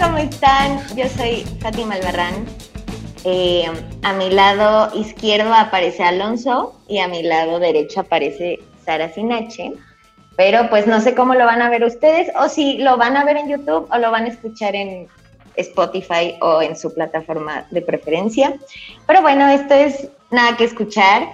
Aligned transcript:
¿cómo 0.00 0.18
están? 0.18 0.78
Yo 0.96 1.08
soy 1.08 1.44
Fátima 1.60 1.94
Albarrán. 1.94 2.46
Eh, 3.24 3.66
a 4.02 4.12
mi 4.12 4.30
lado 4.30 4.94
izquierdo 4.94 5.52
aparece 5.52 6.04
Alonso 6.04 6.78
y 6.86 6.98
a 6.98 7.08
mi 7.08 7.22
lado 7.22 7.58
derecho 7.58 8.00
aparece 8.00 8.60
Sara 8.84 9.12
Sinache. 9.12 9.72
Pero 10.36 10.68
pues 10.70 10.86
no 10.86 11.00
sé 11.00 11.14
cómo 11.14 11.34
lo 11.34 11.44
van 11.46 11.62
a 11.62 11.70
ver 11.70 11.84
ustedes 11.84 12.30
o 12.38 12.48
si 12.48 12.78
lo 12.78 12.96
van 12.96 13.16
a 13.16 13.24
ver 13.24 13.38
en 13.38 13.48
YouTube 13.48 13.88
o 13.90 13.98
lo 13.98 14.10
van 14.10 14.24
a 14.24 14.28
escuchar 14.28 14.76
en 14.76 15.08
Spotify 15.56 16.36
o 16.40 16.62
en 16.62 16.76
su 16.76 16.94
plataforma 16.94 17.66
de 17.70 17.82
preferencia. 17.82 18.54
Pero 19.06 19.22
bueno, 19.22 19.48
esto 19.48 19.74
es 19.74 20.08
nada 20.30 20.56
que 20.56 20.64
escuchar. 20.64 21.28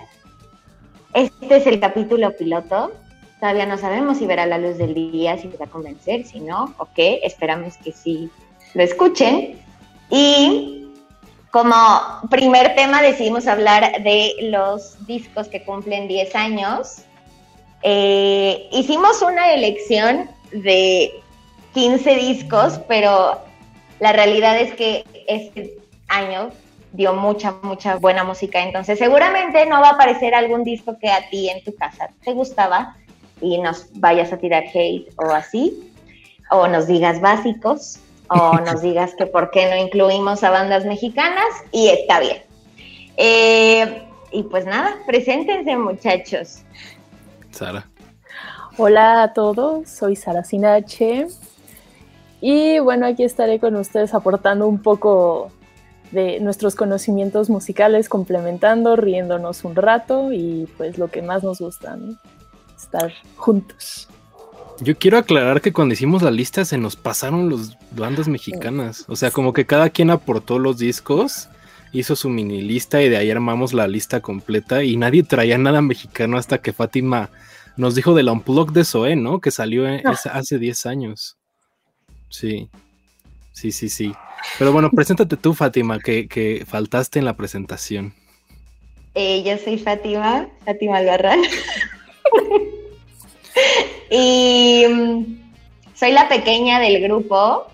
Este 1.12 1.56
es 1.56 1.66
el 1.66 1.80
capítulo 1.80 2.34
piloto. 2.34 2.92
Todavía 3.40 3.66
no 3.66 3.76
sabemos 3.76 4.18
si 4.18 4.26
verá 4.26 4.46
la 4.46 4.56
luz 4.56 4.78
del 4.78 4.94
día, 4.94 5.36
si 5.36 5.48
va 5.48 5.66
a 5.66 5.68
convencer, 5.68 6.24
si 6.24 6.40
no, 6.40 6.74
ok, 6.78 6.98
esperamos 7.22 7.76
que 7.76 7.92
sí 7.92 8.30
lo 8.74 8.82
escuchen. 8.82 9.60
Y 10.10 10.86
como 11.50 11.74
primer 12.30 12.74
tema 12.74 13.00
decidimos 13.00 13.46
hablar 13.46 14.02
de 14.02 14.34
los 14.42 15.06
discos 15.06 15.48
que 15.48 15.62
cumplen 15.64 16.08
10 16.08 16.34
años. 16.34 17.02
Eh, 17.82 18.68
hicimos 18.72 19.22
una 19.22 19.52
elección 19.52 20.28
de 20.52 21.12
15 21.74 22.16
discos, 22.16 22.80
pero 22.88 23.40
la 24.00 24.12
realidad 24.12 24.58
es 24.58 24.74
que 24.74 25.04
este 25.26 25.76
año 26.08 26.50
dio 26.92 27.12
mucha, 27.14 27.56
mucha 27.62 27.96
buena 27.96 28.22
música, 28.22 28.62
entonces 28.62 28.98
seguramente 28.98 29.66
no 29.66 29.80
va 29.80 29.88
a 29.88 29.92
aparecer 29.92 30.34
algún 30.34 30.62
disco 30.62 30.96
que 30.98 31.10
a 31.10 31.28
ti 31.28 31.50
en 31.50 31.62
tu 31.64 31.74
casa 31.74 32.10
te 32.22 32.32
gustaba 32.32 32.96
y 33.40 33.58
nos 33.58 33.88
vayas 33.94 34.32
a 34.32 34.38
tirar 34.38 34.64
hate 34.72 35.12
o 35.16 35.30
así, 35.30 35.92
o 36.50 36.68
nos 36.68 36.86
digas 36.86 37.20
básicos, 37.20 37.98
o 38.28 38.58
nos 38.60 38.82
digas 38.82 39.14
que 39.16 39.26
por 39.26 39.50
qué 39.50 39.68
no 39.68 39.76
incluimos 39.76 40.42
a 40.44 40.50
bandas 40.50 40.84
mexicanas 40.84 41.46
y 41.72 41.88
está 41.88 42.20
bien. 42.20 42.42
Eh, 43.16 44.02
y 44.32 44.42
pues 44.44 44.66
nada, 44.66 44.96
preséntense 45.06 45.76
muchachos. 45.76 46.62
Sara. 47.50 47.86
Hola 48.76 49.22
a 49.22 49.32
todos, 49.32 49.88
soy 49.88 50.16
Sara 50.16 50.42
Sinache 50.42 51.28
y 52.40 52.78
bueno, 52.80 53.06
aquí 53.06 53.22
estaré 53.22 53.60
con 53.60 53.76
ustedes 53.76 54.12
aportando 54.14 54.66
un 54.66 54.82
poco 54.82 55.52
de 56.10 56.40
nuestros 56.40 56.74
conocimientos 56.74 57.50
musicales, 57.50 58.08
complementando, 58.08 58.96
riéndonos 58.96 59.64
un 59.64 59.76
rato 59.76 60.32
y 60.32 60.68
pues 60.76 60.98
lo 60.98 61.08
que 61.08 61.22
más 61.22 61.42
nos 61.42 61.60
gusta, 61.60 61.96
estar 62.76 63.12
juntos. 63.36 64.08
Yo 64.80 64.96
quiero 64.98 65.18
aclarar 65.18 65.60
que 65.60 65.72
cuando 65.72 65.94
hicimos 65.94 66.22
la 66.22 66.30
lista 66.30 66.64
se 66.64 66.78
nos 66.78 66.96
pasaron 66.96 67.48
las 67.48 67.76
bandas 67.92 68.26
mexicanas. 68.28 69.04
O 69.08 69.16
sea, 69.16 69.30
como 69.30 69.52
que 69.52 69.66
cada 69.66 69.90
quien 69.90 70.10
aportó 70.10 70.58
los 70.58 70.78
discos, 70.78 71.48
hizo 71.92 72.16
su 72.16 72.28
mini 72.28 72.60
lista 72.60 73.00
y 73.00 73.08
de 73.08 73.16
ahí 73.16 73.30
armamos 73.30 73.72
la 73.72 73.86
lista 73.86 74.20
completa 74.20 74.82
y 74.82 74.96
nadie 74.96 75.22
traía 75.22 75.58
nada 75.58 75.80
mexicano 75.80 76.36
hasta 76.36 76.58
que 76.58 76.72
Fátima 76.72 77.30
nos 77.76 77.94
dijo 77.94 78.14
del 78.14 78.28
Unplug 78.28 78.72
de 78.72 78.84
Zoe, 78.84 79.16
¿no? 79.16 79.40
Que 79.40 79.50
salió 79.50 79.84
hace 80.04 80.58
10 80.58 80.86
años. 80.86 81.36
Sí, 82.28 82.68
sí, 83.52 83.70
sí, 83.70 83.88
sí. 83.88 84.12
Pero 84.58 84.72
bueno, 84.72 84.90
preséntate 84.90 85.36
tú, 85.36 85.54
Fátima, 85.54 86.00
que, 86.00 86.64
faltaste 86.66 87.20
en 87.20 87.24
la 87.24 87.36
presentación. 87.36 88.12
Eh, 89.14 89.44
yo 89.44 89.56
soy 89.58 89.78
Fátima, 89.78 90.48
Fátima 90.64 90.96
Albarrán. 90.96 91.40
y 94.10 94.84
mm, 94.88 95.24
soy 95.94 96.12
la 96.12 96.28
pequeña 96.28 96.80
del 96.80 97.02
grupo. 97.02 97.66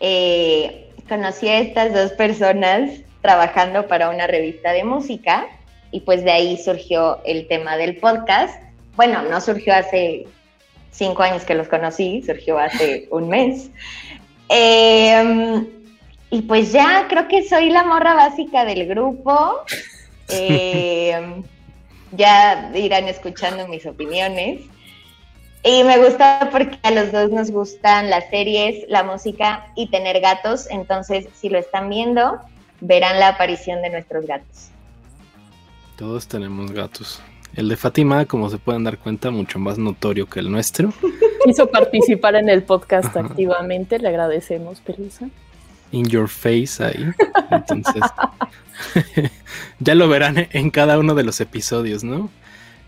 Eh, 0.00 0.88
conocí 1.08 1.48
a 1.48 1.58
estas 1.58 1.92
dos 1.92 2.12
personas 2.12 2.90
trabajando 3.20 3.86
para 3.86 4.08
una 4.08 4.26
revista 4.26 4.72
de 4.72 4.84
música 4.84 5.46
y 5.90 6.00
pues 6.00 6.24
de 6.24 6.30
ahí 6.30 6.56
surgió 6.56 7.20
el 7.24 7.46
tema 7.48 7.76
del 7.76 7.96
podcast. 7.96 8.60
Bueno, 8.96 9.22
no 9.22 9.40
surgió 9.40 9.74
hace 9.74 10.26
cinco 10.90 11.22
años 11.22 11.44
que 11.44 11.54
los 11.54 11.68
conocí, 11.68 12.22
surgió 12.22 12.58
hace 12.58 13.08
un 13.10 13.28
mes. 13.28 13.70
Em, 14.48 15.66
y 16.30 16.42
pues 16.42 16.72
ya 16.72 17.06
creo 17.08 17.28
que 17.28 17.48
soy 17.48 17.70
la 17.70 17.84
morra 17.84 18.14
básica 18.14 18.64
del 18.64 18.86
grupo. 18.86 19.60
Em, 20.32 21.42
ya 22.12 22.70
irán 22.74 23.08
escuchando 23.08 23.66
mis 23.68 23.86
opiniones. 23.86 24.62
Y 25.62 25.84
me 25.84 25.98
gusta 25.98 26.48
porque 26.50 26.78
a 26.82 26.90
los 26.90 27.12
dos 27.12 27.30
nos 27.30 27.50
gustan 27.50 28.08
las 28.08 28.30
series, 28.30 28.88
la 28.88 29.02
música 29.02 29.66
y 29.76 29.88
tener 29.88 30.20
gatos. 30.20 30.66
Entonces, 30.70 31.26
si 31.34 31.50
lo 31.50 31.58
están 31.58 31.90
viendo, 31.90 32.40
verán 32.80 33.20
la 33.20 33.28
aparición 33.28 33.82
de 33.82 33.90
nuestros 33.90 34.26
gatos. 34.26 34.70
Todos 35.96 36.26
tenemos 36.26 36.72
gatos. 36.72 37.20
El 37.54 37.68
de 37.68 37.76
Fátima, 37.76 38.24
como 38.24 38.48
se 38.48 38.58
pueden 38.58 38.84
dar 38.84 38.96
cuenta, 38.96 39.30
mucho 39.30 39.58
más 39.58 39.76
notorio 39.76 40.26
que 40.26 40.40
el 40.40 40.50
nuestro. 40.50 40.92
Quiso 41.44 41.66
participar 41.66 42.36
en 42.36 42.48
el 42.48 42.62
podcast 42.62 43.14
activamente, 43.16 43.98
le 43.98 44.08
agradecemos, 44.08 44.80
Pelusa. 44.80 45.28
In 45.92 46.06
your 46.06 46.28
face 46.28 46.82
ahí. 46.82 47.06
Entonces, 47.50 48.02
ya 49.80 49.94
lo 49.94 50.08
verán 50.08 50.48
en 50.52 50.70
cada 50.70 50.98
uno 50.98 51.14
de 51.14 51.24
los 51.24 51.40
episodios, 51.40 52.04
¿no? 52.04 52.30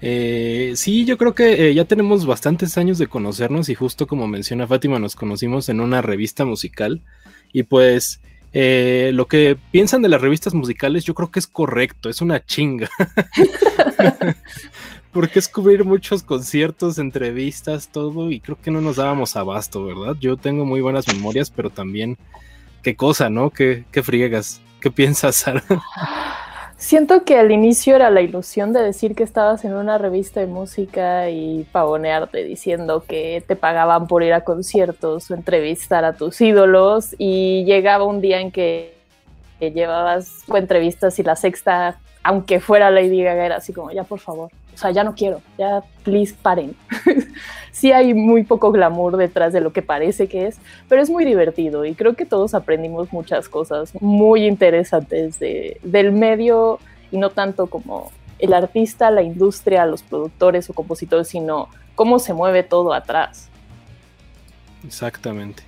Eh, 0.04 0.72
sí, 0.74 1.04
yo 1.04 1.16
creo 1.16 1.34
que 1.34 1.68
eh, 1.68 1.74
ya 1.74 1.84
tenemos 1.84 2.26
bastantes 2.26 2.76
años 2.76 2.98
de 2.98 3.06
conocernos 3.06 3.68
y 3.68 3.76
justo 3.76 4.08
como 4.08 4.26
menciona 4.26 4.66
Fátima, 4.66 4.98
nos 4.98 5.14
conocimos 5.14 5.68
en 5.68 5.80
una 5.80 6.02
revista 6.02 6.44
musical 6.44 7.00
y 7.52 7.62
pues 7.62 8.20
eh, 8.52 9.12
lo 9.14 9.28
que 9.28 9.56
piensan 9.70 10.02
de 10.02 10.08
las 10.08 10.20
revistas 10.20 10.54
musicales 10.54 11.04
yo 11.04 11.14
creo 11.14 11.30
que 11.30 11.38
es 11.38 11.46
correcto, 11.46 12.08
es 12.08 12.20
una 12.20 12.44
chinga. 12.44 12.90
Porque 15.12 15.38
es 15.38 15.48
cubrir 15.48 15.84
muchos 15.84 16.22
conciertos, 16.22 16.98
entrevistas, 16.98 17.88
todo 17.88 18.30
y 18.30 18.40
creo 18.40 18.58
que 18.60 18.70
no 18.70 18.80
nos 18.80 18.96
dábamos 18.96 19.36
abasto, 19.36 19.84
¿verdad? 19.84 20.16
Yo 20.20 20.36
tengo 20.36 20.64
muy 20.64 20.80
buenas 20.80 21.06
memorias, 21.06 21.50
pero 21.50 21.70
también 21.70 22.16
qué 22.82 22.96
cosa, 22.96 23.30
¿no? 23.30 23.50
¿Qué, 23.50 23.84
qué 23.90 24.02
friegas? 24.02 24.60
¿Qué 24.80 24.90
piensas, 24.90 25.36
Sara? 25.36 25.62
Siento 26.82 27.24
que 27.24 27.38
al 27.38 27.52
inicio 27.52 27.94
era 27.94 28.10
la 28.10 28.22
ilusión 28.22 28.72
de 28.72 28.82
decir 28.82 29.14
que 29.14 29.22
estabas 29.22 29.64
en 29.64 29.74
una 29.74 29.98
revista 29.98 30.40
de 30.40 30.48
música 30.48 31.30
y 31.30 31.64
pavonearte 31.70 32.42
diciendo 32.42 33.04
que 33.06 33.44
te 33.46 33.54
pagaban 33.54 34.08
por 34.08 34.24
ir 34.24 34.32
a 34.32 34.42
conciertos 34.42 35.30
o 35.30 35.34
entrevistar 35.34 36.04
a 36.04 36.14
tus 36.14 36.40
ídolos 36.40 37.14
y 37.18 37.64
llegaba 37.66 38.04
un 38.04 38.20
día 38.20 38.40
en 38.40 38.50
que, 38.50 38.94
llevabas 39.60 40.42
entrevistas 40.52 41.20
y 41.20 41.22
la 41.22 41.36
sexta, 41.36 42.00
aunque 42.24 42.58
fuera 42.58 42.90
Lady 42.90 43.22
Gaga, 43.22 43.46
era 43.46 43.56
así 43.58 43.72
como, 43.72 43.92
ya 43.92 44.02
por 44.02 44.18
favor, 44.18 44.50
o 44.74 44.78
sea, 44.78 44.90
ya 44.90 45.04
no 45.04 45.14
quiero, 45.14 45.42
ya 45.58 45.82
please 46.02 46.34
paren. 46.40 46.74
sí 47.72 47.92
hay 47.92 48.14
muy 48.14 48.44
poco 48.44 48.72
glamour 48.72 49.16
detrás 49.16 49.52
de 49.52 49.60
lo 49.60 49.72
que 49.72 49.82
parece 49.82 50.28
que 50.28 50.46
es, 50.46 50.58
pero 50.88 51.02
es 51.02 51.10
muy 51.10 51.24
divertido 51.24 51.84
y 51.84 51.94
creo 51.94 52.14
que 52.14 52.26
todos 52.26 52.54
aprendimos 52.54 53.12
muchas 53.12 53.48
cosas 53.48 53.92
muy 54.00 54.46
interesantes 54.46 55.38
del 55.38 56.12
medio 56.12 56.78
y 57.10 57.18
no 57.18 57.30
tanto 57.30 57.66
como 57.66 58.10
el 58.38 58.54
artista, 58.54 59.10
la 59.10 59.22
industria, 59.22 59.86
los 59.86 60.02
productores 60.02 60.68
o 60.68 60.72
compositores, 60.72 61.28
sino 61.28 61.68
cómo 61.94 62.18
se 62.18 62.34
mueve 62.34 62.62
todo 62.62 62.92
atrás. 62.92 63.48
Exactamente. 64.84 65.62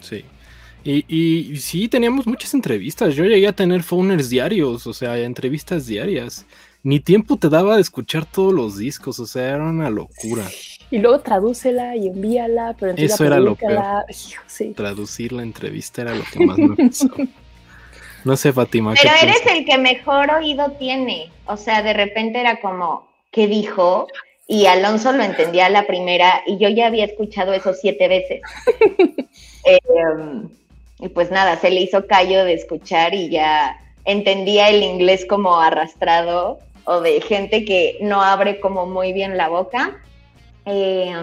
Sí. 0.00 0.24
Y, 0.84 1.04
y, 1.08 1.56
sí, 1.58 1.88
teníamos 1.88 2.26
muchas 2.26 2.54
entrevistas. 2.54 3.14
Yo 3.14 3.24
llegué 3.24 3.46
a 3.48 3.52
tener 3.52 3.82
phoners 3.82 4.30
diarios, 4.30 4.86
o 4.86 4.94
sea, 4.94 5.18
entrevistas 5.18 5.86
diarias 5.86 6.46
ni 6.82 7.00
tiempo 7.00 7.36
te 7.36 7.48
daba 7.48 7.76
de 7.76 7.82
escuchar 7.82 8.24
todos 8.24 8.52
los 8.52 8.78
discos, 8.78 9.18
o 9.20 9.26
sea, 9.26 9.48
era 9.54 9.64
una 9.64 9.90
locura. 9.90 10.44
Y 10.90 10.98
luego 10.98 11.20
tradúcela 11.20 11.94
y 11.96 12.08
envíala, 12.08 12.74
pero 12.78 12.94
Eso 12.96 13.24
era 13.24 13.38
lo 13.38 13.54
peor. 13.54 14.04
Traducir 14.74 15.32
la 15.32 15.42
entrevista 15.42 16.02
era 16.02 16.14
lo 16.14 16.24
que 16.24 16.46
más 16.46 16.58
me 16.58 16.76
pasó. 16.76 17.08
No 18.22 18.36
sé, 18.36 18.52
Fátima. 18.52 18.92
Pero 19.00 19.14
eres 19.22 19.40
el 19.46 19.64
que 19.64 19.78
mejor 19.78 20.30
oído 20.30 20.72
tiene. 20.72 21.30
O 21.46 21.56
sea, 21.56 21.82
de 21.82 21.94
repente 21.94 22.38
era 22.38 22.60
como, 22.60 23.08
¿qué 23.30 23.46
dijo? 23.46 24.08
Y 24.46 24.66
Alonso 24.66 25.12
lo 25.12 25.22
entendía 25.22 25.70
la 25.70 25.86
primera 25.86 26.42
y 26.46 26.58
yo 26.58 26.68
ya 26.68 26.88
había 26.88 27.06
escuchado 27.06 27.54
eso 27.54 27.72
siete 27.72 28.08
veces. 28.08 28.42
Em, 29.64 30.48
y 30.98 31.08
pues 31.08 31.30
nada, 31.30 31.58
se 31.58 31.70
le 31.70 31.80
hizo 31.80 32.06
callo 32.06 32.44
de 32.44 32.54
escuchar 32.54 33.14
y 33.14 33.30
ya 33.30 33.78
entendía 34.04 34.68
el 34.68 34.82
inglés 34.82 35.24
como 35.26 35.58
arrastrado 35.58 36.58
o 36.90 37.00
de 37.00 37.20
gente 37.20 37.64
que 37.64 37.98
no 38.00 38.20
abre 38.20 38.58
como 38.58 38.84
muy 38.84 39.12
bien 39.12 39.36
la 39.36 39.48
boca. 39.48 39.96
Eh, 40.66 41.14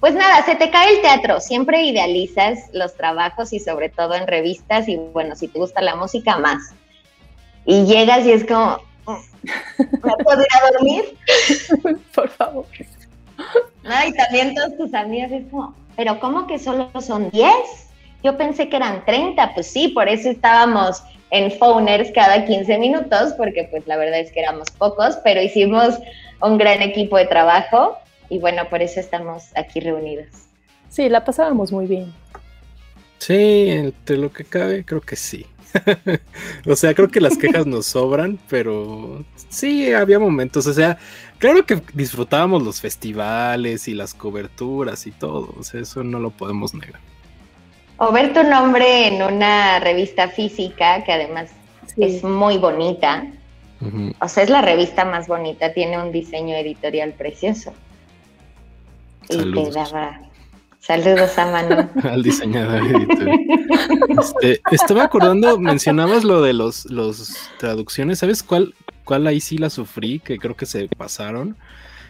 pues 0.00 0.14
nada, 0.14 0.42
se 0.46 0.54
te 0.54 0.70
cae 0.70 0.94
el 0.94 1.02
teatro, 1.02 1.40
siempre 1.40 1.82
idealizas 1.82 2.70
los 2.72 2.94
trabajos 2.94 3.52
y 3.52 3.60
sobre 3.60 3.90
todo 3.90 4.14
en 4.14 4.26
revistas 4.26 4.88
y 4.88 4.96
bueno, 4.96 5.36
si 5.36 5.48
te 5.48 5.58
gusta 5.58 5.82
la 5.82 5.94
música, 5.94 6.38
más. 6.38 6.72
Y 7.66 7.84
llegas 7.84 8.24
y 8.24 8.32
es 8.32 8.46
como, 8.46 8.78
¿me 9.06 10.24
puedo 10.24 10.40
ir 10.40 10.48
a 10.58 10.72
dormir? 10.72 11.18
Por 12.14 12.30
favor. 12.30 12.64
y 14.08 14.12
también 14.14 14.54
todos 14.54 14.76
tus 14.78 14.94
amigos 14.94 15.32
es 15.32 15.50
como, 15.50 15.74
pero 15.96 16.18
¿cómo 16.18 16.46
que 16.46 16.58
solo 16.58 16.90
son 17.02 17.28
10? 17.28 17.52
Yo 18.24 18.38
pensé 18.38 18.70
que 18.70 18.76
eran 18.76 19.04
30, 19.04 19.54
pues 19.54 19.66
sí, 19.66 19.88
por 19.88 20.08
eso 20.08 20.30
estábamos 20.30 21.02
en 21.30 21.52
phoners 21.52 22.10
cada 22.12 22.46
15 22.46 22.78
minutos, 22.78 23.34
porque 23.36 23.68
pues 23.70 23.86
la 23.86 23.98
verdad 23.98 24.18
es 24.18 24.32
que 24.32 24.40
éramos 24.40 24.70
pocos, 24.70 25.18
pero 25.22 25.42
hicimos 25.42 25.98
un 26.40 26.56
gran 26.56 26.80
equipo 26.80 27.18
de 27.18 27.26
trabajo 27.26 27.98
y 28.30 28.38
bueno, 28.38 28.62
por 28.70 28.80
eso 28.80 28.98
estamos 28.98 29.44
aquí 29.56 29.78
reunidos. 29.80 30.28
Sí, 30.88 31.08
la 31.10 31.22
pasábamos 31.24 31.70
muy 31.70 31.86
bien. 31.86 32.12
Sí, 33.18 33.66
entre 33.68 34.16
lo 34.16 34.32
que 34.32 34.44
cabe, 34.44 34.84
creo 34.84 35.02
que 35.02 35.16
sí. 35.16 35.44
o 36.66 36.76
sea, 36.76 36.94
creo 36.94 37.08
que 37.08 37.20
las 37.20 37.36
quejas 37.36 37.66
nos 37.66 37.86
sobran, 37.86 38.38
pero 38.48 39.24
sí, 39.50 39.92
había 39.92 40.18
momentos, 40.18 40.66
o 40.66 40.72
sea, 40.72 40.98
claro 41.38 41.66
que 41.66 41.82
disfrutábamos 41.92 42.62
los 42.62 42.80
festivales 42.80 43.88
y 43.88 43.94
las 43.94 44.14
coberturas 44.14 45.06
y 45.08 45.10
todo, 45.10 45.52
o 45.58 45.64
sea, 45.64 45.80
eso 45.80 46.04
no 46.04 46.20
lo 46.20 46.30
podemos 46.30 46.74
negar. 46.74 47.00
O 47.96 48.12
ver 48.12 48.32
tu 48.32 48.42
nombre 48.42 49.08
en 49.08 49.22
una 49.22 49.78
revista 49.80 50.28
física, 50.28 51.04
que 51.04 51.12
además 51.12 51.50
es 51.96 52.24
muy 52.24 52.58
bonita. 52.58 53.26
O 54.18 54.28
sea, 54.28 54.42
es 54.42 54.50
la 54.50 54.62
revista 54.62 55.04
más 55.04 55.28
bonita, 55.28 55.74
tiene 55.74 56.00
un 56.00 56.10
diseño 56.10 56.56
editorial 56.56 57.12
precioso. 57.12 57.74
Saludos. 59.28 59.68
Y 59.68 59.70
te 59.70 59.78
daba 59.78 60.20
saludos 60.80 61.38
a 61.38 61.50
Manu. 61.50 61.90
Al 62.08 62.22
diseñador 62.22 62.82
editorial. 62.82 63.38
Este, 64.40 64.60
estaba 64.70 65.04
acordando, 65.04 65.58
mencionabas 65.58 66.24
lo 66.24 66.42
de 66.42 66.52
los, 66.52 66.86
los 66.86 67.50
traducciones, 67.58 68.18
¿sabes 68.18 68.42
cuál, 68.42 68.74
cuál 69.04 69.26
ahí 69.26 69.40
sí 69.40 69.58
la 69.58 69.70
sufrí? 69.70 70.20
Que 70.20 70.38
creo 70.38 70.56
que 70.56 70.66
se 70.66 70.88
pasaron. 70.88 71.56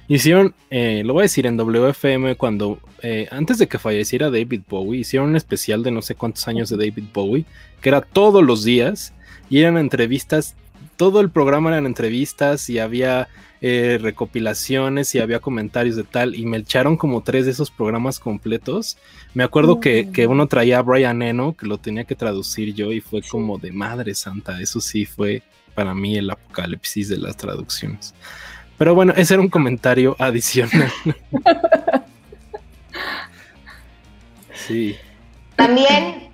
Hicieron, 0.06 0.54
eh, 0.70 1.02
lo 1.04 1.14
voy 1.14 1.22
a 1.22 1.24
decir 1.24 1.46
en 1.46 1.56
WFM, 1.56 2.36
cuando 2.36 2.78
eh, 3.02 3.26
antes 3.30 3.58
de 3.58 3.68
que 3.68 3.78
falleciera 3.78 4.30
David 4.30 4.62
Bowie, 4.68 5.00
hicieron 5.00 5.30
un 5.30 5.36
especial 5.36 5.82
de 5.82 5.90
no 5.90 6.02
sé 6.02 6.14
cuántos 6.14 6.46
años 6.46 6.68
de 6.68 6.76
David 6.76 7.04
Bowie, 7.12 7.46
que 7.80 7.88
era 7.88 8.02
todos 8.02 8.44
los 8.44 8.64
días, 8.64 9.14
y 9.48 9.60
eran 9.60 9.78
entrevistas, 9.78 10.56
todo 10.96 11.20
el 11.20 11.30
programa 11.30 11.70
eran 11.70 11.86
entrevistas 11.86 12.68
y 12.68 12.78
había 12.78 13.28
eh, 13.62 13.98
recopilaciones 14.00 15.14
y 15.14 15.20
había 15.20 15.40
comentarios 15.40 15.96
de 15.96 16.04
tal, 16.04 16.34
y 16.34 16.44
me 16.44 16.58
echaron 16.58 16.98
como 16.98 17.22
tres 17.22 17.46
de 17.46 17.52
esos 17.52 17.70
programas 17.70 18.20
completos. 18.20 18.98
Me 19.32 19.42
acuerdo 19.42 19.80
que, 19.80 20.10
que, 20.12 20.26
uno 20.26 20.48
traía 20.48 20.80
a 20.80 20.82
Brian 20.82 21.22
Eno, 21.22 21.56
que 21.56 21.66
lo 21.66 21.78
tenía 21.78 22.04
que 22.04 22.14
traducir 22.14 22.74
yo, 22.74 22.92
y 22.92 23.00
fue 23.00 23.22
como 23.22 23.56
de 23.56 23.72
madre 23.72 24.14
santa, 24.14 24.60
eso 24.60 24.82
sí 24.82 25.06
fue 25.06 25.42
para 25.74 25.94
mí 25.94 26.16
el 26.16 26.30
apocalipsis 26.30 27.08
de 27.08 27.16
las 27.16 27.36
traducciones. 27.38 28.14
Pero 28.84 28.94
bueno, 28.94 29.14
ese 29.16 29.32
era 29.32 29.42
un 29.42 29.48
comentario 29.48 30.14
adicional. 30.18 30.92
sí. 34.52 34.94
También 35.56 36.28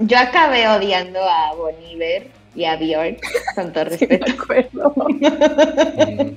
yo 0.00 0.18
acabé 0.18 0.68
odiando 0.68 1.18
a 1.18 1.54
Boniver 1.54 2.30
y 2.54 2.66
a 2.66 2.76
Bjork, 2.76 3.22
con 3.54 3.72
todo 3.72 3.84
respeto. 3.84 4.94
Mm. 4.98 6.32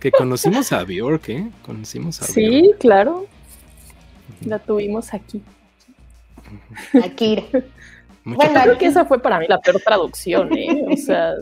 que 0.00 0.10
conocimos 0.10 0.72
a 0.72 0.82
Bjork, 0.82 1.28
¿eh? 1.28 1.46
Conocimos 1.64 2.20
a 2.20 2.24
Sí, 2.24 2.72
claro. 2.80 3.28
La 4.44 4.58
tuvimos 4.58 5.14
aquí. 5.14 5.40
Aquí. 7.04 7.46
Bueno, 8.24 8.62
creo 8.64 8.78
que 8.78 8.86
esa 8.86 9.04
fue 9.04 9.22
para 9.22 9.38
mí 9.38 9.46
la 9.48 9.60
peor 9.60 9.80
traducción, 9.80 10.52
¿eh? 10.58 10.86
O 10.90 10.96
sea, 10.96 11.34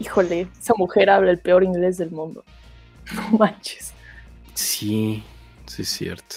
híjole, 0.00 0.48
esa 0.58 0.74
mujer 0.76 1.10
habla 1.10 1.30
el 1.30 1.38
peor 1.38 1.62
inglés 1.62 1.98
del 1.98 2.10
mundo. 2.10 2.44
No 3.14 3.38
manches. 3.38 3.92
Sí, 4.54 5.24
sí 5.66 5.82
es 5.82 5.88
cierto. 5.88 6.36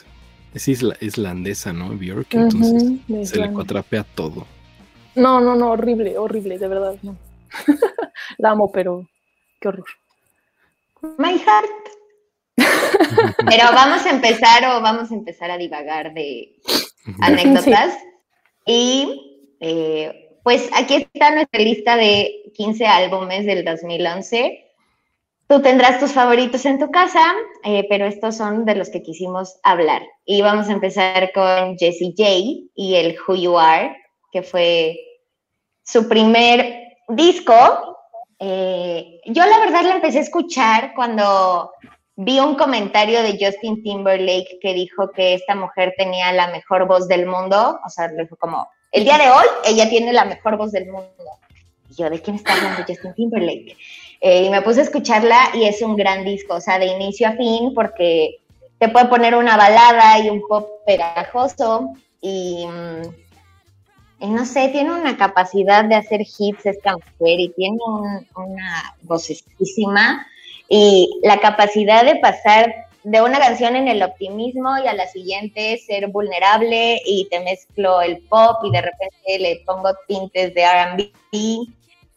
Es 0.54 0.68
isla 0.68 0.96
islandesa, 1.02 1.72
¿no? 1.74 1.90
Björk, 1.90 2.34
entonces 2.34 3.30
se 3.30 3.40
le 3.40 3.52
cuatrapea 3.52 4.04
todo. 4.04 4.48
No, 5.16 5.40
no, 5.40 5.56
no, 5.56 5.72
horrible, 5.72 6.18
horrible, 6.18 6.58
de 6.58 6.68
verdad, 6.68 6.96
no. 7.04 7.16
La 8.38 8.52
amo, 8.52 8.72
pero 8.72 9.08
qué 9.60 9.68
horror. 9.68 9.86
My 11.18 11.38
heart. 11.38 11.70
pero 13.46 13.66
vamos 13.74 14.06
a 14.06 14.10
empezar 14.10 14.64
o 14.66 14.82
vamos 14.82 15.12
a 15.12 15.14
empezar 15.14 15.52
a 15.52 15.58
divagar 15.58 16.14
de 16.14 16.56
anécdotas. 17.20 17.96
Y 18.66 19.56
eh, 19.60 20.23
pues 20.44 20.70
aquí 20.74 20.96
está 20.96 21.34
nuestra 21.34 21.60
lista 21.62 21.96
de 21.96 22.52
15 22.54 22.86
álbumes 22.86 23.46
del 23.46 23.64
2011. 23.64 24.72
Tú 25.48 25.62
tendrás 25.62 26.00
tus 26.00 26.12
favoritos 26.12 26.66
en 26.66 26.80
tu 26.80 26.92
casa, 26.92 27.24
eh, 27.64 27.86
pero 27.90 28.06
estos 28.06 28.36
son 28.36 28.66
de 28.66 28.76
los 28.76 28.90
que 28.90 29.02
quisimos 29.02 29.60
hablar. 29.64 30.02
Y 30.26 30.42
vamos 30.42 30.68
a 30.68 30.74
empezar 30.74 31.32
con 31.34 31.78
Jessie 31.78 32.14
J 32.18 32.70
y 32.76 32.96
el 32.96 33.18
Who 33.20 33.36
You 33.36 33.58
Are, 33.58 33.96
que 34.32 34.42
fue 34.42 35.00
su 35.84 36.10
primer 36.10 36.98
disco. 37.08 37.98
Eh, 38.40 39.22
yo 39.26 39.46
la 39.46 39.60
verdad 39.60 39.84
la 39.84 39.96
empecé 39.96 40.20
a 40.20 40.22
escuchar 40.22 40.94
cuando 40.94 41.72
vi 42.16 42.40
un 42.40 42.56
comentario 42.56 43.22
de 43.22 43.38
Justin 43.40 43.82
Timberlake 43.82 44.60
que 44.62 44.74
dijo 44.74 45.12
que 45.12 45.36
esta 45.36 45.56
mujer 45.56 45.94
tenía 45.98 46.32
la 46.34 46.48
mejor 46.48 46.88
voz 46.88 47.08
del 47.08 47.28
mundo. 47.28 47.80
O 47.86 47.90
sea, 47.90 48.10
dijo 48.10 48.36
como, 48.38 48.68
el 48.94 49.04
día 49.04 49.18
de 49.18 49.30
hoy 49.30 49.46
ella 49.66 49.90
tiene 49.90 50.14
la 50.14 50.26
mejor 50.26 50.58
voz 50.58 50.72
del 50.72 50.86
mundo 50.86 51.12
yo, 51.98 52.10
¿de 52.10 52.22
quién 52.22 52.38
está 52.38 52.54
hablando 52.54 52.84
Justin 52.88 53.14
Timberlake? 53.14 53.78
Eh, 54.22 54.46
y 54.46 54.50
me 54.50 54.62
puse 54.62 54.82
a 54.82 54.84
escucharla 54.84 55.50
y 55.54 55.66
es 55.66 55.82
un 55.82 55.96
gran 55.96 56.24
disco, 56.24 56.56
o 56.56 56.62
sea, 56.62 56.80
de 56.80 56.88
inicio 56.88 57.28
a 57.28 57.34
fin, 57.34 57.74
porque 57.74 58.40
te 58.80 58.90
puede 58.90 59.06
poner 59.08 59.36
una 59.36 59.58
balada 59.58 60.20
y 60.20 60.30
un 60.30 60.42
pop 60.48 60.68
pegajoso 60.86 61.94
y, 62.22 62.66
mm, 62.66 63.02
y 64.22 64.28
no 64.28 64.46
sé, 64.46 64.70
tiene 64.70 64.92
una 64.92 65.18
capacidad 65.18 65.84
de 65.84 65.96
hacer 65.96 66.22
hits 66.22 66.66
esta 66.66 66.94
mujer 66.94 67.40
y 67.40 67.50
tiene 67.50 67.78
una 68.36 68.96
vocesísima 69.02 70.26
y 70.70 71.20
la 71.24 71.40
capacidad 71.40 72.06
de 72.06 72.16
pasar 72.16 72.74
de 73.04 73.22
una 73.22 73.40
canción 73.40 73.76
en 73.76 73.88
el 73.88 74.02
optimismo 74.02 74.78
y 74.78 74.88
a 74.88 74.94
la 74.94 75.08
siguiente 75.08 75.78
ser 75.78 76.08
vulnerable 76.08 77.02
y 77.06 77.28
te 77.30 77.40
mezclo 77.42 78.02
el 78.02 78.20
pop 78.30 78.58
y 78.64 78.72
de 78.72 78.82
repente 78.82 79.40
le 79.40 79.62
pongo 79.66 79.90
tintes 80.08 80.54
de 80.54 80.66
RB 80.66 81.68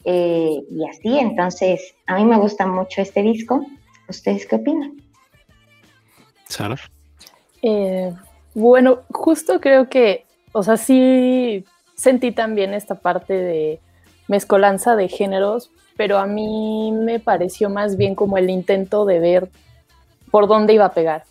eh, 0.09 0.63
y 0.71 0.89
así, 0.89 1.19
entonces, 1.19 1.95
a 2.07 2.15
mí 2.15 2.25
me 2.25 2.39
gusta 2.39 2.65
mucho 2.65 3.03
este 3.03 3.23
disco. 3.23 3.67
¿Ustedes 4.09 4.47
qué 4.47 4.55
opinan? 4.55 5.03
Sara. 6.49 6.77
Eh, 7.61 8.13
bueno, 8.55 9.01
justo 9.11 9.61
creo 9.61 9.89
que, 9.89 10.25
o 10.53 10.63
sea, 10.63 10.77
sí 10.77 11.65
sentí 11.97 12.31
también 12.31 12.73
esta 12.73 12.95
parte 12.95 13.35
de 13.35 13.81
mezcolanza 14.29 14.95
de 14.95 15.09
géneros, 15.09 15.73
pero 15.97 16.19
a 16.19 16.27
mí 16.27 16.93
me 16.93 17.19
pareció 17.19 17.69
más 17.69 17.97
bien 17.97 18.15
como 18.15 18.39
el 18.39 18.49
intento 18.49 19.07
de 19.07 19.19
ver 19.19 19.49
por 20.37 20.49
dónde 20.49 20.75
iba 20.75 20.85
a 20.85 20.93
pegar. 20.93 21.25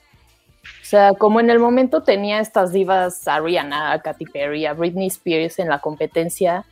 O 0.63 0.85
sea, 0.85 1.13
como 1.13 1.39
en 1.39 1.51
el 1.51 1.59
momento 1.59 2.01
tenía 2.01 2.39
estas 2.39 2.73
divas 2.73 3.27
a 3.27 3.39
Rihanna, 3.39 3.91
a 3.91 4.01
Katy 4.01 4.25
Perry, 4.25 4.65
a 4.65 4.73
Britney 4.73 5.05
Spears 5.05 5.59
en 5.59 5.69
la 5.69 5.77
competencia, 5.77 6.65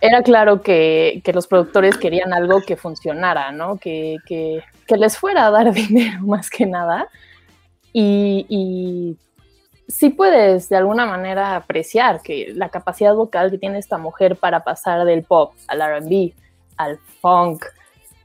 era 0.00 0.22
claro 0.22 0.62
que, 0.62 1.20
los 1.34 1.46
productores 1.46 1.98
querían 1.98 2.32
algo 2.32 2.62
que 2.62 2.76
funcionara, 2.76 3.52
¿no? 3.52 3.76
Que, 3.76 4.16
les 4.88 5.18
fuera 5.18 5.48
a 5.48 5.50
dar 5.50 5.72
dinero 5.74 6.22
más 6.22 6.48
que 6.48 6.64
nada. 6.64 7.06
Y, 7.92 8.46
y, 8.48 9.18
sí 9.86 10.08
puedes 10.08 10.70
de 10.70 10.78
alguna 10.78 11.04
manera 11.04 11.54
apreciar 11.54 12.22
que 12.22 12.50
la 12.54 12.70
capacidad 12.70 13.14
vocal 13.14 13.50
que 13.50 13.58
tiene 13.58 13.76
esta 13.76 13.98
mujer 13.98 14.36
para 14.36 14.64
pasar 14.64 15.04
del 15.04 15.22
pop 15.22 15.52
al 15.68 15.82
RB, 15.82 16.32
al 16.78 16.98
funk, 17.20 17.62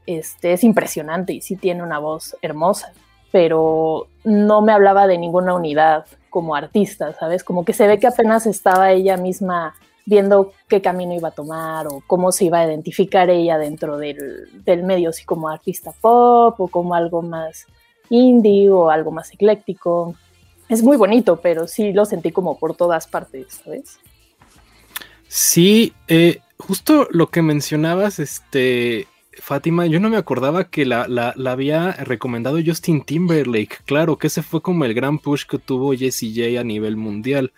este, 0.06 0.54
es 0.54 0.64
impresionante 0.64 1.34
y 1.34 1.42
sí 1.42 1.56
tiene 1.56 1.82
una 1.82 1.98
voz 1.98 2.38
hermosa, 2.40 2.94
pero 3.30 4.08
no 4.24 4.60
me 4.62 4.72
hablaba 4.72 5.06
de 5.06 5.18
ninguna 5.18 5.54
unidad 5.54 6.06
como 6.30 6.54
artista, 6.54 7.12
¿sabes? 7.14 7.44
Como 7.44 7.64
que 7.64 7.72
se 7.72 7.86
ve 7.86 7.98
que 7.98 8.06
apenas 8.06 8.46
estaba 8.46 8.92
ella 8.92 9.16
misma 9.16 9.74
viendo 10.06 10.52
qué 10.68 10.80
camino 10.80 11.14
iba 11.14 11.28
a 11.28 11.32
tomar 11.32 11.86
o 11.86 12.02
cómo 12.06 12.32
se 12.32 12.46
iba 12.46 12.60
a 12.60 12.66
identificar 12.66 13.30
ella 13.30 13.58
dentro 13.58 13.96
del, 13.96 14.48
medio, 14.82 15.12
si 15.12 15.24
como 15.24 15.48
artista 15.48 15.92
pop 16.00 16.60
o 16.60 16.68
como 16.68 16.94
algo 16.94 17.22
más 17.22 17.66
indie 18.08 18.70
o 18.70 18.90
algo 18.90 19.10
más 19.10 19.32
ecléctico. 19.32 20.14
Es 20.68 20.82
muy 20.82 20.96
bonito, 20.96 21.40
pero 21.40 21.66
sí 21.66 21.92
lo 21.92 22.04
sentí 22.04 22.32
como 22.32 22.58
por 22.58 22.74
todas 22.74 23.06
partes, 23.06 23.60
¿sabes? 23.64 23.98
Sí, 25.28 25.92
eh, 26.08 26.40
justo 26.58 27.06
lo 27.10 27.28
que 27.28 27.42
mencionabas, 27.42 28.18
este, 28.18 29.06
Fátima, 29.38 29.86
yo 29.86 30.00
no 30.00 30.10
me 30.10 30.16
acordaba 30.16 30.64
que 30.64 30.84
la, 30.84 31.06
la, 31.06 31.32
había 31.50 31.92
recomendado 31.92 32.58
Justin 32.64 33.02
Timberlake. 33.02 33.78
Claro, 33.84 34.18
que 34.18 34.26
ese 34.26 34.42
fue 34.42 34.60
como 34.60 34.84
el 34.84 34.92
gran 34.92 35.18
push 35.18 35.44
que 35.46 35.58
tuvo 35.58 35.94
Jessie 35.94 36.34
J 36.34 36.60
a 36.60 36.64
nivel 36.64 36.96
mundial. 36.96 37.52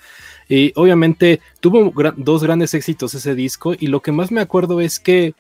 Y 0.49 0.73
obviamente 0.77 1.41
tuvo 1.61 1.93
dos 2.17 2.43
grandes 2.43 2.75
éxitos 2.75 3.15
ese 3.15 3.35
disco. 3.35 3.75
Y 3.79 3.87
lo 3.87 4.01
que 4.01 4.13
más 4.13 4.31
me 4.31 4.43
acuerdo 4.43 4.81
es 4.81 5.01
que 5.01 5.35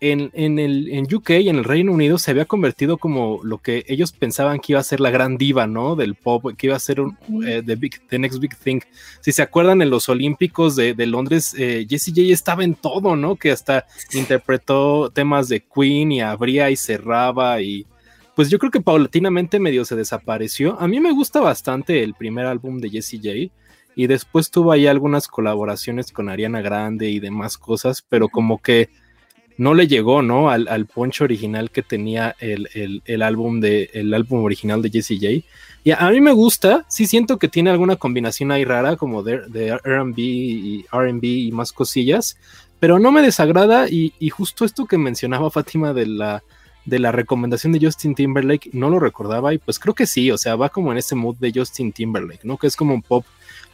en, 0.00 0.30
en, 0.34 0.58
el, 0.58 0.88
en 0.88 1.06
UK 1.14 1.30
en 1.30 1.56
el 1.56 1.62
Reino 1.64 1.92
Unido 1.92 2.18
se 2.18 2.32
había 2.32 2.46
convertido 2.46 2.98
como 2.98 3.38
lo 3.44 3.58
que 3.58 3.84
ellos 3.86 4.10
pensaban 4.10 4.58
que 4.58 4.72
iba 4.72 4.80
a 4.80 4.84
ser 4.84 4.98
la 4.98 5.10
gran 5.10 5.38
diva, 5.38 5.68
¿no? 5.68 5.94
Del 5.94 6.16
pop, 6.16 6.46
que 6.56 6.66
iba 6.66 6.74
a 6.74 6.80
ser 6.80 7.00
un, 7.00 7.16
eh, 7.46 7.62
the, 7.64 7.76
big, 7.76 8.00
the, 8.08 8.18
next 8.18 8.40
big 8.40 8.56
thing. 8.56 8.80
Si 9.20 9.30
se 9.30 9.40
acuerdan, 9.40 9.80
en 9.80 9.90
los 9.90 10.08
Olímpicos 10.08 10.74
de, 10.74 10.94
de 10.94 11.06
Londres, 11.06 11.54
eh, 11.56 11.86
Jessie 11.88 12.12
J 12.12 12.32
estaba 12.32 12.64
en 12.64 12.74
todo, 12.74 13.14
¿no? 13.14 13.36
Que 13.36 13.52
hasta 13.52 13.86
interpretó 14.12 15.10
temas 15.10 15.48
de 15.48 15.60
Queen 15.60 16.10
y 16.10 16.22
abría 16.22 16.70
y 16.70 16.76
cerraba 16.76 17.62
y 17.62 17.86
pues 18.34 18.50
yo 18.50 18.58
creo 18.58 18.72
que 18.72 18.80
paulatinamente 18.80 19.60
medio 19.60 19.84
se 19.84 19.94
desapareció. 19.94 20.80
A 20.80 20.88
mí 20.88 20.98
me 20.98 21.12
gusta 21.12 21.40
bastante 21.40 22.02
el 22.02 22.14
primer 22.14 22.46
álbum 22.46 22.78
de 22.80 22.90
Jessie 22.90 23.20
J 23.22 23.54
y 23.94 24.06
después 24.08 24.50
tuvo 24.50 24.72
ahí 24.72 24.88
algunas 24.88 25.28
colaboraciones 25.28 26.10
con 26.10 26.28
Ariana 26.28 26.62
Grande 26.62 27.10
y 27.10 27.20
demás 27.20 27.56
cosas, 27.56 28.02
pero 28.08 28.28
como 28.28 28.60
que 28.60 28.90
no 29.58 29.74
le 29.74 29.88
llegó, 29.88 30.22
¿no? 30.22 30.50
Al, 30.50 30.68
al 30.68 30.86
poncho 30.86 31.24
original 31.24 31.70
que 31.70 31.82
tenía 31.82 32.34
el, 32.38 32.68
el, 32.74 33.02
el, 33.04 33.22
álbum 33.22 33.60
de, 33.60 33.90
el 33.92 34.14
álbum 34.14 34.44
original 34.44 34.80
de 34.80 34.90
Jessie 34.90 35.18
J. 35.18 35.46
Y 35.84 35.90
a, 35.90 36.10
mí 36.10 36.20
me 36.20 36.32
gusta, 36.32 36.86
sí 36.88 37.06
siento 37.06 37.38
que 37.38 37.48
tiene 37.48 37.70
alguna 37.70 37.96
combinación 37.96 38.52
ahí 38.52 38.64
rara, 38.64 38.96
como 38.96 39.22
de, 39.22 39.40
de 39.48 39.76
RB 39.76 40.18
y 40.18 40.86
RB 40.92 41.24
y 41.24 41.52
más 41.52 41.72
cosillas, 41.72 42.38
pero 42.78 43.00
no 43.00 43.10
me 43.10 43.20
desagrada. 43.20 43.88
Y, 43.88 44.14
y, 44.20 44.30
justo 44.30 44.64
esto 44.64 44.86
que 44.86 44.96
mencionaba 44.96 45.50
Fátima 45.50 45.92
de 45.92 46.06
la, 46.06 46.44
de 46.84 47.00
la 47.00 47.10
recomendación 47.10 47.72
de 47.72 47.80
Justin 47.84 48.14
Timberlake, 48.14 48.70
no 48.72 48.90
lo 48.90 49.00
recordaba, 49.00 49.52
y 49.54 49.58
pues 49.58 49.80
creo 49.80 49.94
que 49.94 50.06
sí, 50.06 50.30
o 50.30 50.38
sea, 50.38 50.54
va 50.54 50.68
como 50.68 50.92
en 50.92 50.98
ese 50.98 51.16
mood 51.16 51.36
de 51.36 51.52
Justin 51.52 51.92
Timberlake, 51.92 52.44
¿no? 52.44 52.58
Que 52.58 52.68
es 52.68 52.76
como 52.76 52.94
un 52.94 53.02
pop, 53.02 53.24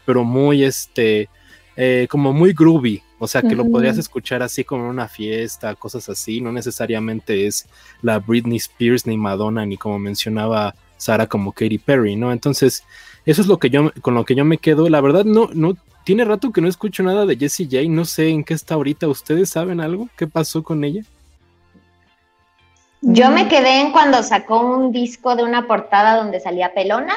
pero 0.07 0.25
muy 0.25 0.65
este. 0.65 1.29
Eh, 1.77 2.07
como 2.09 2.33
muy 2.33 2.53
groovy, 2.53 3.03
o 3.19 3.27
sea, 3.27 3.43
que 3.43 3.57
lo 3.57 3.69
podrías 3.69 3.99
escuchar 3.99 4.45
así 4.45 4.63
como 4.63 4.85
en 4.85 4.91
una 4.91 5.09
fiesta, 5.09 5.75
cosas 5.75 6.09
así, 6.09 6.41
no 6.41 6.53
necesariamente 6.53 7.49
es 7.49 7.67
la 8.01 8.21
Britney 8.21 8.59
Spears 8.59 9.07
ni 9.07 9.17
Madonna, 9.17 9.67
ni 9.67 9.77
como 9.77 9.99
mencionaba 9.99 10.77
Sara 10.97 11.27
como 11.27 11.51
Katy 11.51 11.79
Perry, 11.79 12.15
¿no? 12.15 12.31
Entonces, 12.31 12.85
eso 13.27 13.41
es 13.41 13.49
lo 13.49 13.59
que 13.59 13.71
yo, 13.71 13.93
con 14.03 14.15
lo 14.15 14.25
que 14.25 14.37
yo 14.37 14.45
me 14.45 14.59
quedo. 14.59 14.89
La 14.89 15.01
verdad, 15.01 15.25
no, 15.25 15.49
no, 15.53 15.77
tiene 16.05 16.25
rato 16.25 16.53
que 16.53 16.61
no 16.61 16.69
escucho 16.69 17.03
nada 17.03 17.27
de 17.27 17.37
Jessie 17.37 17.67
J, 17.67 17.89
no 17.89 18.05
sé 18.05 18.29
en 18.29 18.45
qué 18.45 18.55
está 18.55 18.75
ahorita. 18.75 19.09
¿Ustedes 19.09 19.51
saben 19.51 19.81
algo? 19.81 20.09
¿Qué 20.17 20.29
pasó 20.29 20.63
con 20.63 20.85
ella? 20.85 21.03
Yo 23.01 23.31
me 23.31 23.49
quedé 23.49 23.81
en 23.81 23.93
cuando 23.93 24.23
sacó 24.23 24.61
un 24.61 24.93
disco 24.93 25.35
de 25.35 25.43
una 25.43 25.67
portada 25.67 26.17
donde 26.17 26.41
salía 26.41 26.73
pelona. 26.73 27.15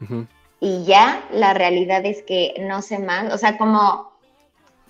Uh 0.00 0.04
-huh. 0.04 0.26
Y 0.60 0.84
ya 0.84 1.24
la 1.30 1.54
realidad 1.54 2.04
es 2.06 2.22
que 2.22 2.54
no 2.60 2.80
sé 2.80 2.98
más, 2.98 3.32
o 3.32 3.38
sea, 3.38 3.58
como 3.58 4.12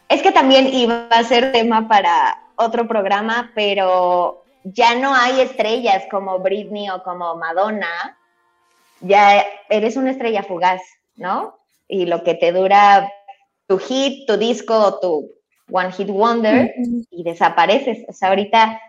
es 0.08 0.22
que 0.22 0.32
también 0.32 0.68
iba 0.72 1.06
a 1.10 1.24
ser 1.24 1.52
tema 1.52 1.88
para 1.88 2.38
otro 2.56 2.86
programa, 2.86 3.50
pero 3.54 4.44
ya 4.62 4.94
no 4.94 5.14
hay 5.14 5.40
estrellas 5.40 6.04
como 6.10 6.38
Britney 6.38 6.88
o 6.90 7.02
como 7.02 7.36
Madonna. 7.36 8.16
Ya 9.00 9.44
eres 9.68 9.96
una 9.96 10.10
estrella 10.10 10.42
fugaz, 10.42 10.80
¿no? 11.16 11.58
Y 11.88 12.06
lo 12.06 12.22
que 12.22 12.34
te 12.34 12.52
dura 12.52 13.10
tu 13.66 13.78
hit, 13.78 14.26
tu 14.26 14.36
disco, 14.36 14.98
tu 15.00 15.30
One 15.70 15.92
Hit 15.92 16.08
Wonder 16.08 16.72
y 17.10 17.22
desapareces. 17.22 18.04
O 18.08 18.12
sea, 18.12 18.28
ahorita 18.28 18.80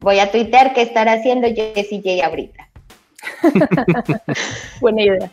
voy 0.00 0.18
a 0.18 0.30
Twitter 0.30 0.72
qué 0.74 0.82
estará 0.82 1.14
haciendo 1.14 1.48
Jessie 1.48 2.02
J 2.02 2.26
ahorita. 2.26 2.68
Buena 4.80 5.02
idea. 5.02 5.30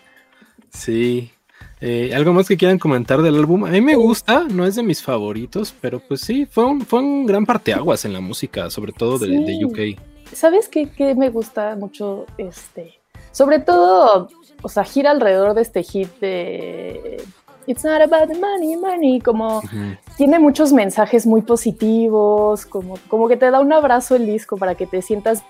Sí, 0.71 1.31
eh, 1.79 2.11
¿Algo 2.15 2.33
más 2.33 2.47
que 2.47 2.57
quieran 2.57 2.79
comentar 2.79 3.21
del 3.21 3.35
álbum? 3.35 3.65
A 3.65 3.69
mí 3.69 3.81
me 3.81 3.95
gusta, 3.95 4.45
no 4.49 4.65
es 4.65 4.75
de 4.75 4.83
mis 4.83 5.03
favoritos, 5.03 5.75
pero 5.79 5.99
pues 5.99 6.21
sí, 6.21 6.45
fue 6.45 6.65
un, 6.65 6.81
fue 6.81 6.99
un 6.99 7.25
gran 7.25 7.45
parteaguas 7.45 8.03
en 8.05 8.13
la 8.13 8.19
música, 8.19 8.69
sobre 8.71 8.93
todo 8.93 9.19
de, 9.19 9.27
sí. 9.27 9.43
de 9.43 9.65
UK. 9.65 9.99
¿Sabes 10.33 10.67
qué, 10.69 10.89
qué, 10.89 11.13
me 11.13 11.29
gusta 11.29 11.75
mucho? 11.75 12.25
Este, 12.37 12.99
sobre 13.31 13.59
todo, 13.59 14.27
o 14.63 14.69
sea, 14.69 14.83
gira 14.83 15.11
alrededor 15.11 15.53
de 15.53 15.61
este 15.61 15.83
hit 15.83 16.09
de 16.19 17.21
It's 17.67 17.83
not 17.83 18.01
about 18.01 18.29
the 18.31 18.39
money, 18.39 18.75
money, 18.77 19.19
como 19.19 19.57
uh 19.57 19.61
-huh. 19.61 19.97
tiene 20.15 20.39
muchos 20.39 20.73
mensajes 20.73 21.27
muy 21.27 21.41
positivos, 21.41 22.65
como, 22.65 22.95
como 23.07 23.27
que 23.27 23.37
te 23.37 23.51
da 23.51 23.59
un 23.59 23.71
abrazo 23.71 24.15
el 24.15 24.25
disco 24.25 24.57
para 24.57 24.73
que 24.73 24.87
te 24.87 25.01
sientas 25.01 25.43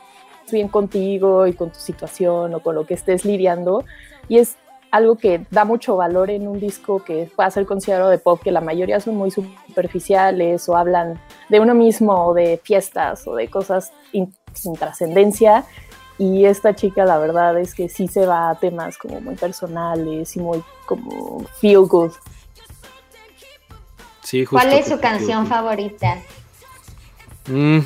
bien 0.52 0.68
contigo 0.68 1.46
y 1.48 1.54
con 1.54 1.70
tu 1.70 1.80
situación 1.80 2.54
o 2.56 2.60
con 2.60 2.76
lo 2.76 2.86
que 2.86 2.96
estés 2.96 3.24
lidiando. 3.24 3.86
Y 4.28 4.40
es 4.40 4.58
algo 4.92 5.18
que 5.18 5.46
da 5.52 5.66
mucho 5.66 5.98
valor 5.98 6.30
en 6.30 6.48
un 6.48 6.60
disco 6.60 7.04
que 7.04 7.30
pueda 7.36 7.52
ser 7.52 7.66
considerado 7.66 8.10
de 8.10 8.18
pop, 8.18 8.42
que 8.42 8.52
la 8.52 8.62
mayoría 8.62 9.00
son 9.00 9.16
muy 9.16 9.32
superficiales 9.32 10.68
o 10.70 10.78
hablan 10.78 11.22
de 11.50 11.60
uno 11.60 11.74
mismo 11.74 12.28
o 12.28 12.34
de 12.34 12.60
fiestas 12.64 13.28
o 13.28 13.36
de 13.36 13.50
cosas 13.50 13.92
sin 14.12 14.76
trascendencia. 14.76 15.66
Y 16.18 16.46
esta 16.46 16.74
chica, 16.74 17.06
la 17.06 17.20
verdad 17.20 17.60
es 17.60 17.76
que 17.76 17.90
sí 17.90 18.08
se 18.08 18.26
va 18.26 18.50
a 18.50 18.56
temas 18.56 18.98
como 18.98 19.22
muy 19.22 19.36
personales 19.36 20.36
y 20.36 20.40
muy 20.40 20.64
como 20.86 21.46
feel 21.60 21.82
good. 21.82 22.12
Sí, 24.24 24.46
¿Cuál 24.46 24.74
es 24.74 24.88
su 24.88 25.00
canción 25.00 25.48
favorita? 25.48 26.18
Mm, 27.48 27.80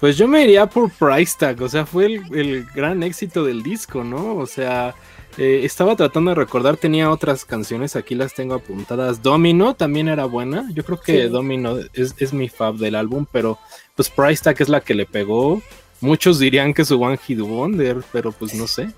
pues 0.00 0.16
yo 0.16 0.26
me 0.26 0.42
iría 0.42 0.66
por 0.66 0.90
Price 0.90 1.36
Tag, 1.38 1.60
o 1.62 1.68
sea, 1.68 1.86
fue 1.86 2.06
el, 2.06 2.34
el 2.34 2.66
gran 2.74 3.02
éxito 3.02 3.44
del 3.44 3.62
disco, 3.62 4.02
¿no? 4.02 4.34
O 4.36 4.46
sea, 4.46 4.94
eh, 5.38 5.60
estaba 5.64 5.96
tratando 5.96 6.30
de 6.30 6.34
recordar, 6.34 6.76
tenía 6.76 7.10
otras 7.10 7.44
canciones, 7.44 7.96
aquí 7.96 8.14
las 8.14 8.34
tengo 8.34 8.54
apuntadas. 8.54 9.22
Domino 9.22 9.74
también 9.74 10.08
era 10.08 10.26
buena. 10.26 10.68
Yo 10.74 10.84
creo 10.84 11.00
que 11.00 11.22
sí. 11.22 11.28
Domino 11.28 11.78
es, 11.94 12.14
es, 12.18 12.32
mi 12.32 12.48
fab 12.48 12.76
del 12.76 12.94
álbum, 12.94 13.26
pero 13.30 13.58
pues 13.94 14.10
Price 14.10 14.42
Tag 14.42 14.60
es 14.60 14.68
la 14.68 14.80
que 14.80 14.94
le 14.94 15.06
pegó. 15.06 15.62
Muchos 16.00 16.38
dirían 16.38 16.74
que 16.74 16.84
su 16.84 17.00
One 17.00 17.16
Hit 17.16 17.40
Wonder, 17.40 18.02
pero 18.12 18.32
pues 18.32 18.54
no 18.54 18.66
sé. 18.66 18.90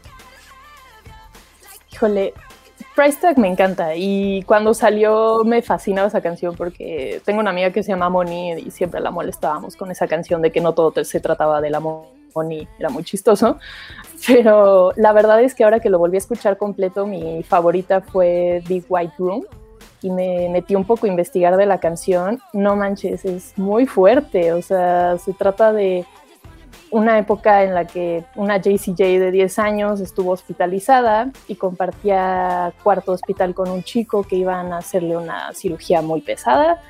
Híjole, 1.92 2.34
Price 2.96 3.18
Tag 3.20 3.38
me 3.38 3.48
encanta 3.48 3.94
y 3.94 4.42
cuando 4.42 4.74
salió 4.74 5.44
me 5.44 5.62
fascinaba 5.62 6.08
esa 6.08 6.20
canción 6.20 6.56
porque 6.56 7.20
tengo 7.24 7.40
una 7.40 7.50
amiga 7.50 7.70
que 7.70 7.84
se 7.84 7.92
llama 7.92 8.08
Moni 8.08 8.54
y 8.54 8.70
siempre 8.72 9.00
la 9.00 9.12
molestábamos 9.12 9.76
con 9.76 9.90
esa 9.92 10.08
canción 10.08 10.42
de 10.42 10.50
que 10.50 10.60
no 10.60 10.74
todo 10.74 11.04
se 11.04 11.20
trataba 11.20 11.60
del 11.60 11.76
amor 11.76 12.23
y 12.42 12.68
era 12.78 12.88
muy 12.90 13.04
chistoso, 13.04 13.58
pero 14.26 14.92
la 14.96 15.12
verdad 15.12 15.42
es 15.42 15.54
que 15.54 15.64
ahora 15.64 15.80
que 15.80 15.90
lo 15.90 15.98
volví 15.98 16.16
a 16.16 16.18
escuchar 16.18 16.56
completo, 16.58 17.06
mi 17.06 17.42
favorita 17.42 18.00
fue 18.00 18.62
Big 18.66 18.84
White 18.88 19.14
Room 19.18 19.44
y 20.02 20.10
me 20.10 20.48
metí 20.50 20.74
un 20.74 20.84
poco 20.84 21.06
a 21.06 21.08
investigar 21.08 21.56
de 21.56 21.66
la 21.66 21.78
canción. 21.78 22.40
No 22.52 22.76
manches, 22.76 23.24
es 23.24 23.56
muy 23.56 23.86
fuerte, 23.86 24.52
o 24.52 24.60
sea, 24.60 25.16
se 25.18 25.32
trata 25.32 25.72
de 25.72 26.04
una 26.90 27.18
época 27.18 27.64
en 27.64 27.74
la 27.74 27.86
que 27.86 28.24
una 28.36 28.58
JCJ 28.58 29.18
de 29.18 29.30
10 29.32 29.58
años 29.58 30.00
estuvo 30.00 30.30
hospitalizada 30.30 31.32
y 31.48 31.56
compartía 31.56 32.72
cuarto 32.82 33.12
hospital 33.12 33.52
con 33.54 33.68
un 33.68 33.82
chico 33.82 34.22
que 34.22 34.36
iban 34.36 34.72
a 34.72 34.78
hacerle 34.78 35.16
una 35.16 35.52
cirugía 35.54 36.02
muy 36.02 36.20
pesada 36.20 36.80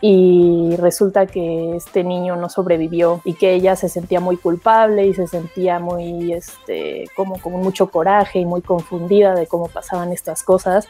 y 0.00 0.76
resulta 0.76 1.26
que 1.26 1.74
este 1.76 2.04
niño 2.04 2.36
no 2.36 2.48
sobrevivió 2.48 3.20
y 3.24 3.34
que 3.34 3.54
ella 3.54 3.74
se 3.74 3.88
sentía 3.88 4.20
muy 4.20 4.36
culpable 4.36 5.06
y 5.06 5.14
se 5.14 5.26
sentía 5.26 5.80
muy, 5.80 6.32
este, 6.32 7.06
como 7.16 7.40
con 7.40 7.54
mucho 7.54 7.90
coraje 7.90 8.38
y 8.38 8.44
muy 8.44 8.62
confundida 8.62 9.34
de 9.34 9.46
cómo 9.46 9.68
pasaban 9.68 10.12
estas 10.12 10.44
cosas 10.44 10.86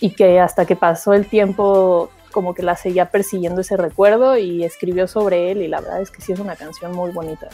y 0.00 0.10
que 0.10 0.40
hasta 0.40 0.64
que 0.64 0.76
pasó 0.76 1.12
el 1.12 1.26
tiempo 1.26 2.10
como 2.32 2.54
que 2.54 2.62
la 2.62 2.76
seguía 2.76 3.10
persiguiendo 3.10 3.60
ese 3.60 3.76
recuerdo 3.76 4.38
y 4.38 4.64
escribió 4.64 5.06
sobre 5.06 5.50
él 5.50 5.60
y 5.60 5.68
la 5.68 5.80
verdad 5.80 6.00
es 6.00 6.10
que 6.10 6.22
sí 6.22 6.32
es 6.32 6.40
una 6.40 6.56
canción 6.56 6.92
muy 6.92 7.10
bonita. 7.10 7.48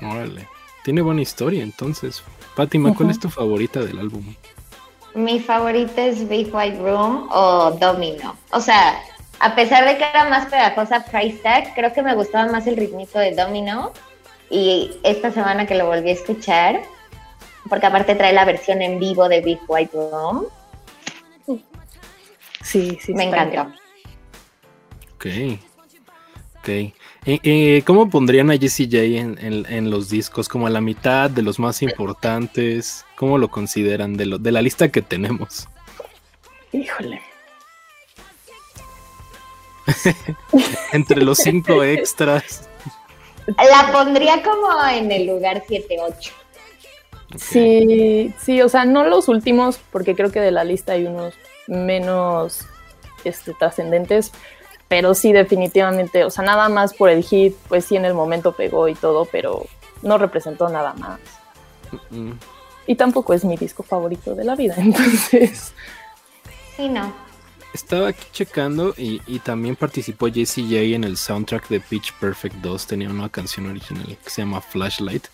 Órale, 0.00 0.48
tiene 0.84 1.02
buena 1.02 1.20
historia 1.20 1.62
entonces. 1.62 2.22
Fátima, 2.54 2.88
uh 2.88 2.92
-huh. 2.92 2.96
¿cuál 2.96 3.10
es 3.10 3.20
tu 3.20 3.28
favorita 3.28 3.80
del 3.80 3.98
álbum? 3.98 4.34
Mi 5.14 5.38
favorita 5.40 6.06
es 6.06 6.26
Big 6.28 6.54
White 6.54 6.78
Room 6.78 7.28
o 7.30 7.70
Domino. 7.72 8.36
O 8.52 8.60
sea, 8.60 9.00
a 9.38 9.54
pesar 9.54 9.86
de 9.86 9.96
que 9.98 10.04
era 10.04 10.28
más 10.28 10.46
pegajosa 10.46 11.04
Price 11.04 11.38
Tag, 11.38 11.74
creo 11.74 11.92
que 11.92 12.02
me 12.02 12.14
gustaba 12.14 12.50
más 12.50 12.66
el 12.66 12.76
ritmito 12.76 13.18
de 13.18 13.34
Domino. 13.34 13.92
Y 14.48 14.92
esta 15.02 15.32
semana 15.32 15.66
que 15.66 15.74
lo 15.74 15.86
volví 15.86 16.10
a 16.10 16.12
escuchar, 16.12 16.82
porque 17.68 17.86
aparte 17.86 18.14
trae 18.14 18.32
la 18.32 18.44
versión 18.44 18.80
en 18.80 18.98
vivo 18.98 19.28
de 19.28 19.40
Big 19.40 19.58
White 19.66 19.92
Room. 19.92 20.46
Sí, 22.62 22.98
sí. 23.00 23.14
Me 23.14 23.24
encantó. 23.24 23.72
Ok. 25.14 25.26
Ok. 26.58 26.68
Eh, 26.68 26.92
eh, 27.24 27.82
¿Cómo 27.84 28.08
pondrían 28.08 28.50
a 28.50 28.58
Jessie 28.58 28.86
J 28.86 28.98
en, 28.98 29.38
en, 29.40 29.66
en, 29.72 29.90
los 29.90 30.08
discos? 30.08 30.48
¿Como 30.48 30.66
a 30.66 30.70
la 30.70 30.80
mitad 30.80 31.28
de 31.28 31.42
los 31.42 31.58
más 31.58 31.82
importantes? 31.82 33.04
¿Cómo 33.16 33.38
lo 33.38 33.48
consideran 33.48 34.16
de, 34.16 34.26
lo, 34.26 34.38
de 34.38 34.52
la 34.52 34.62
lista 34.62 34.88
que 34.88 35.02
tenemos? 35.02 35.68
Híjole. 36.72 37.20
Entre 40.92 41.22
los 41.22 41.38
cinco 41.38 41.82
extras. 41.82 42.68
La 43.46 43.92
pondría 43.92 44.42
como 44.42 44.68
en 44.88 45.12
el 45.12 45.26
lugar 45.26 45.62
7-8. 45.68 46.32
Okay. 47.26 47.38
Sí, 47.38 48.34
sí, 48.40 48.62
o 48.62 48.68
sea, 48.68 48.84
no 48.84 49.04
los 49.04 49.28
últimos, 49.28 49.78
porque 49.90 50.14
creo 50.14 50.30
que 50.30 50.40
de 50.40 50.52
la 50.52 50.64
lista 50.64 50.92
hay 50.92 51.06
unos 51.06 51.34
menos 51.66 52.66
este, 53.24 53.52
trascendentes, 53.54 54.32
pero 54.88 55.14
sí, 55.14 55.32
definitivamente, 55.32 56.24
o 56.24 56.30
sea, 56.30 56.44
nada 56.44 56.68
más 56.68 56.94
por 56.94 57.10
el 57.10 57.24
hit, 57.24 57.54
pues 57.68 57.84
sí, 57.84 57.96
en 57.96 58.04
el 58.04 58.14
momento 58.14 58.52
pegó 58.52 58.86
y 58.88 58.94
todo, 58.94 59.24
pero 59.24 59.66
no 60.02 60.18
representó 60.18 60.68
nada 60.68 60.94
más. 60.94 61.18
Mm, 62.10 62.32
Y 62.86 62.94
tampoco 62.94 63.34
es 63.34 63.44
mi 63.44 63.56
disco 63.56 63.82
favorito 63.82 64.34
de 64.34 64.44
la 64.44 64.54
vida, 64.54 64.74
entonces. 64.78 65.72
Sí, 66.76 66.88
no. 66.88 67.12
Estaba 67.74 68.08
aquí 68.08 68.26
checando 68.32 68.94
y, 68.96 69.20
y 69.26 69.38
también 69.40 69.76
participó 69.76 70.28
Jessie 70.28 70.64
J 70.64 70.76
en 70.96 71.04
el 71.04 71.16
soundtrack 71.16 71.68
de 71.68 71.80
Pitch 71.80 72.12
Perfect 72.14 72.56
2. 72.56 72.86
Tenía 72.86 73.10
una 73.10 73.28
canción 73.28 73.66
original 73.66 74.16
que 74.24 74.30
se 74.30 74.42
llama 74.42 74.60
Flashlight, 74.62 75.26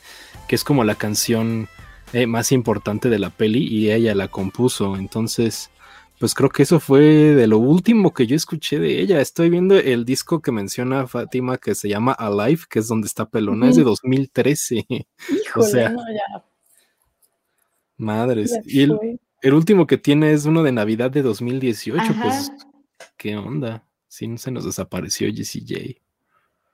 que 0.48 0.56
es 0.56 0.64
como 0.64 0.82
la 0.82 0.96
canción 0.96 1.68
eh, 2.12 2.26
más 2.26 2.50
importante 2.52 3.08
de 3.08 3.18
la 3.18 3.30
peli 3.30 3.66
y 3.68 3.92
ella 3.92 4.14
la 4.14 4.28
compuso. 4.28 4.96
Entonces, 4.96 5.70
pues 6.18 6.34
creo 6.34 6.50
que 6.50 6.64
eso 6.64 6.78
fue 6.80 7.00
de 7.00 7.46
lo 7.46 7.58
último 7.58 8.12
que 8.12 8.26
yo 8.26 8.34
escuché 8.36 8.78
de 8.78 9.00
ella. 9.00 9.20
Estoy 9.20 9.48
viendo 9.48 9.76
el 9.76 10.04
disco 10.04 10.40
que 10.42 10.52
menciona 10.52 11.06
Fátima 11.06 11.58
que 11.58 11.74
se 11.74 11.88
llama 11.88 12.12
Alive, 12.12 12.62
que 12.68 12.80
es 12.80 12.88
donde 12.88 13.06
está 13.06 13.24
Pelona, 13.24 13.68
es 13.68 13.76
de 13.76 13.82
Ujú. 13.82 13.90
2013. 13.90 14.86
Híjole, 15.46 15.66
sea, 15.68 15.88
no, 15.90 16.02
ya. 16.12 16.44
Madres. 17.96 18.52
ya 18.52 18.60
Y 18.66 18.80
el, 18.82 18.96
fue. 18.96 19.18
El 19.42 19.54
último 19.54 19.86
que 19.86 19.98
tiene 19.98 20.32
es 20.32 20.44
uno 20.46 20.62
de 20.62 20.72
Navidad 20.72 21.10
de 21.10 21.22
2018. 21.22 22.00
Ajá. 22.00 22.22
Pues, 22.22 22.52
¿qué 23.16 23.36
onda? 23.36 23.84
Sí, 24.08 24.26
no 24.28 24.38
se 24.38 24.50
nos 24.50 24.64
desapareció 24.64 25.28
Jessie 25.32 25.64
J. 25.68 26.00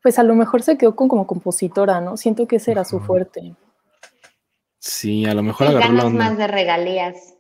Pues 0.03 0.19
a 0.19 0.23
lo 0.23 0.35
mejor 0.35 0.63
se 0.63 0.79
quedó 0.79 0.95
con 0.95 1.09
como 1.09 1.27
compositora, 1.27 2.01
¿no? 2.01 2.17
Siento 2.17 2.47
que 2.47 2.57
ese 2.57 2.71
era 2.73 2.85
su 2.85 3.01
fuerte. 3.01 3.55
Sí, 4.79 5.25
a 5.27 5.35
lo 5.35 5.43
mejor 5.43 5.67
Y 5.67 5.71
agarró 5.71 5.81
la 5.87 5.89
ganas 5.89 6.05
onda. 6.05 6.25
más 6.31 6.39
de 6.39 6.47
regalías. 6.47 7.35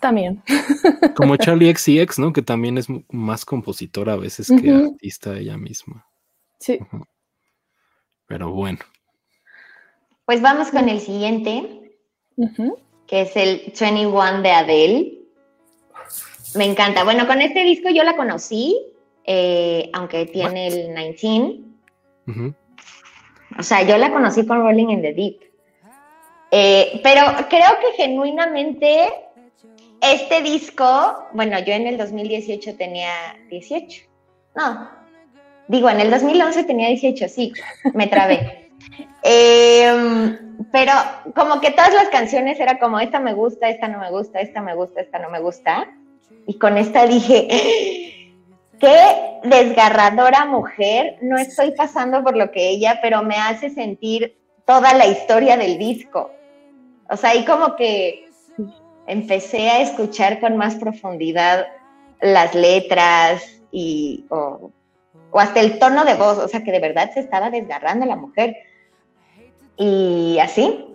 También. 0.00 0.42
Como 1.16 1.36
Charlie 1.36 1.72
XCX, 1.74 2.18
¿no? 2.18 2.32
Que 2.32 2.42
también 2.42 2.76
es 2.76 2.86
más 3.10 3.44
compositora 3.44 4.14
a 4.14 4.16
veces 4.16 4.48
que 4.60 4.70
artista 4.70 5.36
ella 5.38 5.56
misma. 5.56 6.06
Sí. 6.58 6.78
Pero 8.26 8.50
bueno. 8.52 8.80
Pues 10.24 10.42
vamos 10.42 10.70
con 10.70 10.88
el 10.88 11.00
siguiente, 11.00 11.92
Ujú. 12.36 12.76
Que 13.06 13.22
es 13.22 13.36
el 13.36 13.72
21 13.78 14.42
de 14.42 14.50
Adele. 14.50 15.12
Me 16.54 16.64
encanta. 16.64 17.04
Bueno, 17.04 17.26
con 17.26 17.40
este 17.40 17.64
disco 17.64 17.90
yo 17.90 18.02
la 18.02 18.16
conocí, 18.16 18.76
eh, 19.24 19.90
aunque 19.92 20.26
tiene 20.26 20.68
el 20.68 20.94
19. 20.94 21.60
Ujú. 22.28 22.54
O 23.58 23.62
sea, 23.62 23.82
yo 23.82 23.96
la 23.98 24.12
conocí 24.12 24.46
con 24.46 24.60
Rolling 24.60 24.88
in 24.88 25.02
the 25.02 25.12
Deep. 25.12 25.40
Eh, 26.50 27.00
pero 27.02 27.22
creo 27.48 27.78
que 27.80 28.02
genuinamente 28.02 29.08
este 30.00 30.42
disco, 30.42 31.28
bueno, 31.32 31.58
yo 31.60 31.72
en 31.72 31.86
el 31.86 31.98
2018 31.98 32.76
tenía 32.76 33.12
18. 33.50 34.02
No, 34.54 34.88
digo, 35.68 35.90
en 35.90 36.00
el 36.00 36.10
2011 36.10 36.64
tenía 36.64 36.88
18, 36.88 37.28
sí, 37.28 37.52
me 37.94 38.06
trabé. 38.06 38.62
Eh, 39.22 40.38
pero 40.72 40.92
como 41.34 41.60
que 41.60 41.70
todas 41.70 41.94
las 41.94 42.08
canciones 42.08 42.58
era 42.60 42.78
como, 42.78 43.00
esta 43.00 43.20
me 43.20 43.34
gusta, 43.34 43.68
esta 43.68 43.88
no 43.88 43.98
me 43.98 44.10
gusta, 44.10 44.40
esta 44.40 44.60
me 44.60 44.74
gusta, 44.74 45.00
esta 45.00 45.18
no 45.18 45.30
me 45.30 45.40
gusta. 45.40 45.88
Y 46.46 46.58
con 46.58 46.76
esta 46.76 47.06
dije, 47.06 48.36
qué 48.80 49.40
desgarradora 49.44 50.44
mujer, 50.44 51.18
no 51.22 51.38
estoy 51.38 51.72
pasando 51.72 52.22
por 52.22 52.36
lo 52.36 52.50
que 52.50 52.68
ella, 52.68 53.00
pero 53.02 53.22
me 53.22 53.36
hace 53.36 53.70
sentir 53.70 54.36
toda 54.64 54.94
la 54.94 55.06
historia 55.06 55.56
del 55.56 55.78
disco. 55.78 56.30
O 57.08 57.16
sea, 57.16 57.30
ahí 57.30 57.44
como 57.44 57.76
que 57.76 58.28
empecé 59.06 59.70
a 59.70 59.80
escuchar 59.80 60.40
con 60.40 60.56
más 60.56 60.76
profundidad 60.76 61.66
las 62.20 62.54
letras 62.54 63.62
y 63.70 64.24
o 64.28 64.72
hasta 65.38 65.60
el 65.60 65.78
tono 65.78 66.04
de 66.04 66.14
voz, 66.14 66.38
o 66.38 66.48
sea, 66.48 66.64
que 66.64 66.72
de 66.72 66.80
verdad 66.80 67.10
se 67.12 67.20
estaba 67.20 67.50
desgarrando 67.50 68.06
la 68.06 68.16
mujer. 68.16 68.56
Y 69.76 70.38
así. 70.38 70.86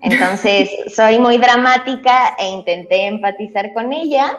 Entonces, 0.00 0.70
soy 0.94 1.18
muy 1.18 1.38
dramática 1.38 2.36
e 2.38 2.48
intenté 2.48 3.06
empatizar 3.06 3.72
con 3.72 3.92
ella. 3.92 4.38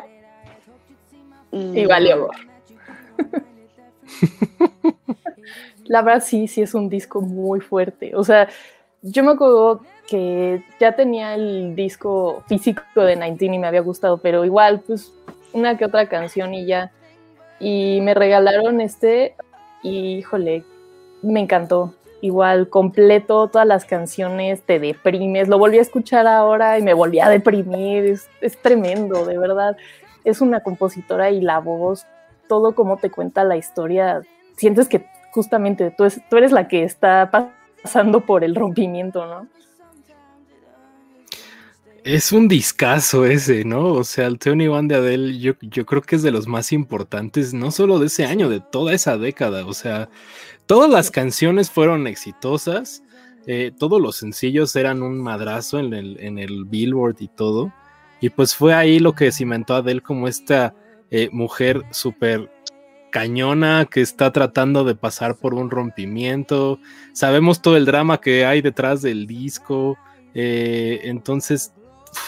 Y, 1.51 1.79
Y 1.79 1.86
valió. 1.86 2.29
La 5.86 6.01
verdad 6.01 6.23
sí, 6.23 6.47
sí 6.47 6.62
es 6.62 6.73
un 6.73 6.89
disco 6.89 7.21
muy 7.21 7.62
fuerte. 7.62 8.15
O 8.15 8.23
sea, 8.23 8.49
yo 9.01 9.23
me 9.23 9.31
acuerdo 9.31 9.81
que 10.07 10.63
ya 10.79 10.95
tenía 10.95 11.36
el 11.36 11.75
disco 11.75 12.43
físico 12.47 12.81
de 12.95 13.15
19 13.15 13.55
y 13.55 13.60
me 13.60 13.67
había 13.67 13.81
gustado, 13.81 14.17
pero 14.17 14.43
igual, 14.45 14.81
pues, 14.86 15.13
una 15.53 15.77
que 15.77 15.86
otra 15.86 16.07
canción 16.10 16.53
y 16.53 16.65
ya. 16.65 16.91
Y 17.60 17.99
me 18.01 18.13
regalaron 18.13 18.81
este 18.81 19.36
y, 19.81 20.17
híjole, 20.17 20.63
me 21.21 21.39
encantó. 21.39 21.93
Igual, 22.21 22.69
completo, 22.69 23.47
todas 23.47 23.67
las 23.67 23.86
canciones, 23.86 24.63
te 24.63 24.80
deprimes. 24.80 25.47
Lo 25.47 25.60
volví 25.60 25.77
a 25.77 25.82
escuchar 25.82 26.25
ahora 26.25 26.80
y 26.80 26.82
me 26.82 26.93
volví 26.95 27.19
a 27.19 27.30
deprimir. 27.30 28.06
Es, 28.06 28.27
es 28.41 28.60
tremendo, 28.62 29.25
de 29.25 29.38
verdad. 29.38 29.77
Es 30.23 30.41
una 30.41 30.62
compositora 30.62 31.30
y 31.30 31.41
la 31.41 31.60
voz, 31.60 32.06
todo 32.49 32.73
como 32.73 32.97
te 32.97 33.12
cuenta 33.12 33.43
la 33.43 33.56
historia, 33.58 34.21
sientes 34.58 34.88
que 34.89 35.06
justamente 35.32 35.91
tú, 35.91 36.06
es- 36.06 36.21
tú 36.30 36.38
eres 36.38 36.51
la 36.51 36.67
que 36.67 36.84
está 36.84 37.30
pasando 37.84 38.21
por 38.25 38.43
el 38.43 38.56
rompimiento, 38.56 39.25
¿no? 39.27 39.47
Es 42.03 42.32
un 42.32 42.47
discazo 42.47 43.25
ese, 43.25 43.65
¿no? 43.65 43.91
O 43.93 44.03
sea, 44.06 44.27
el 44.27 44.38
21 44.43 44.88
de 44.88 44.95
Adele, 44.95 45.39
yo, 45.39 45.53
yo 45.62 45.86
creo 45.86 46.01
que 46.01 46.15
es 46.15 46.23
de 46.23 46.32
los 46.32 46.47
más 46.47 46.71
importantes, 46.71 47.53
no 47.53 47.69
solo 47.69 47.99
de 47.99 48.08
ese 48.08 48.25
año, 48.25 48.47
de 48.49 48.62
toda 48.62 48.93
esa 48.93 49.17
década. 49.17 49.65
O 49.65 49.73
sea, 49.73 50.08
todas 50.67 50.89
las 50.89 51.10
canciones 51.10 51.71
fueron 51.71 52.06
exitosas, 52.06 53.03
eh, 53.47 53.71
todos 53.77 54.01
los 54.01 54.17
sencillos 54.17 54.75
eran 54.75 55.01
un 55.01 55.19
madrazo 55.19 55.80
en 55.80 55.93
el, 55.93 56.19
en 56.19 56.38
el 56.38 56.65
Billboard 56.65 57.15
y 57.19 57.30
todo. 57.30 57.73
Y 58.19 58.30
pues 58.30 58.53
fue 58.56 58.73
ahí 58.73 58.99
lo 58.99 59.13
que 59.13 59.32
cimentó 59.32 59.73
a 59.73 59.77
Adele 59.77 60.01
como 60.01 60.27
esta 60.27 60.75
eh, 61.10 61.30
mujer 61.32 61.84
súper 61.91 62.51
cañona 63.12 63.88
que 63.89 64.01
está 64.01 64.32
tratando 64.32 64.84
de 64.84 64.95
pasar 64.95 65.38
por 65.38 65.53
un 65.53 65.69
rompimiento. 65.71 66.80
Sabemos 67.13 67.62
todo 67.62 67.77
el 67.77 67.86
drama 67.86 68.19
que 68.19 68.45
hay 68.45 68.62
detrás 68.62 69.01
del 69.01 69.27
disco. 69.27 69.97
eh, 70.34 70.99
entonces, 71.03 71.73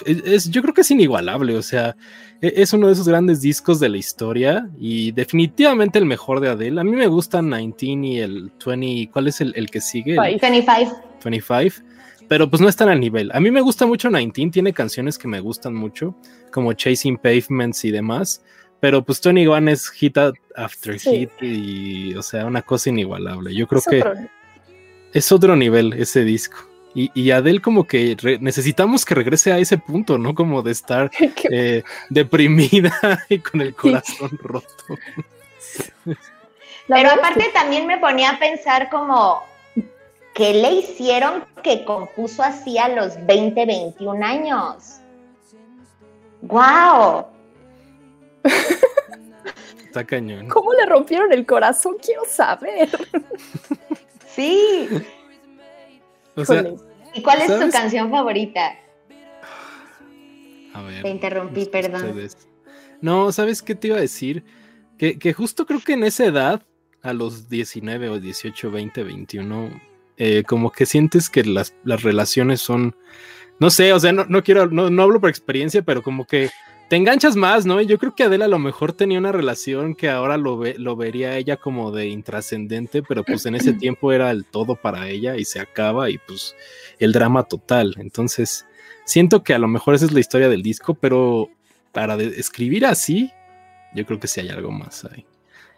es, 0.05 0.49
yo 0.49 0.61
creo 0.61 0.73
que 0.73 0.81
es 0.81 0.91
inigualable, 0.91 1.55
o 1.55 1.61
sea, 1.61 1.95
e- 2.41 2.53
es 2.57 2.73
uno 2.73 2.87
de 2.87 2.93
esos 2.93 3.07
grandes 3.07 3.41
discos 3.41 3.79
de 3.79 3.89
la 3.89 3.97
historia 3.97 4.69
y 4.79 5.11
definitivamente 5.11 5.99
el 5.99 6.05
mejor 6.05 6.39
de 6.39 6.49
Adele. 6.49 6.79
A 6.81 6.83
mí 6.83 6.91
me 6.91 7.07
gustan 7.07 7.49
19 7.51 8.07
y 8.07 8.19
el 8.19 8.51
20, 8.65 9.09
¿cuál 9.11 9.27
es 9.27 9.41
el, 9.41 9.53
el 9.55 9.69
que 9.69 9.81
sigue? 9.81 10.13
El 10.15 10.39
Five. 10.39 10.39
25. 10.41 11.03
25, 11.23 11.85
pero 12.27 12.49
pues 12.49 12.61
no 12.61 12.69
están 12.69 12.89
al 12.89 12.99
nivel. 12.99 13.31
A 13.33 13.39
mí 13.39 13.49
me 13.51 13.61
gusta 13.61 13.85
mucho 13.85 14.09
19, 14.09 14.51
tiene 14.51 14.73
canciones 14.73 15.17
que 15.17 15.27
me 15.27 15.39
gustan 15.39 15.73
mucho, 15.73 16.15
como 16.51 16.73
Chasing 16.73 17.17
Pavements 17.17 17.83
y 17.85 17.91
demás, 17.91 18.43
pero 18.79 19.03
pues 19.03 19.19
21 19.21 19.71
es 19.71 19.89
hit 19.89 20.17
after 20.55 20.99
Sí. 20.99 21.09
hit 21.11 21.29
y, 21.41 22.15
o 22.15 22.21
sea, 22.23 22.45
una 22.45 22.61
cosa 22.61 22.89
inigualable. 22.89 23.53
Yo 23.53 23.67
creo 23.67 23.79
Es 23.79 23.87
que 23.87 23.99
otro- 23.99 24.13
es 25.11 25.31
otro 25.31 25.55
nivel 25.55 25.93
ese 25.93 26.23
disco. 26.23 26.68
Y, 26.99 27.11
y 27.13 27.31
Adele 27.31 27.61
como 27.61 27.87
que 27.87 28.17
necesitamos 28.41 29.05
que 29.05 29.15
regrese 29.15 29.53
a 29.53 29.57
ese 29.57 29.77
punto, 29.77 30.17
¿no? 30.17 30.35
Como 30.35 30.61
de 30.61 30.73
estar 30.73 31.09
eh, 31.49 31.81
deprimida 32.09 33.23
y 33.29 33.39
con 33.39 33.61
el 33.61 33.73
corazón 33.73 34.37
roto. 34.43 34.67
Pero 36.89 37.09
aparte 37.09 37.51
también 37.53 37.87
me 37.87 37.99
ponía 37.99 38.31
a 38.31 38.39
pensar 38.39 38.89
como, 38.89 39.41
¿qué 40.33 40.53
le 40.53 40.73
hicieron 40.73 41.45
que 41.63 41.85
compuso 41.85 42.43
así 42.43 42.77
a 42.77 42.89
los 42.89 43.13
20, 43.25 43.65
21 43.65 44.25
años? 44.25 44.99
¡Wow! 46.41 47.27
Está 49.85 50.03
cañón. 50.03 50.49
¿Cómo 50.49 50.73
le 50.73 50.85
rompieron 50.85 51.31
el 51.31 51.45
corazón? 51.45 51.95
Quiero 52.03 52.25
saber. 52.25 52.89
Sí. 54.35 54.89
O 56.35 56.43
sea. 56.43 56.65
¿Y 57.13 57.21
cuál 57.21 57.41
es 57.41 57.47
tu 57.47 57.69
canción 57.71 58.09
favorita? 58.09 58.75
a 60.73 60.81
ver. 60.81 61.03
Te 61.03 61.09
interrumpí, 61.09 61.65
perdón. 61.65 62.09
ustedes. 62.09 62.47
No, 63.01 63.31
¿sabes 63.31 63.61
qué 63.61 63.75
te 63.75 63.87
iba 63.87 63.97
a 63.97 64.01
decir? 64.01 64.43
Que, 64.97 65.17
que 65.17 65.33
justo 65.33 65.65
creo 65.65 65.79
que 65.79 65.93
en 65.93 66.03
esa 66.03 66.25
edad, 66.25 66.63
a 67.01 67.13
los 67.13 67.49
19 67.49 68.09
o 68.09 68.19
18, 68.19 68.71
20, 68.71 69.03
21, 69.03 69.81
eh, 70.17 70.43
como 70.43 70.71
que 70.71 70.85
sientes 70.85 71.29
que 71.29 71.43
las, 71.45 71.73
las 71.85 72.03
relaciones 72.03 72.61
son, 72.61 72.95
no 73.59 73.69
sé, 73.69 73.93
o 73.93 73.99
sea, 73.99 74.11
no, 74.11 74.25
no 74.25 74.43
quiero, 74.43 74.67
no, 74.67 74.89
no 74.89 75.03
hablo 75.03 75.21
por 75.21 75.29
experiencia, 75.29 75.81
pero 75.81 76.03
como 76.03 76.25
que 76.25 76.49
te 76.89 76.95
enganchas 76.95 77.35
más, 77.35 77.65
¿no? 77.65 77.79
Y 77.79 77.85
yo 77.85 77.99
creo 77.99 78.15
que 78.15 78.23
Adela 78.23 78.45
a 78.45 78.49
lo 78.49 78.57
mejor 78.57 78.93
tenía 78.93 79.19
una 79.19 79.31
relación 79.31 79.93
que 79.93 80.09
ahora 80.09 80.37
lo, 80.37 80.57
ve, 80.57 80.75
lo 80.77 80.95
vería 80.95 81.37
ella 81.37 81.55
como 81.55 81.91
de 81.91 82.07
intrascendente, 82.07 83.03
pero 83.03 83.23
pues 83.23 83.45
en 83.45 83.55
ese 83.55 83.73
tiempo 83.73 84.11
era 84.11 84.31
el 84.31 84.43
todo 84.43 84.75
para 84.75 85.07
ella 85.07 85.37
y 85.37 85.45
se 85.45 85.59
acaba 85.59 86.09
y 86.09 86.17
pues 86.17 86.55
el 86.99 87.11
drama 87.11 87.43
total. 87.43 87.95
Entonces, 87.97 88.65
siento 89.05 89.43
que 89.43 89.53
a 89.53 89.59
lo 89.59 89.67
mejor 89.67 89.95
esa 89.95 90.05
es 90.05 90.11
la 90.11 90.19
historia 90.19 90.49
del 90.49 90.61
disco, 90.61 90.93
pero 90.93 91.49
para 91.91 92.15
escribir 92.15 92.85
así, 92.85 93.31
yo 93.93 94.05
creo 94.05 94.19
que 94.19 94.27
sí 94.27 94.41
hay 94.41 94.49
algo 94.49 94.71
más 94.71 95.05
ahí. 95.05 95.25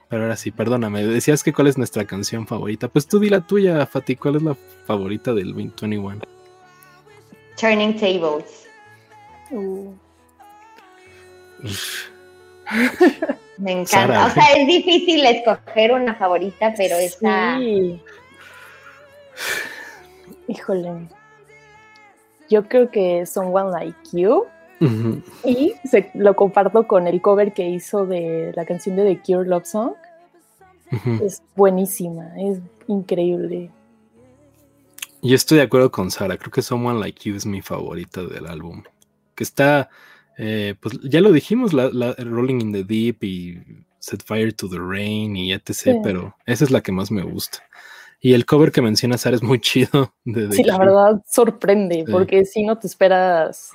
Pero 0.09 0.23
ahora 0.23 0.35
sí, 0.35 0.51
perdóname, 0.51 1.05
decías 1.05 1.41
que 1.41 1.53
cuál 1.53 1.67
es 1.67 1.77
nuestra 1.77 2.05
canción 2.05 2.45
favorita. 2.45 2.89
Pues 2.89 3.07
tú 3.07 3.19
di 3.19 3.29
la 3.29 3.39
tuya, 3.41 3.85
Fati, 3.85 4.17
¿cuál 4.17 4.35
es 4.35 4.41
la 4.41 4.57
favorita 4.85 5.33
del 5.33 5.53
2021? 5.53 6.19
Turning 7.57 7.97
Tables. 7.97 8.67
Uh. 9.51 9.93
Me 13.57 13.71
encanta. 13.71 14.25
O 14.25 14.29
sea, 14.31 14.43
es 14.57 14.67
difícil 14.67 15.25
escoger 15.25 15.93
una 15.93 16.15
favorita, 16.15 16.73
pero 16.75 16.95
esa. 16.95 17.57
Sí. 17.59 18.01
Híjole. 20.51 21.07
Yo 22.49 22.67
creo 22.67 22.91
que 22.91 23.25
Someone 23.25 23.71
Like 23.71 23.97
You. 24.11 24.45
Y 25.45 25.73
se, 25.85 26.09
lo 26.15 26.35
comparto 26.35 26.87
con 26.87 27.05
el 27.07 27.21
cover 27.21 27.53
que 27.53 27.69
hizo 27.69 28.05
de 28.07 28.51
la 28.55 28.65
canción 28.65 28.95
de 28.95 29.03
The 29.03 29.21
Cure 29.21 29.47
Love 29.47 29.65
Song. 29.65 29.93
Es 31.23 31.41
buenísima, 31.55 32.33
es 32.37 32.59
increíble. 32.87 33.69
Yo 35.21 35.35
estoy 35.35 35.59
de 35.59 35.63
acuerdo 35.63 35.91
con 35.91 36.09
Sara, 36.09 36.35
creo 36.35 36.51
que 36.51 36.63
Someone 36.63 36.99
Like 36.99 37.29
You 37.29 37.35
es 37.35 37.45
mi 37.45 37.61
favorita 37.61 38.23
del 38.23 38.47
álbum. 38.47 38.83
Que 39.35 39.43
está, 39.43 39.89
eh, 40.37 40.73
pues 40.81 40.99
ya 41.03 41.21
lo 41.21 41.31
dijimos, 41.31 41.73
la, 41.73 41.89
la- 41.93 42.15
Rolling 42.15 42.59
in 42.59 42.73
the 42.73 42.83
Deep 42.83 43.23
y 43.23 43.85
Set 43.99 44.23
Fire 44.25 44.51
to 44.51 44.67
the 44.67 44.79
Rain 44.79 45.37
y 45.37 45.53
etc. 45.53 45.71
Sí. 45.73 45.91
Pero 46.03 46.35
esa 46.47 46.65
es 46.65 46.71
la 46.71 46.81
que 46.81 46.91
más 46.91 47.11
me 47.11 47.21
gusta. 47.21 47.59
Y 48.21 48.33
el 48.33 48.45
cover 48.45 48.71
que 48.71 48.81
menciona 48.81 49.17
Sara 49.17 49.35
es 49.35 49.43
muy 49.43 49.59
chido. 49.59 50.13
De 50.25 50.47
The 50.47 50.55
Sí, 50.55 50.63
la 50.63 50.77
verdad 50.77 51.21
sorprende, 51.27 52.03
Sí. 52.05 52.11
porque 52.11 52.45
si 52.45 52.63
no 52.63 52.77
te 52.77 52.87
esperas 52.87 53.71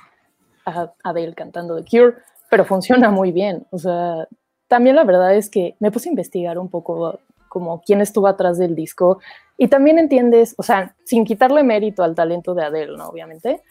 a 0.65 0.91
Adele 1.03 1.33
cantando 1.35 1.75
The 1.75 1.89
Cure, 1.89 2.15
pero 2.49 2.63
funciona 2.65 3.09
muy 3.09 3.31
bien. 3.31 3.67
O 3.71 3.77
sea, 3.77 4.27
también 4.67 4.95
la 4.95 5.03
verdad 5.03 5.35
es 5.35 5.49
que 5.49 5.75
me 5.79 5.91
puse 5.91 6.09
a 6.09 6.11
investigar 6.11 6.57
un 6.57 6.69
poco 6.69 7.19
como 7.49 7.81
quién 7.81 8.01
estuvo 8.01 8.27
atrás 8.27 8.57
del 8.57 8.75
disco 8.75 9.19
y 9.57 9.67
también 9.67 9.97
entiendes, 9.99 10.53
o 10.57 10.63
sea, 10.63 10.95
sin 11.03 11.25
quitarle 11.25 11.63
mérito 11.63 12.03
al 12.03 12.15
talento 12.15 12.53
de 12.53 12.63
Adele, 12.63 12.95
¿no? 12.97 13.07
Obviamente, 13.09 13.61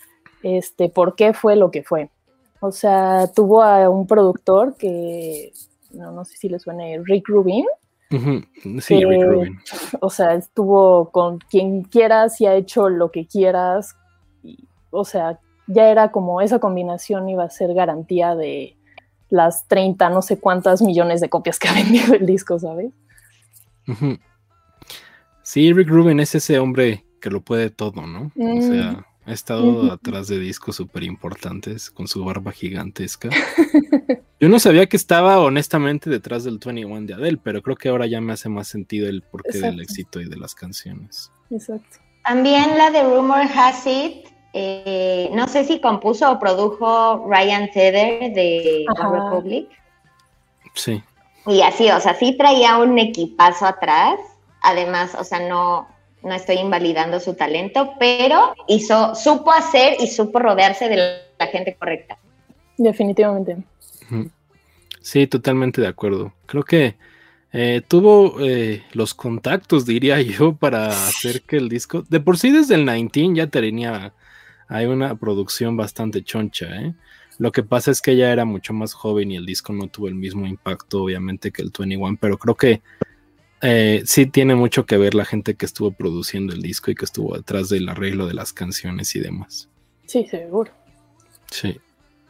este, 0.42 0.88
por 0.88 1.14
qué 1.14 1.32
fue 1.32 1.56
lo 1.56 1.70
que 1.70 1.82
fue. 1.82 2.10
O 2.60 2.72
sea, 2.72 3.30
tuvo 3.34 3.62
a 3.62 3.88
un 3.88 4.06
productor 4.06 4.76
que, 4.76 5.52
no, 5.92 6.10
no 6.12 6.24
sé 6.24 6.36
si 6.36 6.48
le 6.48 6.58
suene, 6.58 7.00
Rick 7.04 7.28
Rubin, 7.28 7.66
Sí, 8.10 9.04
Rick 9.04 9.22
Eh, 9.22 9.24
Rubin. 9.26 9.58
o 10.00 10.10
sea, 10.10 10.34
estuvo 10.34 11.10
con 11.10 11.38
quien 11.38 11.82
quieras 11.82 12.40
y 12.40 12.46
ha 12.46 12.54
hecho 12.54 12.88
lo 12.88 13.10
que 13.10 13.26
quieras. 13.26 13.96
y, 14.42 14.68
o 14.90 15.04
sea, 15.04 15.40
ya 15.66 15.88
era 15.90 16.12
como 16.12 16.40
esa 16.40 16.58
combinación 16.60 17.28
iba 17.28 17.42
a 17.44 17.50
ser 17.50 17.74
garantía 17.74 18.34
de 18.36 18.76
las 19.28 19.66
30, 19.66 20.08
no 20.10 20.22
sé 20.22 20.38
cuántas 20.38 20.80
millones 20.82 21.20
de 21.20 21.28
copias 21.28 21.58
que 21.58 21.68
ha 21.68 21.72
vendido 21.74 22.14
el 22.14 22.26
disco, 22.26 22.58
¿sabes? 22.58 22.92
Sí, 25.42 25.72
Rick 25.72 25.88
Rubin 25.88 26.20
es 26.20 26.34
ese 26.34 26.58
hombre 26.58 27.04
que 27.20 27.30
lo 27.30 27.40
puede 27.40 27.70
todo, 27.70 28.02
¿no? 28.06 28.26
O 28.36 28.56
Mm. 28.56 28.62
sea, 28.62 29.06
ha 29.26 29.32
estado 29.32 29.92
atrás 29.92 30.28
de 30.28 30.38
discos 30.38 30.76
súper 30.76 31.02
importantes 31.02 31.90
con 31.90 32.06
su 32.06 32.24
barba 32.24 32.52
gigantesca. 32.52 33.28
Yo 34.40 34.48
no 34.48 34.60
sabía 34.60 34.86
que 34.86 34.96
estaba 34.96 35.40
honestamente 35.40 36.08
detrás 36.08 36.44
del 36.44 36.58
21 36.58 37.06
de 37.06 37.14
Adele, 37.14 37.40
pero 37.42 37.60
creo 37.62 37.76
que 37.76 37.88
ahora 37.88 38.06
ya 38.06 38.20
me 38.20 38.34
hace 38.34 38.48
más 38.48 38.68
sentido 38.68 39.08
el 39.08 39.22
porqué 39.22 39.58
del 39.58 39.80
éxito 39.80 40.20
y 40.20 40.28
de 40.28 40.36
las 40.36 40.54
canciones. 40.54 41.32
Exacto. 41.50 41.98
También 42.24 42.78
la 42.78 42.90
de 42.90 43.02
Rumor 43.02 43.42
Has 43.54 43.86
It, 43.86 44.26
eh, 44.52 45.30
no 45.32 45.48
sé 45.48 45.64
si 45.64 45.80
compuso 45.80 46.30
o 46.30 46.38
produjo 46.38 47.26
Ryan 47.28 47.70
Tedder 47.72 48.32
de 48.32 48.84
Ajá. 48.88 49.10
The 49.10 49.18
Republic. 49.18 49.68
Sí. 50.74 51.02
Y 51.46 51.62
así, 51.62 51.90
o 51.90 52.00
sea, 52.00 52.14
sí 52.14 52.36
traía 52.36 52.78
un 52.78 52.98
equipazo 52.98 53.66
atrás. 53.66 54.18
Además, 54.62 55.16
o 55.18 55.24
sea, 55.24 55.48
no, 55.48 55.88
no 56.26 56.34
estoy 56.34 56.56
invalidando 56.56 57.20
su 57.20 57.34
talento, 57.34 57.92
pero 57.98 58.54
hizo, 58.66 59.14
supo 59.14 59.52
hacer 59.52 59.96
y 60.00 60.08
supo 60.08 60.40
rodearse 60.40 60.88
de 60.88 60.96
la 61.38 61.46
gente 61.46 61.74
correcta. 61.74 62.18
Definitivamente. 62.76 63.58
Sí, 65.00 65.26
totalmente 65.26 65.80
de 65.80 65.86
acuerdo. 65.86 66.32
Creo 66.46 66.64
que 66.64 66.96
eh, 67.52 67.80
tuvo 67.86 68.40
eh, 68.40 68.82
los 68.92 69.14
contactos, 69.14 69.86
diría 69.86 70.20
yo, 70.22 70.54
para 70.54 70.88
hacer 70.88 71.42
que 71.42 71.56
el 71.56 71.68
disco, 71.68 72.04
de 72.08 72.20
por 72.20 72.38
sí 72.38 72.50
desde 72.50 72.74
el 72.74 72.84
19 72.84 73.34
ya 73.34 73.46
tenía, 73.46 74.12
hay 74.68 74.86
una 74.86 75.14
producción 75.14 75.76
bastante 75.76 76.22
choncha, 76.22 76.66
¿eh? 76.82 76.94
Lo 77.38 77.52
que 77.52 77.62
pasa 77.62 77.90
es 77.90 78.00
que 78.00 78.12
ella 78.12 78.32
era 78.32 78.46
mucho 78.46 78.72
más 78.72 78.94
joven 78.94 79.30
y 79.30 79.36
el 79.36 79.44
disco 79.44 79.72
no 79.74 79.88
tuvo 79.88 80.08
el 80.08 80.14
mismo 80.14 80.46
impacto, 80.46 81.02
obviamente, 81.02 81.52
que 81.52 81.60
el 81.60 81.70
21, 81.70 82.16
pero 82.18 82.38
creo 82.38 82.54
que 82.54 82.80
eh, 83.62 84.02
sí 84.04 84.26
tiene 84.26 84.54
mucho 84.54 84.86
que 84.86 84.98
ver 84.98 85.14
la 85.14 85.24
gente 85.24 85.54
que 85.54 85.66
estuvo 85.66 85.90
produciendo 85.90 86.52
el 86.52 86.62
disco 86.62 86.90
y 86.90 86.94
que 86.94 87.04
estuvo 87.04 87.36
detrás 87.36 87.68
del 87.68 87.88
arreglo 87.88 88.26
de 88.26 88.34
las 88.34 88.52
canciones 88.52 89.14
y 89.16 89.20
demás. 89.20 89.68
Sí, 90.06 90.26
seguro. 90.26 90.70
Sí. 91.50 91.80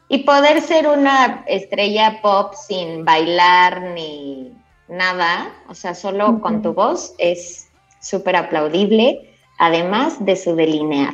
Y 0.09 0.19
poder 0.19 0.63
ser 0.63 0.87
una 0.87 1.45
estrella 1.49 2.21
pop 2.23 2.55
sin 2.55 3.05
bailar 3.05 3.83
ni 3.95 4.53
nada, 4.89 5.53
o 5.69 5.75
sea, 5.75 5.95
solo 5.95 6.41
con 6.41 6.63
tu 6.63 6.75
voz, 6.75 7.15
es 7.19 7.69
súper 8.01 8.37
aplaudible, 8.37 9.35
además 9.59 10.25
de 10.25 10.37
su 10.37 10.55
delinear. 10.55 11.13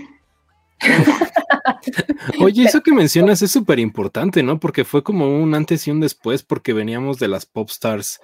Oye, 2.40 2.64
eso 2.64 2.83
que 2.83 2.92
mencionas 2.92 3.40
es 3.40 3.51
súper 3.51 3.79
importante, 3.79 4.42
¿no? 4.42 4.59
Porque 4.59 4.85
fue 4.85 5.03
como 5.03 5.27
un 5.27 5.55
antes 5.55 5.87
y 5.87 5.90
un 5.90 6.01
después, 6.01 6.42
porque 6.42 6.72
veníamos 6.72 7.18
de 7.18 7.29
las 7.29 7.46
pop 7.46 7.70
stars 7.70 8.20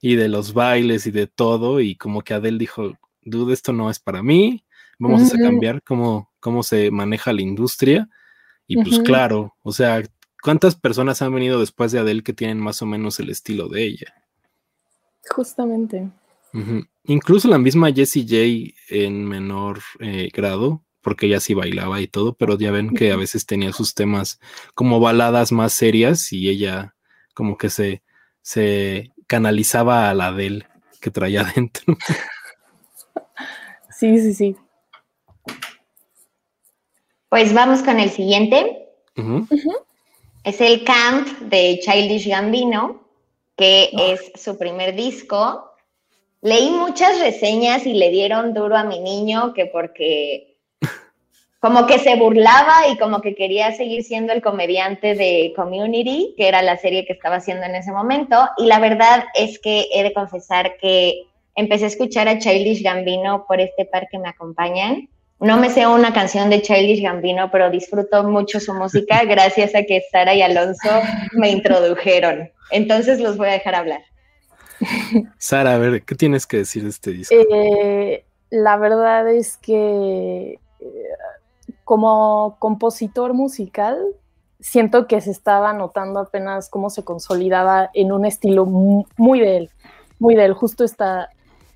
y 0.00 0.16
de 0.16 0.28
los 0.28 0.54
bailes 0.54 1.06
y 1.06 1.10
de 1.10 1.26
todo, 1.26 1.80
y 1.80 1.96
como 1.96 2.22
que 2.22 2.34
Adele 2.34 2.58
dijo, 2.58 2.96
dude, 3.22 3.52
esto 3.52 3.72
no 3.72 3.90
es 3.90 3.98
para 3.98 4.22
mí, 4.22 4.64
vamos 4.98 5.32
a 5.34 5.38
cambiar 5.38 5.82
cómo, 5.82 6.30
cómo 6.40 6.62
se 6.62 6.90
maneja 6.90 7.32
la 7.32 7.42
industria. 7.42 8.08
Y 8.66 8.82
pues 8.82 9.00
claro, 9.00 9.56
o 9.62 9.72
sea, 9.72 10.02
¿cuántas 10.42 10.76
personas 10.76 11.22
han 11.22 11.34
venido 11.34 11.58
después 11.58 11.90
de 11.92 11.98
Adele 11.98 12.22
que 12.22 12.32
tienen 12.32 12.60
más 12.60 12.82
o 12.82 12.86
menos 12.86 13.18
el 13.18 13.30
estilo 13.30 13.68
de 13.68 13.84
ella? 13.84 14.14
Justamente. 15.28 16.08
Incluso 17.04 17.48
la 17.48 17.58
misma 17.58 17.92
Jessie 17.92 18.22
J 18.22 18.74
en 18.88 19.24
menor 19.24 19.80
eh, 20.00 20.28
grado, 20.32 20.84
porque 21.00 21.26
ella 21.26 21.40
sí 21.40 21.54
bailaba 21.54 22.00
y 22.00 22.06
todo, 22.06 22.34
pero 22.34 22.58
ya 22.58 22.70
ven 22.70 22.90
que 22.90 23.12
a 23.12 23.16
veces 23.16 23.46
tenía 23.46 23.72
sus 23.72 23.94
temas 23.94 24.40
como 24.74 25.00
baladas 25.00 25.52
más 25.52 25.72
serias 25.72 26.32
y 26.32 26.48
ella 26.48 26.94
como 27.34 27.56
que 27.56 27.70
se, 27.70 28.02
se 28.42 29.12
canalizaba 29.30 30.10
a 30.10 30.14
la 30.14 30.26
Adele 30.26 30.66
que 31.00 31.12
traía 31.12 31.44
dentro. 31.54 31.96
Sí, 33.96 34.18
sí, 34.18 34.34
sí. 34.34 34.56
Pues 37.28 37.54
vamos 37.54 37.80
con 37.82 38.00
el 38.00 38.10
siguiente. 38.10 38.88
Es 40.42 40.60
el 40.60 40.82
Camp 40.82 41.28
de 41.42 41.78
Childish 41.80 42.28
Gambino, 42.28 43.04
que 43.56 43.90
es 43.92 44.32
su 44.34 44.58
primer 44.58 44.96
disco. 44.96 45.74
Leí 46.40 46.70
muchas 46.70 47.20
reseñas 47.20 47.86
y 47.86 47.92
le 47.92 48.10
dieron 48.10 48.52
duro 48.52 48.76
a 48.76 48.82
mi 48.82 48.98
niño 48.98 49.54
que 49.54 49.66
porque 49.66 50.49
como 51.60 51.86
que 51.86 51.98
se 51.98 52.16
burlaba 52.16 52.88
y 52.90 52.96
como 52.96 53.20
que 53.20 53.34
quería 53.34 53.72
seguir 53.72 54.02
siendo 54.02 54.32
el 54.32 54.40
comediante 54.40 55.14
de 55.14 55.52
Community, 55.54 56.34
que 56.36 56.48
era 56.48 56.62
la 56.62 56.78
serie 56.78 57.04
que 57.04 57.12
estaba 57.12 57.36
haciendo 57.36 57.66
en 57.66 57.74
ese 57.74 57.92
momento. 57.92 58.48
Y 58.56 58.66
la 58.66 58.78
verdad 58.78 59.24
es 59.34 59.58
que 59.58 59.86
he 59.92 60.02
de 60.02 60.14
confesar 60.14 60.78
que 60.80 61.26
empecé 61.54 61.84
a 61.84 61.88
escuchar 61.88 62.28
a 62.28 62.38
Childish 62.38 62.82
Gambino 62.82 63.44
por 63.46 63.60
este 63.60 63.84
par 63.84 64.08
que 64.10 64.18
me 64.18 64.30
acompañan. 64.30 65.10
No 65.38 65.58
me 65.58 65.68
sé 65.68 65.86
una 65.86 66.14
canción 66.14 66.48
de 66.48 66.62
Childish 66.62 67.02
Gambino, 67.02 67.50
pero 67.50 67.70
disfruto 67.70 68.24
mucho 68.24 68.58
su 68.58 68.72
música 68.72 69.22
gracias 69.28 69.74
a 69.74 69.82
que 69.82 70.02
Sara 70.10 70.34
y 70.34 70.40
Alonso 70.40 71.02
me 71.32 71.50
introdujeron. 71.50 72.50
Entonces 72.70 73.20
los 73.20 73.36
voy 73.36 73.48
a 73.48 73.52
dejar 73.52 73.74
hablar. 73.74 74.00
Sara, 75.36 75.74
a 75.74 75.78
ver, 75.78 76.02
¿qué 76.04 76.14
tienes 76.14 76.46
que 76.46 76.58
decir 76.58 76.84
de 76.84 76.88
este 76.88 77.10
disco? 77.10 77.34
Eh, 77.34 78.24
la 78.48 78.78
verdad 78.78 79.28
es 79.28 79.58
que 79.58 80.58
eh, 80.80 80.86
como 81.90 82.54
compositor 82.60 83.34
musical, 83.34 83.98
siento 84.60 85.08
que 85.08 85.20
se 85.20 85.32
estaba 85.32 85.72
notando 85.72 86.20
apenas 86.20 86.68
cómo 86.68 86.88
se 86.88 87.02
consolidaba 87.02 87.90
en 87.94 88.12
un 88.12 88.24
estilo 88.24 88.64
mu- 88.64 89.06
muy 89.16 89.40
de 89.40 89.56
él, 89.56 89.70
muy 90.20 90.36
de 90.36 90.44
él, 90.44 90.52
justo 90.52 90.84
esta 90.84 91.30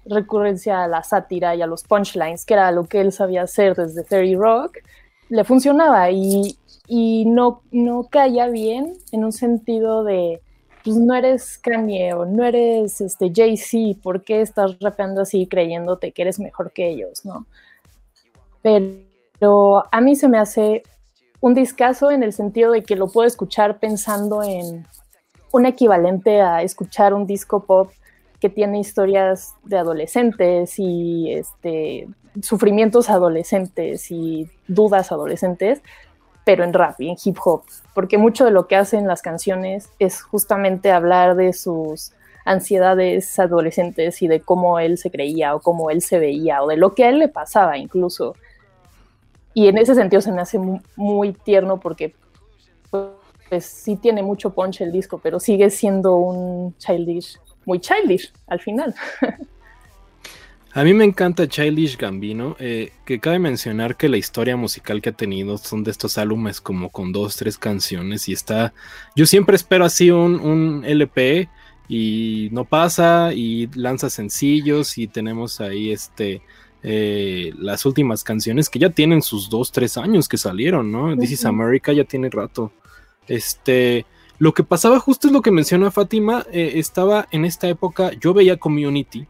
recurrencia 0.05 0.85
a 0.85 0.87
la 0.87 1.03
sátira 1.03 1.57
y 1.57 1.63
a 1.63 1.67
los 1.67 1.83
punchlines, 1.83 2.45
que 2.45 2.55
era 2.55 2.71
lo 2.71 2.85
que 2.85 3.01
él 3.01 3.11
sabía 3.11 3.43
hacer 3.43 3.75
desde 3.75 4.05
Terry 4.05 4.37
Rock, 4.37 4.77
le 5.31 5.43
funcionaba 5.43 6.09
y, 6.13 6.57
y 6.87 7.25
no, 7.27 7.63
no 7.73 8.05
caía 8.09 8.47
bien 8.47 8.93
en 9.11 9.25
un 9.25 9.33
sentido 9.33 10.05
de, 10.05 10.41
pues 10.85 10.97
no 10.97 11.13
eres 11.17 11.59
Kanye 11.59 12.15
o 12.15 12.25
no 12.25 12.45
eres 12.45 13.01
este, 13.01 13.33
Jay-Z, 13.35 14.01
¿por 14.01 14.23
qué 14.23 14.43
estás 14.43 14.79
rapeando 14.79 15.23
así 15.23 15.49
creyéndote 15.49 16.13
que 16.13 16.23
eres 16.23 16.39
mejor 16.39 16.71
que 16.71 16.89
ellos, 16.89 17.25
no? 17.25 17.47
Pero 18.63 19.04
a 19.41 20.01
mí 20.01 20.17
se 20.17 20.29
me 20.29 20.39
hace 20.39 20.83
un 21.41 21.55
discazo 21.55 22.11
en 22.11 22.23
el 22.23 22.33
sentido 22.33 22.73
de 22.73 22.83
que 22.83 22.97
lo 22.97 23.09
puedo 23.09 23.27
escuchar 23.27 23.79
pensando 23.79 24.43
en 24.43 24.87
un 25.53 25.67
equivalente 25.67 26.41
a 26.41 26.63
escuchar 26.63 27.15
un 27.15 27.27
disco 27.27 27.65
pop 27.65 27.91
que 28.41 28.49
tiene 28.49 28.79
historias 28.79 29.55
de 29.65 29.79
adolescentes 29.79 30.75
y 30.79 31.33
este, 31.33 32.09
sufrimientos 32.43 33.09
adolescentes 33.11 34.11
y 34.11 34.49
dudas 34.67 35.13
adolescentes, 35.13 35.81
pero 36.45 36.65
en 36.65 36.73
rap 36.73 37.01
y 37.01 37.11
en 37.11 37.17
hip 37.23 37.39
hop, 37.45 37.63
porque 37.95 38.19
mucho 38.19 38.45
de 38.45 38.51
lo 38.51 38.67
que 38.67 38.77
hacen 38.77 39.07
las 39.07 39.23
canciones 39.23 39.91
es 39.99 40.23
justamente 40.23 40.91
hablar 40.91 41.37
de 41.37 41.53
sus 41.53 42.13
ansiedades 42.45 43.39
adolescentes 43.39 44.21
y 44.23 44.29
de 44.29 44.41
cómo 44.41 44.79
él 44.79 44.99
se 44.99 45.11
creía 45.11 45.55
o 45.55 45.61
cómo 45.61 45.91
él 45.91 46.03
se 46.03 46.19
veía 46.19 46.63
o 46.63 46.67
de 46.67 46.77
lo 46.77 46.95
que 46.95 47.05
a 47.05 47.09
él 47.09 47.19
le 47.19 47.29
pasaba 47.29 47.79
incluso. 47.79 48.35
Y 49.55 49.69
en 49.69 49.79
ese 49.79 49.95
sentido 49.95 50.21
se 50.21 50.33
me 50.33 50.41
hace 50.41 50.59
muy, 50.97 51.33
tierno 51.33 51.79
porque 51.81 52.15
pues 52.91 53.65
sí 53.65 53.97
tiene 53.97 54.23
mucho 54.23 54.51
punch 54.51 54.81
el 54.81 54.91
disco, 54.91 55.21
pero 55.23 55.39
sigue 55.39 55.71
siendo 55.71 56.17
un 56.17 56.77
childish, 56.77 57.39
muy 57.65 57.79
childish 57.79 58.33
al 58.49 58.61
final. 58.61 58.95
A 60.77 60.83
mí 60.83 60.93
me 60.93 61.05
encanta 61.05 61.47
Childish 61.47 61.97
Gambino, 61.97 62.57
eh, 62.59 62.91
que 63.05 63.21
cabe 63.21 63.39
mencionar 63.39 63.97
que 63.97 64.09
la 64.09 64.17
historia 64.17 64.57
musical 64.57 65.01
que 65.01 65.11
ha 65.11 65.13
tenido 65.13 65.57
son 65.57 65.85
de 65.85 65.93
estos 65.93 66.19
álbumes 66.19 66.61
como 66.61 66.91
con 66.91 67.13
dos, 67.13 67.37
tres 67.37 67.59
canciones 67.59 68.29
y 68.29 68.33
está, 68.33 68.75
yo 69.15 69.25
siempre 69.25 69.55
espero 69.55 69.85
así 69.85 70.11
un, 70.11 70.41
un 70.41 70.85
LP 70.85 71.49
y 71.89 72.49
no 72.51 72.65
pasa 72.65 73.33
y 73.33 73.69
lanza 73.77 74.11
sencillos 74.11 74.99
y 74.99 75.07
tenemos 75.07 75.61
ahí 75.61 75.93
este 75.93 76.43
eh, 76.87 77.51
las 77.59 77.87
últimas 77.87 78.23
canciones 78.23 78.69
que 78.69 78.79
ya 78.79 78.91
tienen 78.91 79.23
sus 79.23 79.49
dos, 79.49 79.73
tres 79.73 79.97
años 79.97 80.29
que 80.29 80.37
salieron, 80.37 80.93
¿no? 80.93 81.17
This 81.17 81.31
is 81.31 81.47
America 81.47 81.95
ya 81.95 82.05
tiene 82.05 82.29
rato. 82.29 82.73
Este, 83.27 84.05
lo 84.37 84.53
que 84.53 84.65
pasaba 84.65 85.01
justo 85.01 85.29
es 85.29 85.33
lo 85.33 85.41
que 85.41 85.51
menciona 85.51 85.91
Fátima, 85.91 86.45
eh, 86.53 86.73
estaba 86.75 87.27
en 87.31 87.47
esta 87.47 87.69
época, 87.69 88.13
yo 88.21 88.35
veía 88.35 88.59
Community, 88.59 89.27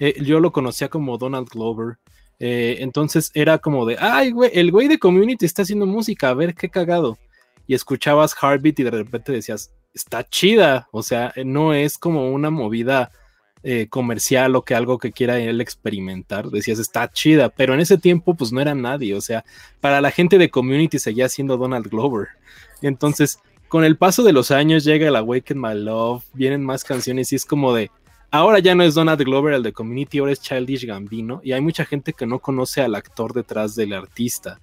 eh, 0.00 0.20
yo 0.20 0.40
lo 0.40 0.50
conocía 0.50 0.88
como 0.88 1.16
Donald 1.16 1.48
Glover, 1.48 1.98
entonces 2.38 3.30
era 3.34 3.58
como 3.58 3.86
de, 3.86 3.96
ay, 4.00 4.32
güey, 4.32 4.50
el 4.52 4.72
güey 4.72 4.88
de 4.88 4.98
Community 4.98 5.46
está 5.46 5.62
haciendo 5.62 5.86
música, 5.86 6.28
a 6.30 6.34
ver 6.34 6.54
qué 6.54 6.68
cagado. 6.68 7.16
Y 7.68 7.74
escuchabas 7.74 8.34
Heartbeat 8.34 8.80
y 8.80 8.82
de 8.82 8.90
repente 8.90 9.32
decías, 9.32 9.70
está 9.94 10.22
chida, 10.28 10.88
o 10.90 11.02
sea, 11.02 11.32
no 11.44 11.72
es 11.72 11.96
como 11.98 12.30
una 12.32 12.50
movida 12.50 13.12
eh, 13.68 13.88
comercial 13.88 14.54
o 14.54 14.62
que 14.62 14.76
algo 14.76 14.96
que 14.98 15.10
quiera 15.10 15.40
él 15.40 15.60
experimentar, 15.60 16.50
decías, 16.50 16.78
está 16.78 17.10
chida, 17.10 17.48
pero 17.48 17.74
en 17.74 17.80
ese 17.80 17.98
tiempo 17.98 18.36
pues 18.36 18.52
no 18.52 18.60
era 18.60 18.76
nadie, 18.76 19.12
o 19.14 19.20
sea, 19.20 19.44
para 19.80 20.00
la 20.00 20.12
gente 20.12 20.38
de 20.38 20.50
Community 20.50 21.00
seguía 21.00 21.28
siendo 21.28 21.56
Donald 21.56 21.88
Glover. 21.88 22.28
Entonces, 22.80 23.40
con 23.66 23.82
el 23.82 23.96
paso 23.96 24.22
de 24.22 24.32
los 24.32 24.52
años 24.52 24.84
llega 24.84 25.08
el 25.08 25.16
Awaken 25.16 25.60
My 25.60 25.74
Love, 25.74 26.22
vienen 26.32 26.64
más 26.64 26.84
canciones 26.84 27.32
y 27.32 27.34
es 27.34 27.44
como 27.44 27.74
de, 27.74 27.90
ahora 28.30 28.60
ya 28.60 28.76
no 28.76 28.84
es 28.84 28.94
Donald 28.94 29.20
Glover 29.24 29.54
el 29.54 29.64
de 29.64 29.72
Community, 29.72 30.18
ahora 30.18 30.32
es 30.32 30.40
Childish 30.40 30.86
Gambino 30.86 31.40
y 31.42 31.50
hay 31.50 31.60
mucha 31.60 31.84
gente 31.84 32.12
que 32.12 32.24
no 32.24 32.38
conoce 32.38 32.82
al 32.82 32.94
actor 32.94 33.32
detrás 33.32 33.74
del 33.74 33.94
artista. 33.94 34.60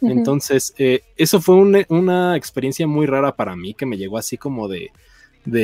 Entonces, 0.00 0.74
eh, 0.78 1.02
eso 1.16 1.40
fue 1.40 1.56
una 1.88 2.36
experiencia 2.36 2.86
muy 2.86 3.06
rara 3.06 3.34
para 3.34 3.56
mí, 3.56 3.74
que 3.74 3.86
me 3.86 3.96
llegó 3.96 4.18
así 4.18 4.36
como 4.36 4.68
de, 4.68 4.92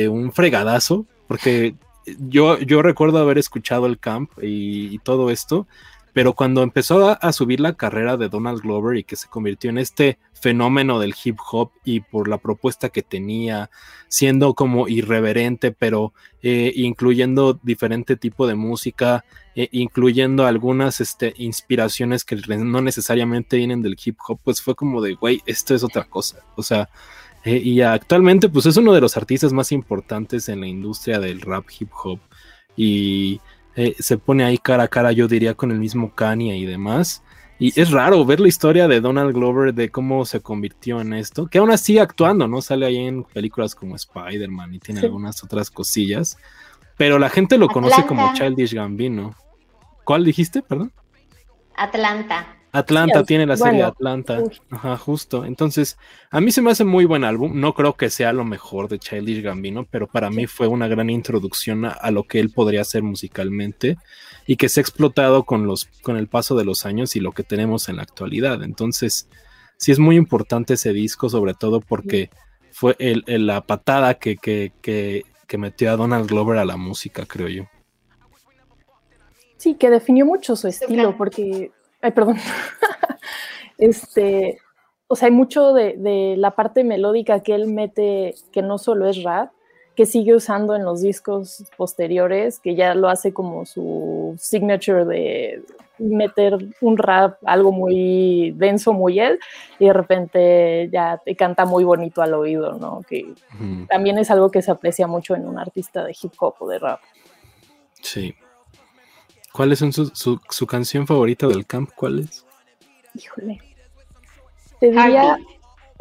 un 0.09 0.31
fregadazo, 0.31 1.05
porque 1.27 1.75
yo, 2.05 2.59
yo 2.59 2.81
recuerdo 2.81 3.19
haber 3.19 3.37
escuchado 3.37 3.85
el 3.85 3.99
camp 3.99 4.31
y, 4.41 4.99
todo 4.99 5.29
esto, 5.29 5.67
pero 6.13 6.33
cuando 6.33 6.63
empezó 6.63 7.17
a, 7.21 7.31
subir 7.31 7.59
la 7.59 7.73
carrera 7.73 8.17
de 8.17 8.29
Donald 8.29 8.61
Glover 8.61 8.97
y 8.97 9.03
que 9.03 9.15
se 9.15 9.29
convirtió 9.29 9.69
en 9.69 9.77
este 9.77 10.17
fenómeno 10.33 10.99
del 10.99 11.15
hip 11.23 11.37
hop 11.51 11.71
y 11.85 12.01
por 12.01 12.27
la 12.27 12.37
propuesta 12.37 12.89
que 12.89 13.01
tenía, 13.01 13.69
siendo 14.09 14.53
como 14.53 14.87
irreverente, 14.87 15.71
pero 15.71 16.13
eh, 16.41 16.73
incluyendo 16.75 17.59
diferente 17.63 18.17
tipo 18.17 18.45
de 18.47 18.55
música, 18.55 19.23
eh, 19.55 19.69
incluyendo 19.71 20.45
algunas 20.45 20.99
este, 20.99 21.33
inspiraciones 21.37 22.25
que 22.25 22.35
no 22.35 22.81
necesariamente 22.81 23.57
vienen 23.57 23.81
del 23.81 23.97
hip 24.03 24.17
hop, 24.27 24.39
pues 24.43 24.61
fue 24.61 24.75
como 24.75 25.01
de, 25.01 25.13
güey, 25.13 25.41
esto 25.45 25.75
es 25.75 25.83
otra 25.83 26.03
cosa. 26.05 26.43
O 26.55 26.63
sea, 26.63 26.89
eh, 27.43 27.57
y 27.57 27.81
actualmente 27.81 28.49
pues 28.49 28.65
es 28.65 28.77
uno 28.77 28.93
de 28.93 29.01
los 29.01 29.17
artistas 29.17 29.51
más 29.53 29.71
importantes 29.71 30.47
en 30.49 30.61
la 30.61 30.67
industria 30.67 31.19
del 31.19 31.41
rap 31.41 31.65
hip 31.79 31.89
hop 32.03 32.19
y 32.75 33.41
eh, 33.75 33.95
se 33.99 34.17
pone 34.17 34.43
ahí 34.43 34.57
cara 34.57 34.83
a 34.83 34.87
cara, 34.87 35.11
yo 35.11 35.27
diría, 35.27 35.53
con 35.53 35.71
el 35.71 35.79
mismo 35.79 36.13
Kanye 36.13 36.57
y 36.57 36.65
demás. 36.65 37.23
Y 37.57 37.79
es 37.79 37.91
raro 37.91 38.25
ver 38.25 38.39
la 38.39 38.47
historia 38.47 38.87
de 38.87 39.01
Donald 39.01 39.35
Glover, 39.35 39.73
de 39.73 39.89
cómo 39.89 40.25
se 40.25 40.41
convirtió 40.41 40.99
en 40.99 41.13
esto, 41.13 41.45
que 41.45 41.59
aún 41.59 41.69
así 41.69 41.99
actuando, 41.99 42.47
¿no? 42.47 42.59
Sale 42.61 42.87
ahí 42.87 42.97
en 42.97 43.23
películas 43.23 43.75
como 43.75 43.95
Spider-Man 43.95 44.73
y 44.73 44.79
tiene 44.79 45.01
algunas 45.01 45.43
otras 45.43 45.69
cosillas, 45.69 46.37
pero 46.97 47.19
la 47.19 47.29
gente 47.29 47.59
lo 47.59 47.67
conoce 47.67 48.03
como 48.07 48.33
Childish 48.33 48.73
Gambino. 48.73 49.35
¿Cuál 50.03 50.25
dijiste, 50.25 50.63
perdón? 50.63 50.91
Atlanta. 51.75 52.60
Atlanta 52.71 53.23
tiene 53.23 53.45
la 53.45 53.57
serie 53.57 53.83
Atlanta. 53.83 54.41
Ajá, 54.69 54.97
justo. 54.97 55.43
Entonces, 55.45 55.97
a 56.29 56.39
mí 56.39 56.51
se 56.51 56.61
me 56.61 56.71
hace 56.71 56.85
muy 56.85 57.05
buen 57.05 57.23
álbum. 57.23 57.59
No 57.59 57.73
creo 57.73 57.93
que 57.97 58.09
sea 58.09 58.31
lo 58.31 58.45
mejor 58.45 58.87
de 58.87 58.99
Childish 58.99 59.43
Gambino, 59.43 59.85
pero 59.89 60.07
para 60.07 60.29
mí 60.29 60.47
fue 60.47 60.67
una 60.67 60.87
gran 60.87 61.09
introducción 61.09 61.85
a, 61.85 62.11
lo 62.11 62.23
que 62.23 62.39
él 62.39 62.49
podría 62.49 62.81
hacer 62.81 63.03
musicalmente 63.03 63.97
y 64.47 64.55
que 64.55 64.69
se 64.69 64.79
ha 64.79 64.81
explotado 64.81 65.43
con, 65.43 65.67
los, 65.67 65.85
con 66.01 66.15
el 66.15 66.27
paso 66.27 66.55
de 66.55 66.63
los 66.63 66.85
años 66.85 67.15
y 67.15 67.19
lo 67.19 67.33
que 67.33 67.43
tenemos 67.43 67.89
en 67.89 67.97
la 67.97 68.03
actualidad. 68.03 68.63
Entonces, 68.63 69.27
sí 69.75 69.91
es 69.91 69.99
muy 69.99 70.15
importante 70.15 70.75
ese 70.75 70.93
disco, 70.93 71.29
sobre 71.29 71.53
todo 71.53 71.81
porque 71.81 72.29
fue 72.71 72.95
el, 72.99 73.23
la 73.27 73.61
patada 73.61 74.13
que, 74.13 74.37
que, 74.37 74.71
que, 74.81 75.25
que 75.45 75.57
metió 75.57 75.91
a 75.91 75.97
Donald 75.97 76.29
Glover 76.29 76.57
a 76.57 76.65
la 76.65 76.77
música, 76.77 77.25
creo 77.25 77.49
yo. 77.49 77.63
Sí, 79.57 79.75
que 79.75 79.89
definió 79.89 80.25
mucho 80.25 80.55
su 80.55 80.67
estilo, 80.67 81.15
porque 81.17 81.71
Ay, 82.01 82.11
perdón. 82.11 82.37
este, 83.77 84.59
o 85.07 85.15
sea, 85.15 85.27
hay 85.27 85.33
mucho 85.33 85.73
de, 85.73 86.35
la 86.37 86.51
parte 86.51 86.83
melódica 86.83 87.41
que 87.41 87.53
él 87.53 87.67
mete, 87.67 88.33
que 88.51 88.61
no 88.61 88.77
solo 88.77 89.07
es 89.07 89.23
rap, 89.23 89.51
que 89.95 90.05
sigue 90.05 90.33
usando 90.33 90.73
en 90.75 90.85
los 90.85 91.01
discos 91.01 91.65
posteriores, 91.75 92.59
que 92.59 92.75
ya 92.75 92.95
lo 92.95 93.09
hace 93.09 93.33
como 93.33 93.65
su 93.65 94.35
signature 94.39 95.05
de 95.05 95.63
meter 95.99 96.57
un 96.79 96.97
rap, 96.97 97.37
algo 97.45 97.71
muy 97.71 98.51
denso, 98.55 98.93
muy 98.93 99.19
él, 99.19 99.37
y 99.77 99.85
de 99.85 99.93
repente 99.93 100.89
ya 100.91 101.21
te 101.23 101.35
canta 101.35 101.65
muy 101.65 101.83
bonito 101.83 102.21
al 102.21 102.33
oído, 102.33 102.73
¿no? 102.79 103.01
Que 103.07 103.33
también 103.89 104.17
es 104.17 104.31
algo 104.31 104.49
que 104.49 104.61
se 104.61 104.71
aprecia 104.71 105.07
mucho 105.07 105.35
en 105.35 105.47
un 105.47 105.59
artista 105.59 106.03
de 106.03 106.15
hip 106.19 106.33
hop 106.39 106.55
o 106.59 106.69
de 106.69 106.79
rap. 106.79 107.01
Sí. 108.01 108.33
¿Cuál 109.51 109.71
es 109.73 109.79
su, 109.79 110.39
su, 110.49 110.67
canción 110.67 111.05
favorita 111.05 111.47
del 111.47 111.65
camp? 111.65 111.89
¿Cuál 111.95 112.19
es? 112.19 112.45
Híjole. 113.15 113.59
Te 114.79 114.91
diría, 114.91 115.37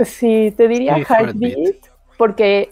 sí, 0.05 0.55
te 0.57 0.69
diría 0.69 0.99
Heartbeat, 0.99 1.87
porque 2.17 2.71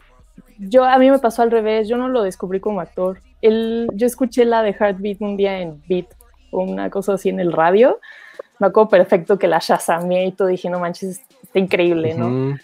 yo 0.58 0.84
a 0.84 0.98
mí 0.98 1.10
me 1.10 1.18
pasó 1.18 1.42
al 1.42 1.50
revés, 1.50 1.88
yo 1.88 1.96
no 1.96 2.08
lo 2.08 2.22
descubrí 2.22 2.60
como 2.60 2.80
actor. 2.80 3.20
El, 3.42 3.88
yo 3.94 4.06
escuché 4.06 4.44
la 4.44 4.62
de 4.62 4.72
Heartbeat 4.72 5.20
un 5.20 5.36
día 5.36 5.60
en 5.60 5.82
Beat 5.88 6.06
o 6.50 6.62
una 6.62 6.90
cosa 6.90 7.14
así 7.14 7.28
en 7.28 7.40
el 7.40 7.52
radio. 7.52 7.98
Me 8.58 8.68
acuerdo 8.68 8.88
perfecto 8.88 9.38
que 9.38 9.48
la 9.48 9.58
shazameé 9.58 10.26
y 10.26 10.32
todo, 10.32 10.48
dije, 10.48 10.70
no 10.70 10.80
manches, 10.80 11.22
está 11.42 11.58
increíble, 11.58 12.14
¿no? 12.14 12.58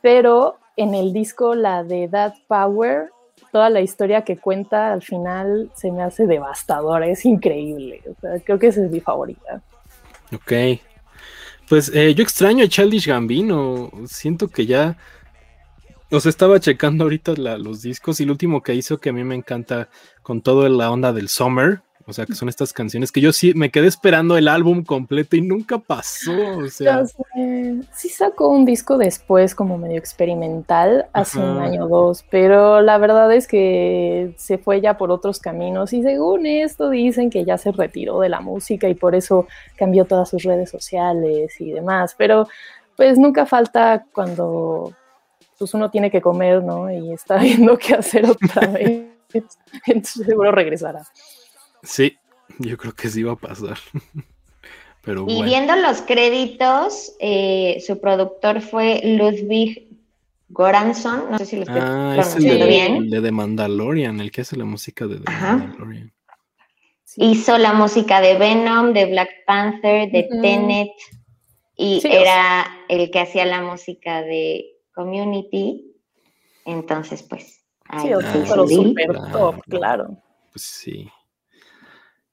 Pero 0.00 0.58
en 0.76 0.94
el 0.94 1.12
disco, 1.12 1.54
la 1.54 1.82
de 1.82 2.08
That 2.08 2.34
Power, 2.46 3.10
toda 3.50 3.70
la 3.70 3.80
historia 3.80 4.22
que 4.22 4.36
cuenta 4.36 4.92
al 4.92 5.02
final 5.02 5.70
se 5.74 5.90
me 5.90 6.02
hace 6.02 6.26
devastadora, 6.26 7.06
es 7.06 7.24
increíble. 7.24 8.02
creo 8.44 8.58
que 8.58 8.68
esa 8.68 8.84
es 8.84 8.90
mi 8.90 9.00
favorita. 9.00 9.62
Ok. 10.32 10.52
Pues 11.68 11.90
eh, 11.94 12.14
yo 12.14 12.22
extraño 12.22 12.64
a 12.64 12.68
Childish 12.68 13.06
Gambino. 13.06 13.90
Siento 14.06 14.48
que 14.48 14.66
ya. 14.66 14.96
os 16.10 16.24
estaba 16.26 16.60
checando 16.60 17.04
ahorita 17.04 17.34
los 17.36 17.82
discos 17.82 18.20
y 18.20 18.24
lo 18.24 18.32
último 18.32 18.62
que 18.62 18.74
hizo 18.74 18.98
que 18.98 19.10
a 19.10 19.12
mí 19.12 19.24
me 19.24 19.34
encanta 19.34 19.88
con 20.22 20.40
toda 20.40 20.68
la 20.68 20.90
onda 20.90 21.12
del 21.12 21.28
Summer, 21.28 21.82
o 22.08 22.12
sea, 22.14 22.24
que 22.24 22.34
son 22.34 22.48
estas 22.48 22.72
canciones 22.72 23.12
que 23.12 23.20
yo 23.20 23.34
sí 23.34 23.52
me 23.52 23.70
quedé 23.70 23.86
esperando 23.86 24.38
el 24.38 24.48
álbum 24.48 24.82
completo 24.82 25.36
y 25.36 25.42
nunca 25.42 25.76
pasó. 25.76 26.32
O 26.56 26.68
sea. 26.68 27.04
Sí 27.94 28.08
sacó 28.08 28.48
un 28.48 28.64
disco 28.64 28.96
después 28.96 29.54
como 29.54 29.76
medio 29.76 29.98
experimental, 29.98 31.06
hace 31.12 31.38
un 31.38 31.58
año 31.58 31.84
o 31.84 31.88
dos, 31.88 32.24
pero 32.30 32.80
la 32.80 32.96
verdad 32.96 33.30
es 33.34 33.46
que 33.46 34.32
se 34.38 34.56
fue 34.56 34.80
ya 34.80 34.96
por 34.96 35.10
otros 35.10 35.38
caminos 35.38 35.92
y 35.92 36.02
según 36.02 36.46
esto 36.46 36.88
dicen 36.88 37.28
que 37.28 37.44
ya 37.44 37.58
se 37.58 37.72
retiró 37.72 38.20
de 38.20 38.30
la 38.30 38.40
música 38.40 38.88
y 38.88 38.94
por 38.94 39.14
eso 39.14 39.46
cambió 39.76 40.06
todas 40.06 40.30
sus 40.30 40.44
redes 40.44 40.70
sociales 40.70 41.60
y 41.60 41.72
demás, 41.72 42.14
pero 42.16 42.48
pues 42.96 43.18
nunca 43.18 43.44
falta 43.44 44.06
cuando 44.14 44.94
pues 45.58 45.74
uno 45.74 45.90
tiene 45.90 46.10
que 46.10 46.22
comer, 46.22 46.62
¿no? 46.64 46.90
Y 46.90 47.12
está 47.12 47.36
viendo 47.42 47.76
qué 47.76 47.96
hacer 47.96 48.24
otra 48.24 48.66
vez. 48.72 49.04
Entonces 49.84 50.24
seguro 50.24 50.52
regresará. 50.52 51.02
Sí, 51.82 52.16
yo 52.58 52.76
creo 52.76 52.92
que 52.94 53.08
sí 53.08 53.22
va 53.22 53.32
a 53.32 53.36
pasar. 53.36 53.78
Pero 55.02 55.24
y 55.28 55.42
viendo 55.42 55.74
los 55.76 56.02
créditos, 56.02 57.14
eh, 57.20 57.82
su 57.86 58.00
productor 58.00 58.60
fue 58.60 59.00
Ludwig 59.04 59.88
Goranson, 60.50 61.30
no 61.30 61.38
sé 61.38 61.46
si 61.46 61.56
lo 61.56 61.62
estoy 61.62 61.80
Ah, 61.80 62.16
es 62.18 62.26
el 62.26 62.32
pronunciando 62.42 62.64
de, 62.64 62.70
bien. 62.70 62.96
el 63.14 63.22
de 63.22 63.30
Mandalorian, 63.30 64.20
el 64.20 64.30
que 64.30 64.40
hace 64.42 64.56
la 64.56 64.64
música 64.64 65.06
de 65.06 65.18
The 65.20 65.24
Ajá. 65.30 65.56
Mandalorian. 65.56 66.12
Sí. 67.04 67.22
Hizo 67.24 67.56
la 67.58 67.72
música 67.72 68.20
de 68.20 68.36
Venom, 68.36 68.92
de 68.92 69.06
Black 69.06 69.30
Panther, 69.46 70.10
de. 70.10 70.24
Tenet, 70.42 70.90
y 71.76 72.00
Sí, 72.00 72.08
o 72.08 72.10
era 72.10 72.66
el 72.88 73.10
que 73.10 73.20
hacía 73.20 73.46
la 73.46 73.62
música 73.62 74.20
de 74.22 74.66
Community. 74.94 75.94
Entonces, 76.66 77.22
pues, 77.22 77.64
ahí 77.84 78.08
Sí, 78.08 78.14
o 78.14 78.20
sea, 78.20 78.32
pero 78.94 79.14
top, 79.32 79.32
claro. 79.32 79.62
claro. 79.64 80.22
Pues 80.52 80.62
sí. 80.62 81.08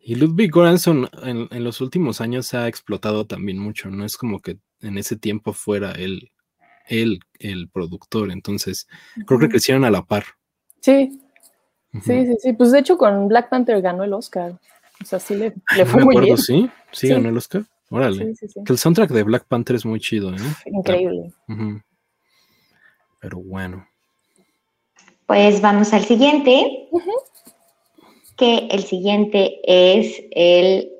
Y 0.08 0.13
Ludwig 0.15 0.52
Göransson 0.54 1.10
en, 1.24 1.48
en 1.50 1.63
los 1.63 1.82
últimos 1.82 2.22
años 2.22 2.46
se 2.46 2.58
ha 2.58 2.68
explotado 2.68 3.26
también 3.26 3.58
mucho, 3.58 3.89
no 3.89 4.06
es 4.06 4.18
como 4.18 4.39
que 4.39 4.58
en 4.82 5.00
ese 5.00 5.15
tiempo 5.18 5.52
fuera 5.52 5.94
él, 5.94 6.32
él 6.88 7.20
el 7.39 7.70
productor, 7.70 8.30
entonces 8.32 8.88
creo 9.26 9.39
que 9.39 9.50
crecieron 9.50 9.84
a 9.84 9.89
la 9.89 10.04
par. 10.04 10.26
Sí, 10.80 11.20
sí, 12.04 12.26
sí, 12.28 12.36
sí. 12.39 12.54
Pues 12.54 12.72
de 12.72 12.80
hecho 12.80 13.00
con 13.00 13.28
Black 13.28 13.50
Panther 13.50 13.82
ganó 13.82 14.04
el 14.04 14.13
Oscar. 14.13 14.60
O 15.02 15.06
sea, 15.06 15.20
sí 15.20 15.34
le, 15.36 15.56
le 15.76 15.84
no 15.84 15.86
fue 15.88 16.00
me 16.02 16.06
muy 16.06 16.13
acuerdo, 16.18 16.26
bien. 16.28 16.38
¿sí? 16.38 16.70
Sí, 16.91 17.08
Sí. 17.08 17.13
ganó 17.13 17.30
el 17.30 17.38
Oscar. 17.38 17.63
Órale. 17.89 18.26
Sí, 18.28 18.36
sí, 18.36 18.48
sí. 18.50 18.60
Que 18.63 18.74
el 18.74 18.78
soundtrack 18.80 19.10
de 19.10 19.24
Black 19.24 19.46
Panther 19.48 19.76
es 19.76 19.86
muy 19.86 20.00
chido, 20.00 20.34
¿eh? 20.36 20.38
Increíble. 20.68 21.34
Pero 23.20 23.39
bueno. 23.39 23.88
Pues 25.26 25.60
vamos 25.62 25.91
al 25.94 26.04
siguiente, 26.06 26.88
que 28.36 28.67
el 28.71 28.84
siguiente 28.84 29.60
es 29.63 30.21
el 30.32 30.91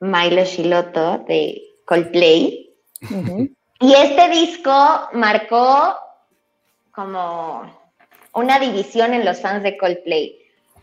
Milo 0.00 0.44
Shiloto 0.44 1.18
de 1.18 1.62
Coldplay. 1.84 2.70
Y 3.80 3.94
este 3.94 4.28
disco 4.28 5.08
marcó 5.12 5.96
como 6.92 7.62
una 8.34 8.58
división 8.58 9.14
en 9.14 9.24
los 9.24 9.40
fans 9.40 9.62
de 9.62 9.76
Coldplay. 9.76 10.38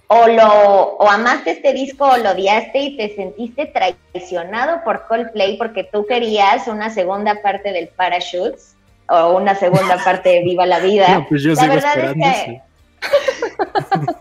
O 0.08 0.28
lo 0.28 0.98
o 0.98 1.08
amaste 1.08 1.52
este 1.52 1.72
disco 1.72 2.06
o 2.06 2.18
lo 2.18 2.32
odiaste 2.32 2.80
y 2.80 2.98
te 2.98 3.16
sentiste 3.16 3.68
traicionado 3.68 4.84
por 4.84 5.08
Coldplay 5.08 5.58
porque 5.58 5.84
tú 5.84 6.06
querías 6.08 6.68
una 6.68 6.90
segunda 6.90 7.42
parte 7.44 7.72
del 7.72 7.90
Parachutes 7.90 8.76
o 9.08 9.38
una 9.38 9.54
segunda 9.54 9.98
parte 10.04 10.30
de 10.30 10.42
Viva 10.42 10.66
la 10.66 10.80
Vida. 10.80 11.20
No, 11.20 11.28
pues 11.28 11.44
yo 11.44 11.54
la 11.54 11.68
verdad 11.68 12.00
es 12.00 12.14
que 12.14 12.62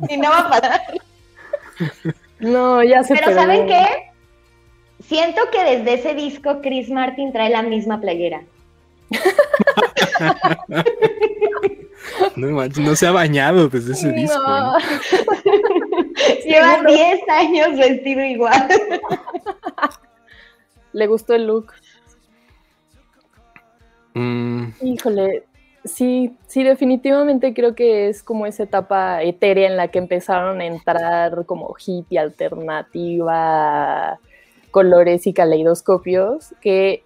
y 0.08 0.16
no 0.18 0.30
va 0.30 0.38
a 0.40 0.50
pasar. 0.50 0.82
No, 2.40 2.82
ya 2.82 3.02
se 3.02 3.14
Pero 3.14 3.26
perdió. 3.26 3.42
¿saben 3.42 3.66
qué? 3.66 3.84
Siento 5.06 5.40
que 5.50 5.76
desde 5.76 5.94
ese 5.94 6.14
disco 6.14 6.60
Chris 6.62 6.90
Martin 6.90 7.32
trae 7.32 7.50
la 7.50 7.62
misma 7.62 8.00
playera. 8.00 8.42
No, 12.36 12.96
se 12.96 13.06
ha 13.06 13.12
bañado 13.12 13.68
desde 13.68 13.92
ese 13.92 14.12
disco. 14.12 14.38
No. 14.40 14.78
Lleva 16.44 16.74
Seguro. 16.74 16.92
10 16.92 17.28
años 17.28 17.78
vestido 17.78 18.22
igual. 18.22 18.68
Le 20.92 21.06
gustó 21.06 21.34
el 21.34 21.46
look. 21.46 21.72
Mm, 24.14 24.68
Híjole, 24.80 25.44
sí, 25.84 26.36
sí, 26.46 26.62
definitivamente 26.62 27.54
creo 27.54 27.74
que 27.74 28.08
es 28.08 28.22
como 28.22 28.46
esa 28.46 28.64
etapa 28.64 29.22
etérea 29.22 29.68
en 29.68 29.76
la 29.76 29.88
que 29.88 29.98
empezaron 29.98 30.60
a 30.60 30.66
entrar 30.66 31.46
como 31.46 31.74
hippie 31.78 32.18
alternativa, 32.18 34.18
colores 34.70 35.26
y 35.26 35.32
caleidoscopios, 35.32 36.54
que 36.60 37.02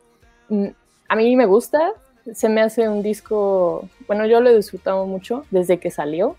mm, 0.48 0.68
a 1.08 1.16
mí 1.16 1.36
me 1.36 1.46
gusta, 1.46 1.92
se 2.32 2.48
me 2.48 2.60
hace 2.60 2.88
un 2.88 3.02
disco, 3.02 3.88
bueno, 4.06 4.26
yo 4.26 4.40
lo 4.40 4.50
he 4.50 4.56
disfrutado 4.56 5.06
mucho 5.06 5.44
desde 5.50 5.78
que 5.78 5.90
salió, 5.90 6.36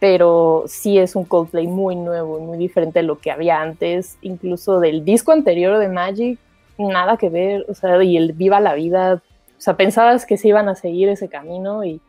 pero 0.00 0.64
sí 0.66 0.98
es 0.98 1.16
un 1.16 1.24
Coldplay 1.24 1.66
muy 1.66 1.96
nuevo, 1.96 2.38
y 2.38 2.42
muy 2.42 2.58
diferente 2.58 3.00
de 3.00 3.04
lo 3.04 3.18
que 3.18 3.30
había 3.30 3.60
antes, 3.60 4.16
incluso 4.22 4.80
del 4.80 5.04
disco 5.04 5.32
anterior 5.32 5.78
de 5.78 5.88
Magic, 5.88 6.38
nada 6.78 7.16
que 7.16 7.28
ver, 7.28 7.66
o 7.68 7.74
sea, 7.74 8.02
y 8.02 8.16
el 8.16 8.32
Viva 8.32 8.60
la 8.60 8.74
Vida, 8.74 9.22
o 9.58 9.60
sea, 9.60 9.76
pensabas 9.76 10.24
que 10.24 10.36
se 10.36 10.48
iban 10.48 10.68
a 10.68 10.76
seguir 10.76 11.08
ese 11.08 11.28
camino 11.28 11.84
y 11.84 12.00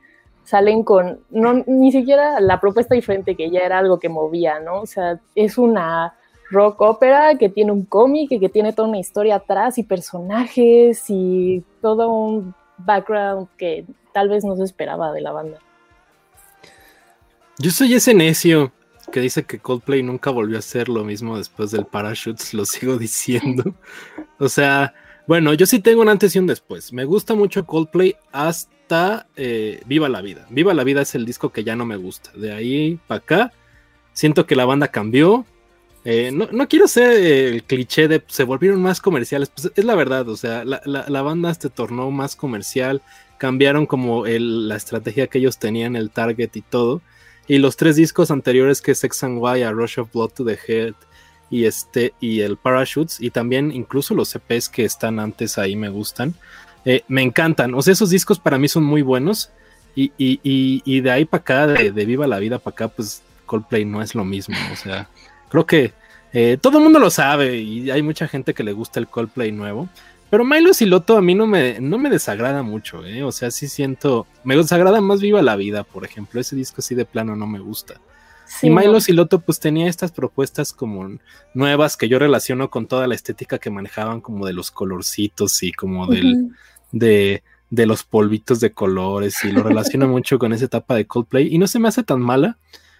salen 0.43 0.83
con, 0.83 1.19
no, 1.31 1.63
ni 1.65 1.91
siquiera 1.91 2.39
la 2.39 2.59
propuesta 2.59 2.93
diferente, 2.93 3.35
que 3.35 3.49
ya 3.49 3.61
era 3.61 3.79
algo 3.79 3.99
que 3.99 4.07
movía, 4.07 4.59
¿no? 4.59 4.81
O 4.81 4.85
sea, 4.85 5.19
es 5.35 5.57
una 5.57 6.13
rock 6.51 6.81
ópera 6.81 7.37
que 7.37 7.49
tiene 7.49 7.71
un 7.71 7.85
cómic 7.85 8.31
y 8.31 8.39
que 8.39 8.49
tiene 8.49 8.73
toda 8.73 8.87
una 8.87 8.99
historia 8.99 9.35
atrás 9.35 9.77
y 9.77 9.83
personajes 9.83 11.05
y 11.09 11.63
todo 11.81 12.09
un 12.09 12.53
background 12.77 13.47
que 13.57 13.85
tal 14.13 14.29
vez 14.29 14.43
no 14.43 14.55
se 14.55 14.63
esperaba 14.63 15.11
de 15.11 15.21
la 15.21 15.31
banda. 15.31 15.59
Yo 17.57 17.71
soy 17.71 17.93
ese 17.93 18.13
necio 18.13 18.71
que 19.11 19.19
dice 19.19 19.43
que 19.43 19.59
Coldplay 19.59 20.03
nunca 20.03 20.29
volvió 20.29 20.55
a 20.55 20.59
hacer 20.59 20.87
lo 20.87 21.03
mismo 21.03 21.37
después 21.37 21.71
del 21.71 21.85
Parachutes, 21.85 22.53
lo 22.53 22.65
sigo 22.65 22.97
diciendo. 22.97 23.73
O 24.41 24.47
sea, 24.47 24.93
bueno, 25.29 25.53
yo 25.53 25.67
sí 25.67 25.77
tengo 25.77 26.01
un 26.01 26.09
antes 26.09 26.35
y 26.35 26.39
un 26.39 26.47
después. 26.47 26.91
Me 26.91 27.05
gusta 27.05 27.35
mucho 27.35 27.63
Coldplay 27.63 28.15
hasta 28.31 29.27
eh, 29.35 29.79
Viva 29.85 30.09
la 30.09 30.23
Vida. 30.23 30.47
Viva 30.49 30.73
la 30.73 30.83
Vida 30.83 31.03
es 31.03 31.13
el 31.13 31.23
disco 31.23 31.51
que 31.51 31.63
ya 31.63 31.75
no 31.75 31.85
me 31.85 31.97
gusta. 31.97 32.31
De 32.33 32.51
ahí 32.51 32.99
para 33.05 33.19
acá, 33.19 33.53
siento 34.11 34.47
que 34.47 34.55
la 34.55 34.65
banda 34.65 34.87
cambió. 34.87 35.45
Eh, 36.03 36.31
no, 36.33 36.47
no 36.51 36.67
quiero 36.67 36.87
ser 36.87 37.11
el 37.11 37.63
cliché 37.63 38.07
de 38.07 38.23
se 38.25 38.43
volvieron 38.43 38.81
más 38.81 39.01
comerciales, 39.01 39.49
pues 39.49 39.71
es 39.75 39.85
la 39.85 39.93
verdad, 39.93 40.27
o 40.29 40.35
sea, 40.35 40.65
la, 40.65 40.81
la, 40.85 41.21
banda 41.21 41.53
se 41.53 41.69
tornó 41.69 42.09
más 42.09 42.35
comercial, 42.35 43.03
cambiaron 43.37 43.85
como 43.85 44.25
la 44.25 44.77
estrategia 44.77 45.27
que 45.27 45.37
ellos 45.37 45.59
tenían, 45.59 45.95
el 45.95 46.09
target 46.09 46.55
y 46.55 46.61
todo. 46.61 47.03
Y 47.47 47.59
los 47.59 47.77
tres 47.77 47.97
discos 47.97 48.31
anteriores 48.31 48.81
que 48.81 48.95
Sex 48.95 49.23
and 49.25 49.37
Why, 49.39 49.61
A 49.61 49.71
Rush 49.71 49.99
of 49.99 50.11
Blood 50.11 50.31
to 50.31 50.43
the 50.43 50.57
Head 50.67 50.95
y 51.49 51.65
este 51.65 52.13
y 52.19 52.41
el 52.41 52.57
Parachutes 52.57 53.19
y 53.19 53.31
también 53.31 53.71
incluso 53.71 54.13
los 54.13 54.33
EPs 54.35 54.69
que 54.69 54.85
están 54.85 55.19
antes 55.19 55.57
ahí 55.57 55.75
me 55.75 55.89
gustan. 55.89 56.35
Eh, 56.85 57.03
me 57.07 57.21
encantan, 57.21 57.73
o 57.73 57.81
sea, 57.81 57.91
esos 57.91 58.09
discos 58.09 58.39
para 58.39 58.57
mí 58.57 58.67
son 58.67 58.83
muy 58.83 59.01
buenos 59.01 59.51
y, 59.95 60.13
y, 60.17 60.39
y, 60.43 61.01
de 61.01 61.11
ahí 61.11 61.25
para 61.25 61.41
acá, 61.41 61.67
de, 61.67 61.91
de, 61.91 62.05
Viva 62.05 62.25
la 62.25 62.39
Vida 62.39 62.57
para 62.57 62.73
acá, 62.73 62.87
pues 62.87 63.21
Coldplay 63.45 63.83
no 63.83 64.01
es 64.01 64.15
lo 64.15 64.23
mismo, 64.23 64.55
o 64.71 64.75
sea, 64.77 65.09
creo 65.49 65.65
que 65.65 65.91
eh, 66.31 66.57
todo 66.61 66.77
el 66.77 66.83
mundo 66.83 66.99
lo 66.99 67.09
sabe 67.09 67.57
y 67.57 67.89
hay 67.91 68.01
mucha 68.01 68.27
gente 68.27 68.53
que 68.53 68.63
le 68.63 68.73
gusta 68.73 68.99
el 68.99 69.07
Coldplay 69.07 69.51
nuevo. 69.51 69.89
Pero 70.29 70.45
Milo 70.45 70.73
Siloto 70.73 71.17
a 71.17 71.21
mí 71.21 71.33
no 71.33 71.47
me, 71.47 71.79
no 71.79 71.97
me 71.97 72.09
desagrada 72.09 72.61
mucho, 72.61 73.03
¿eh? 73.03 73.23
O 73.23 73.31
sea, 73.31 73.49
sí 73.49 73.67
siento. 73.67 74.27
Me 74.43 74.55
desagrada 74.55 75.01
más 75.01 75.21
Viva 75.21 75.41
la 75.41 75.55
Vida, 75.55 75.83
por 75.83 76.05
ejemplo. 76.05 76.39
Ese 76.39 76.55
disco 76.55 76.83
sí 76.83 76.93
de 76.93 77.05
plano 77.05 77.35
no 77.35 77.47
me 77.47 77.57
gusta. 77.57 77.99
Sí, 78.49 78.67
y 78.67 78.69
Milo 78.69 78.93
no. 78.93 79.01
Siloto, 79.01 79.39
pues 79.39 79.59
tenía 79.59 79.87
estas 79.87 80.11
propuestas 80.11 80.73
como 80.73 81.17
nuevas 81.53 81.95
que 81.95 82.09
yo 82.09 82.17
relaciono 82.17 82.69
con 82.69 82.87
toda 82.87 83.07
la 83.07 83.15
estética 83.15 83.59
que 83.59 83.69
manejaban, 83.69 84.21
como 84.21 84.45
de 84.45 84.53
los 84.53 84.71
colorcitos 84.71 85.61
y 85.63 85.71
como 85.71 86.07
del, 86.07 86.25
uh 86.25 86.37
-huh. 86.37 86.55
de, 86.91 87.43
de, 87.69 87.85
los 87.85 88.03
polvitos 88.03 88.59
de 88.59 88.71
colores. 88.71 89.43
Y 89.43 89.51
lo 89.51 89.61
relaciono 89.61 90.07
mucho 90.09 90.39
con 90.39 90.51
esa 90.51 90.65
etapa 90.65 90.95
de 90.95 91.05
Coldplay. 91.05 91.53
Y 91.53 91.59
no 91.59 91.67
se 91.67 91.79
me 91.79 91.87
hace 91.87 92.03
tan 92.03 92.19
mala. 92.21 92.57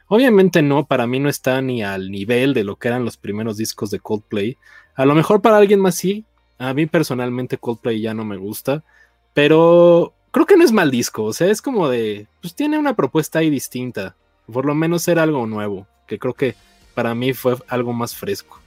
Obviamente 0.07 0.61
no, 0.61 0.85
para 0.85 1.07
mí 1.07 1.19
no 1.19 1.29
está 1.29 1.61
ni 1.61 1.83
al 1.83 2.11
nivel 2.11 2.53
de 2.53 2.63
lo 2.63 2.75
que 2.77 2.87
eran 2.87 3.05
los 3.05 3.17
primeros 3.17 3.57
discos 3.57 3.89
de 3.91 3.99
Coldplay. 3.99 4.57
A 4.95 5.05
lo 5.05 5.15
mejor 5.15 5.41
para 5.41 5.57
alguien 5.57 5.79
más 5.79 5.95
sí, 5.95 6.25
a 6.59 6.73
mí 6.73 6.85
personalmente 6.85 7.57
Coldplay 7.57 8.01
ya 8.01 8.13
no 8.13 8.25
me 8.25 8.37
gusta, 8.37 8.83
pero 9.33 10.13
creo 10.31 10.45
que 10.45 10.57
no 10.57 10.63
es 10.63 10.71
mal 10.71 10.91
disco, 10.91 11.23
o 11.23 11.33
sea, 11.33 11.49
es 11.49 11.61
como 11.61 11.89
de, 11.89 12.27
pues 12.41 12.53
tiene 12.53 12.77
una 12.77 12.95
propuesta 12.95 13.39
ahí 13.39 13.49
distinta, 13.49 14.15
por 14.51 14.65
lo 14.65 14.75
menos 14.75 15.07
era 15.07 15.23
algo 15.23 15.45
nuevo, 15.45 15.87
que 16.07 16.19
creo 16.19 16.33
que 16.33 16.55
para 16.93 17.15
mí 17.15 17.33
fue 17.33 17.55
algo 17.67 17.93
más 17.93 18.15
fresco. 18.15 18.59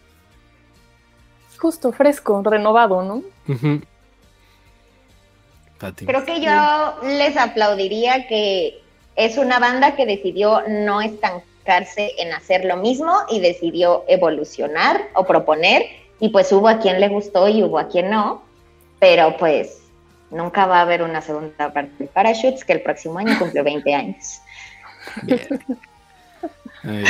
Justo, 1.59 1.93
fresco, 1.93 2.43
renovado, 2.45 3.03
¿no? 3.03 3.15
Uh 3.47 3.55
-huh. 3.55 3.83
Creo 6.07 6.25
que 6.25 6.41
yo 6.41 6.95
les 7.03 7.37
aplaudiría 7.37 8.29
que 8.29 8.83
es 9.17 9.37
una 9.37 9.59
banda 9.59 9.97
que 9.97 10.07
decidió 10.07 10.63
no 10.69 11.01
estancarse 11.01 12.13
en 12.19 12.33
hacer 12.33 12.65
lo 12.65 12.77
mismo 12.77 13.13
y 13.29 13.41
decidió 13.41 14.05
evolucionar 14.09 15.09
o 15.15 15.25
proponer 15.25 15.87
y 16.21 16.29
pues 16.29 16.53
hubo 16.53 16.69
a 16.69 16.79
quien 16.79 17.01
le 17.01 17.09
gustó 17.09 17.49
y 17.49 17.63
hubo 17.65 17.79
a 17.79 17.89
quien 17.89 18.11
no, 18.11 18.43
pero 19.01 19.37
pues 19.37 19.83
nunca 20.31 20.67
va 20.67 20.79
a 20.79 20.83
haber 20.83 21.03
una 21.03 21.21
segunda 21.21 21.73
parte 21.73 21.93
de 21.99 22.07
Parachutes 22.07 22.65
que 22.65 22.75
el 22.75 22.83
próximo 22.83 23.19
año 23.19 23.37
cumple 23.39 23.63
20 23.63 23.95
años. 23.95 24.41
Bien. 25.23 25.41
Ay, 26.83 27.05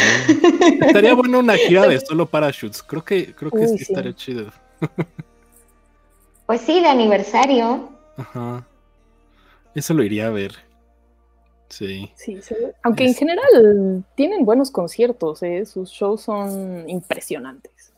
estaría 0.80 1.14
bueno 1.14 1.38
una 1.38 1.56
gira 1.56 1.86
de 1.86 1.98
solo 2.00 2.26
Parachutes, 2.26 2.82
creo 2.82 3.02
que, 3.02 3.34
creo 3.34 3.50
que 3.50 3.58
Uy, 3.58 3.68
sí, 3.68 3.78
sí 3.78 3.92
estaría 3.92 4.14
chido. 4.14 4.52
Pues 6.46 6.60
sí, 6.60 6.80
de 6.80 6.88
aniversario. 6.88 7.88
Ajá. 8.16 8.66
Eso 9.74 9.94
lo 9.94 10.02
iría 10.02 10.26
a 10.26 10.30
ver. 10.30 10.52
Sí. 11.68 12.12
sí, 12.14 12.42
sí. 12.42 12.54
Aunque 12.82 13.04
es... 13.04 13.12
en 13.12 13.16
general 13.16 14.04
tienen 14.14 14.44
buenos 14.44 14.70
conciertos, 14.70 15.42
¿eh? 15.42 15.64
sus 15.64 15.90
shows 15.90 16.20
son 16.20 16.86
impresionantes. 16.90 17.94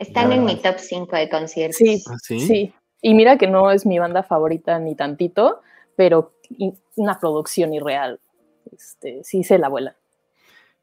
Están 0.00 0.32
en 0.32 0.44
mi 0.44 0.56
top 0.56 0.78
5 0.78 1.14
de 1.14 1.28
conciertos. 1.28 1.76
Sí, 1.76 2.02
¿Ah, 2.08 2.16
sí, 2.20 2.40
sí. 2.40 2.74
Y 3.00 3.14
mira 3.14 3.38
que 3.38 3.46
no 3.46 3.70
es 3.70 3.86
mi 3.86 3.98
banda 3.98 4.24
favorita 4.24 4.78
ni 4.80 4.96
tantito, 4.96 5.60
pero 5.94 6.32
una 6.96 7.20
producción 7.20 7.72
irreal. 7.72 8.18
Este, 8.72 9.22
sí 9.24 9.44
se 9.44 9.58
la 9.58 9.68
vuela. 9.68 9.96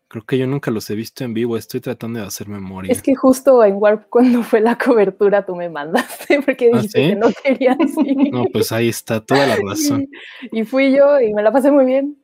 Creo 0.07 0.25
que 0.25 0.37
yo 0.37 0.45
nunca 0.45 0.71
los 0.71 0.89
he 0.89 0.95
visto 0.95 1.23
en 1.23 1.33
vivo, 1.33 1.55
estoy 1.55 1.79
tratando 1.79 2.19
de 2.19 2.25
hacer 2.25 2.49
memoria. 2.49 2.91
Es 2.91 3.01
que 3.01 3.15
justo 3.15 3.63
en 3.63 3.75
Warp 3.75 4.05
cuando 4.09 4.43
fue 4.43 4.59
la 4.59 4.77
cobertura 4.77 5.45
tú 5.45 5.55
me 5.55 5.69
mandaste 5.69 6.41
porque 6.41 6.69
¿Ah, 6.73 6.77
dijiste 6.77 7.03
sí? 7.03 7.09
que 7.11 7.15
no 7.15 7.27
querías 7.43 7.77
ir. 8.05 8.31
No, 8.33 8.43
pues 8.51 8.71
ahí 8.71 8.89
está 8.89 9.21
toda 9.23 9.47
la 9.47 9.55
razón. 9.55 10.07
Y, 10.51 10.59
y 10.61 10.63
fui 10.65 10.95
yo 10.95 11.19
y 11.21 11.33
me 11.33 11.41
la 11.41 11.51
pasé 11.51 11.71
muy 11.71 11.85
bien. 11.85 12.17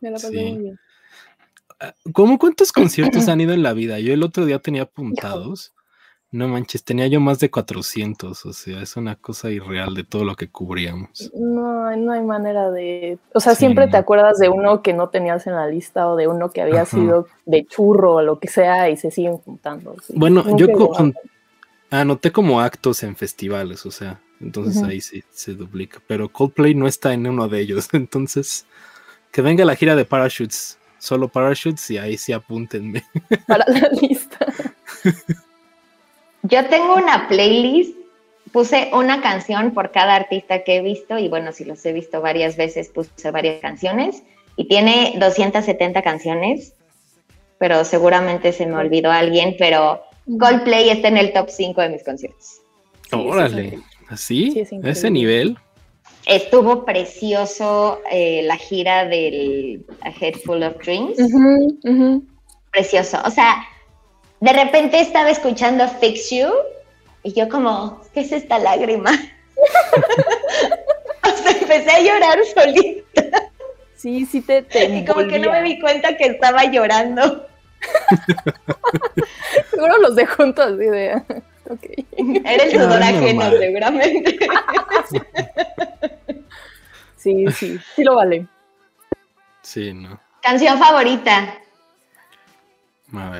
Me 0.00 0.10
la 0.10 0.16
pasé 0.16 0.28
Sí. 0.30 0.36
muy 0.44 0.58
bien. 0.58 0.78
¿Cómo 2.12 2.38
cuántos 2.38 2.70
conciertos 2.70 3.28
han 3.28 3.40
ido 3.40 3.54
en 3.54 3.62
la 3.62 3.72
vida? 3.72 3.98
Yo 3.98 4.12
el 4.12 4.22
otro 4.22 4.44
día 4.44 4.58
tenía 4.58 4.82
apuntados. 4.82 5.72
No 6.32 6.48
manches, 6.48 6.82
tenía 6.82 7.06
yo 7.08 7.20
más 7.20 7.38
de 7.40 7.50
400, 7.50 8.46
o 8.46 8.52
sea, 8.54 8.80
es 8.80 8.96
una 8.96 9.16
cosa 9.16 9.50
irreal 9.50 9.94
de 9.94 10.02
todo 10.02 10.24
lo 10.24 10.34
que 10.34 10.48
cubríamos. 10.48 11.30
No, 11.34 11.94
no 11.94 12.12
hay 12.12 12.22
manera 12.22 12.70
de. 12.70 13.18
O 13.34 13.40
sea, 13.40 13.54
Sí, 13.54 13.60
siempre 13.60 13.86
te 13.88 13.98
acuerdas 13.98 14.38
de 14.38 14.48
uno 14.48 14.80
que 14.80 14.94
no 14.94 15.10
tenías 15.10 15.46
en 15.46 15.54
la 15.54 15.66
lista 15.66 16.08
o 16.08 16.16
de 16.16 16.28
uno 16.28 16.50
que 16.50 16.62
había 16.62 16.82
Ajá. 16.82 16.86
sido 16.96 17.26
de 17.44 17.66
churro 17.66 18.14
o 18.14 18.22
lo 18.22 18.38
que 18.38 18.48
sea 18.48 18.88
y 18.88 18.96
se 18.96 19.10
siguen 19.10 19.36
juntando. 19.36 19.94
sí. 20.02 20.14
Bueno, 20.16 20.42
Nunca 20.42 20.56
yo 20.56 20.72
con- 20.88 21.14
anoté 21.90 22.32
como 22.32 22.62
actos 22.62 23.02
en 23.02 23.14
festivales, 23.14 23.84
o 23.84 23.90
sea, 23.90 24.18
entonces 24.40 24.82
ahí 24.82 25.02
sí 25.02 25.22
se 25.30 25.52
duplica, 25.52 26.00
pero 26.06 26.30
Coldplay 26.30 26.74
no 26.74 26.86
está 26.86 27.12
en 27.12 27.26
uno 27.26 27.46
de 27.46 27.60
ellos, 27.60 27.88
entonces 27.92 28.64
que 29.30 29.42
venga 29.42 29.66
la 29.66 29.76
gira 29.76 29.96
de 29.96 30.06
Parachutes, 30.06 30.78
solo 30.98 31.28
Parachutes 31.28 31.90
y 31.90 31.98
ahí 31.98 32.16
sí 32.16 32.32
apúntenme. 32.32 33.04
para 33.46 33.66
la 33.68 33.88
lista. 34.00 34.38
Yo 36.42 36.66
tengo 36.66 36.96
una 36.96 37.28
playlist, 37.28 37.96
puse 38.52 38.90
una 38.92 39.22
canción 39.22 39.72
por 39.72 39.92
cada 39.92 40.16
artista 40.16 40.64
que 40.64 40.76
he 40.76 40.82
visto 40.82 41.18
y 41.18 41.28
bueno, 41.28 41.52
si 41.52 41.64
los 41.64 41.84
he 41.86 41.92
visto 41.92 42.20
varias 42.20 42.56
veces, 42.56 42.88
puse 42.88 43.30
varias 43.30 43.60
canciones 43.60 44.22
y 44.56 44.66
tiene 44.66 45.14
270 45.18 46.02
canciones, 46.02 46.74
pero 47.58 47.84
seguramente 47.84 48.52
se 48.52 48.66
me 48.66 48.74
olvidó 48.74 49.10
alguien, 49.10 49.56
pero 49.58 50.02
Coldplay 50.38 50.90
está 50.90 51.08
en 51.08 51.16
el 51.16 51.32
top 51.32 51.48
5 51.48 51.80
de 51.80 51.88
mis 51.88 52.04
conciertos. 52.04 52.60
Órale, 53.12 53.70
sí. 53.70 53.82
¿así? 54.08 54.50
Sí, 54.50 54.60
es 54.60 54.72
¿A 54.72 54.90
ese 54.90 55.10
nivel? 55.10 55.56
Estuvo 56.26 56.84
precioso 56.84 58.00
eh, 58.10 58.42
la 58.44 58.56
gira 58.56 59.06
del 59.06 59.84
A 60.02 60.10
Head 60.10 60.34
Full 60.44 60.62
of 60.62 60.76
Dreams. 60.84 61.16
Precioso. 62.70 63.18
O 63.24 63.30
sea, 63.30 63.64
de 64.42 64.52
repente 64.52 65.00
estaba 65.00 65.30
escuchando 65.30 65.88
Fix 65.88 66.28
You 66.30 66.52
y 67.22 67.32
yo 67.32 67.48
como, 67.48 68.02
¿qué 68.12 68.22
es 68.22 68.32
esta 68.32 68.58
lágrima? 68.58 69.12
o 71.22 71.36
sea, 71.36 71.52
empecé 71.52 71.92
a 71.92 72.00
llorar 72.00 72.40
solita 72.52 73.50
Sí, 73.94 74.26
sí 74.26 74.40
te, 74.40 74.62
te 74.62 74.86
y 74.86 75.04
como 75.04 75.28
que 75.28 75.38
no 75.38 75.52
me 75.52 75.62
di 75.62 75.78
cuenta 75.78 76.16
que 76.16 76.24
estaba 76.24 76.64
llorando. 76.64 77.46
Seguro 79.70 79.96
los 79.98 80.16
de 80.16 80.26
juntos 80.26 80.66
así 80.66 80.86
de. 80.86 81.22
ok. 81.70 81.84
Era 82.44 82.64
el 82.64 82.72
sudor 82.72 83.00
ajeno, 83.00 83.48
seguramente. 83.52 84.38
Sí, 87.16 87.46
sí, 87.52 87.78
sí 87.94 88.02
lo 88.02 88.16
vale. 88.16 88.48
Sí, 89.62 89.92
no. 89.92 90.20
Canción 90.42 90.80
favorita. 90.80 91.62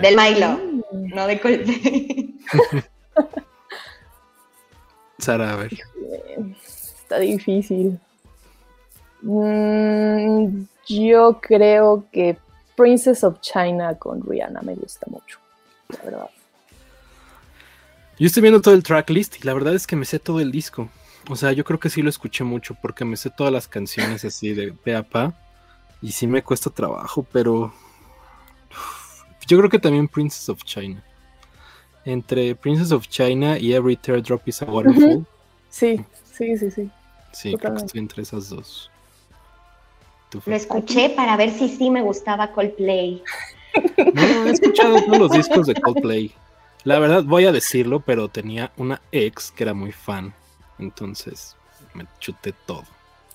Del 0.01 0.17
Milo, 0.17 0.61
no 0.93 1.27
de 1.27 1.41
Coldplay. 1.41 2.35
Sara, 5.19 5.53
a 5.53 5.57
ver. 5.57 5.73
Está 7.03 7.19
difícil. 7.19 7.99
Mm, 9.23 10.65
yo 10.89 11.41
creo 11.41 12.07
que 12.13 12.37
Princess 12.77 13.23
of 13.25 13.41
China 13.41 13.95
con 13.97 14.21
Rihanna 14.23 14.61
me 14.63 14.75
gusta 14.75 15.07
mucho. 15.09 15.39
La 15.89 16.03
verdad. 16.05 16.31
Yo 18.19 18.27
estoy 18.27 18.43
viendo 18.43 18.61
todo 18.61 18.75
el 18.75 18.83
tracklist 18.83 19.37
y 19.43 19.47
la 19.47 19.55
verdad 19.55 19.75
es 19.75 19.87
que 19.87 19.97
me 19.97 20.05
sé 20.05 20.19
todo 20.19 20.41
el 20.41 20.53
disco. 20.53 20.89
O 21.29 21.37
sea, 21.37 21.53
yo 21.53 21.65
creo 21.65 21.79
que 21.79 21.89
sí 21.89 22.03
lo 22.03 22.11
escuché 22.11 22.45
mucho 22.45 22.75
porque 22.81 23.05
me 23.05 23.17
sé 23.17 23.31
todas 23.31 23.53
las 23.53 23.69
canciones 23.69 24.25
así 24.25 24.53
de 24.55 24.73
pe 24.73 24.97
a 24.97 25.03
pa. 25.03 25.35
Y 26.01 26.13
sí 26.13 26.27
me 26.27 26.43
cuesta 26.43 26.69
trabajo, 26.71 27.25
pero. 27.33 27.73
Yo 29.47 29.59
creo 29.59 29.71
que 29.71 29.79
también 29.79 30.09
Princess 30.09 30.49
of 30.49 30.63
China. 30.65 31.03
Entre 32.05 32.55
Princess 32.55 32.93
of 32.93 33.07
China 33.09 33.59
y 33.59 33.73
Every 33.75 33.97
Teardrop 33.97 34.47
is 34.47 34.63
a 34.63 34.65
Waterfall. 34.67 35.25
Sí, 35.71 36.05
sí, 36.33 36.57
sí, 36.59 36.71
sí. 36.71 36.91
Sí, 37.33 37.57
creo 37.57 37.75
que 37.75 37.85
estoy 37.85 38.01
entre 38.01 38.23
esas 38.23 38.49
dos. 38.49 38.91
¿Tú, 40.29 40.43
Lo 40.45 40.55
escuché 40.55 41.11
para 41.11 41.37
ver 41.37 41.51
si 41.51 41.69
sí 41.69 41.91
me 41.91 42.03
gustaba 42.03 42.53
Coldplay. 42.53 43.23
No, 44.13 44.47
he 44.47 44.51
escuchado 44.51 45.03
todos 45.03 45.19
los 45.19 45.31
discos 45.31 45.67
de 45.67 45.75
Coldplay. 45.75 46.31
La 46.85 46.99
verdad, 46.99 47.25
voy 47.25 47.47
a 47.47 47.53
decirlo, 47.53 48.01
pero 48.01 48.29
tenía 48.29 48.71
una 48.77 49.01
ex 49.13 49.51
que 49.51 49.65
era 49.65 49.73
muy 49.73 49.93
fan. 49.93 50.35
Entonces 50.79 51.57
me 51.95 52.07
chuté 52.19 52.53
todo. 52.67 52.85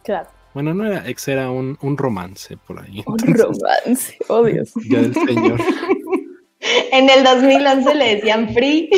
Claro. 0.04 0.30
Bueno, 0.58 0.74
no 0.74 0.88
era 0.88 1.08
ex, 1.08 1.28
era 1.28 1.52
un, 1.52 1.78
un 1.84 1.98
romance 2.00 2.58
por 2.58 2.82
ahí. 2.82 3.04
Un 3.06 3.20
romance. 3.20 4.18
Oh, 4.28 4.44
Dios. 4.44 4.72
ya 4.90 5.02
el 5.02 5.14
señor. 5.14 5.62
En 6.92 7.08
el 7.12 7.24
2011 7.24 7.94
le 7.94 8.16
decían 8.16 8.50
Free. 8.56 8.90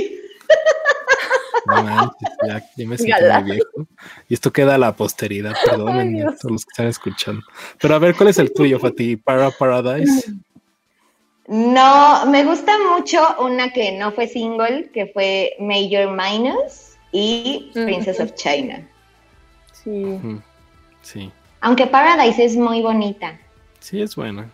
No 1.67 1.83
manches, 1.83 2.29
ya, 2.47 2.63
ya 2.77 2.87
me 2.87 2.97
siento 2.97 3.41
muy 3.41 3.51
viejo. 3.51 3.87
Y 4.29 4.35
esto 4.35 4.53
queda 4.53 4.75
a 4.75 4.77
la 4.77 4.95
posteridad, 4.95 5.53
perdónenme 5.65 6.19
Dios. 6.21 6.37
todos 6.39 6.51
los 6.53 6.65
que 6.65 6.69
están 6.71 6.87
escuchando. 6.87 7.41
Pero 7.81 7.93
a 7.93 7.99
ver, 7.99 8.15
¿cuál 8.15 8.29
es 8.29 8.39
el 8.39 8.53
tuyo, 8.53 8.79
Fati? 8.79 9.17
Para 9.17 9.51
Paradise. 9.51 10.31
No, 11.49 12.25
me 12.27 12.45
gusta 12.45 12.71
mucho 12.95 13.19
una 13.41 13.73
que 13.73 13.91
no 13.97 14.13
fue 14.13 14.27
single, 14.29 14.89
que 14.93 15.07
fue 15.07 15.57
Major 15.59 16.09
Minus 16.09 16.93
y 17.11 17.69
Mm. 17.75 17.83
Princess 17.83 18.21
of 18.21 18.33
China. 18.35 18.87
Sí. 19.73 20.17
Sí, 21.01 21.31
Aunque 21.61 21.87
Paradise 21.87 22.43
es 22.43 22.55
muy 22.55 22.81
bonita. 22.81 23.39
sí, 23.79 24.01
es 24.01 24.15
buena. 24.15 24.49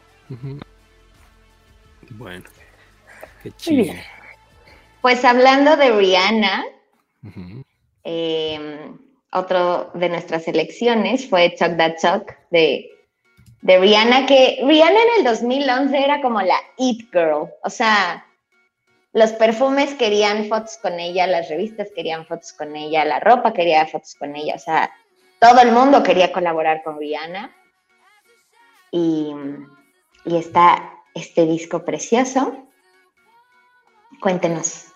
Bueno, 2.11 2.43
qué 3.43 3.51
chido. 3.51 3.93
Pues 5.01 5.23
hablando 5.23 5.77
de 5.77 5.91
Rihanna, 5.91 6.65
eh, 8.03 8.91
otro 9.31 9.91
de 9.93 10.09
nuestras 10.09 10.47
elecciones 10.47 11.29
fue 11.29 11.49
Talk 11.51 11.77
That 11.77 11.95
Talk 12.01 12.37
de, 12.49 12.89
de 13.61 13.79
Rihanna, 13.79 14.25
que 14.25 14.59
Rihanna 14.65 14.99
en 14.99 15.19
el 15.19 15.23
2011 15.25 16.03
era 16.03 16.21
como 16.21 16.41
la 16.41 16.57
It 16.77 17.11
Girl. 17.11 17.49
O 17.63 17.69
sea, 17.69 18.25
los 19.13 19.31
perfumes 19.33 19.93
querían 19.93 20.45
fotos 20.47 20.77
con 20.81 20.99
ella, 20.99 21.27
las 21.27 21.49
revistas 21.49 21.89
querían 21.95 22.25
fotos 22.25 22.53
con 22.53 22.75
ella, 22.75 23.05
la 23.05 23.19
ropa 23.19 23.53
quería 23.53 23.85
fotos 23.85 24.15
con 24.15 24.35
ella. 24.35 24.55
O 24.55 24.59
sea, 24.59 24.91
todo 25.47 25.61
el 25.61 25.71
mundo 25.71 26.01
quería 26.01 26.31
colaborar 26.31 26.81
con 26.83 26.97
Rihanna. 26.97 27.51
Y, 28.89 29.31
y 30.25 30.37
está 30.37 30.93
este 31.13 31.45
disco 31.45 31.85
precioso. 31.85 32.65
Cuéntenos. 34.19 34.87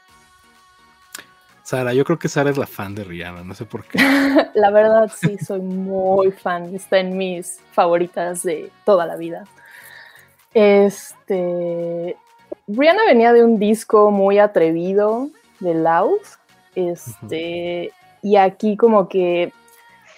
Sara, 1.62 1.94
yo 1.94 2.04
creo 2.04 2.18
que 2.18 2.28
Sara 2.28 2.50
es 2.50 2.58
la 2.58 2.66
fan 2.66 2.96
de 2.96 3.04
Rihanna, 3.04 3.44
no 3.44 3.54
sé 3.54 3.66
por 3.66 3.86
qué. 3.86 4.00
La 4.56 4.72
verdad, 4.72 5.12
sí, 5.16 5.38
soy 5.38 5.60
muy 5.60 6.32
fan. 6.32 6.74
Está 6.74 6.98
en 6.98 7.16
mis 7.16 7.60
favoritas 7.74 8.42
de 8.42 8.72
toda 8.86 9.06
la 9.06 9.18
vida. 9.18 9.44
Este. 10.56 12.18
Rihanna 12.68 13.06
venía 13.06 13.34
de 13.34 13.44
un 13.44 13.60
disco 13.60 14.10
muy 14.10 14.40
atrevido 14.40 15.30
de 15.60 15.76
Loud. 15.76 16.22
Este. 16.74 17.92
Y 18.24 18.36
aquí, 18.38 18.78
como 18.78 19.08
que. 19.08 19.54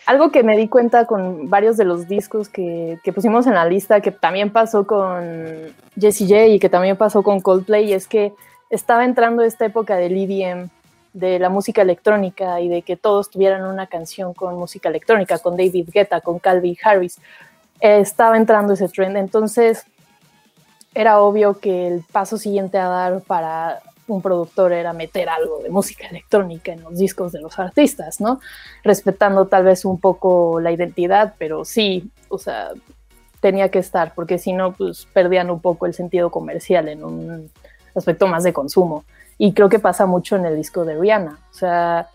Algo 0.05 0.31
que 0.31 0.43
me 0.43 0.57
di 0.57 0.67
cuenta 0.67 1.05
con 1.05 1.49
varios 1.49 1.77
de 1.77 1.85
los 1.85 2.07
discos 2.07 2.49
que, 2.49 2.97
que 3.03 3.13
pusimos 3.13 3.45
en 3.47 3.53
la 3.53 3.65
lista, 3.65 4.01
que 4.01 4.11
también 4.11 4.51
pasó 4.51 4.87
con 4.87 5.73
Jessie 5.99 6.27
J 6.27 6.45
y 6.47 6.59
que 6.59 6.69
también 6.69 6.97
pasó 6.97 7.21
con 7.21 7.39
Coldplay, 7.39 7.93
es 7.93 8.07
que 8.07 8.33
estaba 8.69 9.05
entrando 9.05 9.43
esta 9.43 9.65
época 9.65 9.97
del 9.97 10.17
EDM, 10.17 10.69
de 11.13 11.39
la 11.39 11.49
música 11.49 11.81
electrónica 11.81 12.61
y 12.61 12.69
de 12.69 12.81
que 12.81 12.95
todos 12.95 13.29
tuvieran 13.29 13.65
una 13.65 13.87
canción 13.87 14.33
con 14.33 14.57
música 14.57 14.89
electrónica, 14.89 15.39
con 15.39 15.57
David 15.57 15.89
Guetta, 15.93 16.21
con 16.21 16.39
Calvin 16.39 16.77
Harris. 16.81 17.19
Eh, 17.79 17.99
estaba 17.99 18.37
entrando 18.37 18.73
ese 18.73 18.87
trend, 18.87 19.17
entonces 19.17 19.85
era 20.93 21.21
obvio 21.21 21.59
que 21.59 21.87
el 21.87 22.03
paso 22.11 22.37
siguiente 22.37 22.77
a 22.77 22.87
dar 22.87 23.21
para 23.21 23.81
un 24.07 24.21
productor 24.21 24.73
era 24.73 24.93
meter 24.93 25.29
algo 25.29 25.59
de 25.59 25.69
música 25.69 26.07
electrónica 26.07 26.73
en 26.73 26.81
los 26.83 26.97
discos 26.97 27.31
de 27.31 27.41
los 27.41 27.59
artistas, 27.59 28.19
¿no? 28.19 28.39
Respetando 28.83 29.47
tal 29.47 29.63
vez 29.63 29.85
un 29.85 29.99
poco 29.99 30.59
la 30.59 30.71
identidad, 30.71 31.35
pero 31.37 31.65
sí, 31.65 32.11
o 32.29 32.37
sea, 32.37 32.71
tenía 33.39 33.69
que 33.69 33.79
estar, 33.79 34.13
porque 34.13 34.37
si 34.37 34.53
no, 34.53 34.73
pues 34.73 35.07
perdían 35.13 35.49
un 35.49 35.59
poco 35.59 35.85
el 35.85 35.93
sentido 35.93 36.29
comercial 36.29 36.87
en 36.89 37.03
un 37.03 37.51
aspecto 37.95 38.27
más 38.27 38.43
de 38.43 38.53
consumo. 38.53 39.03
Y 39.37 39.53
creo 39.53 39.69
que 39.69 39.79
pasa 39.79 40.05
mucho 40.05 40.35
en 40.35 40.45
el 40.45 40.55
disco 40.55 40.85
de 40.85 40.97
Rihanna. 40.97 41.39
O 41.49 41.53
sea, 41.53 42.09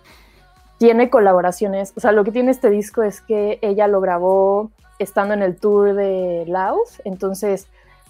tiene 0.79 1.11
colaboraciones. 1.11 1.93
O 1.97 2.01
sea, 2.01 2.13
lo 2.13 2.23
que 2.23 2.31
tiene 2.31 2.53
este 2.53 2.71
disco 2.71 3.03
es 3.03 3.21
que 3.21 3.59
ella 3.63 3.89
lo 3.89 4.01
grabó 4.01 4.71
estando 4.99 5.35
en 5.35 5.43
el 5.43 5.57
tour 5.57 5.95
de 5.95 6.45
Laos. 6.47 7.03
Entonces, 7.05 7.67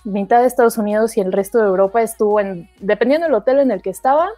mitad 0.07 0.40
de 0.40 0.46
Estados 0.46 0.78
Unidos 0.78 1.16
y 1.16 1.20
el 1.20 1.32
resto 1.32 1.59
de 1.59 1.66
Europa 1.66 2.00
estuvo 2.00 2.38
en, 2.40 2.70
dependiendo 2.78 3.26
del 3.26 3.34
hotel 3.34 3.59
en 3.59 3.72
el 3.72 3.82
que 3.82 3.90
estaba, 3.90 4.28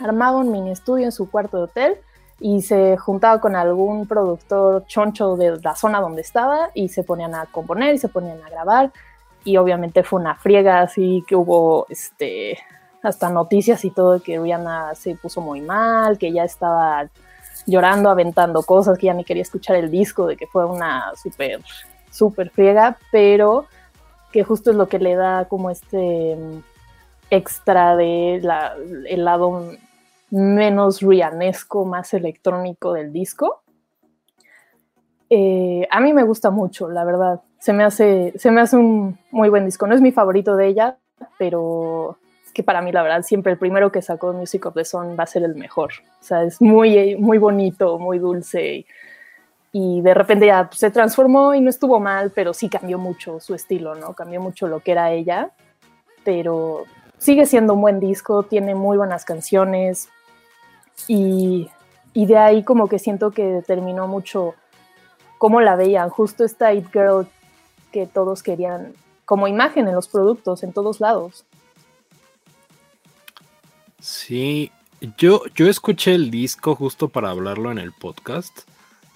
armaba 0.00 0.38
un 0.38 0.50
mini 0.50 0.72
estudio 0.72 1.04
en 1.04 1.12
su 1.12 1.30
cuarto 1.30 1.56
de 1.56 1.62
hotel 1.64 1.96
y 2.40 2.62
se 2.62 2.96
juntaba 2.96 3.40
con 3.40 3.54
algún 3.54 4.06
productor 4.06 4.84
choncho 4.86 5.36
de 5.36 5.58
la 5.62 5.76
zona 5.76 6.00
donde 6.00 6.22
estaba 6.22 6.70
y 6.74 6.88
se 6.88 7.04
ponían 7.04 7.34
a 7.34 7.46
componer 7.46 7.94
y 7.94 7.98
se 7.98 8.08
ponían 8.08 8.42
a 8.44 8.50
grabar. 8.50 8.92
Y 9.44 9.56
obviamente 9.56 10.02
fue 10.02 10.20
una 10.20 10.34
friega 10.34 10.80
así 10.80 11.24
que 11.26 11.36
hubo 11.36 11.86
este 11.88 12.58
hasta 13.02 13.30
noticias 13.30 13.84
y 13.84 13.90
todo 13.90 14.14
de 14.14 14.20
que 14.20 14.38
Rihanna 14.38 14.94
se 14.96 15.14
puso 15.14 15.40
muy 15.40 15.60
mal, 15.60 16.18
que 16.18 16.32
ya 16.32 16.42
estaba 16.42 17.08
llorando, 17.66 18.10
aventando 18.10 18.62
cosas, 18.62 18.98
que 18.98 19.06
ya 19.06 19.14
ni 19.14 19.24
quería 19.24 19.42
escuchar 19.42 19.76
el 19.76 19.90
disco, 19.90 20.26
de 20.26 20.36
que 20.36 20.48
fue 20.48 20.66
una 20.66 21.12
súper, 21.14 21.60
súper 22.10 22.50
friega, 22.50 22.98
pero 23.12 23.66
que 24.32 24.44
justo 24.44 24.70
es 24.70 24.76
lo 24.76 24.88
que 24.88 24.98
le 24.98 25.14
da 25.14 25.46
como 25.46 25.70
este 25.70 26.36
extra 27.30 27.96
de 27.96 28.36
el 28.36 29.24
lado 29.24 29.70
menos 30.30 31.00
rianesco, 31.00 31.84
más 31.84 32.12
electrónico 32.14 32.92
del 32.92 33.12
disco. 33.12 33.62
Eh, 35.30 35.86
a 35.90 36.00
mí 36.00 36.12
me 36.12 36.22
gusta 36.22 36.50
mucho, 36.50 36.88
la 36.88 37.04
verdad. 37.04 37.40
Se 37.58 37.72
me, 37.72 37.84
hace, 37.84 38.32
se 38.36 38.50
me 38.50 38.60
hace 38.60 38.76
un 38.76 39.18
muy 39.30 39.48
buen 39.48 39.64
disco. 39.64 39.86
No 39.86 39.94
es 39.94 40.00
mi 40.00 40.12
favorito 40.12 40.56
de 40.56 40.68
ella, 40.68 40.96
pero 41.38 42.18
es 42.44 42.52
que 42.52 42.62
para 42.62 42.80
mí, 42.80 42.92
la 42.92 43.02
verdad, 43.02 43.22
siempre 43.22 43.52
el 43.52 43.58
primero 43.58 43.90
que 43.92 44.02
sacó 44.02 44.32
Music 44.32 44.66
of 44.66 44.74
the 44.74 44.84
Sun 44.84 45.16
va 45.18 45.24
a 45.24 45.26
ser 45.26 45.42
el 45.42 45.54
mejor. 45.54 45.90
O 46.20 46.22
sea, 46.22 46.44
es 46.44 46.60
muy, 46.60 47.16
muy 47.16 47.38
bonito, 47.38 47.98
muy 47.98 48.18
dulce. 48.18 48.86
De 49.72 50.14
repente 50.14 50.46
ya 50.46 50.68
se 50.72 50.90
transformó 50.90 51.54
y 51.54 51.60
no 51.60 51.70
estuvo 51.70 52.00
mal, 52.00 52.32
pero 52.34 52.54
sí 52.54 52.68
cambió 52.68 52.98
mucho 52.98 53.38
su 53.40 53.54
estilo, 53.54 53.94
¿no? 53.94 54.14
Cambió 54.14 54.40
mucho 54.40 54.66
lo 54.66 54.80
que 54.80 54.92
era 54.92 55.12
ella. 55.12 55.50
Pero 56.24 56.84
sigue 57.18 57.46
siendo 57.46 57.74
un 57.74 57.82
buen 57.82 58.00
disco, 58.00 58.42
tiene 58.42 58.74
muy 58.74 58.96
buenas 58.96 59.24
canciones. 59.24 60.08
Y, 61.06 61.70
y 62.12 62.26
de 62.26 62.38
ahí 62.38 62.62
como 62.64 62.88
que 62.88 62.98
siento 62.98 63.30
que 63.30 63.44
determinó 63.44 64.08
mucho 64.08 64.54
cómo 65.36 65.60
la 65.60 65.76
veían. 65.76 66.08
Justo 66.08 66.44
esta 66.44 66.72
It 66.72 66.86
Girl 66.92 67.26
que 67.92 68.06
todos 68.06 68.42
querían 68.42 68.94
como 69.24 69.46
imagen 69.48 69.86
en 69.86 69.94
los 69.94 70.08
productos, 70.08 70.62
en 70.62 70.72
todos 70.72 71.00
lados. 71.00 71.44
Sí, 74.00 74.72
yo, 75.18 75.42
yo 75.54 75.68
escuché 75.68 76.14
el 76.14 76.30
disco 76.30 76.74
justo 76.74 77.08
para 77.08 77.30
hablarlo 77.30 77.70
en 77.70 77.78
el 77.78 77.92
podcast. 77.92 78.60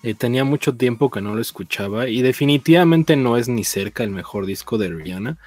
Eh, 0.02 0.14
tenía 0.14 0.44
mucho 0.44 0.74
tiempo 0.74 1.10
que 1.10 1.20
no 1.20 1.34
lo 1.34 1.40
escuchaba 1.40 2.08
y 2.08 2.22
definitivamente 2.22 3.16
no 3.16 3.36
es 3.36 3.48
ni 3.48 3.64
cerca 3.64 4.02
el 4.04 4.10
mejor 4.10 4.46
disco 4.46 4.78
de 4.78 4.88
Rihanna. 4.88 5.38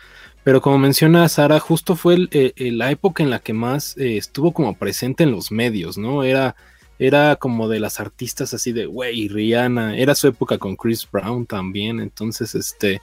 Pero 0.44 0.62
como 0.62 0.78
menciona 0.78 1.28
Sara, 1.28 1.60
justo 1.60 1.96
fue 1.96 2.28
eh, 2.32 2.54
la 2.72 2.92
época 2.92 3.24
en 3.24 3.30
la 3.32 3.40
que 3.40 3.54
más 3.54 3.98
eh, 3.98 4.18
estuvo 4.18 4.54
como 4.54 4.76
presente 4.76 5.24
en 5.24 5.32
los 5.32 5.52
medios, 5.52 5.98
¿no? 5.98 6.24
Era 6.24 6.56
era 6.98 7.36
como 7.36 7.68
de 7.68 7.80
las 7.80 8.00
artistas 8.00 8.54
así 8.54 8.72
de, 8.72 8.86
güey, 8.86 9.28
Rihanna, 9.28 9.98
era 9.98 10.16
su 10.16 10.28
época 10.28 10.58
con 10.58 10.76
Chris 10.76 11.08
Brown 11.10 11.46
también, 11.46 12.00
entonces, 12.00 12.56
este, 12.56 13.02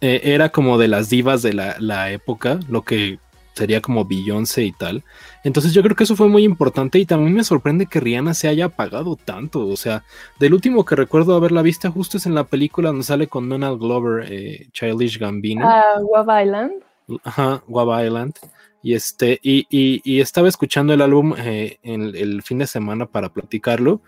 eh, 0.00 0.20
era 0.22 0.50
como 0.50 0.78
de 0.78 0.88
las 0.88 1.08
divas 1.08 1.42
de 1.42 1.54
la, 1.54 2.12
época, 2.12 2.60
lo 2.68 2.82
que 2.82 3.18
sería 3.58 3.80
como 3.80 4.04
Beyoncé 4.04 4.64
y 4.64 4.72
tal. 4.72 5.04
Entonces 5.44 5.72
yo 5.74 5.82
creo 5.82 5.96
que 5.96 6.04
eso 6.04 6.16
fue 6.16 6.28
muy 6.28 6.44
importante 6.44 6.98
y 6.98 7.06
también 7.06 7.34
me 7.34 7.44
sorprende 7.44 7.86
que 7.86 8.00
Rihanna 8.00 8.32
se 8.34 8.48
haya 8.48 8.66
apagado 8.66 9.16
tanto. 9.16 9.66
O 9.66 9.76
sea, 9.76 10.04
del 10.38 10.54
último 10.54 10.84
que 10.84 10.96
recuerdo 10.96 11.34
haberla 11.34 11.62
vista 11.62 11.90
justo 11.90 12.16
es 12.16 12.26
en 12.26 12.34
la 12.34 12.44
película 12.44 12.88
donde 12.88 13.04
sale 13.04 13.26
con 13.26 13.48
Donald 13.48 13.80
Glover, 13.80 14.26
eh, 14.30 14.68
Childish 14.72 15.18
Gambino. 15.18 15.68
Ah, 15.68 15.98
uh, 16.00 16.40
Island. 16.40 16.72
Ajá, 17.24 17.62
Guava 17.66 18.04
Island. 18.04 18.34
Y, 18.82 18.94
este, 18.94 19.40
y, 19.42 20.20
estaba 20.20 20.48
escuchando 20.48 20.94
el 20.94 21.02
álbum 21.02 21.34
eh, 21.36 21.78
en 21.82 22.02
el 22.14 22.42
fin 22.42 22.58
de 22.58 22.66
semana 22.66 23.06
para 23.06 23.28
platicarlo. 23.30 24.00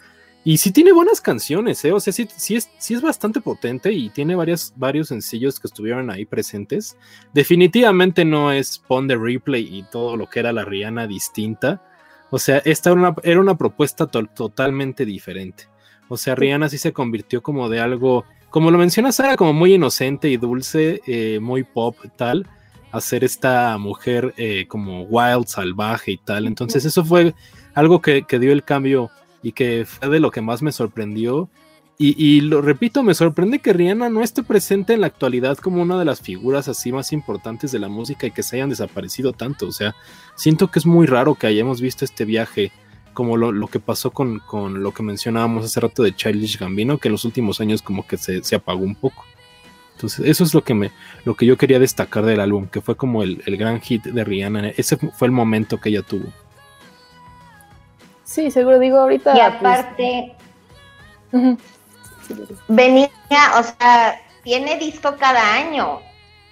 Y 0.43 0.57
sí 0.57 0.73
tiene 0.73 0.93
buenas 0.93 1.21
canciones, 1.21 1.85
¿eh? 1.85 1.93
O 1.93 2.01
sea, 2.01 2.13
sí, 2.13 2.27
sí, 2.35 2.57
es, 2.57 2.71
sí 2.79 2.95
es 2.95 3.03
bastante 3.03 3.41
potente 3.41 3.93
y 3.93 4.09
tiene 4.09 4.35
varias, 4.35 4.73
varios 4.77 5.09
sencillos 5.09 5.61
que 5.61 5.67
estuvieron 5.67 6.11
ahí 6.11 6.25
presentes. 6.25 6.97
Definitivamente 7.35 8.25
no 8.25 8.51
es 8.51 8.79
Pon 8.79 9.07
de 9.07 9.17
Replay 9.17 9.69
y 9.79 9.83
todo 9.83 10.17
lo 10.17 10.29
que 10.29 10.41
era 10.41 10.53
la 10.53 10.65
Rihanna 10.65 11.07
distinta. 11.07 11.83
O 12.31 12.39
sea, 12.39 12.59
esta 12.65 12.91
era 12.91 12.99
una, 12.99 13.15
era 13.23 13.41
una 13.41 13.59
propuesta 13.59 14.07
totalmente 14.07 15.05
diferente. 15.05 15.65
O 16.09 16.17
sea, 16.17 16.35
Rihanna 16.35 16.69
sí 16.69 16.79
se 16.79 16.93
convirtió 16.93 17.43
como 17.43 17.69
de 17.69 17.81
algo, 17.81 18.25
como 18.49 18.71
lo 18.71 18.79
mencionas, 18.79 19.21
era 19.21 19.37
como 19.37 19.53
muy 19.53 19.75
inocente 19.75 20.29
y 20.29 20.39
dulce, 20.39 21.03
eh, 21.07 21.39
muy 21.41 21.65
pop 21.65 21.97
tal 22.17 22.47
hacer 22.93 23.25
esta 23.25 23.79
mujer 23.79 24.35
eh, 24.37 24.67
como 24.69 25.03
wild, 25.03 25.47
salvaje 25.47 26.13
y 26.13 26.17
tal. 26.19 26.47
Entonces 26.47 26.85
eso 26.85 27.05
fue 27.05 27.35
algo 27.75 28.01
que, 28.01 28.25
dio 28.29 28.53
el 28.53 28.65
cambio 28.65 29.11
y 29.43 29.53
que 29.53 29.85
fue 29.87 30.09
de 30.09 30.21
lo 30.21 30.31
que 30.31 30.41
más 30.41 30.63
me 30.63 30.73
sorprendió. 30.73 31.49
Y, 32.03 32.41
lo 32.41 32.63
repito, 32.63 33.03
me 33.03 33.13
sorprende 33.13 33.59
que 33.59 33.75
Rihanna 33.75 34.09
no 34.09 34.23
esté 34.23 34.43
presente 34.43 34.95
en 34.95 35.03
la 35.03 35.09
actualidad 35.09 35.59
como 35.59 35.83
una 35.83 35.99
de 35.99 36.07
las 36.07 36.23
figuras 36.23 36.67
así 36.67 36.93
más 36.93 37.13
importantes 37.13 37.73
de 37.73 37.79
la 37.79 37.89
música 37.89 38.27
y 38.27 38.31
que 38.31 38.43
se 38.43 38.57
hayan 38.57 38.71
desaparecido 38.71 39.35
tanto. 39.35 39.67
O 39.67 39.73
sea, 39.73 39.95
siento 40.35 40.71
que 40.71 40.79
es 40.79 40.87
muy 40.87 41.07
raro 41.07 41.35
que 41.35 41.47
hayamos 41.47 41.83
visto 41.83 42.07
este 42.07 42.25
viaje 42.25 42.73
como 43.13 43.37
lo, 43.37 43.67
que 43.67 43.81
pasó 43.81 44.13
con, 44.13 44.41
lo 44.83 44.95
que 44.95 45.03
mencionábamos 45.03 45.67
hace 45.67 45.79
rato 45.79 46.03
de 46.03 46.17
Childish 46.17 46.59
Gambino, 46.59 46.97
que 46.97 47.09
en 47.09 47.13
los 47.13 47.27
últimos 47.27 47.61
años 47.61 47.83
como 47.83 48.07
que 48.07 48.17
se, 48.17 48.43
se 48.43 48.57
apagó 48.57 48.83
un 48.83 48.95
poco. 48.95 49.27
Entonces, 50.01 50.25
eso 50.25 50.45
es 50.45 50.55
lo 50.55 50.65
que 50.65 50.91
lo 51.27 51.35
que 51.35 51.45
yo 51.45 51.59
quería 51.59 51.79
destacar 51.79 52.25
del 52.25 52.41
álbum, 52.41 52.67
que 52.67 52.81
fue 52.81 52.97
como 52.97 53.23
el, 53.23 53.43
gran 53.59 53.79
hit 53.83 54.05
de 54.05 54.25
Rihanna. 54.25 54.71
Ese 54.71 54.97
fue 54.97 55.29
el 55.29 55.33
momento 55.33 55.79
que 55.79 55.91
ella 55.91 56.01
tuvo. 56.01 56.33
Sí, 58.31 58.53
seguro 58.53 58.79
digo 58.79 58.99
ahorita. 58.99 59.33
Y 59.33 59.41
pues, 59.41 59.55
aparte, 59.55 60.35
venía, 62.69 63.11
o 63.59 63.63
sea, 63.65 64.21
tiene 64.45 64.79
disco 64.79 65.17
cada 65.19 65.57
año. 65.57 65.99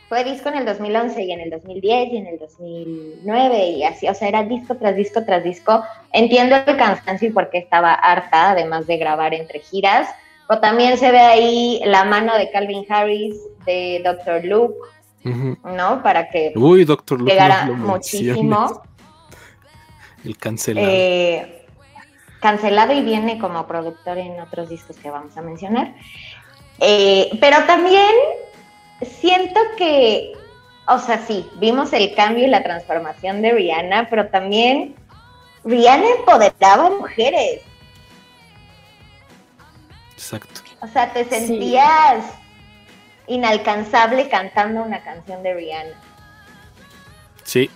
Fue 0.08 0.24
disco 0.24 0.48
en 0.48 0.56
el 0.56 0.64
2011 0.64 1.22
y 1.22 1.30
en 1.30 1.40
el 1.40 1.50
2010 1.50 2.12
y 2.12 2.16
en 2.16 2.26
el 2.26 2.38
2009 2.40 3.68
y 3.68 3.84
así, 3.84 4.08
o 4.08 4.14
sea, 4.14 4.26
era 4.26 4.42
disco 4.42 4.74
tras 4.74 4.96
disco 4.96 5.24
tras 5.24 5.44
disco. 5.44 5.84
Entiendo 6.12 6.56
el 6.56 6.76
cansancio 6.76 7.28
y 7.28 7.32
porque 7.32 7.58
estaba 7.58 7.92
harta, 7.92 8.50
además 8.50 8.88
de 8.88 8.96
grabar 8.96 9.32
entre 9.32 9.60
giras 9.60 10.08
o 10.48 10.58
también 10.58 10.98
se 10.98 11.12
ve 11.12 11.20
ahí 11.20 11.80
la 11.84 12.02
mano 12.04 12.36
de 12.36 12.50
Calvin 12.50 12.86
Harris, 12.88 13.36
de 13.66 14.02
Dr. 14.02 14.44
Luke, 14.44 14.78
¿no? 15.22 16.02
Para 16.02 16.28
que 16.28 16.54
Uy, 16.56 16.84
Dr. 16.84 17.20
Luke 17.20 17.30
pegara 17.30 17.66
muchísimo. 17.66 18.82
El 20.24 20.36
cancelado. 20.38 20.88
Eh, 20.90 21.57
cancelado 22.40 22.92
y 22.92 23.02
viene 23.02 23.38
como 23.38 23.66
productor 23.66 24.18
en 24.18 24.40
otros 24.40 24.68
discos 24.68 24.96
que 24.96 25.10
vamos 25.10 25.36
a 25.36 25.42
mencionar. 25.42 25.94
Eh, 26.80 27.30
pero 27.40 27.64
también 27.64 28.10
siento 29.20 29.60
que, 29.76 30.32
o 30.86 30.98
sea, 30.98 31.18
sí, 31.26 31.48
vimos 31.56 31.92
el 31.92 32.14
cambio 32.14 32.44
y 32.44 32.50
la 32.50 32.62
transformación 32.62 33.42
de 33.42 33.52
Rihanna, 33.52 34.08
pero 34.08 34.28
también 34.28 34.94
Rihanna 35.64 36.06
empoderaba 36.18 36.86
a 36.86 36.90
mujeres. 36.90 37.62
Exacto. 40.12 40.60
O 40.80 40.86
sea, 40.86 41.12
te 41.12 41.24
sentías 41.24 42.24
inalcanzable 43.26 44.28
cantando 44.28 44.82
una 44.82 45.02
canción 45.02 45.42
de 45.42 45.54
Rihanna. 45.54 46.00
Sí, 47.42 47.70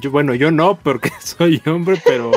yo, 0.00 0.10
bueno, 0.10 0.34
yo 0.34 0.50
no, 0.50 0.76
porque 0.76 1.10
soy 1.20 1.62
hombre, 1.66 2.00
pero. 2.04 2.32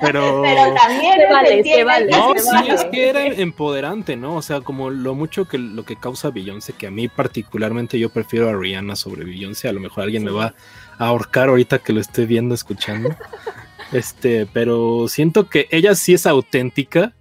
Pero, 0.00 0.42
pero 0.44 0.74
también 0.74 1.14
se 1.16 1.32
vale, 1.32 1.62
se 1.62 1.84
vale. 1.84 2.10
No, 2.10 2.34
sí, 2.36 2.70
es 2.70 2.84
que 2.86 3.08
era 3.08 3.26
empoderante, 3.26 4.16
¿no? 4.16 4.36
O 4.36 4.42
sea, 4.42 4.60
como 4.60 4.90
lo 4.90 5.14
mucho 5.14 5.46
que 5.46 5.58
lo 5.58 5.84
que 5.84 5.96
causa 5.96 6.30
Beyoncé, 6.30 6.72
que 6.72 6.86
a 6.86 6.90
mí 6.90 7.08
particularmente 7.08 7.98
yo 7.98 8.10
prefiero 8.10 8.48
a 8.48 8.52
Rihanna 8.52 8.96
sobre 8.96 9.24
Beyoncé. 9.24 9.68
A 9.68 9.72
lo 9.72 9.80
mejor 9.80 10.04
alguien 10.04 10.24
me 10.24 10.30
va 10.30 10.54
a 10.98 11.06
ahorcar 11.06 11.48
ahorita 11.48 11.78
que 11.78 11.92
lo 11.92 12.00
estoy 12.00 12.26
viendo, 12.26 12.54
escuchando. 12.54 13.10
Este, 13.92 14.46
pero 14.52 15.06
siento 15.06 15.48
que 15.48 15.68
ella 15.70 15.94
sí 15.94 16.12
es 16.12 16.26
auténtica 16.26 17.14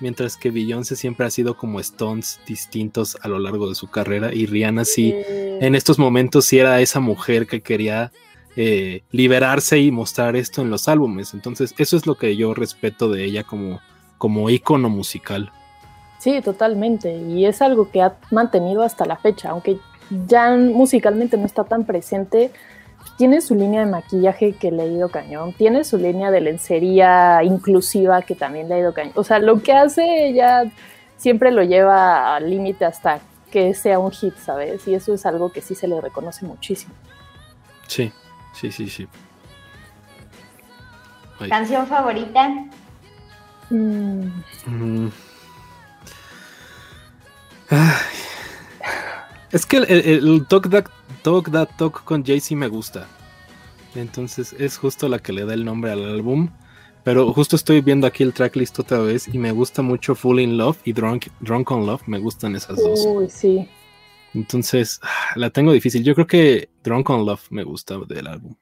mientras 0.00 0.36
que 0.36 0.50
Beyoncé 0.50 0.96
siempre 0.96 1.26
ha 1.26 1.30
sido 1.30 1.56
como 1.56 1.78
stones 1.78 2.40
distintos 2.46 3.16
a 3.22 3.28
lo 3.28 3.38
largo 3.38 3.68
de 3.68 3.74
su 3.74 3.88
carrera 3.88 4.34
y 4.34 4.46
Rihanna 4.46 4.84
sí, 4.84 5.14
en 5.28 5.74
estos 5.74 5.98
momentos 5.98 6.46
sí 6.46 6.58
era 6.58 6.80
esa 6.80 7.00
mujer 7.00 7.46
que 7.46 7.60
quería 7.60 8.10
eh, 8.56 9.02
liberarse 9.10 9.78
y 9.78 9.90
mostrar 9.90 10.36
esto 10.36 10.62
en 10.62 10.70
los 10.70 10.88
álbumes. 10.88 11.34
Entonces 11.34 11.74
eso 11.78 11.96
es 11.96 12.06
lo 12.06 12.16
que 12.16 12.36
yo 12.36 12.54
respeto 12.54 13.10
de 13.10 13.24
ella 13.24 13.44
como, 13.44 13.80
como 14.18 14.50
ícono 14.50 14.88
musical. 14.88 15.52
Sí, 16.18 16.40
totalmente. 16.42 17.16
Y 17.16 17.46
es 17.46 17.62
algo 17.62 17.90
que 17.90 18.02
ha 18.02 18.16
mantenido 18.30 18.82
hasta 18.82 19.06
la 19.06 19.16
fecha, 19.16 19.50
aunque 19.50 19.78
ya 20.26 20.54
musicalmente 20.56 21.36
no 21.36 21.46
está 21.46 21.64
tan 21.64 21.84
presente, 21.86 22.50
tiene 23.16 23.40
su 23.40 23.54
línea 23.54 23.84
de 23.84 23.90
maquillaje 23.90 24.52
que 24.52 24.70
le 24.70 24.82
ha 24.82 24.86
ido 24.86 25.08
cañón, 25.08 25.52
tiene 25.52 25.84
su 25.84 25.96
línea 25.96 26.30
de 26.30 26.40
lencería 26.40 27.42
inclusiva 27.44 28.22
que 28.22 28.34
también 28.34 28.68
le 28.68 28.74
ha 28.74 28.78
ido 28.80 28.92
cañón. 28.92 29.12
O 29.16 29.24
sea, 29.24 29.38
lo 29.38 29.62
que 29.62 29.72
hace 29.72 30.28
ella 30.28 30.64
siempre 31.16 31.50
lo 31.50 31.62
lleva 31.62 32.36
al 32.36 32.50
límite 32.50 32.84
hasta 32.84 33.20
que 33.50 33.74
sea 33.74 33.98
un 33.98 34.10
hit, 34.10 34.36
¿sabes? 34.36 34.86
Y 34.88 34.94
eso 34.94 35.12
es 35.14 35.26
algo 35.26 35.52
que 35.52 35.60
sí 35.60 35.74
se 35.74 35.88
le 35.88 36.00
reconoce 36.00 36.46
muchísimo. 36.46 36.94
Sí, 37.86 38.12
sí, 38.52 38.70
sí, 38.72 38.88
sí. 38.88 39.06
¿Canción 41.48 41.86
favorita? 41.86 42.48
Mm. 43.70 44.26
Mm. 44.66 45.10
Ay. 47.70 47.88
Es 49.52 49.66
que 49.66 49.78
el, 49.78 49.84
el- 49.90 50.28
el 50.28 50.46
Talk 50.46 50.68
That 50.70 50.84
Talk, 51.22 51.50
That 51.50 51.68
Talk 51.76 52.04
con 52.04 52.24
Jay-Z 52.24 52.54
me 52.56 52.68
gusta. 52.68 53.06
Entonces 53.94 54.54
es 54.58 54.76
justo 54.78 55.08
la 55.08 55.18
que 55.18 55.32
le 55.32 55.44
da 55.44 55.54
el 55.54 55.64
nombre 55.64 55.90
al 55.92 56.04
álbum. 56.04 56.50
Pero 57.02 57.32
justo 57.32 57.56
estoy 57.56 57.80
viendo 57.80 58.06
aquí 58.06 58.22
el 58.22 58.34
tracklist 58.34 58.78
otra 58.78 58.98
vez 58.98 59.26
y 59.32 59.38
me 59.38 59.52
gusta 59.52 59.80
mucho 59.80 60.14
Full 60.14 60.38
in 60.40 60.58
Love 60.58 60.76
y 60.84 60.92
Drunk, 60.92 61.28
Drunk 61.40 61.70
on 61.70 61.86
Love. 61.86 62.02
Me 62.06 62.18
gustan 62.18 62.54
esas 62.54 62.76
dos. 62.76 63.00
Uy, 63.06 63.30
sí. 63.30 63.68
Entonces 64.34 65.00
ah, 65.02 65.32
la 65.36 65.50
tengo 65.50 65.72
difícil. 65.72 66.04
Yo 66.04 66.14
creo 66.14 66.26
que 66.26 66.68
Drunk 66.82 67.10
on 67.10 67.26
Love 67.26 67.50
me 67.50 67.64
gusta 67.64 67.98
del 68.08 68.26
álbum. 68.26 68.54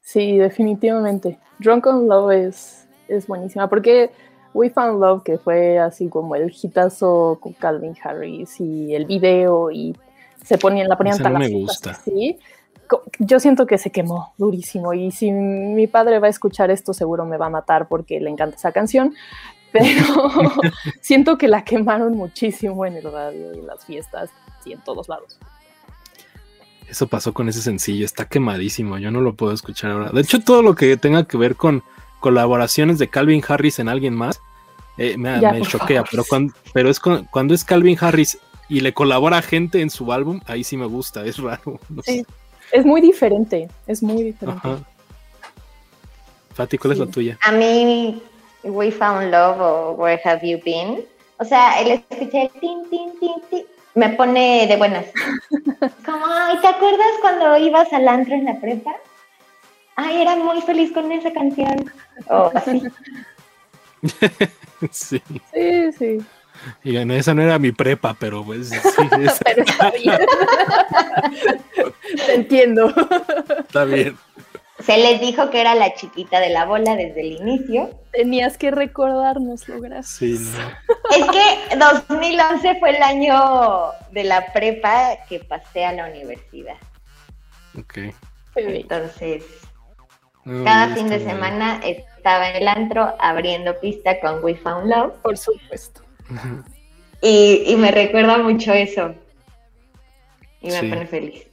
Sí, 0.00 0.38
definitivamente. 0.38 1.38
Drunk 1.58 1.86
on 1.86 2.08
Love 2.08 2.32
es, 2.32 2.86
es 3.08 3.26
buenísima 3.26 3.68
porque 3.68 4.10
We 4.56 4.70
Found 4.70 5.00
Love, 5.00 5.22
que 5.22 5.38
fue 5.38 5.78
así 5.78 6.08
como 6.08 6.34
el 6.34 6.50
hitazo 6.50 7.38
con 7.40 7.52
Calvin 7.52 7.94
Harris 8.02 8.58
y 8.58 8.94
el 8.94 9.04
video 9.04 9.70
y 9.70 9.94
se 10.42 10.56
ponían, 10.56 10.88
la 10.88 10.96
ponían 10.96 11.16
Esa 11.16 11.24
no 11.24 11.38
tan 11.38 11.40
me 11.40 11.48
gusta. 11.50 11.90
así. 11.90 12.38
Yo 13.18 13.38
siento 13.38 13.66
que 13.66 13.78
se 13.78 13.90
quemó 13.90 14.32
durísimo 14.38 14.94
y 14.94 15.10
si 15.10 15.30
mi 15.30 15.86
padre 15.88 16.20
va 16.20 16.28
a 16.28 16.30
escuchar 16.30 16.70
esto 16.70 16.94
seguro 16.94 17.26
me 17.26 17.36
va 17.36 17.46
a 17.46 17.50
matar 17.50 17.88
porque 17.88 18.18
le 18.20 18.30
encanta 18.30 18.56
esa 18.56 18.72
canción, 18.72 19.14
pero 19.72 19.82
siento 21.02 21.36
que 21.36 21.48
la 21.48 21.62
quemaron 21.62 22.16
muchísimo 22.16 22.86
en 22.86 22.96
el 22.96 23.12
radio 23.12 23.54
y 23.54 23.58
en 23.58 23.66
las 23.66 23.84
fiestas 23.84 24.30
y 24.66 24.72
en 24.72 24.80
todos 24.84 25.08
lados. 25.08 25.38
Eso 26.88 27.06
pasó 27.08 27.32
con 27.32 27.48
ese 27.48 27.62
sencillo, 27.62 28.04
está 28.04 28.26
quemadísimo, 28.28 28.98
yo 28.98 29.10
no 29.10 29.20
lo 29.20 29.34
puedo 29.34 29.52
escuchar 29.52 29.90
ahora. 29.90 30.10
De 30.10 30.20
hecho, 30.20 30.40
todo 30.40 30.62
lo 30.62 30.74
que 30.74 30.96
tenga 30.96 31.24
que 31.26 31.36
ver 31.36 31.56
con 31.56 31.82
colaboraciones 32.20 32.98
de 32.98 33.08
Calvin 33.08 33.42
Harris 33.46 33.78
en 33.78 33.88
alguien 33.88 34.14
más, 34.14 34.40
eh, 34.98 35.16
me, 35.18 35.40
Ya, 35.40 35.52
me 35.52 35.62
choquea, 35.62 35.98
favor. 36.04 36.08
pero, 36.10 36.24
cuando, 36.28 36.54
pero 36.72 36.88
es 36.90 37.00
con- 37.00 37.24
cuando 37.24 37.54
es 37.54 37.64
Calvin 37.64 37.98
Harris 38.00 38.38
y 38.68 38.80
le 38.80 38.92
colabora 38.94 39.42
gente 39.42 39.80
en 39.80 39.90
su 39.90 40.12
álbum, 40.12 40.40
ahí 40.46 40.62
sí 40.64 40.76
me 40.76 40.86
gusta, 40.86 41.24
es 41.24 41.38
raro. 41.38 41.80
no 41.88 42.02
Sí. 42.02 42.20
sé. 42.20 42.26
Es 42.72 42.84
muy 42.84 43.00
diferente, 43.00 43.68
es 43.86 44.02
muy 44.02 44.22
diferente. 44.22 44.60
Ajá. 44.64 44.78
Fati, 46.54 46.78
¿cuál 46.78 46.92
es 46.94 46.98
la 46.98 47.06
tuya? 47.06 47.38
A 47.42 47.52
mí, 47.52 48.22
We 48.64 48.90
Found 48.90 49.30
Love 49.30 49.60
o 49.60 49.90
Where 49.92 50.20
Have 50.24 50.48
You 50.48 50.58
Been? 50.64 51.04
O 51.38 51.44
sea, 51.44 51.80
el 51.80 51.88
escuchar 52.10 52.48
tin, 52.60 52.88
tin, 52.90 53.10
tin, 53.20 53.34
tin, 53.50 53.64
me 53.96 54.10
pone 54.10 54.66
de 54.68 54.76
buenas. 54.76 55.06
Como, 56.04 56.26
ay, 56.26 56.58
¿te 56.60 56.68
acuerdas 56.68 57.08
cuando 57.20 57.56
ibas 57.56 57.92
al 57.92 58.06
antro 58.06 58.34
en 58.34 58.44
la 58.44 58.60
prepa? 58.60 58.94
Ay, 59.96 60.20
era 60.20 60.36
muy 60.36 60.60
feliz 60.60 60.92
con 60.92 61.10
esa 61.10 61.32
canción. 61.32 61.90
O 62.28 62.52
así. 62.54 62.82
sí. 64.90 65.22
Sí, 65.52 65.92
sí. 65.98 66.18
Y 66.84 66.92
bueno, 66.92 67.14
esa 67.14 67.32
no 67.34 67.42
era 67.42 67.58
mi 67.58 67.72
prepa, 67.72 68.14
pero 68.18 68.44
pues 68.44 68.68
sí, 68.68 68.76
esa 69.22 69.44
Pero 69.44 69.62
está 69.62 69.90
bien. 69.90 70.18
Te 72.26 72.34
entiendo. 72.34 72.92
está 73.60 73.84
bien. 73.84 74.16
Se 74.80 74.98
les 74.98 75.20
dijo 75.20 75.48
que 75.50 75.60
era 75.60 75.74
la 75.74 75.94
chiquita 75.94 76.38
de 76.38 76.50
la 76.50 76.66
bola 76.66 76.96
desde 76.96 77.20
el 77.22 77.32
inicio. 77.32 77.90
Tenías 78.12 78.58
que 78.58 78.70
recordárnoslo, 78.70 79.80
gracias. 79.80 80.08
Sí, 80.18 80.38
no. 80.38 81.16
Es 81.16 81.24
que 81.30 81.76
2011 81.76 82.78
fue 82.78 82.96
el 82.96 83.02
año 83.02 83.90
de 84.10 84.24
la 84.24 84.52
prepa 84.52 85.16
que 85.28 85.40
pasé 85.40 85.86
a 85.86 85.92
la 85.92 86.06
universidad. 86.10 86.76
Ok. 87.78 87.98
Entonces, 88.54 89.44
No, 90.44 90.64
cada 90.64 90.94
fin 90.94 91.08
de 91.08 91.18
bien. 91.18 91.30
semana 91.30 91.80
estaba 91.82 92.50
en 92.50 92.56
el 92.56 92.68
antro 92.68 93.14
abriendo 93.18 93.78
pista 93.80 94.20
con 94.20 94.44
We 94.44 94.56
Found 94.56 94.88
Love. 94.90 95.14
Por 95.22 95.36
supuesto. 95.38 96.02
Y, 97.22 97.64
y 97.66 97.76
me 97.76 97.90
recuerda 97.90 98.38
mucho 98.38 98.72
eso. 98.74 99.14
Y 100.60 100.66
me 100.70 100.80
Sí. 100.80 100.88
pone 100.88 101.06
feliz. 101.06 101.46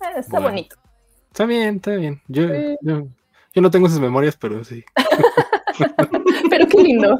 Ah, 0.00 0.10
está 0.16 0.32
Bueno. 0.38 0.48
bonito. 0.50 0.76
Está 1.38 1.46
bien, 1.46 1.76
está 1.76 1.92
bien. 1.92 2.20
Yo, 2.26 2.48
Sí. 2.48 2.76
yo, 2.82 3.06
yo 3.54 3.62
no 3.62 3.70
tengo 3.70 3.86
esas 3.86 4.00
memorias, 4.00 4.36
pero 4.36 4.64
sí. 4.64 4.84
Pero 6.50 6.66
qué 6.66 6.82
lindo. 6.82 7.16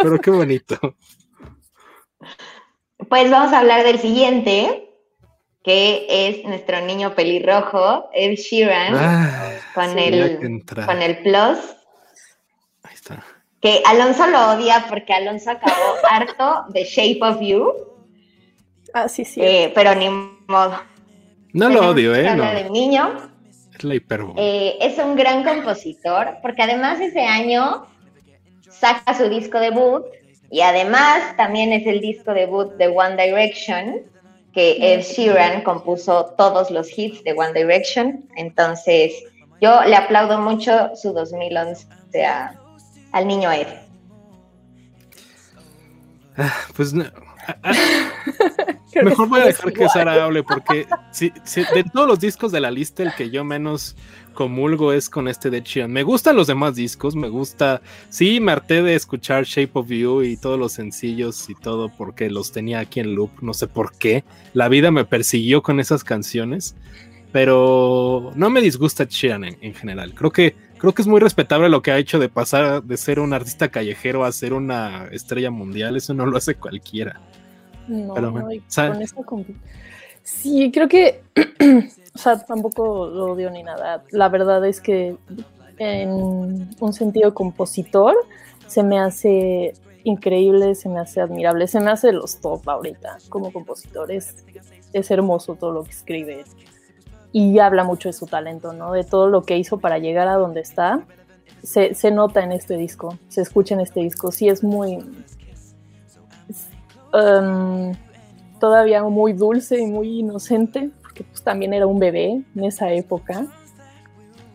Pero 0.00 0.18
qué 0.18 0.30
bonito. 0.30 0.78
Pues 3.10 3.30
vamos 3.30 3.52
a 3.52 3.58
hablar 3.58 3.84
del 3.84 3.98
siguiente, 3.98 4.88
que 5.62 6.06
es 6.08 6.42
nuestro 6.46 6.80
niño 6.80 7.14
pelirrojo, 7.14 8.08
Ed 8.14 8.36
Sheeran, 8.38 8.94
Ah, 8.96 9.50
con, 9.74 9.98
el, 9.98 10.64
con 10.86 11.02
el 11.02 11.18
plus. 11.18 11.58
Ahí 12.84 12.94
está. 12.94 13.22
Que 13.60 13.82
Alonso 13.84 14.26
lo 14.28 14.52
odia 14.52 14.86
porque 14.88 15.12
Alonso 15.12 15.50
acabó 15.50 15.74
harto 16.10 16.64
de 16.72 16.84
Shape 16.84 17.18
of 17.20 17.42
You, 17.42 17.74
Ah, 18.94 19.06
sí, 19.06 19.26
sí. 19.26 19.42
eh, 19.42 19.70
pero 19.74 19.94
ni 19.94 20.08
modo. 20.08 20.80
No 21.52 21.68
lo 21.68 21.90
odio, 21.90 22.14
¿eh? 22.14 22.34
No. 22.34 22.44
del 22.54 22.72
niño. 22.72 23.28
Es 23.80 23.84
la 23.84 23.94
hipérbole. 23.94 24.34
Eh, 24.68 24.76
es 24.80 24.98
un 24.98 25.16
gran 25.16 25.42
compositor, 25.42 26.36
porque 26.42 26.62
además 26.62 27.00
ese 27.00 27.22
año 27.24 27.86
saca 28.68 29.14
su 29.16 29.28
disco 29.30 29.58
debut 29.58 30.04
y 30.50 30.60
además 30.60 31.34
también 31.38 31.72
es 31.72 31.86
el 31.86 32.00
disco 32.02 32.34
debut 32.34 32.72
de 32.74 32.88
One 32.88 33.16
Direction, 33.16 34.02
que 34.52 34.92
Ed 34.94 35.00
Sheeran 35.02 35.62
compuso 35.62 36.34
todos 36.36 36.70
los 36.70 36.88
hits 36.98 37.24
de 37.24 37.32
One 37.32 37.52
Direction. 37.54 38.28
Entonces, 38.36 39.12
yo 39.62 39.80
le 39.84 39.96
aplaudo 39.96 40.38
mucho 40.40 40.90
su 40.94 41.12
2011 41.12 41.86
a- 42.26 42.58
al 43.12 43.26
niño 43.26 43.50
Ed. 43.50 43.68
Ah, 46.36 46.52
pues 46.76 46.92
no. 46.92 47.04
Mejor 49.02 49.28
voy 49.28 49.40
a 49.40 49.44
dejar 49.46 49.72
que. 49.72 49.88
Sara 49.88 50.24
hable 50.24 50.42
porque 50.42 50.86
si, 51.12 51.32
si- 51.44 51.62
de 51.74 51.84
todos 51.92 52.06
los 52.08 52.18
discos 52.20 52.52
de 52.52 52.60
la 52.60 52.70
lista 52.70 53.02
el 53.02 53.14
que 53.14 53.30
yo 53.30 53.44
menos 53.44 53.96
comulgo 54.34 54.92
es 54.92 55.08
con 55.08 55.28
este 55.28 55.48
de 55.50 55.60
Sheeran. 55.62 55.90
Me 55.92 56.02
gustan 56.02 56.36
los 56.36 56.46
demás 56.48 56.74
discos, 56.74 57.14
me 57.14 57.28
gusta. 57.28 57.80
Sí, 58.08 58.40
me 58.40 58.52
harté 58.52 58.82
de 58.82 58.94
escuchar 58.94 59.44
Shape 59.44 59.70
of 59.74 59.88
You 59.88 60.22
y 60.22 60.36
todos 60.36 60.58
los 60.58 60.72
sencillos 60.72 61.48
y 61.48 61.54
todo 61.54 61.88
porque 61.96 62.30
los 62.30 62.52
tenía 62.52 62.80
aquí 62.80 63.00
en 63.00 63.14
loop, 63.14 63.30
no 63.42 63.54
sé 63.54 63.66
por 63.68 63.96
qué. 63.96 64.24
La 64.54 64.68
vida 64.68 64.90
me 64.90 65.04
persiguió 65.04 65.62
con 65.62 65.78
esas 65.80 66.02
canciones, 66.04 66.74
pero 67.32 68.32
no 68.34 68.50
me 68.50 68.60
disgusta 68.60 69.04
Sheeran 69.08 69.44
en, 69.44 69.58
en 69.60 69.74
general. 69.74 70.14
Creo 70.14 70.30
que 70.32 70.54
creo 70.78 70.94
que 70.94 71.02
es 71.02 71.08
muy 71.08 71.20
respetable 71.20 71.68
lo 71.68 71.82
que 71.82 71.90
ha 71.92 71.98
hecho 71.98 72.18
de 72.18 72.28
pasar 72.28 72.82
de 72.82 72.96
ser 72.96 73.20
un 73.20 73.32
artista 73.34 73.68
callejero 73.68 74.24
a 74.24 74.32
ser 74.32 74.52
una 74.52 75.06
estrella 75.12 75.50
mundial. 75.50 75.96
Eso 75.96 76.12
no 76.14 76.26
lo 76.26 76.36
hace 76.36 76.54
cualquiera. 76.54 77.20
No, 77.90 78.14
Pero 78.14 78.30
bueno, 78.30 78.48
sa- 78.68 78.88
con 79.24 79.44
Sí, 80.22 80.70
creo 80.72 80.88
que, 80.88 81.22
o 82.14 82.18
sea, 82.18 82.38
tampoco 82.38 83.06
lo 83.08 83.32
odio 83.32 83.50
ni 83.50 83.62
nada. 83.62 84.04
La 84.10 84.28
verdad 84.28 84.64
es 84.64 84.80
que 84.80 85.16
en 85.78 86.10
un 86.80 86.92
sentido 86.92 87.34
compositor 87.34 88.14
se 88.66 88.82
me 88.82 88.98
hace 89.00 89.72
increíble, 90.04 90.74
se 90.76 90.88
me 90.88 91.00
hace 91.00 91.20
admirable, 91.20 91.66
se 91.66 91.80
me 91.80 91.90
hace 91.90 92.12
los 92.12 92.40
top 92.40 92.68
ahorita 92.68 93.18
como 93.28 93.52
compositor. 93.52 94.12
Es, 94.12 94.44
es 94.92 95.10
hermoso 95.10 95.56
todo 95.56 95.72
lo 95.72 95.84
que 95.84 95.90
escribe 95.90 96.44
y 97.32 97.58
habla 97.58 97.82
mucho 97.84 98.08
de 98.08 98.12
su 98.12 98.26
talento, 98.26 98.72
¿no? 98.72 98.92
De 98.92 99.04
todo 99.04 99.28
lo 99.28 99.42
que 99.42 99.56
hizo 99.58 99.78
para 99.78 99.98
llegar 99.98 100.28
a 100.28 100.34
donde 100.34 100.60
está. 100.60 101.02
Se, 101.62 101.94
se 101.94 102.10
nota 102.10 102.42
en 102.44 102.52
este 102.52 102.76
disco, 102.76 103.18
se 103.28 103.42
escucha 103.42 103.74
en 103.74 103.80
este 103.80 104.00
disco. 104.00 104.30
Sí, 104.32 104.48
es 104.48 104.62
muy, 104.62 104.98
um, 107.12 107.92
todavía 108.58 109.02
muy 109.02 109.32
dulce 109.32 109.80
y 109.80 109.86
muy 109.86 110.20
inocente, 110.20 110.90
porque 111.02 111.24
pues 111.24 111.42
también 111.42 111.74
era 111.74 111.86
un 111.86 111.98
bebé 111.98 112.42
en 112.54 112.64
esa 112.64 112.92
época, 112.92 113.46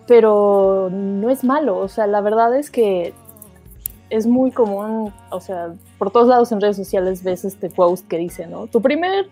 pero 0.08 0.90
no 0.92 1.30
es 1.30 1.44
malo, 1.44 1.78
o 1.78 1.88
sea, 1.88 2.08
la 2.08 2.22
verdad 2.22 2.56
es 2.56 2.70
que 2.70 3.14
es 4.10 4.28
muy 4.28 4.52
común, 4.52 5.12
o 5.32 5.42
sea, 5.42 5.74
por 5.98 6.12
todos 6.12 6.28
lados 6.28 6.52
en 6.52 6.62
redes 6.62 6.78
sociales 6.78 7.24
ves 7.24 7.44
este 7.44 7.70
post 7.70 8.08
que 8.08 8.18
dice, 8.18 8.46
¿no? 8.46 8.68
Tu 8.68 8.82
primer 8.82 9.26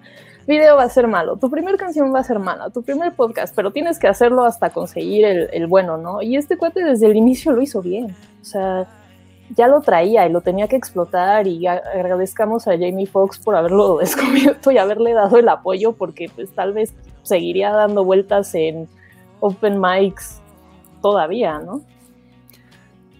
video 0.48 0.76
va 0.76 0.84
a 0.84 0.90
ser 0.90 1.08
malo, 1.08 1.38
tu 1.38 1.50
primer 1.50 1.78
canción 1.78 2.14
va 2.14 2.20
a 2.20 2.24
ser 2.24 2.40
mala, 2.40 2.72
tu 2.72 2.82
primer 2.82 3.14
podcast, 3.14 3.56
pero 3.56 3.72
tienes 3.72 4.00
que 4.00 4.08
hacerlo 4.08 4.44
hasta 4.44 4.72
conseguir 4.72 5.26
el 5.26 5.68
bueno, 5.68 5.98
¿no? 5.98 6.22
Y 6.22 6.36
este 6.36 6.58
cuate 6.58 6.84
desde 6.84 7.06
el 7.06 7.16
inicio 7.16 7.52
lo 7.52 7.62
hizo 7.62 7.82
bien, 7.82 8.16
o 8.42 8.46
sea, 8.46 8.88
ya 9.50 9.68
lo 9.68 9.82
traía 9.82 10.28
y 10.28 10.32
lo 10.32 10.42
tenía 10.42 10.68
que 10.68 10.76
explotar 10.76 11.48
y 11.48 11.68
agradezcamos 11.68 12.68
a 12.68 12.72
Jamie 12.72 13.06
Foxx 13.06 13.40
por 13.40 13.56
haberlo 13.56 13.98
descubierto 14.00 14.72
y 14.72 14.78
haberle 14.78 15.14
dado 15.14 15.38
el 15.38 15.50
apoyo 15.50 15.94
porque 15.94 16.30
pues 16.34 16.50
tal 16.52 16.74
vez 16.74 16.94
seguiría 17.24 17.72
dando 17.72 18.04
vueltas 18.04 18.54
en 18.56 18.88
open 19.40 19.80
mics 19.80 20.40
todavía, 21.02 21.60
¿no? 21.60 21.82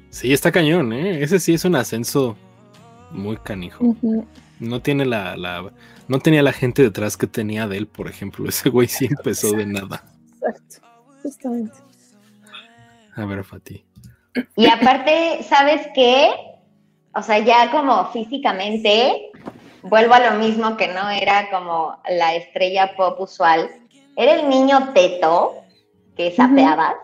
Sí, 0.10 0.32
está 0.32 0.52
cañón, 0.52 0.94
¿eh? 0.94 1.24
Ese 1.24 1.40
sí 1.40 1.54
es 1.54 1.66
un 1.66 1.76
ascenso 1.76 2.36
muy 3.12 3.38
canijo. 3.38 3.96
No 4.60 4.82
tiene 4.82 5.06
la, 5.06 5.36
la, 5.36 5.72
no 6.08 6.20
tenía 6.20 6.44
la 6.44 6.54
gente 6.54 6.84
detrás 6.84 7.18
que 7.18 7.28
tenía 7.28 7.68
de 7.68 7.78
él, 7.78 7.88
por 7.88 8.08
ejemplo. 8.08 8.48
Ese 8.48 8.70
güey 8.70 8.88
sí 8.88 9.06
empezó 9.10 9.52
de 9.52 9.66
nada. 9.66 10.04
Exacto, 10.36 10.88
justamente. 11.24 11.78
A 13.16 13.26
ver, 13.26 13.44
Fati. 13.44 13.84
Y 14.56 14.68
aparte, 14.68 15.44
¿sabes 15.44 15.88
qué? 15.94 16.32
O 17.16 17.22
sea, 17.22 17.40
ya 17.40 17.70
como 17.72 18.08
físicamente, 18.12 19.32
vuelvo 19.84 20.14
a 20.16 20.32
lo 20.32 20.40
mismo 20.40 20.76
que 20.78 20.88
no 20.88 21.10
era 21.10 21.50
como 21.50 21.98
la 22.10 22.36
estrella 22.36 22.96
pop 22.96 23.20
usual. 23.20 23.70
Era 24.16 24.34
el 24.36 24.50
niño 24.50 24.92
teto 24.94 25.56
que 26.16 26.32
sapeabas. 26.32 26.96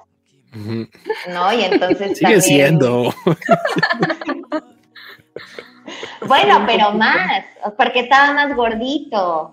¿no? 1.29 1.53
Y 1.53 1.63
entonces 1.63 2.17
Sigue 2.17 2.21
también... 2.21 2.41
siendo. 2.41 3.13
Bueno, 6.27 6.63
pero 6.67 6.91
más, 6.91 7.43
porque 7.77 8.01
estaba 8.01 8.33
más 8.33 8.55
gordito. 8.55 9.51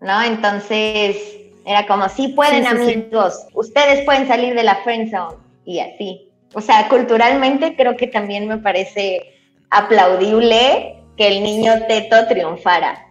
¿No? 0.00 0.22
Entonces, 0.22 1.16
era 1.64 1.86
como, 1.86 2.08
sí 2.08 2.28
pueden, 2.28 2.64
Sí, 2.64 2.70
sí, 2.70 2.76
sí. 2.76 2.92
amigos, 2.94 3.46
ustedes 3.54 4.04
pueden 4.04 4.26
salir 4.26 4.54
de 4.54 4.64
la 4.64 4.76
friendzone. 4.76 5.36
Y 5.64 5.80
así. 5.80 6.28
O 6.54 6.60
sea, 6.60 6.88
culturalmente 6.88 7.74
creo 7.76 7.96
que 7.96 8.06
también 8.06 8.46
me 8.46 8.58
parece 8.58 9.22
aplaudible 9.70 10.96
que 11.16 11.28
el 11.28 11.42
niño 11.42 11.72
teto 11.88 12.26
triunfara 12.28 13.06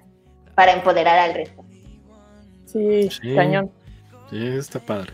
para 0.55 0.73
empoderar 0.73 1.17
al 1.17 1.33
resto. 1.33 1.63
Sí, 2.65 3.09
Sí. 3.09 3.35
cañón. 3.35 3.71
Sí, 4.29 4.47
está 4.47 4.79
padre. 4.79 5.13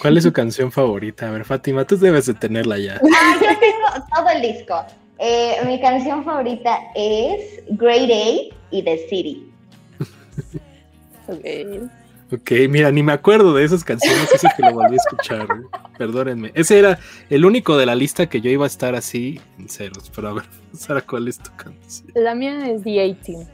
¿Cuál 0.00 0.16
es 0.16 0.22
su 0.24 0.32
canción 0.32 0.70
favorita? 0.70 1.28
A 1.28 1.30
ver, 1.32 1.44
Fátima, 1.44 1.84
tú 1.84 1.98
debes 1.98 2.26
de 2.26 2.34
tenerla 2.34 2.78
ya. 2.78 3.00
Ah, 3.14 3.36
yo 3.40 3.58
tengo 3.58 4.06
todo 4.14 4.28
el 4.30 4.42
disco. 4.42 4.84
Eh, 5.18 5.56
mi 5.66 5.80
canción 5.80 6.24
favorita 6.24 6.78
es 6.94 7.62
Great 7.70 8.10
A 8.10 8.54
y 8.70 8.82
The 8.82 8.98
City. 9.08 9.50
Ok. 11.28 11.90
Ok, 12.30 12.50
mira, 12.68 12.90
ni 12.90 13.02
me 13.02 13.12
acuerdo 13.12 13.54
de 13.54 13.64
esas 13.64 13.82
canciones, 13.82 14.30
eso 14.32 14.48
que 14.54 14.62
lo 14.62 14.74
volví 14.74 14.94
a 14.94 14.96
escuchar. 14.96 15.42
¿eh? 15.50 15.78
Perdónenme. 15.96 16.52
Ese 16.54 16.78
era 16.78 16.98
el 17.30 17.46
único 17.46 17.78
de 17.78 17.86
la 17.86 17.94
lista 17.94 18.26
que 18.26 18.42
yo 18.42 18.50
iba 18.50 18.64
a 18.64 18.66
estar 18.66 18.94
así 18.94 19.40
en 19.58 19.68
ceros. 19.68 20.10
Pero 20.14 20.28
a 20.28 20.34
ver, 20.34 20.44
Sara, 20.74 21.00
¿cuál 21.00 21.28
es 21.28 21.38
tu 21.38 21.50
canción? 21.56 22.12
La 22.14 22.34
mía 22.34 22.70
es 22.70 22.82
The 22.82 22.90
18. 22.90 23.48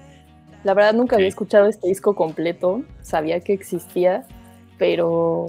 La 0.65 0.75
verdad 0.75 0.95
nunca 0.95 1.17
había 1.17 1.29
escuchado 1.29 1.67
este 1.67 1.87
disco 1.87 2.17
completo, 2.17 2.83
sabía 3.03 3.39
que 3.41 3.53
existía, 3.53 4.27
pero 4.79 5.47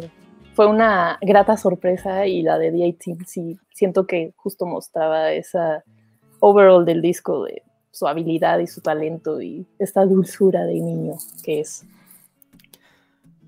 fue 0.53 0.67
una 0.67 1.17
grata 1.21 1.57
sorpresa 1.57 2.27
y 2.27 2.43
la 2.43 2.59
de 2.59 2.71
The 2.71 2.77
18 2.77 3.23
sí 3.25 3.57
siento 3.73 4.05
que 4.05 4.33
justo 4.35 4.65
mostraba 4.65 5.31
esa 5.31 5.83
overall 6.41 6.85
del 6.85 7.01
disco 7.01 7.45
de 7.45 7.63
su 7.91 8.07
habilidad 8.07 8.59
y 8.59 8.67
su 8.67 8.81
talento 8.81 9.41
y 9.41 9.65
esta 9.79 10.05
dulzura 10.05 10.65
de 10.65 10.75
niño 10.75 11.13
que 11.43 11.61
es. 11.61 11.85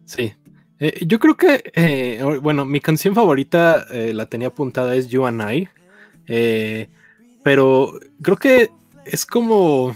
Sí. 0.08 0.34
Eh, 0.80 1.06
yo 1.06 1.20
creo 1.20 1.36
que, 1.36 1.72
eh, 1.76 2.24
bueno, 2.42 2.66
mi 2.66 2.80
canción 2.80 3.14
favorita 3.14 3.86
eh, 3.92 4.14
la 4.14 4.28
tenía 4.28 4.48
apuntada 4.48 4.96
es 4.96 5.10
You 5.10 5.26
and 5.26 5.42
I. 5.52 5.70
pero 7.44 8.00
creo 8.22 8.38
que 8.38 8.70
es 9.06 9.26
como. 9.26 9.96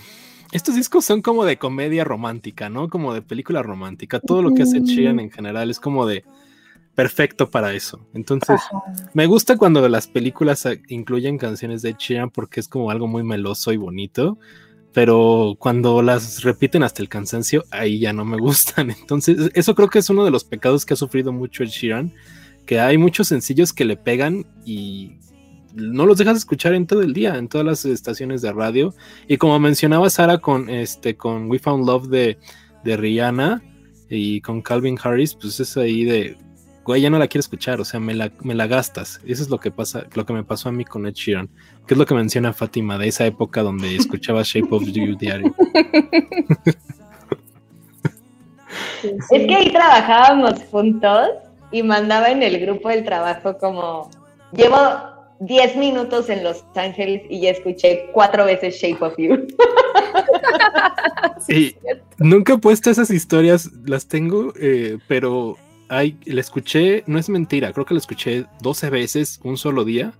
Estos 0.52 0.76
discos 0.76 1.06
son 1.06 1.22
como 1.22 1.46
de 1.46 1.58
comedia 1.58 2.04
romántica, 2.04 2.70
¿no? 2.70 2.90
Como 2.90 3.14
de 3.14 3.22
película 3.22 3.64
romántica. 3.64 4.20
Todo 4.20 4.42
lo 4.42 4.54
que 4.54 4.64
hace. 4.64 4.82
Sheeran 4.82 5.22
en 5.22 5.32
general 5.32 5.70
es 5.70 5.80
como 5.80 6.06
de 6.06 6.26
perfecto 6.94 7.50
para 7.50 7.74
eso. 7.74 8.06
Entonces, 8.14 8.60
Ajá. 8.60 8.84
me 9.14 9.28
gusta 9.28 9.56
cuando 9.56 9.88
las 9.88 10.08
películas 10.08 10.68
incluyen 10.90 11.38
canciones 11.38 11.82
de 11.82 11.96
Sheeran 11.98 12.32
porque 12.32 12.60
es 12.60 12.68
como 12.68 12.92
algo 12.92 13.08
muy 13.08 13.24
meloso 13.24 13.72
y 13.72 13.78
bonito. 13.78 14.38
Pero 14.94 15.56
cuando 15.58 16.02
las 16.02 16.44
repiten 16.44 16.84
hasta 16.84 17.02
el 17.02 17.10
cansancio, 17.10 17.64
ahí 17.72 18.00
ya 18.00 18.14
no 18.14 18.26
me 18.26 18.38
gustan. 18.38 18.92
Entonces, 19.00 19.50
eso 19.54 19.76
creo 19.76 19.90
que 19.90 20.00
es 20.00 20.10
uno 20.10 20.26
de 20.26 20.32
los 20.32 20.44
pecados 20.44 20.86
que 20.86 20.94
ha 20.94 20.98
sufrido 20.98 21.32
mucho 21.32 21.64
Ed 21.64 21.70
Sheeran. 21.70 22.14
Que 22.66 22.80
hay 22.80 22.98
muchos 22.98 23.28
sencillos 23.28 23.74
que 23.74 23.86
le 23.86 23.98
pegan 23.98 24.46
y 24.66 25.18
no 25.74 26.06
los 26.06 26.18
dejas 26.18 26.38
escuchar 26.38 26.74
en 26.74 26.86
todo 26.86 27.02
el 27.02 27.14
día, 27.14 27.38
en 27.38 27.48
todas 27.48 27.66
las 27.66 27.86
estaciones 27.86 28.42
de 28.42 28.52
radio. 28.52 28.94
Y 29.28 29.38
como 29.38 29.60
mencionaba 29.60 30.10
Sara 30.10 30.40
con 30.40 30.70
este, 30.70 31.16
con 31.16 31.50
We 31.50 31.60
Found 31.60 31.86
Love 31.86 32.08
de, 32.08 32.38
de 32.84 32.98
Rihanna 32.98 33.64
y 34.10 34.42
con 34.42 34.62
Calvin 34.62 35.00
Harris, 35.02 35.34
pues 35.36 35.60
es 35.60 35.78
ahí 35.78 36.04
de 36.04 36.38
güey, 36.84 37.02
ya 37.02 37.10
no 37.10 37.20
la 37.20 37.28
quiero 37.28 37.42
escuchar, 37.42 37.80
o 37.80 37.86
sea, 37.86 38.00
me 38.00 38.14
la, 38.14 38.32
me 38.42 38.56
la 38.56 38.68
gastas. 38.68 39.20
Eso 39.26 39.44
es 39.44 39.50
lo 39.50 39.60
que 39.60 39.72
pasa, 39.72 40.06
lo 40.14 40.26
que 40.26 40.34
me 40.34 40.44
pasó 40.44 40.70
a 40.70 40.72
mí 40.72 40.86
con 40.86 41.06
Ed 41.06 41.14
Sheeran, 41.14 41.50
que 41.88 41.94
es 41.94 41.98
lo 41.98 42.06
que 42.06 42.14
menciona 42.14 42.54
Fátima 42.54 42.98
de 42.98 43.08
esa 43.08 43.26
época 43.26 43.62
donde 43.62 43.96
escuchaba 43.98 44.42
Shape 44.44 44.68
of 44.72 44.84
You 44.86 45.16
diario. 45.16 45.54
Sí, 49.02 49.10
Es 49.32 49.48
que 49.48 49.56
ahí 49.56 49.72
trabajábamos 49.72 50.62
juntos 50.70 51.30
y 51.72 51.84
mandaba 51.84 52.30
en 52.30 52.44
el 52.44 52.60
grupo 52.60 52.90
del 52.90 53.04
trabajo 53.04 53.58
como, 53.58 54.10
llevo 54.52 54.78
10 55.42 55.76
minutos 55.78 56.30
en 56.30 56.44
Los 56.44 56.64
Ángeles 56.76 57.24
y 57.30 57.42
ya 57.42 57.50
escuché 57.50 58.10
cuatro 58.14 58.46
veces 58.46 58.76
Shape 58.80 59.04
of 59.04 59.16
You. 59.18 59.48
Sí, 61.40 61.76
Y 61.82 61.94
nunca 62.24 62.54
he 62.54 62.58
puesto 62.58 62.90
esas 62.90 63.10
historias, 63.10 63.72
las 63.86 64.08
tengo, 64.08 64.54
eh, 64.60 65.00
pero 65.08 65.58
hay, 65.92 66.18
la 66.26 66.40
escuché, 66.40 67.04
no 67.06 67.20
es 67.20 67.28
mentira, 67.28 67.74
creo 67.74 67.86
que 67.86 67.94
la 67.94 68.00
escuché 68.00 68.46
12 68.62 68.90
veces 68.90 69.42
un 69.44 69.58
solo 69.58 69.84
día 69.84 70.14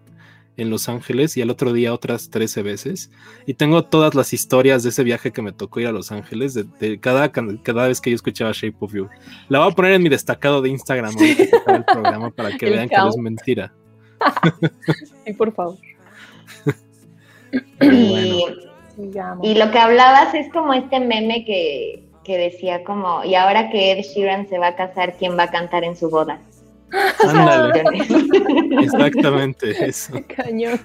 en 0.58 0.70
Los 0.70 0.90
Ángeles 0.90 1.38
y 1.38 1.42
al 1.42 1.50
otro 1.50 1.72
día 1.72 1.94
otras 1.94 2.30
13 2.30 2.62
veces. 2.62 3.10
Y 3.46 3.54
tengo 3.54 3.86
todas 3.86 4.14
las 4.14 4.34
historias 4.34 4.84
de 4.84 4.90
ese 4.90 5.06
viaje 5.06 5.32
que 5.32 5.42
me 5.42 5.54
tocó 5.54 5.80
ir 5.80 5.88
a 5.88 5.94
Los 5.94 6.12
Ángeles, 6.12 6.54
de, 6.54 6.66
de 6.66 7.00
cada, 7.00 7.32
cada 7.32 7.88
vez 7.88 8.02
que 8.02 8.10
yo 8.10 8.16
escuchaba 8.16 8.52
Shape 8.52 8.76
of 8.82 8.94
You. 8.94 9.08
La 9.48 9.60
voy 9.60 9.72
a 9.72 9.76
poner 9.76 9.94
en 9.94 10.04
mi 10.04 10.10
destacado 10.10 10.62
de 10.62 10.70
Instagram 10.70 11.16
acabe 11.16 11.78
el 11.78 11.86
programa 11.86 12.32
para 12.32 12.58
que 12.58 12.66
El 12.68 12.74
vean 12.74 12.90
que 12.90 12.98
no 12.98 13.10
es 13.10 13.18
mentira. 13.18 13.74
Sí, 15.26 15.34
por 15.34 15.54
favor. 15.54 15.78
Y, 17.82 18.10
bueno, 18.10 18.36
Sigamos. 18.96 19.46
y 19.46 19.56
lo 19.56 19.72
que 19.72 19.78
hablabas 19.78 20.34
es 20.34 20.50
como 20.54 20.74
este 20.74 21.02
meme 21.02 21.44
que, 21.44 22.11
que 22.24 22.38
decía 22.38 22.84
como, 22.84 23.24
y 23.24 23.36
ahora 23.36 23.70
que 23.70 23.92
Ed 23.92 24.04
Sheeran 24.04 24.48
se 24.48 24.58
va 24.58 24.68
a 24.68 24.76
casar, 24.76 25.16
¿quién 25.18 25.38
va 25.38 25.44
a 25.44 25.52
cantar 25.52 25.84
en 25.84 25.96
su 25.96 26.10
boda? 26.10 26.40
ándale, 27.28 27.84
exactamente 28.82 29.86
eso. 29.86 30.14
Cañón. 30.36 30.80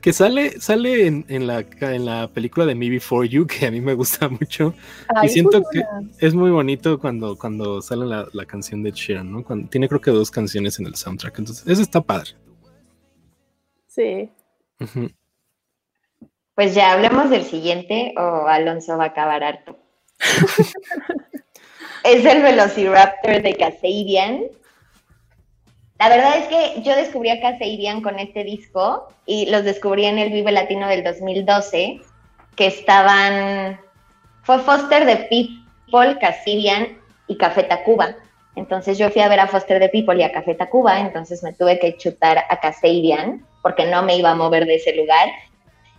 Que 0.00 0.12
sale, 0.12 0.60
sale 0.60 1.08
en, 1.08 1.24
en 1.28 1.48
la, 1.48 1.64
en 1.80 2.04
la 2.04 2.28
película 2.28 2.64
de 2.66 2.74
Me 2.76 2.88
Before 2.88 3.28
You, 3.28 3.46
que 3.48 3.66
a 3.66 3.70
mí 3.70 3.80
me 3.80 3.94
gusta 3.94 4.28
mucho. 4.28 4.74
Ay, 5.08 5.28
siento 5.28 5.60
que-. 5.72 5.82
Es 6.20 6.34
muy 6.34 6.50
bonito 6.50 7.00
cuando, 7.00 7.36
cuando 7.36 7.82
sale 7.82 8.06
la, 8.06 8.28
la 8.32 8.44
canción 8.46 8.84
de 8.84 8.92
Sheeran, 8.92 9.32
¿no? 9.32 9.42
Cuando, 9.42 9.68
tiene 9.68 9.88
creo 9.88 10.00
que 10.00 10.12
dos 10.12 10.30
canciones 10.30 10.78
en 10.78 10.86
el 10.86 10.94
soundtrack. 10.94 11.36
Entonces, 11.40 11.66
eso 11.66 11.82
está 11.82 12.00
padre. 12.00 12.30
Sí. 13.88 14.30
Pues 16.54 16.74
ya 16.74 16.92
hablemos 16.92 17.28
del 17.28 17.44
siguiente 17.44 18.14
o 18.16 18.46
Alonso 18.46 18.96
va 18.96 19.04
a 19.04 19.08
acabar 19.08 19.42
harto. 19.42 19.81
Es 22.04 22.24
el 22.24 22.42
Velociraptor 22.42 23.42
de 23.42 23.54
Casadian. 23.54 24.44
La 25.98 26.08
verdad 26.08 26.38
es 26.38 26.48
que 26.48 26.82
yo 26.82 26.96
descubrí 26.96 27.30
a 27.30 27.40
Casadian 27.40 28.02
con 28.02 28.18
este 28.18 28.42
disco 28.44 29.08
y 29.24 29.46
los 29.50 29.64
descubrí 29.64 30.06
en 30.06 30.18
el 30.18 30.32
Vive 30.32 30.50
Latino 30.50 30.88
del 30.88 31.04
2012, 31.04 32.00
que 32.56 32.66
estaban, 32.66 33.80
fue 34.42 34.58
Foster 34.58 35.04
de 35.04 35.16
People, 35.28 36.18
Casadian 36.18 36.98
y 37.28 37.36
Café 37.36 37.62
Tacuba. 37.64 38.16
Entonces 38.56 38.98
yo 38.98 39.10
fui 39.10 39.22
a 39.22 39.28
ver 39.28 39.40
a 39.40 39.46
Foster 39.46 39.78
de 39.78 39.88
People 39.88 40.18
y 40.18 40.24
a 40.24 40.32
Café 40.32 40.54
Tacuba, 40.54 41.00
entonces 41.00 41.42
me 41.42 41.52
tuve 41.52 41.78
que 41.78 41.96
chutar 41.96 42.38
a 42.48 42.60
Casadian 42.60 43.46
porque 43.62 43.86
no 43.86 44.02
me 44.02 44.16
iba 44.16 44.32
a 44.32 44.34
mover 44.34 44.66
de 44.66 44.74
ese 44.74 44.94
lugar. 44.94 45.28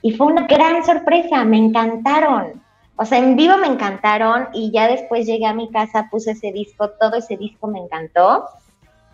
Y 0.02 0.12
fue 0.12 0.28
una 0.28 0.46
gran 0.46 0.84
sorpresa, 0.86 1.46
me 1.46 1.58
encantaron. 1.58 2.63
O 2.96 3.06
sea, 3.06 3.18
en 3.18 3.36
vivo 3.36 3.58
me 3.58 3.68
encantaron 3.68 4.50
y 4.54 4.72
ya 4.72 4.88
después 4.88 5.26
llegué 5.26 5.46
a 5.46 5.54
mi 5.54 5.72
casa, 5.72 6.10
puse 6.12 6.32
ese 6.32 6.52
disco, 6.52 6.92
todo 6.92 7.18
ese 7.18 7.38
disco 7.38 7.68
me 7.68 7.80
encantó. 7.80 8.46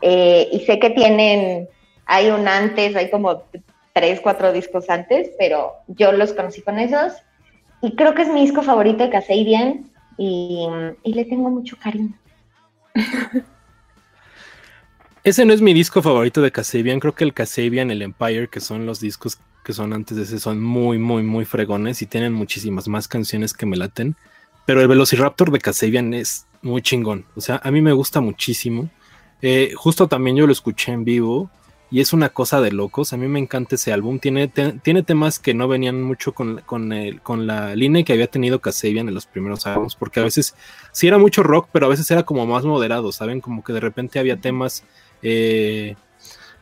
Eh, 0.02 0.50
y 0.52 0.60
sé 0.62 0.80
que 0.80 0.90
tienen, 0.90 1.70
hay 2.06 2.30
un 2.30 2.48
antes, 2.48 2.96
hay 2.96 3.10
como 3.10 3.44
tres, 3.94 4.20
cuatro 4.22 4.52
discos 4.52 4.90
antes, 4.90 5.32
pero 5.38 5.74
yo 5.88 6.12
los 6.12 6.34
conocí 6.34 6.62
con 6.62 6.78
esos. 6.80 7.14
Y 7.82 7.96
creo 7.96 8.14
que 8.14 8.24
es 8.24 8.30
mi 8.30 8.42
disco 8.42 8.62
favorito 8.62 9.04
de 9.04 9.10
Casadian 9.10 9.90
y, 10.18 10.68
y 11.04 11.14
le 11.14 11.26
tengo 11.26 11.50
mucho 11.50 11.78
cariño. 11.82 12.14
Ese 15.24 15.46
no 15.46 15.54
es 15.54 15.62
mi 15.62 15.74
disco 15.74 16.02
favorito 16.02 16.42
de 16.42 16.52
Kasabian. 16.52 17.00
Creo 17.00 17.14
que 17.14 17.26
el 17.26 17.34
Kasabian, 17.34 17.92
el 17.92 18.02
Empire, 18.02 18.48
que 18.48 18.62
son 18.62 18.86
los 18.86 19.02
discos 19.02 19.38
que 19.70 19.74
son 19.74 19.94
antes 19.94 20.18
de 20.18 20.24
ese, 20.24 20.40
son 20.40 20.64
muy, 20.64 20.98
muy, 20.98 21.22
muy 21.22 21.46
fregones 21.46 22.02
y 22.02 22.08
tienen 22.08 22.34
muchísimas 22.34 22.88
más 22.88 23.08
canciones 23.08 23.54
que 23.54 23.68
me 23.68 23.78
laten. 23.78 24.16
Pero 24.66 24.82
el 24.82 24.88
Velociraptor 24.88 25.52
de 25.52 25.60
Kasabian 25.60 26.16
es 26.16 26.48
muy 26.64 26.82
chingón. 26.82 27.26
O 27.36 27.42
sea, 27.42 27.62
a 27.64 27.70
mí 27.70 27.80
me 27.80 27.94
gusta 27.94 28.20
muchísimo. 28.20 28.90
Eh, 29.44 29.74
justo 29.76 30.08
también 30.08 30.38
yo 30.38 30.48
lo 30.48 30.54
escuché 30.54 30.92
en 30.92 31.06
vivo 31.06 31.52
y 31.92 32.00
es 32.00 32.14
una 32.14 32.30
cosa 32.30 32.62
de 32.62 32.72
locos. 32.72 33.14
A 33.14 33.18
mí 33.18 33.28
me 33.28 33.38
encanta 33.38 33.76
ese 33.76 33.94
álbum. 33.94 34.18
Tiene, 34.18 34.48
tiene 34.48 35.04
temas 35.04 35.38
que 35.38 35.54
no 35.54 35.68
venían 35.68 36.02
mucho 36.02 36.34
con, 36.34 36.62
con, 36.66 36.92
el, 36.92 37.22
con 37.22 37.46
la 37.46 37.76
línea 37.76 38.04
que 38.04 38.14
había 38.14 38.26
tenido 38.26 38.62
Kasabian 38.62 39.08
en 39.08 39.14
los 39.14 39.28
primeros 39.28 39.68
álbumes, 39.68 39.94
porque 39.94 40.20
a 40.20 40.24
veces 40.24 40.56
sí 40.92 41.08
era 41.08 41.20
mucho 41.20 41.44
rock, 41.44 41.70
pero 41.72 41.86
a 41.86 41.90
veces 41.90 42.10
era 42.10 42.24
como 42.24 42.48
más 42.48 42.66
moderado, 42.66 43.12
¿saben? 43.12 43.40
Como 43.40 43.64
que 43.64 43.74
de 43.74 43.82
repente 43.82 44.18
había 44.18 44.42
temas, 44.42 44.84
eh, 45.22 45.96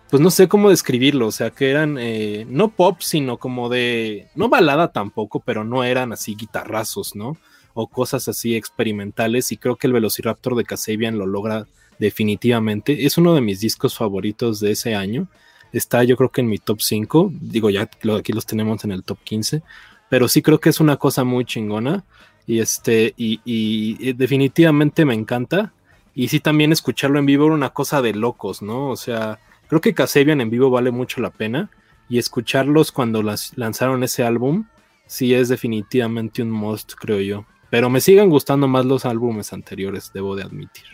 pues 0.09 0.21
no 0.21 0.31
sé 0.31 0.47
cómo 0.47 0.69
describirlo, 0.69 1.27
o 1.27 1.31
sea, 1.31 1.49
que 1.49 1.69
eran 1.69 1.97
eh, 1.99 2.45
no 2.49 2.69
pop, 2.69 3.01
sino 3.01 3.37
como 3.37 3.69
de, 3.69 4.27
no 4.35 4.49
balada 4.49 4.91
tampoco, 4.91 5.39
pero 5.39 5.63
no 5.63 5.83
eran 5.83 6.13
así 6.13 6.35
guitarrazos, 6.35 7.15
¿no? 7.15 7.37
O 7.73 7.87
cosas 7.87 8.27
así 8.27 8.55
experimentales, 8.55 9.51
y 9.51 9.57
creo 9.57 9.75
que 9.75 9.87
el 9.87 9.93
Velociraptor 9.93 10.55
de 10.55 10.63
Kasabian 10.63 11.17
lo 11.17 11.25
logra 11.25 11.67
definitivamente. 11.99 13.05
Es 13.05 13.17
uno 13.17 13.33
de 13.33 13.41
mis 13.41 13.59
discos 13.59 13.95
favoritos 13.95 14.59
de 14.59 14.71
ese 14.71 14.95
año. 14.95 15.27
Está 15.71 16.03
yo 16.03 16.15
creo 16.17 16.29
que 16.29 16.41
en 16.41 16.47
mi 16.47 16.57
top 16.57 16.81
5. 16.81 17.31
Digo, 17.41 17.69
ya 17.69 17.89
aquí 18.17 18.33
los 18.33 18.45
tenemos 18.45 18.83
en 18.83 18.91
el 18.91 19.03
top 19.03 19.19
15. 19.23 19.61
Pero 20.09 20.27
sí 20.27 20.41
creo 20.41 20.59
que 20.59 20.69
es 20.69 20.79
una 20.79 20.97
cosa 20.97 21.23
muy 21.23 21.45
chingona. 21.45 22.03
Y 22.45 22.59
este, 22.59 23.13
y, 23.17 24.13
definitivamente 24.13 25.05
me 25.05 25.13
encanta. 25.13 25.73
Y 26.15 26.29
sí 26.29 26.39
también 26.39 26.71
escucharlo 26.71 27.19
en 27.19 27.25
vivo 27.25 27.45
era 27.45 27.53
una 27.53 27.71
cosa 27.71 28.01
de 28.01 28.13
locos, 28.13 28.61
¿no? 28.61 28.89
O 28.89 28.95
sea, 28.95 29.39
creo 29.67 29.81
que 29.81 29.93
Kasabian 29.93 30.41
en 30.41 30.49
vivo 30.49 30.69
vale 30.69 30.91
mucho 30.91 31.21
la 31.21 31.29
pena. 31.29 31.69
Y 32.09 32.19
escucharlos 32.19 32.91
cuando 32.91 33.21
las 33.21 33.57
lanzaron 33.57 34.01
ese 34.03 34.23
álbum, 34.23 34.65
sí 35.07 35.33
es 35.33 35.49
definitivamente 35.49 36.41
un 36.41 36.51
must, 36.51 36.93
creo 36.93 37.19
yo. 37.19 37.45
Pero 37.69 37.89
me 37.89 37.99
siguen 37.99 38.29
gustando 38.29 38.67
más 38.67 38.85
los 38.85 39.05
álbumes 39.05 39.51
anteriores, 39.51 40.11
debo 40.13 40.35
de 40.35 40.43
admitir. 40.43 40.85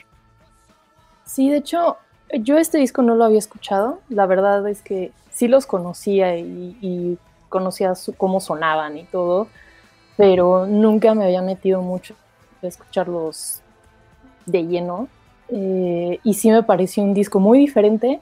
Sí, 1.26 1.49
de 1.49 1.57
hecho, 1.57 1.97
yo 2.32 2.57
este 2.57 2.80
disco 2.80 3.01
no 3.01 3.15
lo 3.15 3.26
había 3.26 3.39
escuchado. 3.39 4.01
La 4.09 4.26
verdad 4.26 4.67
es 4.67 4.82
que 4.82 5.11
sí 5.32 5.47
los 5.47 5.65
conocía 5.65 6.38
y, 6.38 7.17
conocía 7.49 7.93
cómo 8.17 8.39
sonaban 8.39 8.97
y 8.97 9.03
todo, 9.03 9.47
pero 10.17 10.65
nunca 10.65 11.13
me 11.13 11.26
había 11.26 11.43
metido 11.43 11.84
mucho 11.84 12.15
a 12.63 12.67
escucharlos 12.67 13.61
de 14.47 14.63
lleno. 14.63 15.07
Eh, 15.49 16.19
y 16.24 16.34
sí 16.34 16.49
me 16.49 16.63
pareció 16.63 17.03
un 17.03 17.13
disco 17.13 17.39
muy 17.39 17.59
diferente, 17.59 18.21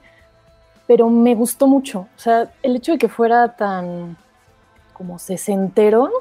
pero 0.91 1.09
me 1.09 1.35
gustó 1.35 1.67
mucho. 1.67 1.99
O 2.17 2.19
sea, 2.19 2.51
el 2.61 2.75
hecho 2.75 2.91
de 2.91 2.97
que 2.97 3.07
fuera 3.07 3.55
tan 3.55 4.17
como 4.91 5.19
sesentero 5.19 6.11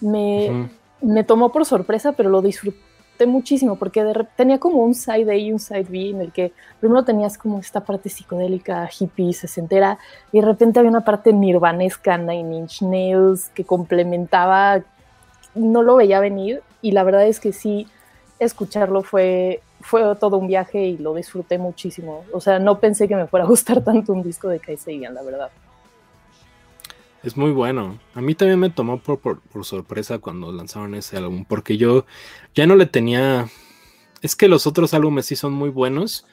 me, 0.00 0.70
me 1.02 1.22
tomó 1.22 1.52
por 1.52 1.66
sorpresa, 1.66 2.12
pero 2.12 2.30
lo 2.30 2.40
disfruté 2.40 3.26
muchísimo 3.26 3.76
porque 3.76 4.02
tenía 4.36 4.58
como 4.58 4.78
un 4.78 4.94
side 4.94 5.30
A 5.30 5.36
y 5.36 5.52
un 5.52 5.58
side 5.58 5.84
B 5.90 6.08
en 6.08 6.22
el 6.22 6.32
que 6.32 6.54
primero 6.80 7.04
tenías 7.04 7.36
como 7.36 7.58
esta 7.58 7.84
parte 7.84 8.08
psicodélica, 8.08 8.88
hippie, 8.88 9.34
sesentera, 9.34 9.98
y 10.32 10.40
de 10.40 10.46
repente 10.46 10.78
había 10.78 10.90
una 10.90 11.04
parte 11.04 11.34
nirvanesca, 11.34 12.16
Nine 12.16 12.56
Inch 12.56 12.80
Nails, 12.80 13.50
que 13.50 13.64
complementaba, 13.64 14.80
no 15.54 15.82
lo 15.82 15.96
veía 15.96 16.20
venir, 16.20 16.62
y 16.80 16.92
la 16.92 17.02
verdad 17.02 17.26
es 17.26 17.38
que 17.38 17.52
sí, 17.52 17.86
escucharlo 18.38 19.02
fue, 19.02 19.60
fue 19.80 20.02
todo 20.16 20.36
un 20.36 20.46
viaje 20.46 20.86
y 20.86 20.98
lo 20.98 21.14
disfruté 21.14 21.58
muchísimo. 21.58 22.24
O 22.32 22.40
sea, 22.40 22.58
no 22.58 22.78
pensé 22.80 23.08
que 23.08 23.16
me 23.16 23.26
fuera 23.26 23.44
a 23.44 23.48
gustar 23.48 23.82
tanto 23.84 24.12
un 24.12 24.22
disco 24.22 24.48
de 24.48 24.60
Kaiseigan, 24.60 25.14
la 25.14 25.22
verdad. 25.22 25.50
Es 27.22 27.36
muy 27.36 27.50
bueno. 27.50 27.98
A 28.14 28.20
mí 28.20 28.34
también 28.34 28.58
me 28.58 28.70
tomó 28.70 28.98
por, 28.98 29.18
por, 29.18 29.64
sorpresa 29.64 30.18
cuando 30.18 30.52
lanzaron 30.52 30.94
ese 30.94 31.18
álbum, 31.18 31.44
porque 31.44 31.76
yo 31.76 32.06
ya 32.54 32.66
no 32.66 32.76
le 32.76 32.86
tenía... 32.86 33.48
Es 34.22 34.36
que 34.36 34.48
los 34.48 34.66
otros 34.66 34.94
álbumes 34.94 35.26
sí 35.26 35.36
son 35.36 35.52
muy 35.52 35.70
buenos, 35.70 36.26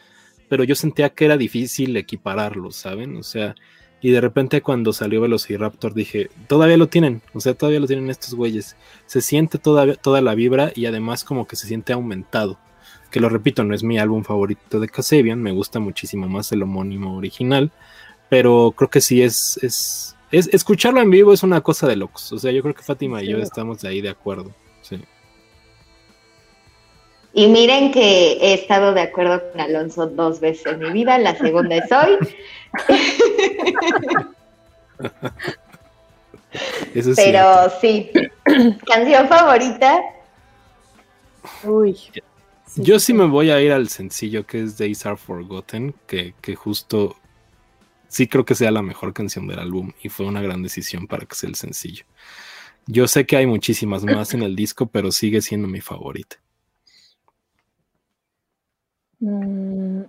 pero 0.50 0.64
yo 0.64 0.76
sentía 0.76 1.10
que 1.10 1.26
era 1.26 1.38
difícil 1.38 1.96
equipararlos, 1.98 2.76
¿saben? 2.76 3.16
O 3.18 3.24
sea, 3.24 3.56
y 4.02 4.12
de 4.12 4.22
repente 4.22 4.62
cuando 4.62 4.94
salió 4.94 5.22
Velociraptor 5.22 5.94
dije, 5.94 6.30
todavía 6.48 6.78
lo 6.78 6.88
tienen, 6.88 7.22
o 7.34 7.40
sea, 7.40 7.54
todavía 7.54 7.80
lo 7.80 7.88
tienen 7.88 8.10
estos 8.10 8.34
güeyes. 8.34 8.76
Se 9.06 9.22
siente 9.22 9.58
toda, 9.58 9.96
toda 9.96 10.22
la 10.22 10.36
vibra 10.36 10.72
y 10.76 10.86
además 10.86 11.24
como 11.24 11.48
que 11.48 11.56
se 11.56 11.68
siente 11.68 11.94
aumentado. 11.94 12.60
Que 13.18 13.22
lo 13.22 13.30
repito, 13.30 13.64
no 13.64 13.74
es 13.74 13.82
mi 13.82 13.98
álbum 13.98 14.24
favorito 14.24 14.80
de 14.80 14.88
Kasabian, 14.88 15.42
me 15.42 15.52
gusta 15.52 15.80
muchísimo 15.80 16.28
más 16.28 16.52
el 16.52 16.62
homónimo 16.62 17.18
original, 17.18 17.72
pero 18.30 18.76
creo 18.78 18.92
que 18.92 19.02
sí 19.02 19.24
es, 19.24 19.60
es 19.64 20.16
es, 20.30 20.54
escucharlo 20.54 21.02
en 21.02 21.10
vivo 21.10 21.34
es 21.34 21.42
una 21.42 21.62
cosa 21.62 21.88
de 21.88 21.96
locos. 21.96 22.32
O 22.32 22.38
sea, 22.38 22.52
yo 22.52 22.62
creo 22.62 22.76
que 22.76 22.84
Fátima 22.84 23.24
y 23.24 23.30
yo 23.30 23.40
estamos 23.40 23.82
de 23.82 23.90
ahí 23.90 24.02
de 24.02 24.10
acuerdo. 24.10 24.52
Sí. 24.82 25.02
Y 27.34 27.48
miren 27.48 27.92
que 27.92 28.34
he 28.34 28.54
estado 28.54 28.94
de 28.94 29.02
acuerdo 29.02 29.42
con 29.52 29.62
Alonso 29.62 30.06
dos 30.06 30.40
veces 30.40 30.68
en 30.68 30.78
mi 30.80 30.92
vida, 30.92 31.18
la 31.18 31.36
segunda 31.36 31.76
es 31.76 31.92
hoy. 31.92 32.20
Pero 37.16 37.72
sí, 37.82 38.12
canción 38.86 39.28
favorita. 39.28 40.04
Uy. 41.64 41.98
Yo 42.78 43.00
sí 43.00 43.14
me 43.14 43.26
voy 43.26 43.50
a 43.50 43.62
ir 43.62 43.72
al 43.72 43.90
sencillo 43.90 44.46
que 44.46 44.62
es 44.62 44.78
Days 44.78 45.06
Are 45.06 45.18
Forgotten, 45.18 45.96
que, 46.06 46.34
que 46.42 46.56
justo 46.56 47.16
sí 48.08 48.28
creo 48.28 48.46
que 48.46 48.56
sea 48.56 48.72
la 48.72 48.82
mejor 48.82 49.14
canción 49.14 49.48
del 49.48 49.60
álbum 49.60 49.92
y 50.02 50.10
fue 50.10 50.26
una 50.26 50.42
gran 50.42 50.64
decisión 50.64 51.08
para 51.08 51.26
que 51.26 51.36
sea 51.36 51.50
el 51.50 51.56
sencillo. 51.56 52.06
Yo 52.86 53.08
sé 53.08 53.26
que 53.26 53.36
hay 53.36 53.46
muchísimas 53.46 54.04
más 54.04 54.34
en 54.34 54.44
el 54.44 54.56
disco, 54.56 54.86
pero 54.88 55.12
sigue 55.12 55.42
siendo 55.42 55.68
mi 55.68 55.82
favorita. 55.82 56.38
Mm, 59.20 60.04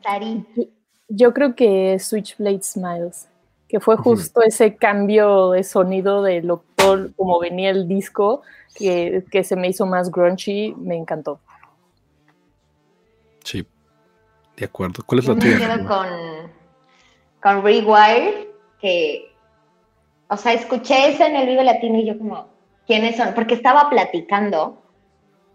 yo 1.08 1.32
creo 1.32 1.54
que 1.54 1.98
Switchblade 1.98 2.62
Smiles, 2.62 3.28
que 3.68 3.80
fue 3.80 3.96
justo 3.96 4.42
ese 4.42 4.76
cambio 4.76 5.52
de 5.52 5.64
sonido 5.64 6.22
de 6.22 6.42
lo 6.42 6.64
como 7.16 7.38
venía 7.40 7.70
el 7.70 7.88
disco, 7.88 8.42
que, 8.74 9.24
se 9.42 9.56
me 9.56 9.68
hizo 9.68 9.84
más 9.86 10.10
grungy, 10.10 10.74
me 10.76 10.96
encantó. 10.96 11.40
Sí, 13.48 13.66
de 14.58 14.66
acuerdo. 14.66 15.02
¿Cuál 15.06 15.20
es 15.20 15.28
la 15.28 15.34
tuya? 15.34 15.86
con 15.86 16.06
con 17.42 17.62
Rewire, 17.64 18.50
que, 18.78 19.32
o 20.28 20.36
sea, 20.36 20.52
escuché 20.52 21.08
eso 21.08 21.24
en 21.24 21.34
el 21.34 21.46
video 21.46 21.62
latino 21.62 21.98
y 21.98 22.04
yo 22.04 22.18
como, 22.18 22.48
¿quiénes 22.86 23.16
son? 23.16 23.32
Porque 23.34 23.54
estaba 23.54 23.88
platicando 23.88 24.82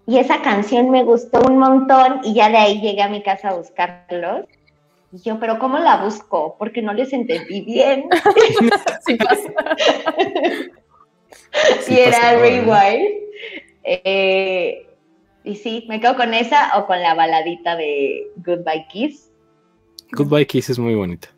y 0.08 0.18
esa 0.18 0.42
canción 0.42 0.90
me 0.90 1.04
gustó 1.04 1.42
un 1.42 1.60
montón 1.60 2.22
y 2.24 2.34
ya 2.34 2.50
de 2.50 2.58
ahí 2.58 2.82
llegué 2.82 3.04
a 3.04 3.10
mi 3.10 3.22
casa 3.22 3.50
a 3.50 3.54
buscarlos. 3.54 4.48
Y 5.12 5.22
yo, 5.22 5.40
pero 5.40 5.60
¿cómo 5.60 5.78
la 5.78 5.98
busco? 6.04 6.56
Porque 6.58 6.82
no 6.82 6.94
les 6.94 7.14
entendí 7.14 7.62
bien. 7.62 8.06
sí 9.06 9.16
pasa. 9.18 9.54
sí, 11.82 12.00
era 12.00 12.40
Rewire. 12.40 13.20
Eh, 13.84 14.88
y 15.44 15.56
sí, 15.56 15.86
me 15.90 16.00
quedo 16.00 16.16
con 16.16 16.34
esa 16.34 16.78
o 16.78 16.86
con 16.88 17.02
la 17.02 17.14
baladita 17.14 17.76
de 17.76 18.32
Goodbye 18.38 18.88
Kiss. 18.92 19.30
Goodbye 20.12 20.48
Kiss 20.48 20.70
es 20.70 20.80
muy 20.80 20.96
bonita. 20.96 21.30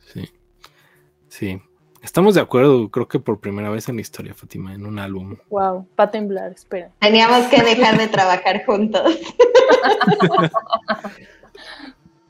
Sí. 0.00 0.28
Sí. 1.28 1.60
Estamos 2.02 2.34
de 2.36 2.40
acuerdo, 2.40 2.88
creo 2.90 3.08
que 3.08 3.18
por 3.18 3.40
primera 3.40 3.68
vez 3.68 3.88
en 3.88 3.96
la 3.96 4.00
historia, 4.00 4.32
Fátima, 4.32 4.72
en 4.72 4.86
un 4.86 4.98
álbum. 4.98 5.36
Wow, 5.50 5.88
para 5.96 6.10
temblar, 6.12 6.52
espera. 6.52 6.92
Teníamos 7.00 7.46
que 7.48 7.62
dejar 7.62 7.98
de 7.98 8.06
trabajar 8.06 8.64
juntos. 8.64 9.18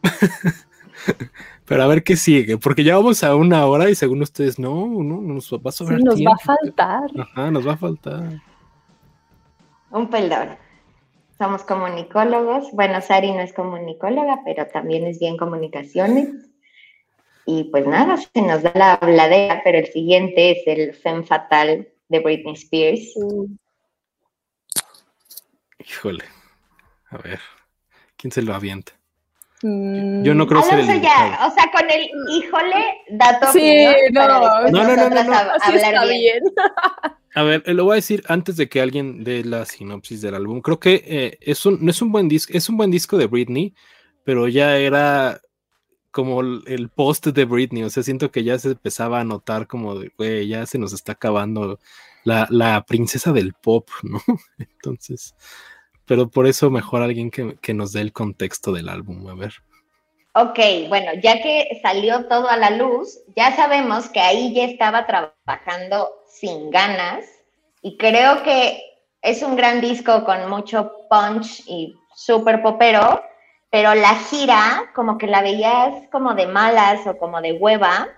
Pero 1.67 1.83
a 1.83 1.87
ver 1.89 2.05
qué 2.05 2.17
sigue, 2.17 2.57
porque 2.59 2.85
ya 2.85 2.97
vamos 2.97 3.23
a 3.23 3.35
una 3.35 3.67
hora 3.67 3.91
y 3.91 3.95
según 3.95 4.23
ustedes, 4.23 4.59
no, 4.59 4.87
no, 4.87 5.21
nos 5.21 5.53
va 5.53 5.69
a 5.69 5.73
sobrar 5.73 5.99
sí, 5.99 6.05
nos 6.05 6.21
va 6.21 6.33
a 6.33 6.39
faltar. 6.39 7.11
Ajá, 7.19 7.51
nos 7.51 7.67
va 7.67 7.73
a 7.73 7.77
faltar. 7.77 8.41
Un 9.97 10.11
pelón 10.11 10.59
somos 11.39 11.63
comunicólogos. 11.63 12.71
Bueno, 12.73 13.01
Sari 13.01 13.33
no 13.33 13.41
es 13.41 13.55
comunicóloga, 13.55 14.43
pero 14.45 14.67
también 14.67 15.07
es 15.07 15.19
bien 15.19 15.39
comunicaciones. 15.39 16.29
Y 17.47 17.65
pues 17.65 17.87
nada, 17.87 18.19
se 18.19 18.43
nos 18.43 18.63
da 18.63 18.73
la 18.75 18.95
habladera, 18.95 19.63
pero 19.65 19.79
el 19.79 19.87
siguiente 19.87 20.51
es 20.51 20.67
el 20.67 20.95
Femme 20.95 21.25
Fatal 21.25 21.89
de 22.09 22.19
Britney 22.21 22.55
Spears. 22.55 23.15
Híjole, 25.79 26.25
a 27.09 27.17
ver, 27.19 27.41
¿quién 28.17 28.33
se 28.33 28.43
lo 28.43 28.55
avienta? 28.55 28.93
Mm. 29.63 30.23
Yo 30.23 30.35
no 30.35 30.47
creo 30.47 30.63
ser 30.63 30.81
el 30.81 31.01
ya, 31.01 31.39
o 31.47 31.55
sea, 31.55 31.71
con 31.73 31.91
el 31.91 32.11
híjole, 32.31 32.99
dato. 33.11 33.53
Sí, 33.53 33.87
no, 34.13 34.29
no, 34.29 34.41
no, 34.71 34.97
no, 34.97 35.09
no, 35.09 35.35
hablar 35.63 36.09
bien. 36.09 36.43
A 37.37 37.43
ver, 37.43 37.63
eh, 37.67 37.75
lo 37.75 37.85
voy 37.85 37.93
a 37.93 37.97
decir 37.97 38.25
antes 38.29 38.57
de 38.57 38.67
que 38.67 38.81
alguien 38.81 39.23
dé 39.23 39.45
la 39.45 39.67
sinopsis 39.67 40.23
del 40.23 40.35
álbum. 40.35 40.63
Creo 40.63 40.81
que 40.81 41.05
eh, 41.07 41.39
es 41.43 41.67
un, 41.67 41.85
no 41.85 41.91
es 41.91 42.01
un 42.01 42.11
buen 42.11 42.29
disco, 42.29 42.55
es 42.55 42.71
un 42.71 42.79
buen 42.79 42.91
disco 42.91 43.19
de 43.19 43.27
Britney, 43.27 43.75
pero 44.25 44.49
ya 44.49 44.79
era 44.79 45.43
como 46.11 46.41
el, 46.41 46.89
post 46.95 47.27
de 47.27 47.45
Britney. 47.45 47.83
O 47.83 47.91
sea, 47.91 48.03
siento 48.03 48.31
que 48.31 48.43
ya 48.43 48.59
se 48.59 48.71
empezaba 48.71 49.21
a 49.21 49.25
notar 49.25 49.67
como 49.67 49.99
de, 49.99 50.13
güey, 50.17 50.49
ya 50.49 50.65
se 50.65 50.79
nos 50.79 50.95
está 50.95 51.13
acabando 51.13 51.79
la, 52.25 52.47
la, 52.49 52.87
princesa 52.87 53.35
del 53.35 53.53
pop, 53.53 53.91
¿no? 54.03 54.23
Entonces, 54.59 55.35
pero 56.07 56.29
por 56.29 56.47
eso 56.47 56.71
mejor 56.71 57.03
alguien 57.03 57.31
que, 57.31 57.57
que 57.61 57.75
nos 57.75 57.93
dé 57.93 58.01
el 58.01 58.13
contexto 58.13 58.73
del 58.73 58.89
álbum. 58.89 59.29
A 59.29 59.35
ver. 59.35 59.55
ok, 60.35 60.89
bueno, 60.89 61.13
ya 61.23 61.43
que 61.43 61.79
salió 61.83 62.27
todo 62.27 62.49
a 62.49 62.57
la 62.57 62.71
luz, 62.71 63.19
ya 63.37 63.55
sabemos 63.55 64.09
que 64.09 64.21
ahí 64.21 64.55
ya 64.55 64.65
estaba 64.65 65.07
trabajando 65.07 66.11
sin 66.29 66.71
ganas 66.71 67.25
y 67.83 67.97
creo 67.97 68.43
que 68.43 68.83
es 69.23 69.43
un 69.43 69.57
gran 69.57 69.81
disco 69.81 70.25
con 70.25 70.49
mucho 70.49 70.93
punch 71.11 71.63
y 71.67 71.97
súper 72.15 72.63
popero, 72.63 73.23
pero 73.71 73.95
la 73.95 74.15
gira 74.15 74.91
como 74.95 75.19
que 75.19 75.27
la 75.27 75.43
veías 75.43 76.09
como 76.11 76.35
de 76.35 76.47
malas 76.47 77.07
o 77.07 77.19
como 77.19 77.41
de 77.41 77.53
hueva 77.53 78.09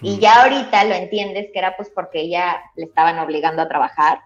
y 0.00 0.18
ya 0.18 0.42
ahorita 0.42 0.84
lo 0.84 0.94
entiendes 0.94 1.48
que 1.52 1.58
era 1.58 1.76
pues 1.76 1.90
porque 1.94 2.28
ya 2.28 2.62
le 2.76 2.84
estaban 2.84 3.18
obligando 3.18 3.62
a 3.62 3.68
trabajar. 3.68 4.20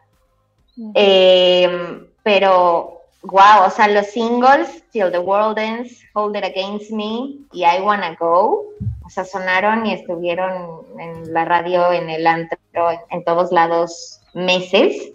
Em, 0.94 2.06
pero, 2.22 2.99
wow, 3.22 3.66
o 3.66 3.70
sea, 3.70 3.88
los 3.88 4.06
singles, 4.06 4.82
Till 4.90 5.10
the 5.10 5.18
World 5.18 5.58
Ends, 5.58 6.02
Hold 6.14 6.36
It 6.36 6.44
Against 6.44 6.90
Me 6.90 7.36
y 7.52 7.64
I 7.64 7.80
Wanna 7.82 8.16
Go, 8.18 8.64
o 9.04 9.10
sea, 9.10 9.24
sonaron 9.24 9.86
y 9.86 9.94
estuvieron 9.94 10.86
en 10.98 11.32
la 11.32 11.44
radio, 11.44 11.92
en 11.92 12.08
el 12.08 12.26
antro, 12.26 12.58
en, 13.10 13.24
todos 13.24 13.52
lados 13.52 14.20
meses. 14.34 15.12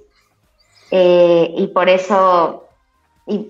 Eh, 0.91 1.53
y 1.57 1.67
por 1.67 1.89
eso, 1.89 2.67
y 3.25 3.49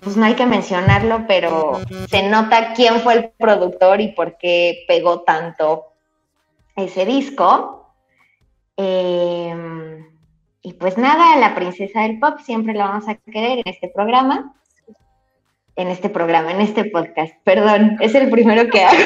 pues 0.00 0.16
no 0.16 0.26
hay 0.26 0.34
que 0.34 0.46
mencionarlo, 0.46 1.24
pero 1.26 1.80
se 2.08 2.22
nota 2.28 2.72
quién 2.74 3.00
fue 3.00 3.14
el 3.14 3.30
productor 3.30 4.00
y 4.00 4.08
por 4.08 4.38
qué 4.38 4.84
pegó 4.86 5.22
tanto 5.22 5.86
ese 6.76 7.04
disco. 7.04 7.92
Em, 8.76 10.07
y 10.62 10.72
pues 10.74 10.98
nada, 10.98 11.36
la 11.36 11.54
princesa 11.54 12.02
del 12.02 12.18
pop 12.18 12.40
siempre 12.40 12.74
la 12.74 12.86
vamos 12.86 13.08
a 13.08 13.14
querer 13.14 13.58
en 13.58 13.68
este 13.68 13.88
programa. 13.88 14.54
En 15.76 15.88
este 15.88 16.08
programa, 16.08 16.50
en 16.50 16.60
este 16.60 16.86
podcast. 16.86 17.34
Perdón, 17.44 17.96
es 18.00 18.14
el 18.14 18.28
primero 18.30 18.68
que 18.68 18.82
hago. 18.82 18.98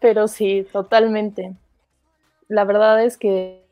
Pero 0.00 0.26
sí, 0.26 0.66
totalmente. 0.72 1.54
La 2.48 2.64
verdad 2.64 3.04
es 3.04 3.16
que 3.16 3.62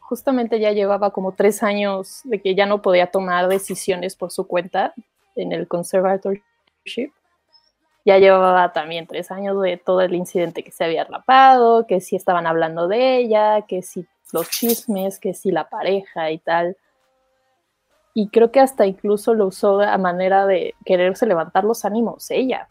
justamente 0.00 0.58
ya 0.60 0.72
llevaba 0.72 1.12
como 1.12 1.32
tres 1.32 1.62
años 1.62 2.20
de 2.24 2.42
que 2.42 2.54
ya 2.54 2.66
no 2.66 2.82
podía 2.82 3.06
tomar 3.06 3.48
decisiones 3.48 4.16
por 4.16 4.30
su 4.32 4.46
cuenta 4.46 4.92
en 5.36 5.52
el 5.52 5.68
conservatorship 5.68 7.12
ya 8.04 8.18
llevaba 8.18 8.72
también 8.72 9.06
tres 9.06 9.30
años 9.30 9.60
de 9.62 9.76
todo 9.76 10.00
el 10.00 10.14
incidente 10.14 10.64
que 10.64 10.72
se 10.72 10.84
había 10.84 11.04
rapado, 11.04 11.86
que 11.86 12.00
si 12.00 12.16
estaban 12.16 12.46
hablando 12.46 12.88
de 12.88 13.18
ella, 13.18 13.62
que 13.62 13.82
si 13.82 14.06
los 14.32 14.50
chismes, 14.50 15.18
que 15.18 15.34
si 15.34 15.50
la 15.50 15.68
pareja 15.68 16.30
y 16.30 16.38
tal. 16.38 16.76
Y 18.14 18.28
creo 18.28 18.50
que 18.50 18.60
hasta 18.60 18.86
incluso 18.86 19.34
lo 19.34 19.46
usó 19.46 19.80
a 19.80 19.98
manera 19.98 20.46
de 20.46 20.74
quererse 20.84 21.26
levantar 21.26 21.64
los 21.64 21.84
ánimos 21.84 22.30
ella. 22.30 22.68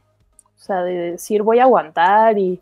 O 0.56 0.60
sea, 0.60 0.84
de 0.84 1.12
decir 1.12 1.44
voy 1.44 1.60
a 1.60 1.64
aguantar 1.64 2.38
y 2.38 2.62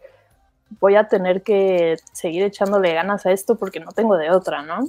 voy 0.80 0.95
a 0.95 1.07
tener 1.07 1.41
que 1.41 1.97
seguir 2.13 2.43
echándole 2.43 2.93
ganas 2.93 3.26
a 3.26 3.32
esto 3.32 3.55
porque 3.55 3.80
no 3.80 3.91
tengo 3.91 4.15
de 4.15 4.30
otra, 4.30 4.61
¿no? 4.61 4.88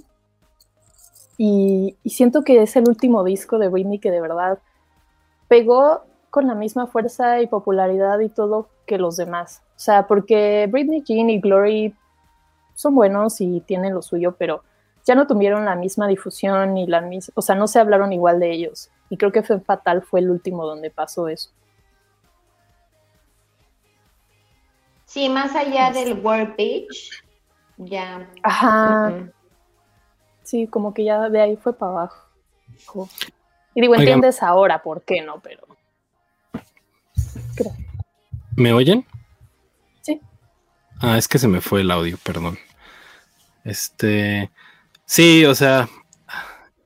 Y, 1.39 1.97
y 2.05 2.11
siento 2.11 2.45
que 2.45 2.63
es 2.63 2.77
el 2.77 2.87
último 2.87 3.25
disco 3.25 3.59
de 3.59 3.69
Britney 3.69 3.99
que 3.99 4.11
de 4.11 4.21
verdad 4.21 4.59
pegó 5.49 6.05
con 6.31 6.47
la 6.47 6.55
misma 6.55 6.87
fuerza 6.87 7.41
y 7.41 7.47
popularidad 7.47 8.21
y 8.21 8.29
todo 8.29 8.69
que 8.87 8.99
los 8.99 9.17
demás. 9.17 9.63
O 9.77 9.79
sea, 9.79 10.07
porque 10.07 10.69
Britney 10.71 11.03
Jean 11.03 11.29
y 11.29 11.41
Glory 11.41 11.95
son 12.75 12.95
buenos 12.95 13.41
y 13.41 13.61
tienen 13.61 13.95
lo 13.95 14.03
suyo, 14.03 14.37
pero 14.39 14.63
ya 15.05 15.15
no 15.15 15.27
tuvieron 15.27 15.65
la 15.65 15.75
misma 15.75 16.07
difusión 16.07 16.77
y 16.79 16.87
la 16.87 17.01
misma, 17.01 17.33
o 17.37 17.43
sea, 17.43 17.55
no 17.55 17.67
se 17.67 17.81
hablaron 17.81 18.13
igual 18.13 18.39
de 18.41 18.53
ellos. 18.53 18.91
Y 19.09 19.17
creo 19.17 19.33
que 19.33 19.43
fue 19.43 19.61
fatal 19.61 20.03
fue 20.03 20.21
el 20.21 20.31
último 20.31 20.65
donde 20.65 20.91
pasó 20.91 21.29
eso. 21.29 21.51
Sí, 25.05 25.29
más 25.29 25.57
allá 25.57 25.91
del 25.91 26.25
World 26.25 26.55
Beach, 26.57 27.25
ya. 27.77 28.31
Ajá. 28.45 29.29
Sí, 30.45 30.69
como 30.69 30.95
que 30.95 31.05
ya 31.05 31.29
de 31.29 31.41
ahí 31.41 31.57
fue 31.57 31.73
para 31.73 31.93
abajo. 31.93 33.09
Y 33.75 33.81
digo, 33.81 33.97
entiendes 33.97 34.43
ahora 34.43 34.83
por 34.83 35.03
qué 35.03 35.23
no, 35.23 35.41
pero 35.41 35.70
¿Me 38.57 38.73
oyen? 38.73 39.07
Sí. 40.03 40.21
Ah, 41.01 41.19
es 41.19 41.29
que 41.29 41.39
se 41.39 41.49
me 41.49 41.61
fue 41.61 41.81
el 41.81 41.91
audio, 41.91 42.19
perdón. 42.23 42.59
Este. 43.65 44.51
Sí, 45.05 45.45
o 45.45 45.55
sea. 45.55 45.89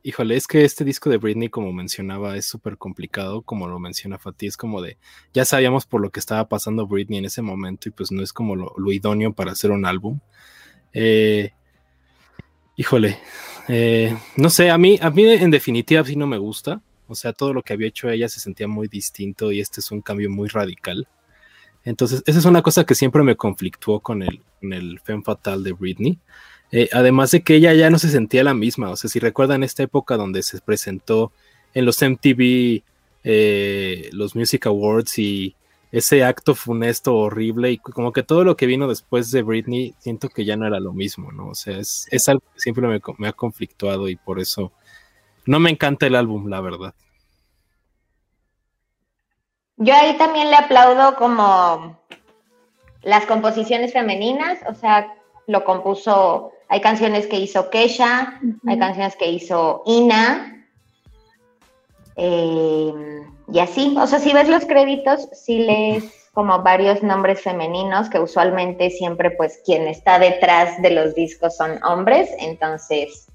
Híjole, 0.07 0.37
es 0.37 0.47
que 0.47 0.67
este 0.67 0.85
disco 0.85 1.09
de 1.09 1.17
Britney, 1.17 1.49
como 1.49 1.73
mencionaba, 1.73 2.37
es 2.37 2.45
súper 2.45 2.77
complicado, 2.77 3.41
como 3.41 3.69
lo 3.69 3.79
menciona 3.79 4.19
Fatih, 4.19 4.49
es 4.49 4.59
como 4.59 4.83
de, 4.83 4.99
ya 5.33 5.47
sabíamos 5.47 5.87
por 5.87 6.03
lo 6.03 6.11
que 6.11 6.21
estaba 6.21 6.47
pasando 6.47 6.87
Britney 6.87 7.21
en 7.21 7.25
ese 7.25 7.41
momento 7.41 7.89
y 7.89 7.93
pues 7.93 8.13
no 8.13 8.23
es 8.23 8.35
como 8.35 8.55
lo, 8.55 8.93
idóneo 8.93 9.33
para 9.33 9.53
hacer 9.53 9.71
un 9.71 9.87
álbum. 9.87 10.21
Eh, 10.93 11.53
híjole, 12.77 13.19
eh, 13.69 14.15
no 14.37 14.51
sé, 14.51 14.71
a 14.71 14.77
mí, 14.77 14.99
a 15.01 15.09
mí 15.09 15.25
en 15.25 15.51
definitiva 15.51 16.05
sí 16.05 16.17
no 16.17 16.27
me 16.27 16.37
gusta, 16.37 16.83
o 17.07 17.15
sea, 17.15 17.33
todo 17.33 17.53
lo 17.53 17.63
que 17.63 17.73
había 17.73 17.89
hecho 17.89 18.09
ella 18.09 18.29
se 18.29 18.41
sentía 18.41 18.69
muy 18.69 18.89
distinto 18.89 19.53
y 19.53 19.61
este 19.61 19.81
es 19.81 19.91
un 19.91 20.01
cambio 20.01 20.31
muy 20.31 20.49
radical. 20.49 21.07
Entonces, 21.85 22.23
esa 22.27 22.39
es 22.39 22.45
una 22.47 22.63
cosa 22.63 22.85
que 22.85 22.95
siempre 22.95 23.23
me 23.23 23.37
conflictuó 23.37 24.01
con 24.01 24.23
el, 24.23 24.41
el 24.63 25.01
Femme 25.01 25.23
Fatal 25.23 25.63
de 25.63 25.73
Britney. 25.73 26.19
Eh, 26.73 26.89
además 26.93 27.31
de 27.31 27.43
que 27.43 27.57
ella 27.57 27.75
ya 27.75 27.91
no 27.91 27.99
se 27.99 28.09
sentía 28.09 28.43
la 28.43 28.55
misma. 28.55 28.91
O 28.91 28.97
sea, 28.97 29.11
si 29.11 29.19
recuerdan 29.19 29.63
esta 29.63 29.83
época 29.83 30.17
donde 30.17 30.43
se 30.43 30.61
presentó 30.61 31.31
en 31.75 31.85
los 31.85 32.03
MTV, 32.03 32.83
eh, 33.23 34.11
los 34.13 34.35
Music 34.35 34.67
Awards 34.67 35.19
y 35.19 35.55
ese 35.93 36.25
acto 36.25 36.55
funesto 36.55 37.15
horrible 37.15 37.71
y 37.71 37.79
como 37.79 38.13
que 38.13 38.25
todo 38.25 38.43
lo 38.43 38.57
que 38.57 38.67
vino 38.67 38.89
después 38.89 39.31
de 39.31 39.43
Britney, 39.43 39.95
siento 39.99 40.29
que 40.29 40.45
ya 40.45 40.57
no 40.57 40.67
era 40.67 40.81
lo 40.81 40.93
mismo, 40.93 41.31
¿no? 41.31 41.49
O 41.49 41.55
sea, 41.55 41.79
es, 41.79 42.09
algo 42.29 42.43
que 42.53 42.61
siempre 42.61 43.01
me 43.19 43.29
ha 43.29 43.33
conflictuado 43.33 44.09
y 44.09 44.17
por 44.17 44.41
eso 44.41 44.73
no 45.47 45.61
me 45.61 45.71
encanta 45.71 46.07
el 46.07 46.15
álbum, 46.15 46.49
la 46.49 46.61
verdad. 46.61 46.95
Yo 49.77 49.95
ahí 49.95 50.17
también 50.17 50.51
le 50.51 50.57
aplaudo 50.57 51.17
como 51.17 51.99
las 53.03 53.27
composiciones 53.27 53.93
femeninas, 53.93 54.59
o 54.69 54.75
sea, 54.75 55.15
lo 55.47 55.65
compuso, 55.65 56.53
hay 56.69 56.81
canciones 56.81 57.27
que 57.27 57.39
hizo 57.39 57.71
Kesha, 57.71 58.41
hay 58.67 58.79
canciones 58.79 59.17
que 59.17 59.31
hizo 59.31 59.83
Ina, 59.85 60.67
em, 62.17 63.35
y 63.53 63.59
así, 63.59 63.95
o 63.99 64.07
sea, 64.07 64.21
si 64.21 64.33
ves 64.33 64.49
los 64.49 64.65
créditos, 64.65 65.29
sí 65.33 65.59
lees 65.59 66.31
como 66.33 66.63
varios 66.63 67.03
nombres 67.03 67.43
femeninos, 67.43 68.09
que 68.09 68.19
usualmente 68.19 68.91
siempre 68.91 69.31
pues 69.33 69.61
quien 69.65 69.87
está 69.87 70.19
detrás 70.19 70.81
de 70.83 70.91
los 70.91 71.15
discos 71.15 71.57
son 71.57 71.83
hombres, 71.85 72.31
entonces 72.39 73.29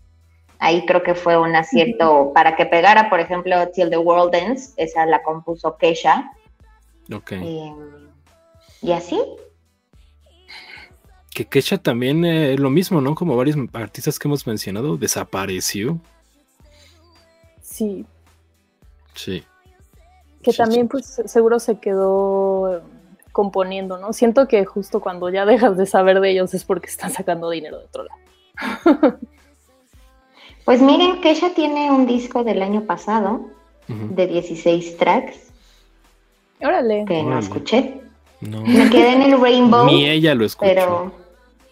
ahí 0.60 0.86
creo 0.86 1.02
que 1.02 1.16
fue 1.16 1.38
un 1.38 1.56
acierto 1.56 2.32
para 2.34 2.56
que 2.56 2.66
pegara, 2.66 3.10
por 3.10 3.20
ejemplo, 3.20 3.70
Till 3.70 3.90
the 3.90 3.98
World 3.98 4.36
Ends, 4.36 4.74
esa 4.78 5.06
la 5.06 5.24
compuso 5.24 5.78
Kesha. 5.78 6.32
Ok. 7.12 7.32
Em, 7.32 8.10
y 8.82 8.92
así. 8.92 9.20
Que 11.34 11.46
Kesha 11.46 11.78
también 11.78 12.26
es 12.26 12.56
eh, 12.58 12.62
lo 12.62 12.70
mismo, 12.70 13.02
¿no? 13.02 13.16
Como 13.16 13.36
varios 13.36 13.58
artistas 13.74 14.20
que 14.20 14.28
hemos 14.28 14.46
mencionado, 14.46 14.98
desapareció. 14.98 16.00
Sí. 17.62 18.06
Sí. 19.16 19.44
Que 20.44 20.54
también, 20.54 20.88
pues, 20.88 21.22
seguro 21.26 21.60
se 21.60 21.80
quedó 21.80 22.84
componiendo, 23.32 23.98
¿no? 23.98 24.12
Siento 24.12 24.48
que 24.48 24.66
justo 24.66 25.00
cuando 25.00 25.30
ya 25.30 25.46
dejas 25.46 25.78
de 25.78 25.86
saber 25.86 26.20
de 26.20 26.32
ellos 26.32 26.54
es 26.54 26.66
porque 26.66 26.88
están 26.88 27.12
sacando 27.12 27.50
dinero 27.50 27.80
de 27.80 27.86
otro 27.86 28.04
lado. 28.04 29.20
Pues 30.66 30.82
miren, 30.82 31.22
Kesha 31.22 31.54
tiene 31.54 31.92
un 31.92 32.06
disco 32.06 32.44
del 32.44 32.62
año 32.62 32.86
pasado 32.86 33.50
de 33.88 34.28
16 34.28 34.98
tracks. 34.98 35.52
Órale. 36.62 37.06
Que 37.08 37.24
no 37.24 37.40
escuché. 37.40 38.02
Me 38.42 38.90
quedé 38.90 39.14
en 39.14 39.22
el 39.24 39.42
Rainbow. 39.42 39.86
Ni 39.86 40.08
ella 40.08 40.36
lo 40.36 40.46
escuchó. 40.46 40.72
Pero... 40.72 41.12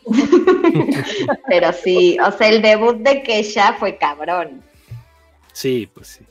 pero 1.47 1.73
sí, 1.73 2.17
o 2.25 2.31
sea, 2.31 2.47
el 2.47 2.61
debut 2.61 2.95
de 2.97 3.23
Kesha 3.23 3.73
fue 3.73 3.97
cabrón. 3.97 4.63
Sí, 5.51 5.89
pues 5.93 6.07
sí. 6.07 6.25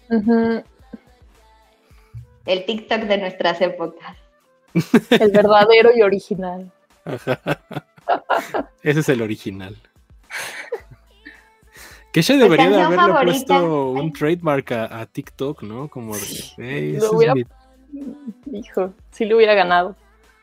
El 2.47 2.65
TikTok 2.65 3.03
de 3.03 3.19
nuestras 3.19 3.61
épocas. 3.61 4.17
El 5.11 5.31
verdadero 5.31 5.91
y 5.95 6.03
original. 6.03 6.71
Ese 8.83 9.01
es 9.01 9.09
el 9.09 9.23
original. 9.23 9.77
Que 12.17 12.21
ella 12.21 12.37
debería 12.37 12.71
de 12.71 12.81
haberle 12.81 13.25
puesto 13.25 13.91
un 13.91 14.11
trademark 14.11 14.73
a, 14.73 15.05
TikTok, 15.05 15.63
¿no? 15.63 15.87
Como 15.89 16.15
Hijo, 18.51 18.95
si 19.11 19.27
le 19.27 19.35
hubiera 19.35 19.53
ganado. 19.53 19.95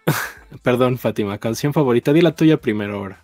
Perdón, 0.61 0.99
Fátima, 0.99 1.39
canción 1.39 1.73
favorita, 1.73 2.13
di 2.13 2.21
la 2.21 2.35
tuya 2.35 2.57
primero 2.57 2.97
ahora. 2.97 3.23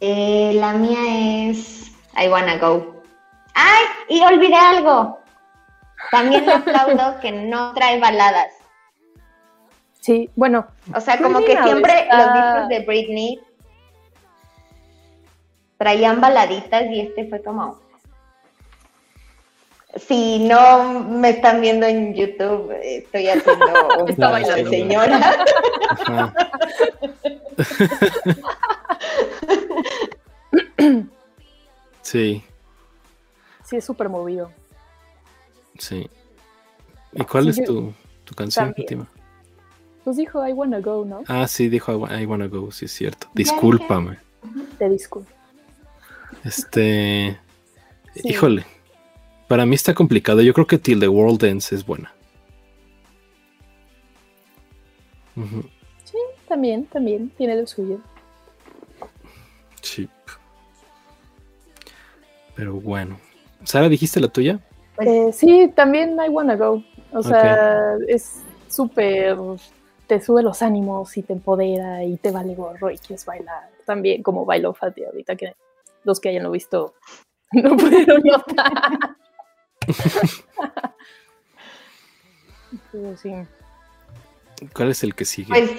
Eh, 0.00 0.52
la 0.54 0.72
mía 0.72 1.50
es 1.50 1.92
I 2.16 2.28
Wanna 2.28 2.56
Go. 2.56 3.02
¡Ay! 3.52 3.84
Y 4.08 4.22
olvidé 4.22 4.56
algo. 4.56 5.18
También 6.10 6.46
le 6.46 6.54
aplaudo 6.54 7.18
que 7.20 7.32
no 7.32 7.74
trae 7.74 8.00
baladas. 8.00 8.54
Sí, 10.00 10.30
bueno. 10.36 10.68
O 10.94 11.02
sea, 11.02 11.18
como 11.20 11.40
que 11.40 11.62
siempre 11.62 12.08
los 12.10 12.32
discos 12.32 12.68
de 12.70 12.84
Britney 12.86 13.40
traían 15.78 16.20
baladitas 16.20 16.84
y 16.90 17.00
este 17.00 17.28
fue 17.28 17.42
como. 17.42 17.80
Si 19.96 20.46
no 20.46 21.00
me 21.00 21.30
están 21.30 21.60
viendo 21.60 21.86
en 21.86 22.14
YouTube, 22.14 22.72
estoy 22.82 23.28
haciendo 23.28 23.66
un 24.04 24.16
baile 24.16 24.64
de 24.64 24.70
señora. 24.70 25.44
Sí. 32.08 32.42
Sí, 33.64 33.76
es 33.76 33.84
súper 33.84 34.08
movido. 34.08 34.50
Sí. 35.78 36.08
¿Y 37.12 37.22
cuál 37.24 37.48
es 37.48 37.62
tu, 37.62 37.92
tu, 38.24 38.34
canción 38.34 38.74
última? 38.74 39.06
Pues 40.04 40.16
dijo 40.16 40.46
I 40.46 40.54
Wanna 40.54 40.80
Go, 40.80 41.04
¿no? 41.04 41.22
Ah, 41.26 41.46
sí, 41.46 41.68
dijo 41.68 41.92
I, 42.08 42.24
Wanna 42.24 42.46
Go, 42.46 42.70
sí 42.72 42.86
es 42.86 42.92
cierto. 42.92 43.28
Discúlpame. 43.34 44.16
Te 44.78 44.88
disculpo. 44.88 45.30
Este. 46.44 47.38
Híjole. 48.14 48.64
Para 49.48 49.64
mí 49.64 49.74
está 49.74 49.94
complicado. 49.94 50.42
Yo 50.42 50.52
creo 50.52 50.66
que 50.66 50.78
Till 50.78 51.00
the 51.00 51.08
World 51.08 51.42
Ends 51.44 51.72
es 51.72 51.84
buena. 51.84 52.12
Sí, 56.04 56.18
también, 56.48 56.84
también. 56.86 57.30
Tiene 57.30 57.56
lo 57.56 57.66
suyo. 57.66 57.98
Sí. 59.80 60.08
Pero 62.54 62.74
bueno. 62.74 63.18
Sara, 63.64 63.88
¿dijiste 63.88 64.20
la 64.20 64.28
tuya? 64.28 64.60
Eh, 65.00 65.32
sí, 65.32 65.72
también 65.74 66.16
I 66.24 66.28
Wanna 66.28 66.56
Go. 66.56 66.82
O 67.12 67.22
sea, 67.22 67.94
es 68.06 68.42
súper. 68.68 69.36
Te 70.06 70.20
sube 70.20 70.42
los 70.42 70.62
ánimos 70.62 71.16
y 71.16 71.22
te 71.22 71.34
empodera 71.34 72.02
y 72.02 72.16
te 72.16 72.30
vale 72.30 72.54
gorro 72.54 72.90
y 72.90 72.98
quieres 72.98 73.24
bailar. 73.24 73.70
También 73.84 74.22
como 74.22 74.44
bailó 74.44 74.74
Fati 74.74 75.04
ahorita, 75.04 75.36
que 75.36 75.54
los 76.08 76.20
que 76.20 76.30
hayan 76.30 76.50
visto 76.50 76.94
no 77.52 77.76
pudieron 77.76 78.22
notar. 78.24 79.16
¿Cuál 84.74 84.90
es 84.90 85.04
el 85.04 85.14
que 85.14 85.24
sigue? 85.24 85.48
Pues 85.48 85.70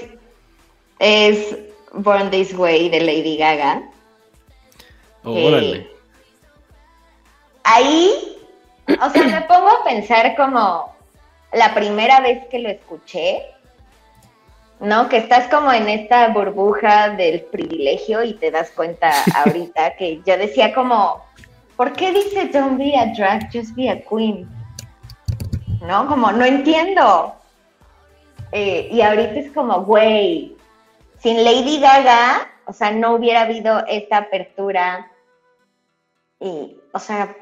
es 0.99 1.57
Born 1.93 2.31
This 2.31 2.53
Way 2.53 2.89
de 2.89 3.01
Lady 3.01 3.37
Gaga. 3.37 3.83
órale. 5.23 5.89
Ahí, 7.63 8.37
o 8.87 9.09
sea, 9.11 9.27
me 9.27 9.41
pongo 9.41 9.67
a 9.67 9.83
pensar 9.83 10.35
como 10.35 10.95
la 11.53 11.75
primera 11.75 12.21
vez 12.21 12.47
que 12.47 12.57
lo 12.59 12.69
escuché, 12.69 13.43
¿no? 14.79 15.09
Que 15.09 15.17
estás 15.17 15.47
como 15.47 15.71
en 15.71 15.89
esta 15.89 16.27
burbuja 16.29 17.09
del 17.09 17.41
privilegio 17.41 18.23
y 18.23 18.33
te 18.33 18.51
das 18.51 18.71
cuenta 18.71 19.11
ahorita 19.45 19.95
que 19.95 20.21
yo 20.25 20.37
decía 20.37 20.73
como, 20.73 21.23
¿por 21.75 21.93
qué 21.93 22.11
dice 22.11 22.45
don't 22.45 22.77
be 22.77 22.95
a 22.95 23.07
drag, 23.13 23.51
just 23.51 23.75
be 23.75 23.89
a 23.89 23.99
queen? 24.01 24.47
¿No? 25.81 26.07
Como, 26.07 26.31
no 26.31 26.45
entiendo. 26.45 27.35
Eh, 28.51 28.89
y 28.91 29.01
ahorita 29.01 29.39
es 29.39 29.51
como, 29.51 29.83
güey, 29.83 30.55
sin 31.19 31.43
Lady 31.43 31.79
Gaga, 31.79 32.47
o 32.65 32.73
sea, 32.73 32.91
no 32.91 33.13
hubiera 33.13 33.41
habido 33.41 33.83
esta 33.87 34.17
apertura. 34.17 35.11
Y, 36.39 36.77
o 36.93 36.99
sea, 36.99 37.35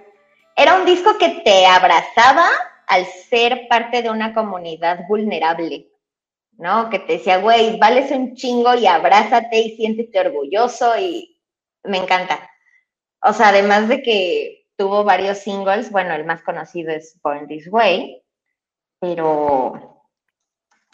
era 0.55 0.75
un 0.75 0.85
disco 0.85 1.17
que 1.17 1.41
te 1.43 1.65
abrazaba 1.65 2.47
al 2.87 3.05
ser 3.05 3.67
parte 3.67 4.01
de 4.01 4.09
una 4.09 4.33
comunidad 4.33 5.05
vulnerable, 5.07 5.87
¿no? 6.57 6.89
Que 6.89 6.99
te 6.99 7.13
decía, 7.13 7.37
güey, 7.37 7.77
vales 7.77 8.11
un 8.11 8.35
chingo 8.35 8.73
y 8.75 8.85
abrázate 8.87 9.59
y 9.59 9.75
siéntete 9.75 10.19
orgulloso 10.19 10.97
y 10.97 11.39
me 11.83 11.97
encanta. 11.97 12.49
O 13.21 13.33
sea, 13.33 13.49
además 13.49 13.87
de 13.87 14.01
que 14.01 14.67
tuvo 14.75 15.03
varios 15.03 15.39
singles, 15.39 15.91
bueno, 15.91 16.13
el 16.13 16.25
más 16.25 16.41
conocido 16.43 16.91
es 16.91 17.19
Born 17.23 17.47
This 17.47 17.67
Way, 17.71 18.23
pero 18.99 20.05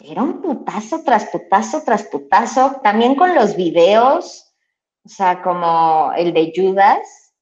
era 0.00 0.22
un 0.22 0.40
putazo 0.40 1.02
tras 1.02 1.26
putazo 1.26 1.82
tras 1.84 2.04
putazo, 2.04 2.80
también 2.82 3.14
con 3.14 3.34
los 3.34 3.56
videos, 3.56 4.54
o 5.04 5.08
sea, 5.08 5.42
como 5.42 6.12
el 6.16 6.32
de 6.32 6.52
Judas. 6.54 7.32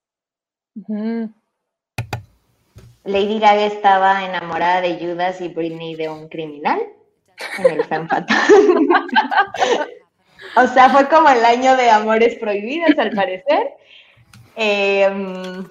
Lady 3.05 3.39
Gaga 3.41 3.66
estaba 3.66 4.25
enamorada 4.25 4.81
de 4.81 4.99
Judas 4.99 5.41
y 5.41 5.49
Britney 5.49 5.97
de 5.97 6.09
un 6.09 6.29
criminal 6.29 6.81
en 7.59 7.66
el 7.66 7.80
o 10.57 10.66
sea, 10.68 10.91
fue 10.91 11.09
como 11.09 11.28
el 11.28 11.45
año 11.45 11.76
de 11.76 11.91
amores 11.91 12.37
prohibidos, 12.37 12.99
al 12.99 13.11
parecer. 13.12 13.74
Em, 14.55 15.66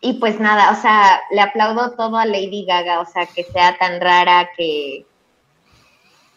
y 0.00 0.14
pues 0.14 0.40
nada, 0.40 0.72
o 0.72 0.74
sea, 0.74 1.20
le 1.30 1.40
aplaudo 1.40 1.92
todo 1.92 2.16
a 2.16 2.26
Lady 2.26 2.64
Gaga, 2.66 3.00
o 3.00 3.06
sea, 3.06 3.26
que 3.26 3.44
sea 3.44 3.76
tan 3.78 4.00
rara 4.00 4.50
que, 4.56 5.06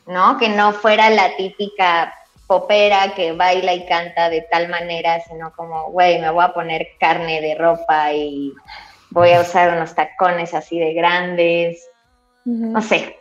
¿no? 0.06 0.38
Que 0.38 0.50
no 0.50 0.72
fuera 0.74 1.10
la 1.10 1.36
típica 1.36 2.14
popera 2.48 3.16
que 3.16 3.32
baila 3.32 3.74
y 3.74 3.86
canta 3.88 4.30
de 4.30 4.42
tal 4.52 4.70
manera, 4.70 5.20
sino 5.22 5.52
como, 5.56 5.90
güey, 5.92 6.20
me 6.20 6.30
voy 6.30 6.44
a 6.44 6.54
poner 6.54 6.90
carne 7.00 7.42
de 7.42 7.56
ropa 7.56 8.14
y 8.14 8.54
voy 9.10 9.32
a 9.32 9.42
usar 9.42 9.76
unos 9.76 9.96
tacones 9.96 10.54
así 10.54 10.80
de 10.80 10.94
grandes, 10.94 11.90
no 12.44 12.82
sé. 12.82 13.18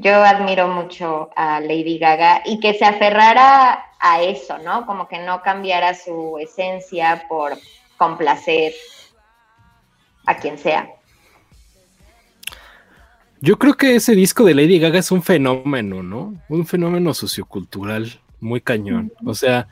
Yo 0.00 0.14
admiro 0.14 0.68
mucho 0.68 1.30
a 1.34 1.60
Lady 1.60 1.98
Gaga 1.98 2.42
y 2.44 2.60
que 2.60 2.74
se 2.74 2.84
aferrara 2.84 3.84
a 3.98 4.22
eso, 4.22 4.56
¿no? 4.58 4.86
Como 4.86 5.08
que 5.08 5.18
no 5.18 5.42
cambiara 5.42 5.92
su 5.92 6.38
esencia 6.38 7.26
por 7.28 7.54
complacer 7.96 8.74
a 10.24 10.36
quien 10.36 10.56
sea. 10.56 10.88
Yo 13.40 13.58
creo 13.58 13.74
que 13.74 13.96
ese 13.96 14.14
disco 14.14 14.44
de 14.44 14.54
Lady 14.54 14.78
Gaga 14.78 15.00
es 15.00 15.10
un 15.10 15.22
fenómeno, 15.22 16.04
¿no? 16.04 16.34
Un 16.48 16.64
fenómeno 16.64 17.12
sociocultural 17.12 18.20
muy 18.38 18.60
cañón. 18.60 19.12
O 19.24 19.34
sea, 19.34 19.66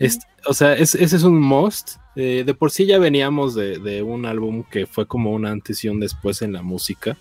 es, 0.00 0.18
o 0.44 0.54
sea 0.54 0.74
ese 0.74 1.04
es 1.04 1.22
un 1.22 1.40
must. 1.40 1.98
Eh, 2.16 2.42
de 2.44 2.54
por 2.54 2.72
sí 2.72 2.84
ya 2.84 2.98
veníamos 2.98 3.54
de, 3.54 4.02
un 4.02 4.26
álbum 4.26 4.64
que 4.68 4.86
fue 4.86 5.06
como 5.06 5.30
un 5.32 5.46
antes 5.46 5.84
y 5.84 5.88
un 5.88 6.00
después 6.00 6.42
en 6.42 6.52
la 6.52 6.62
música. 6.62 7.16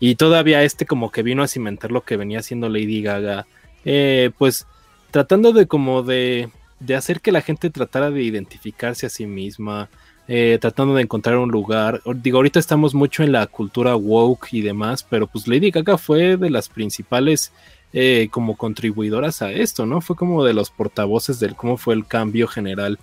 Y 0.00 0.14
todavía 0.14 0.62
este 0.62 0.86
como 0.86 1.10
que 1.10 1.22
vino 1.22 1.42
a 1.42 1.48
cimentar 1.48 1.90
lo 1.90 2.02
que 2.02 2.16
venía 2.16 2.40
haciendo 2.40 2.68
Lady 2.68 3.02
Gaga. 3.02 3.46
Eh, 3.84 4.30
pues 4.38 4.66
tratando 5.10 5.52
de 5.52 5.66
como 5.66 6.02
de, 6.02 6.50
de, 6.80 6.94
hacer 6.94 7.20
que 7.20 7.32
la 7.32 7.40
gente 7.40 7.70
tratara 7.70 8.10
de 8.10 8.22
identificarse 8.22 9.06
a 9.06 9.10
sí 9.10 9.26
misma. 9.26 9.88
Eh, 10.30 10.58
tratando 10.60 10.94
de 10.94 11.02
encontrar 11.02 11.38
un 11.38 11.50
lugar. 11.50 12.02
Digo, 12.16 12.36
ahorita 12.36 12.60
estamos 12.60 12.94
mucho 12.94 13.22
en 13.22 13.32
la 13.32 13.46
cultura 13.46 13.96
woke 13.96 14.52
y 14.52 14.60
demás, 14.60 15.02
pero 15.02 15.26
pues 15.26 15.48
Lady 15.48 15.70
Gaga 15.70 15.96
fue 15.96 16.36
de 16.36 16.50
las 16.50 16.68
principales 16.68 17.50
eh, 17.94 18.28
como 18.30 18.58
contribuidoras 18.58 19.40
a 19.40 19.50
esto, 19.50 19.86
¿no? 19.86 20.02
Fue 20.02 20.16
como 20.16 20.44
de 20.44 20.52
los 20.52 20.68
portavoces 20.68 21.40
del 21.40 21.56
cómo 21.56 21.78
fue 21.78 21.94
el 21.94 22.06
cambio 22.06 22.46
general 22.46 22.98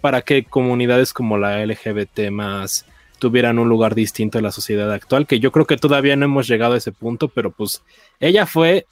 para 0.00 0.22
que 0.22 0.44
comunidades 0.44 1.12
como 1.12 1.36
la 1.36 1.66
LGBT 1.66 2.30
más 2.30 2.86
tuvieran 3.18 3.58
un 3.58 3.68
lugar 3.68 3.94
distinto 3.94 4.38
en 4.38 4.44
la 4.44 4.52
sociedad 4.52 4.92
actual, 4.92 5.26
que 5.26 5.40
yo 5.40 5.52
creo 5.52 5.66
que 5.66 5.76
todavía 5.76 6.16
no 6.16 6.24
hemos 6.24 6.48
llegado 6.48 6.74
a 6.74 6.78
ese 6.78 6.92
punto, 6.92 7.28
pero 7.28 7.50
pues 7.50 7.82
ella 8.20 8.46
fue 8.46 8.86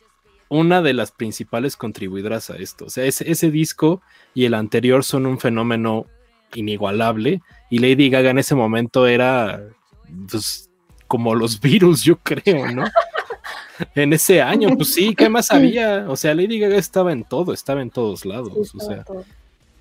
una 0.48 0.82
de 0.82 0.94
las 0.94 1.10
principales 1.10 1.76
contribuidoras 1.76 2.50
a 2.50 2.56
esto. 2.56 2.86
O 2.86 2.90
sea, 2.90 3.04
ese, 3.04 3.30
ese 3.30 3.50
disco 3.50 4.02
y 4.34 4.44
el 4.44 4.54
anterior 4.54 5.04
son 5.04 5.26
un 5.26 5.38
fenómeno 5.38 6.06
inigualable 6.54 7.42
y 7.70 7.78
Lady 7.78 8.10
Gaga 8.10 8.30
en 8.30 8.38
ese 8.38 8.54
momento 8.54 9.06
era 9.06 9.62
pues, 10.30 10.70
como 11.06 11.34
los 11.34 11.60
virus, 11.62 12.02
yo 12.02 12.16
creo, 12.18 12.70
¿no? 12.72 12.84
en 13.94 14.12
ese 14.12 14.40
año, 14.40 14.70
pues 14.76 14.94
sí, 14.94 15.14
¿qué 15.14 15.28
más 15.28 15.50
había? 15.50 16.06
O 16.08 16.16
sea, 16.16 16.34
Lady 16.34 16.58
Gaga 16.58 16.76
estaba 16.76 17.12
en 17.12 17.24
todo, 17.24 17.52
estaba 17.52 17.82
en 17.82 17.90
todos 17.90 18.24
lados, 18.24 18.74
o 18.74 18.80
sea. 18.80 19.04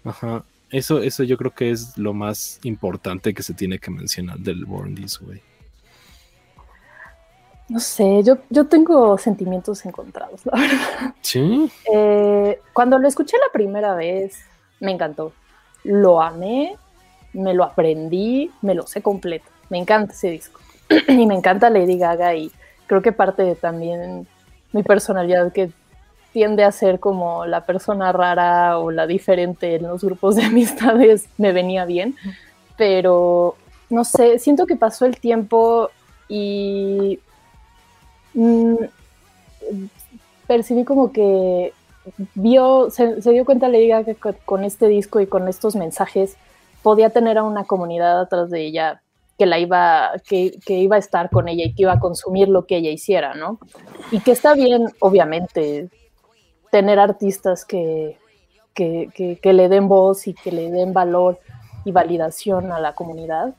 Ajá. 0.03 0.43
Eso, 0.71 0.99
eso 0.99 1.23
yo 1.23 1.37
creo 1.37 1.51
que 1.51 1.71
es 1.71 1.97
lo 1.97 2.13
más 2.13 2.59
importante 2.63 3.33
que 3.33 3.43
se 3.43 3.53
tiene 3.53 3.79
que 3.79 3.91
mencionar 3.91 4.37
del 4.39 4.65
Born 4.65 4.95
This 4.95 5.21
Way. 5.21 5.41
No 7.67 7.79
sé, 7.79 8.21
yo, 8.23 8.37
yo 8.49 8.67
tengo 8.67 9.17
sentimientos 9.17 9.85
encontrados, 9.85 10.45
la 10.45 10.59
verdad. 10.59 11.15
Sí. 11.21 11.71
Eh, 11.91 12.59
cuando 12.73 12.99
lo 12.99 13.07
escuché 13.07 13.37
la 13.37 13.51
primera 13.51 13.95
vez, 13.95 14.37
me 14.79 14.91
encantó. 14.91 15.33
Lo 15.83 16.21
amé, 16.21 16.75
me 17.33 17.53
lo 17.53 17.63
aprendí, 17.63 18.51
me 18.61 18.75
lo 18.75 18.85
sé 18.85 19.01
completo. 19.01 19.45
Me 19.69 19.79
encanta 19.79 20.13
ese 20.13 20.29
disco. 20.29 20.59
y 21.07 21.25
me 21.25 21.33
encanta 21.33 21.71
Lady 21.71 21.97
Gaga 21.97 22.35
y 22.35 22.51
creo 22.85 23.01
que 23.01 23.11
parte 23.11 23.43
de 23.43 23.55
también 23.55 24.27
mi 24.71 24.83
personalidad 24.83 25.51
que 25.51 25.71
tiende 26.35 26.65
a 26.65 26.71
ser 26.73 26.99
como 26.99 27.45
la 27.45 27.65
persona 27.65 28.11
rara 28.11 28.77
o 28.77 28.91
la 28.91 29.07
diferente 29.07 29.75
en 29.75 29.83
los 29.83 30.03
grupos 30.03 30.35
de 30.35 30.43
amistades 30.51 31.29
me 31.37 31.53
venía 31.53 31.85
bien, 31.85 32.13
pero 32.75 33.55
no 33.89 34.03
sé, 34.03 34.37
siento 34.37 34.65
que 34.65 34.75
pasó 34.75 35.05
el 35.05 35.17
tiempo 35.17 35.89
y 36.27 37.21
mm, 38.33 38.75
percibí 40.45 40.83
como 40.83 41.13
que 41.13 41.71
vio, 42.33 42.89
se, 42.89 43.15
dio 43.15 43.45
cuenta 43.45 43.69
le 43.69 43.79
diga 43.79 44.03
que 44.03 44.17
con 44.43 44.65
este 44.65 44.89
disco 44.89 45.21
y 45.21 45.27
con 45.27 45.47
estos 45.47 45.77
mensajes 45.77 46.35
podía 46.83 47.11
tener 47.11 47.37
a 47.37 47.43
una 47.43 47.63
comunidad 47.63 48.19
atrás 48.19 48.49
de 48.49 48.65
ella 48.65 49.01
que 49.39 49.45
la 49.45 49.57
iba, 49.57 50.11
que, 50.27 50.59
iba 50.67 50.97
a 50.97 50.99
estar 50.99 51.29
con 51.29 51.47
ella 51.47 51.63
y 51.63 51.73
que 51.73 51.83
iba 51.83 51.93
a 51.93 51.99
consumir 52.01 52.49
lo 52.49 52.65
que 52.65 52.75
ella 52.75 52.89
hiciera, 52.89 53.35
¿no? 53.35 53.57
Y 54.11 54.19
que 54.19 54.31
está 54.31 54.53
bien, 54.53 54.87
obviamente, 54.99 55.89
tener 56.71 56.99
artistas 56.99 57.65
que, 57.65 58.17
que, 58.73 59.39
que, 59.41 59.53
le 59.53 59.69
den 59.69 59.87
voz 59.87 60.27
y 60.27 60.33
que 60.33 60.51
le 60.51 60.69
den 60.69 60.93
valor 60.93 61.39
y 61.85 61.91
validación 61.91 62.71
a 62.71 62.79
la 62.79 62.93
comunidad. 62.93 63.55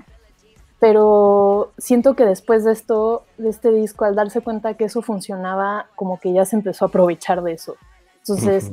Pero 0.79 1.73
siento 1.79 2.15
que 2.15 2.27
después 2.27 2.65
de 2.65 2.73
esto, 2.73 3.25
de 3.39 3.49
este 3.49 3.73
disco, 3.73 4.05
al 4.05 4.15
darse 4.15 4.43
cuenta 4.43 4.75
que 4.75 4.85
eso 4.85 5.01
funcionaba, 5.01 5.87
como 5.95 6.21
que 6.21 6.33
ya 6.33 6.45
se 6.45 6.57
empezó 6.57 6.85
a 6.85 6.89
aprovechar 6.89 7.43
de 7.43 7.53
eso. 7.53 7.77
Entonces, 8.19 8.71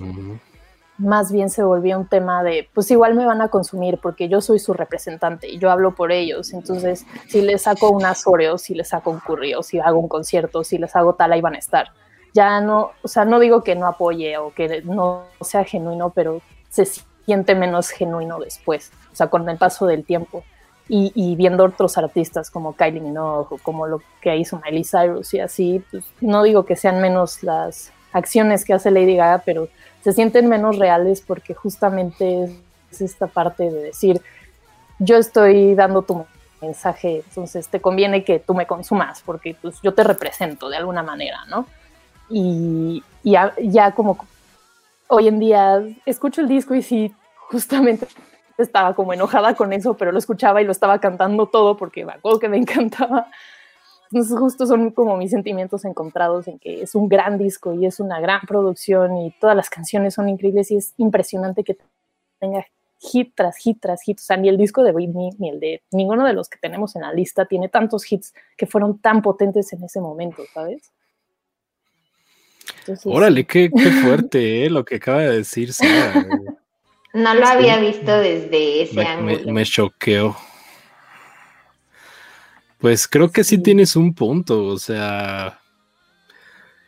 más 0.97 1.31
bien 1.31 1.49
se 1.49 1.64
volvió 1.64 1.97
un 1.97 2.07
tema 2.07 2.43
de, 2.43 2.69
pues 2.73 2.91
igual 2.91 3.15
me 3.15 3.26
van 3.26 3.41
a 3.41 3.47
consumir 3.47 3.99
porque 4.01 4.30
yo 4.30 4.41
soy 4.41 4.60
su 4.60 4.73
representante 4.73 5.47
y 5.47 5.60
yo 5.60 5.72
hablo 5.72 5.95
por 5.95 6.11
ellos. 6.11 6.53
Entonces, 6.53 7.05
si 7.27 7.41
les 7.41 7.64
saco 7.64 7.89
unas 7.89 8.27
Oreos, 8.27 8.61
si 8.61 8.76
les 8.76 8.89
saco 8.89 9.11
un 9.11 9.19
curry 9.19 9.53
o 9.53 9.64
si 9.64 9.80
hago 9.80 9.99
un 9.99 10.07
concierto, 10.07 10.64
si 10.64 10.77
les 10.77 10.95
hago 10.95 11.15
tal, 11.15 11.31
ahí 11.31 11.41
van 11.41 11.55
a 11.55 11.60
estar. 11.60 11.91
Ya 12.34 12.60
no, 12.61 12.91
o 13.01 13.07
sea, 13.07 13.26
no 13.26 13.39
digo 13.39 13.64
que 13.64 13.76
no 13.76 13.88
apoye 13.88 14.38
o 14.38 14.53
que 14.53 14.81
no 14.84 15.23
sea 15.41 15.64
genuino, 15.64 16.10
pero 16.10 16.41
se 16.69 16.85
siente 17.26 17.55
menos 17.55 17.89
genuino 17.89 18.39
después, 18.39 18.91
o 19.11 19.15
sea, 19.15 19.27
con 19.27 19.47
el 19.47 19.57
paso 19.57 19.85
del 19.85 20.03
tiempo. 20.03 20.43
Y, 20.89 21.35
viendo 21.38 21.64
otros 21.64 21.97
artistas 21.97 22.51
como 22.51 22.76
Kylie 22.76 22.99
Minogue 22.99 23.47
o 23.51 23.57
como 23.57 23.88
lo 23.88 24.01
que 24.22 24.35
hizo 24.35 24.61
Miley 24.64 24.84
Cyrus 24.84 25.34
y 25.34 25.39
así, 25.39 25.84
pues 25.89 26.03
no 26.19 26.43
digo 26.43 26.65
que 26.65 26.76
sean 26.76 27.01
menos 27.01 27.41
las 27.41 27.93
acciones 28.11 28.65
que 28.65 28.73
hace 28.73 28.91
Lady 28.91 29.15
Gaga, 29.15 29.43
pero 29.45 29.69
se 30.03 30.11
sienten 30.11 30.49
menos 30.49 30.77
reales 30.77 31.22
porque 31.22 31.53
justamente 31.53 32.53
es 32.91 33.01
esta 33.01 33.27
parte 33.27 33.72
de 33.72 33.81
decir, 33.81 34.22
yo 34.99 35.18
estoy 35.18 35.73
dando 35.73 36.01
tu 36.01 36.26
mensaje, 36.61 37.23
entonces 37.27 37.69
te 37.69 37.80
conviene 37.80 38.23
que 38.23 38.39
tú 38.39 38.53
me 38.53 38.68
consumas 38.68 39.22
porque 39.26 39.55
pues 39.60 39.81
yo 39.81 39.93
te 39.93 40.03
represento 40.03 40.69
de 40.69 40.77
alguna 40.77 41.01
manera, 41.01 41.45
¿no? 41.47 41.65
Y, 42.30 43.04
ya, 43.24 43.91
como 43.95 44.18
hoy 45.08 45.28
en 45.28 45.40
día 45.40 45.84
escucho 46.06 46.41
el 46.41 46.48
disco 46.48 46.74
y 46.76 46.82
sí, 46.82 47.14
justamente 47.50 48.08
estaba 48.58 48.95
como 48.95 49.14
enojada 49.14 49.56
con 49.56 49.74
eso, 49.74 49.95
pero 49.95 50.12
lo 50.12 50.20
escuchaba 50.20 50.62
y 50.62 50.66
lo 50.66 50.72
estaba 50.72 51.00
cantando 51.00 51.48
todo 51.48 51.78
porque 51.78 52.06
me 52.06 52.14
acuerdo 52.14 52.40
que 52.40 52.50
me 52.50 52.58
encantaba. 52.58 53.28
Entonces 54.12 54.38
justo 54.38 54.68
son 54.68 54.91
como 54.91 55.18
mis 55.18 55.32
sentimientos 55.32 55.86
encontrados 55.86 56.48
en 56.48 56.60
que 56.60 56.84
es 56.84 56.94
un 56.94 57.10
gran 57.10 57.40
disco 57.40 57.74
y 57.74 57.88
es 57.88 58.00
una 58.00 58.20
gran 58.20 58.41
producción 58.41 59.18
y 59.18 59.32
todas 59.40 59.56
las 59.56 59.72
canciones 59.72 60.14
son 60.14 60.30
increíbles 60.30 60.70
y 60.70 60.78
es 60.78 60.94
impresionante 60.98 61.64
que 61.64 61.78
tenga 62.40 62.64
hit 63.00 63.34
tras 63.36 63.58
hit 63.58 63.82
tras 63.82 64.04
hit. 64.04 64.20
O 64.20 64.24
sea, 64.24 64.38
ni 64.38 64.50
el 64.50 64.58
disco 64.58 64.84
de 64.84 64.91
Whitney 64.91 65.32
ni 65.40 65.50
el 65.50 65.60
de 65.60 65.82
ninguno 65.91 66.26
de 66.26 66.34
los 66.34 66.48
que 66.48 66.60
tenemos 66.60 66.95
en 66.95 67.02
la 67.02 67.12
lista 67.12 67.45
tiene 67.45 67.70
tantos 67.70 68.10
hits 68.12 68.34
que 68.56 68.68
fueron 68.68 69.00
tan 69.00 69.22
potentes 69.24 69.74
en 69.74 69.84
ese 69.84 70.00
momento, 70.00 70.44
¿sabes? 70.54 70.91
Órale, 73.06 73.45
qué, 73.45 73.69
fuerte 74.02 74.65
¿eh? 74.65 74.69
lo 74.69 74.84
que 74.84 74.95
acaba 74.95 75.22
de 75.22 75.38
decir 75.38 75.73
Sara. 75.73 76.26
No 77.14 77.35
lo 77.35 77.45
había 77.45 77.77
visto 77.77 78.11
desde 78.11 78.81
ese 78.81 78.95
me, 78.95 79.06
ángulo. 79.06 79.53
me 79.53 79.64
choqueó. 79.65 80.35
Pues 82.80 83.07
creo 83.07 83.31
que 83.31 83.44
sí, 83.44 83.60
tienes 83.60 83.95
un 83.95 84.15
punto, 84.15 84.65
o 84.65 84.80
sea, 84.80 85.60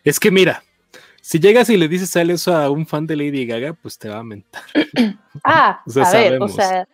es 0.03 0.19
que 0.19 0.31
mira, 0.31 0.63
si 1.21 1.39
llegas 1.39 1.69
y 1.69 1.77
le 1.77 1.87
dices 1.87 2.15
a 2.15 2.23
eso 2.23 2.55
a 2.55 2.71
un 2.71 2.87
fan 2.87 3.05
de 3.05 3.15
Lady 3.15 3.45
Gaga, 3.45 3.73
pues 3.73 3.99
te 3.99 4.09
va 4.09 4.17
a 4.17 4.23
mentar. 4.23 4.63
Ah, 5.43 5.83
a 5.85 6.11
ver, 6.11 6.41
o 6.41 6.47
sea, 6.47 6.87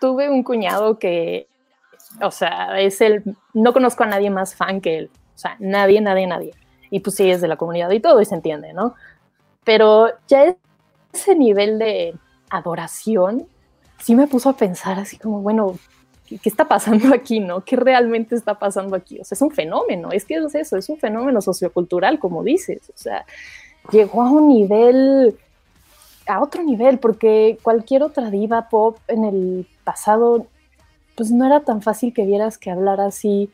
tuve 0.00 0.28
un 0.28 0.42
cuñado 0.42 0.98
que, 0.98 1.48
o 2.20 2.30
sea, 2.30 2.78
es 2.78 3.00
el, 3.00 3.24
no 3.52 3.72
conozco 3.72 4.04
a 4.04 4.06
nadie 4.06 4.30
más 4.30 4.54
fan 4.54 4.80
que 4.80 4.98
él, 4.98 5.10
o 5.34 5.38
sea, 5.38 5.56
nadie, 5.58 6.00
nadie, 6.00 6.26
nadie. 6.26 6.54
Y 6.94 7.00
pues 7.00 7.16
sí, 7.16 7.28
es 7.28 7.40
de 7.40 7.48
la 7.48 7.56
comunidad 7.56 7.90
y 7.90 7.98
todo, 7.98 8.20
y 8.20 8.24
se 8.24 8.36
entiende, 8.36 8.72
¿no? 8.72 8.94
Pero 9.64 10.10
ya 10.28 10.54
ese 11.12 11.34
nivel 11.34 11.76
de 11.80 12.14
adoración 12.48 13.48
sí 13.98 14.14
me 14.14 14.28
puso 14.28 14.50
a 14.50 14.56
pensar 14.56 15.00
así 15.00 15.18
como, 15.18 15.40
bueno, 15.42 15.76
¿qué, 16.28 16.38
está 16.44 16.68
pasando 16.68 17.12
aquí, 17.12 17.40
no? 17.40 17.64
¿Qué 17.64 17.74
realmente 17.74 18.36
está 18.36 18.60
pasando 18.60 18.94
aquí? 18.94 19.18
O 19.18 19.24
sea, 19.24 19.34
es 19.34 19.42
un 19.42 19.50
fenómeno, 19.50 20.12
es 20.12 20.24
que 20.24 20.36
es 20.36 20.54
eso, 20.54 20.76
es 20.76 20.88
un 20.88 20.96
fenómeno 20.96 21.42
sociocultural, 21.42 22.20
como 22.20 22.44
dices, 22.44 22.88
o 22.90 22.96
sea, 22.96 23.26
llegó 23.90 24.22
a 24.22 24.30
un 24.30 24.46
nivel, 24.46 25.36
a 26.28 26.40
otro 26.40 26.62
nivel, 26.62 27.00
porque 27.00 27.58
cualquier 27.64 28.04
otra 28.04 28.30
diva 28.30 28.68
pop 28.68 28.98
en 29.08 29.24
el 29.24 29.66
pasado, 29.82 30.46
pues 31.16 31.32
no 31.32 31.44
era 31.44 31.58
tan 31.58 31.82
fácil 31.82 32.14
que 32.14 32.24
vieras 32.24 32.56
que 32.56 32.70
hablara 32.70 33.06
así 33.06 33.50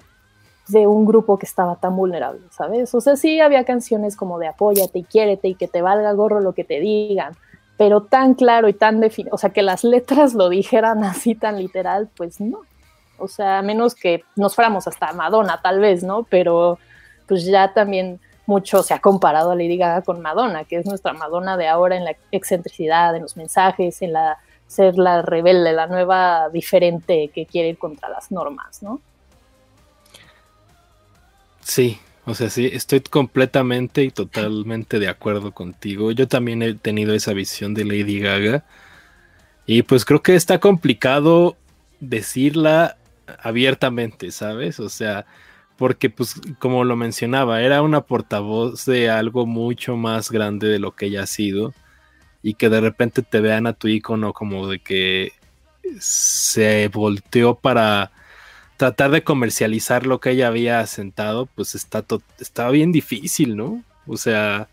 de 0.70 0.86
un 0.86 1.04
grupo 1.04 1.38
que 1.38 1.46
estaba 1.46 1.76
tan 1.76 1.96
vulnerable, 1.96 2.40
¿sabes? 2.50 2.94
O 2.94 3.00
sea, 3.00 3.16
sí 3.16 3.40
había 3.40 3.64
canciones 3.64 4.16
como 4.16 4.38
de 4.38 4.48
apóyate 4.48 4.98
y 4.98 5.04
quiérete 5.04 5.48
y 5.48 5.54
que 5.54 5.68
te 5.68 5.82
valga 5.82 6.12
gorro 6.12 6.40
lo 6.40 6.52
que 6.52 6.64
te 6.64 6.80
digan, 6.80 7.36
pero 7.76 8.02
tan 8.02 8.34
claro 8.34 8.68
y 8.68 8.74
tan 8.74 9.00
definido, 9.00 9.34
o 9.34 9.38
sea, 9.38 9.50
que 9.50 9.62
las 9.62 9.84
letras 9.84 10.34
lo 10.34 10.48
dijeran 10.48 11.04
así 11.04 11.34
tan 11.34 11.58
literal, 11.58 12.08
pues 12.16 12.40
no. 12.40 12.60
O 13.18 13.28
sea, 13.28 13.58
a 13.58 13.62
menos 13.62 13.94
que 13.94 14.24
nos 14.36 14.54
fuéramos 14.54 14.86
hasta 14.86 15.12
Madonna, 15.12 15.60
tal 15.62 15.78
vez, 15.78 16.02
¿no? 16.02 16.22
Pero 16.24 16.78
pues 17.26 17.44
ya 17.44 17.74
también 17.74 18.18
mucho 18.46 18.82
se 18.82 18.94
ha 18.94 18.98
comparado 18.98 19.50
a 19.50 19.54
Lady 19.54 19.76
Gaga 19.76 20.02
con 20.02 20.22
Madonna, 20.22 20.64
que 20.64 20.76
es 20.76 20.86
nuestra 20.86 21.12
Madonna 21.12 21.56
de 21.56 21.68
ahora 21.68 21.96
en 21.96 22.04
la 22.04 22.16
excentricidad, 22.32 23.14
en 23.14 23.22
los 23.22 23.36
mensajes, 23.36 24.00
en 24.02 24.14
la 24.14 24.38
ser 24.70 24.96
la 24.98 25.20
rebelde, 25.22 25.72
la 25.72 25.88
nueva 25.88 26.48
diferente 26.48 27.28
que 27.34 27.44
quiere 27.44 27.70
ir 27.70 27.78
contra 27.78 28.08
las 28.08 28.30
normas, 28.30 28.82
¿no? 28.84 29.00
Sí, 31.70 32.00
o 32.24 32.34
sea, 32.34 32.50
sí, 32.50 32.68
estoy 32.72 32.98
completamente 32.98 34.02
y 34.02 34.10
totalmente 34.10 34.98
de 34.98 35.06
acuerdo 35.06 35.52
contigo. 35.52 36.10
Yo 36.10 36.26
también 36.26 36.62
he 36.62 36.74
tenido 36.74 37.14
esa 37.14 37.32
visión 37.32 37.74
de 37.74 37.84
Lady 37.84 38.18
Gaga. 38.18 38.64
Y 39.66 39.82
pues 39.82 40.04
creo 40.04 40.20
que 40.20 40.34
está 40.34 40.58
complicado 40.58 41.56
decirla 42.00 42.96
abiertamente, 43.40 44.32
¿sabes? 44.32 44.80
O 44.80 44.88
sea, 44.88 45.26
porque 45.76 46.10
pues 46.10 46.40
como 46.58 46.82
lo 46.82 46.96
mencionaba, 46.96 47.62
era 47.62 47.82
una 47.82 48.00
portavoz 48.00 48.84
de 48.86 49.08
algo 49.08 49.46
mucho 49.46 49.96
más 49.96 50.32
grande 50.32 50.66
de 50.66 50.80
lo 50.80 50.96
que 50.96 51.06
ella 51.06 51.22
ha 51.22 51.26
sido. 51.28 51.72
Y 52.42 52.54
que 52.54 52.68
de 52.68 52.80
repente 52.80 53.22
te 53.22 53.40
vean 53.40 53.68
a 53.68 53.74
tu 53.74 53.86
icono 53.86 54.32
como 54.32 54.66
de 54.66 54.80
que 54.80 55.34
se 56.00 56.88
volteó 56.88 57.54
para 57.54 58.10
tratar 58.80 59.10
de 59.10 59.22
comercializar 59.22 60.06
lo 60.06 60.20
que 60.20 60.30
ella 60.30 60.46
había 60.46 60.80
asentado, 60.80 61.44
pues 61.54 61.74
está 61.74 62.02
estaba 62.38 62.70
bien 62.70 62.92
difícil, 62.92 63.54
¿no? 63.54 63.84
O 64.06 64.16
sea, 64.16 64.68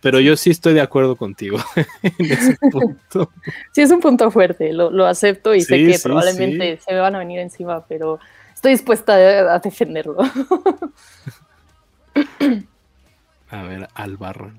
pero 0.00 0.18
yo 0.18 0.36
sí 0.36 0.50
estoy 0.50 0.74
de 0.74 0.80
acuerdo 0.80 1.14
contigo 1.14 1.58
en 2.02 2.32
ese 2.32 2.56
punto. 2.72 3.30
Sí, 3.70 3.82
es 3.82 3.92
un 3.92 4.00
punto 4.00 4.28
fuerte, 4.32 4.72
lo, 4.72 5.06
acepto 5.06 5.54
y 5.54 5.60
sé 5.60 5.86
que 5.86 6.00
probablemente 6.02 6.78
se 6.78 6.94
me 6.94 6.98
van 6.98 7.14
a 7.14 7.20
venir 7.20 7.38
encima, 7.38 7.86
pero 7.86 8.18
estoy 8.52 8.72
dispuesta 8.72 9.14
a, 9.14 9.60
defenderlo. 9.60 10.16
a 13.50 13.62
ver, 13.62 13.88
Albarro. 13.94 14.52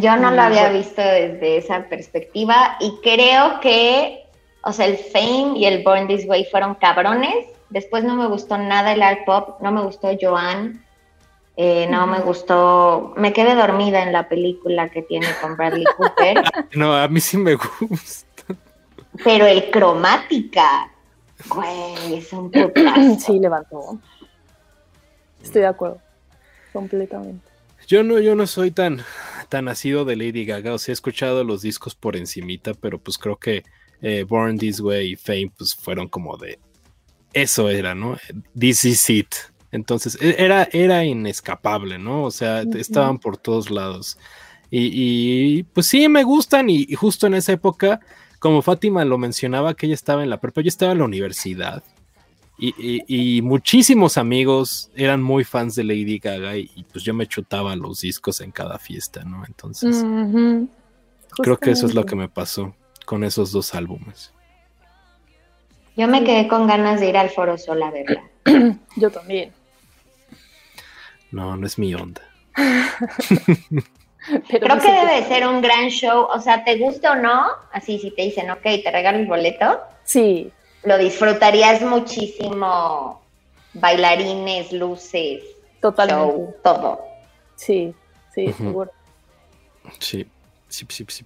Yo 0.00 0.16
no 0.16 0.32
lo 0.32 0.42
había 0.42 0.68
visto 0.70 1.00
desde 1.00 1.58
esa 1.58 1.84
perspectiva 1.84 2.76
y 2.80 2.92
creo 3.04 3.60
que, 3.60 4.23
o 4.64 4.72
sea, 4.72 4.86
el 4.86 4.96
Fame 4.96 5.52
y 5.56 5.66
el 5.66 5.82
Born 5.82 6.08
This 6.08 6.26
Way 6.26 6.46
fueron 6.46 6.74
cabrones, 6.74 7.46
Después 7.74 8.04
no 8.04 8.14
me 8.14 8.28
gustó 8.28 8.56
nada 8.56 8.92
el 8.92 9.02
art 9.02 9.24
pop, 9.24 9.60
no 9.60 9.72
me 9.72 9.82
gustó 9.82 10.08
Joan, 10.20 10.84
eh, 11.56 11.88
no 11.90 12.06
me 12.06 12.20
gustó, 12.20 13.12
me 13.16 13.32
quedé 13.32 13.56
dormida 13.56 14.04
en 14.04 14.12
la 14.12 14.28
película 14.28 14.90
que 14.90 15.02
tiene 15.02 15.26
con 15.42 15.56
Bradley 15.56 15.84
Cooper. 15.96 16.44
no, 16.74 16.94
a 16.94 17.08
mí 17.08 17.20
sí 17.20 17.36
me 17.36 17.56
gusta. 17.56 18.54
Pero 19.24 19.44
el 19.46 19.72
cromática, 19.72 20.88
güey, 21.48 22.14
es 22.14 22.32
un 22.32 22.48
putazo. 22.48 23.18
Sí, 23.18 23.40
levantó. 23.40 23.98
Estoy 25.42 25.62
de 25.62 25.68
acuerdo, 25.68 26.00
completamente. 26.72 27.44
Yo 27.88 28.04
no, 28.04 28.20
yo 28.20 28.36
no 28.36 28.46
soy 28.46 28.70
tan, 28.70 29.02
tan 29.48 29.64
nacido 29.64 30.04
de 30.04 30.14
Lady 30.14 30.44
Gaga, 30.44 30.74
o 30.74 30.78
sea, 30.78 30.92
he 30.92 30.94
escuchado 30.94 31.42
los 31.42 31.60
discos 31.60 31.96
por 31.96 32.14
encimita, 32.14 32.72
pero 32.74 32.98
pues 32.98 33.18
creo 33.18 33.36
que 33.36 33.64
eh, 34.02 34.24
Born 34.24 34.58
This 34.58 34.80
Way 34.80 35.12
y 35.12 35.16
Fame 35.16 35.52
pues 35.56 35.74
fueron 35.74 36.08
como 36.08 36.36
de, 36.36 36.58
eso 37.34 37.68
era, 37.68 37.94
¿no? 37.94 38.16
This 38.58 38.84
is 38.84 39.10
it. 39.10 39.34
Entonces, 39.72 40.16
e, 40.20 40.36
era, 40.38 40.68
era 40.72 41.04
inescapable, 41.04 41.98
¿no? 41.98 42.24
O 42.24 42.30
sea, 42.30 42.62
estaban 42.62 43.18
por 43.18 43.36
todos 43.36 43.70
lados. 43.70 44.16
Y, 44.70 45.64
pues 45.64 45.86
sí, 45.86 46.08
me 46.08 46.22
gustan. 46.22 46.70
Y, 46.70 46.94
justo 46.94 47.26
en 47.26 47.34
esa 47.34 47.52
época, 47.52 48.00
como 48.38 48.62
Fátima 48.62 49.04
lo 49.04 49.18
mencionaba, 49.18 49.74
que 49.74 49.86
ella 49.86 49.94
estaba 49.94 50.22
en 50.22 50.30
la 50.30 50.40
prepa, 50.40 50.60
yo 50.60 50.68
estaba 50.68 50.92
en 50.92 50.98
la 50.98 51.04
universidad. 51.04 51.82
Y, 52.56 53.40
muchísimos 53.42 54.16
amigos 54.16 54.90
eran 54.94 55.22
muy 55.22 55.42
fans 55.42 55.74
de 55.74 55.84
Lady 55.84 56.18
Gaga 56.18 56.56
y, 56.56 56.86
pues 56.92 57.04
yo 57.04 57.12
me 57.12 57.26
chutaba 57.26 57.74
los 57.74 58.00
discos 58.00 58.40
en 58.40 58.52
cada 58.52 58.78
fiesta, 58.78 59.24
¿no? 59.24 59.44
Entonces, 59.44 60.04
creo 61.36 61.58
que 61.58 61.72
eso 61.72 61.86
es 61.86 61.94
lo 61.94 62.06
que 62.06 62.14
me 62.14 62.28
pasó 62.28 62.74
con 63.04 63.24
esos 63.24 63.52
dos 63.52 63.74
álbumes. 63.74 64.32
Yo 65.96 66.08
me 66.08 66.24
quedé 66.24 66.48
con 66.48 66.66
ganas 66.66 67.00
de 67.00 67.08
ir 67.08 67.16
al 67.16 67.30
Foro 67.30 67.56
Sol 67.56 67.82
a 67.82 67.90
verla. 67.90 68.24
yo 68.96 69.10
también. 69.10 69.52
No, 71.30 71.56
no 71.56 71.66
es 71.66 71.78
mi 71.78 71.94
onda. 71.94 72.22
Creo 74.48 74.78
que 74.80 74.90
debe 74.90 75.24
ser 75.28 75.46
un 75.46 75.60
gran 75.60 75.88
show, 75.88 76.26
o 76.30 76.40
sea, 76.40 76.64
te 76.64 76.78
gusta 76.78 77.12
o 77.12 77.16
no, 77.16 77.46
así 77.72 77.98
si 77.98 78.10
te 78.10 78.22
dicen, 78.22 78.50
ok, 78.50 78.62
te 78.62 78.90
regalo 78.90 79.18
el 79.18 79.26
boleto. 79.26 79.80
Sí, 80.04 80.50
lo 80.84 80.98
disfrutarías 80.98 81.82
muchísimo. 81.82 83.22
Bailarines, 83.74 84.72
luces, 84.72 85.42
Totalmente. 85.80 86.54
todo. 86.62 87.00
Sí, 87.56 87.92
sí, 88.32 88.52
seguro. 88.52 88.90
Sí, 89.98 90.24
sí, 90.68 90.86
sí, 90.88 91.04
sí. 91.08 91.24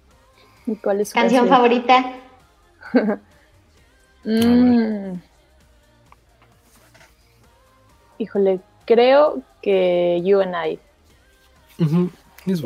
¿Y 0.69 0.75
cuál 0.75 1.01
es 1.01 1.09
su 1.09 1.15
canción, 1.15 1.47
favorita? 1.47 2.13
Mm. 4.25 5.13
Híjole, 8.17 8.59
creo 8.85 9.41
que 9.61 10.21
You 10.25 10.41
and 10.41 10.53
I. 10.53 10.79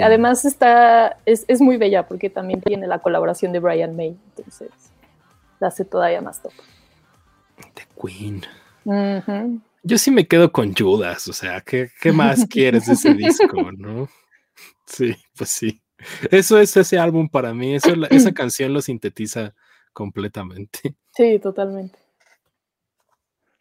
Además 0.01 0.45
está, 0.45 1.19
es, 1.27 1.45
es, 1.47 1.61
muy 1.61 1.77
bella 1.77 2.07
porque 2.07 2.31
también 2.31 2.59
tiene 2.59 2.87
la 2.87 2.97
colaboración 2.97 3.51
de 3.51 3.59
Brian 3.59 3.95
May, 3.95 4.17
entonces 4.35 4.71
la 5.59 5.67
hace 5.67 5.85
todavía 5.85 6.21
más 6.21 6.41
top. 6.41 6.53
The 7.75 7.83
Queen. 8.01 9.61
Yo 9.83 9.97
sí 9.99 10.09
me 10.09 10.27
quedo 10.27 10.51
con 10.51 10.73
Judas, 10.73 11.27
o 11.27 11.33
sea, 11.33 11.61
¿qué, 11.61 11.91
más 12.11 12.47
quieres 12.47 12.87
de 12.87 12.93
ese 12.93 13.13
disco, 13.13 13.71
no? 13.77 14.09
Sí, 14.87 15.15
pues 15.37 15.51
sí. 15.51 15.82
Eso 16.31 16.59
es 16.59 16.75
ese 16.75 16.97
álbum 16.97 17.29
para 17.29 17.53
mí, 17.53 17.75
eso, 17.75 17.89
esa 18.09 18.31
canción 18.33 18.73
lo 18.73 18.81
sintetiza 18.81 19.53
completamente. 19.93 20.79
Sí, 21.15 21.37
totalmente. 21.37 21.99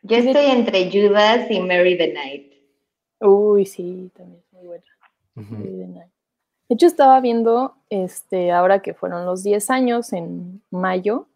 Yo 0.01 0.17
estoy 0.17 0.47
entre 0.47 0.91
Judas 0.91 1.51
y 1.51 1.61
Mary 1.61 1.99
the 1.99 2.15
Night. 2.15 2.53
Uy, 3.21 3.67
sí, 3.67 4.11
también 4.17 4.41
es 4.41 4.53
muy 4.55 4.67
buena. 4.69 4.85
Mary 5.35 5.79
the 5.81 5.87
Night. 5.87 6.13
De 6.71 6.75
hecho, 6.75 6.87
estaba 6.87 7.21
viendo, 7.21 7.77
este, 7.91 8.53
ahora 8.53 8.81
que 8.81 8.95
fueron 8.95 9.27
los 9.27 9.43
10 9.43 9.69
años 9.69 10.15
en 10.15 10.63
mayo, 10.71 11.29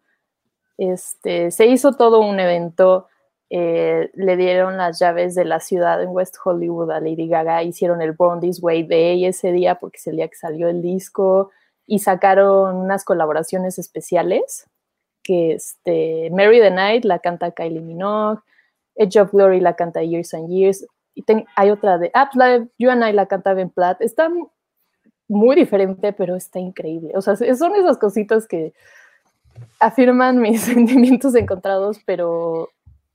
este, 0.79 1.51
se 1.51 1.67
hizo 1.67 1.93
todo 1.93 2.19
un 2.19 2.39
evento, 2.39 3.07
eh, 3.49 4.09
le 4.13 4.35
dieron 4.35 4.77
las 4.77 4.99
llaves 4.99 5.35
de 5.35 5.45
la 5.45 5.59
ciudad 5.59 6.01
en 6.01 6.09
West 6.09 6.35
Hollywood 6.43 6.91
a 6.91 6.99
Lady 6.99 7.27
Gaga, 7.27 7.63
hicieron 7.63 8.01
el 8.01 8.11
Born 8.11 8.41
This 8.41 8.61
Way 8.61 8.83
Day 8.83 9.25
ese 9.25 9.51
día 9.51 9.75
porque 9.75 9.97
es 9.97 10.07
el 10.07 10.17
día 10.17 10.27
que 10.27 10.35
salió 10.35 10.67
el 10.67 10.81
disco 10.81 11.51
y 11.85 11.99
sacaron 11.99 12.75
unas 12.75 13.05
colaboraciones 13.05 13.79
especiales 13.79 14.69
que 15.23 15.53
este, 15.53 16.29
Mary 16.31 16.59
the 16.59 16.71
Night 16.71 17.05
la 17.05 17.19
canta 17.19 17.51
Kylie 17.51 17.81
Minogue, 17.81 18.41
Edge 18.95 19.17
of 19.17 19.31
Glory 19.31 19.59
la 19.59 19.75
canta 19.75 20.03
Years 20.03 20.33
and 20.33 20.49
Years, 20.49 20.85
y 21.15 21.25
hay 21.55 21.71
otra 21.71 21.97
de, 21.97 22.11
ah, 22.13 22.29
la 22.35 22.65
You 22.77 22.89
and 22.89 23.03
I 23.03 23.11
la 23.11 23.25
canta 23.25 23.53
Ben 23.53 23.69
Platt, 23.69 24.01
está 24.01 24.29
muy 25.27 25.55
diferente, 25.55 26.13
pero 26.13 26.35
está 26.35 26.59
increíble. 26.59 27.11
O 27.15 27.21
sea, 27.21 27.35
son 27.35 27.75
esas 27.75 27.97
cositas 27.97 28.47
que 28.47 28.73
afirman 29.79 30.39
mis 30.39 30.61
sentimientos 30.73 31.35
encontrados, 31.35 31.99
pero 32.05 32.69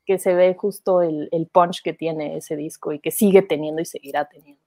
que 0.05 0.19
se 0.19 0.35
ve 0.35 0.55
justo 0.55 1.03
el, 1.03 1.29
punch 1.53 1.83
que 1.83 1.93
tiene 1.93 2.37
ese 2.37 2.57
disco 2.57 2.93
y 2.93 2.99
que 2.99 3.11
sigue 3.11 3.43
teniendo 3.43 3.81
y 3.81 3.85
seguirá 3.85 4.29
teniendo. 4.29 4.63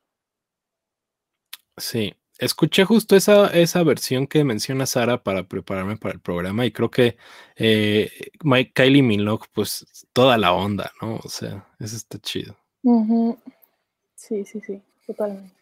Sí, 1.78 2.14
escuché 2.40 2.86
justo 2.86 3.16
esa, 3.16 3.48
esa 3.48 3.84
versión 3.84 4.28
que 4.28 4.44
menciona 4.44 4.86
Sara 4.86 5.24
para 5.24 5.44
prepararme 5.44 5.98
para 5.98 6.14
el 6.14 6.22
programa 6.22 6.66
y 6.66 6.72
creo 6.72 6.90
que 6.90 7.18
eh, 7.56 8.10
Mike, 8.44 8.72
Kylie 8.74 9.02
Minogue, 9.02 9.46
pues 9.54 9.86
toda 10.14 10.38
la 10.38 10.54
onda, 10.54 10.92
¿no? 11.02 11.18
O 11.18 11.30
sea, 11.30 11.68
eso 11.80 11.96
está 11.96 12.18
chido. 12.20 12.56
Sí, 14.16 14.46
sí, 14.46 14.62
sí, 14.62 14.82
totalmente. 15.06 15.54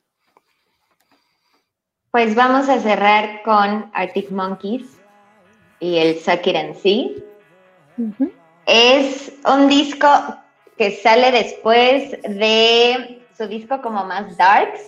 Pues 2.11 2.35
vamos 2.35 2.69
a 2.69 2.79
cerrar 2.79 3.41
con 3.43 3.89
Arctic 3.93 4.29
Monkeys 4.29 4.99
y 5.79 5.97
el 5.97 6.19
Suck 6.19 6.45
en 6.45 6.75
sí 6.75 7.23
Es 8.65 9.33
un 9.45 9.67
disco 9.67 10.07
que 10.77 10.91
sale 11.01 11.31
después 11.31 12.11
de 12.21 13.25
su 13.37 13.47
disco 13.47 13.81
como 13.81 14.05
más 14.05 14.37
darks. 14.37 14.81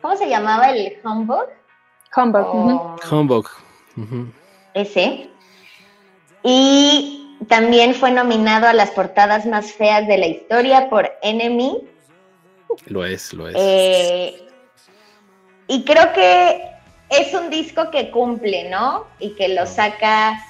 ¿Cómo 0.00 0.16
se 0.16 0.28
llamaba 0.28 0.70
el 0.70 0.98
Humbug? 1.04 1.46
Humbug. 2.16 3.00
Humbug. 3.10 3.48
Ese. 4.74 5.28
Y 6.42 7.36
también 7.48 7.94
fue 7.94 8.10
nominado 8.10 8.68
a 8.68 8.72
las 8.72 8.90
portadas 8.90 9.46
más 9.46 9.72
feas 9.72 10.06
de 10.06 10.18
la 10.18 10.26
historia 10.26 10.88
por 10.88 11.10
Enemy. 11.22 11.88
Lo 12.86 13.04
es, 13.04 13.32
lo 13.32 13.48
es. 13.48 13.54
Eh, 13.58 14.48
y 15.66 15.84
creo 15.84 16.12
que 16.12 16.70
es 17.08 17.34
un 17.34 17.50
disco 17.50 17.90
que 17.90 18.10
cumple, 18.10 18.70
¿no? 18.70 19.06
Y 19.18 19.30
que 19.30 19.48
lo 19.48 19.66
saca 19.66 20.40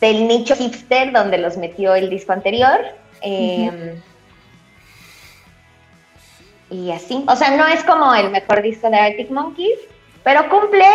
del 0.00 0.28
nicho 0.28 0.54
hipster 0.56 1.12
donde 1.12 1.38
los 1.38 1.56
metió 1.56 1.94
el 1.94 2.10
disco 2.10 2.32
anterior. 2.32 2.80
Em, 3.20 4.00
y 6.70 6.90
así. 6.90 7.24
O 7.26 7.36
sea, 7.36 7.56
no 7.56 7.66
es 7.66 7.82
como 7.84 8.14
el 8.14 8.30
mejor 8.30 8.62
disco 8.62 8.90
de 8.90 8.96
Arctic 8.96 9.30
Monkeys, 9.30 9.78
pero 10.22 10.48
cumple 10.48 10.86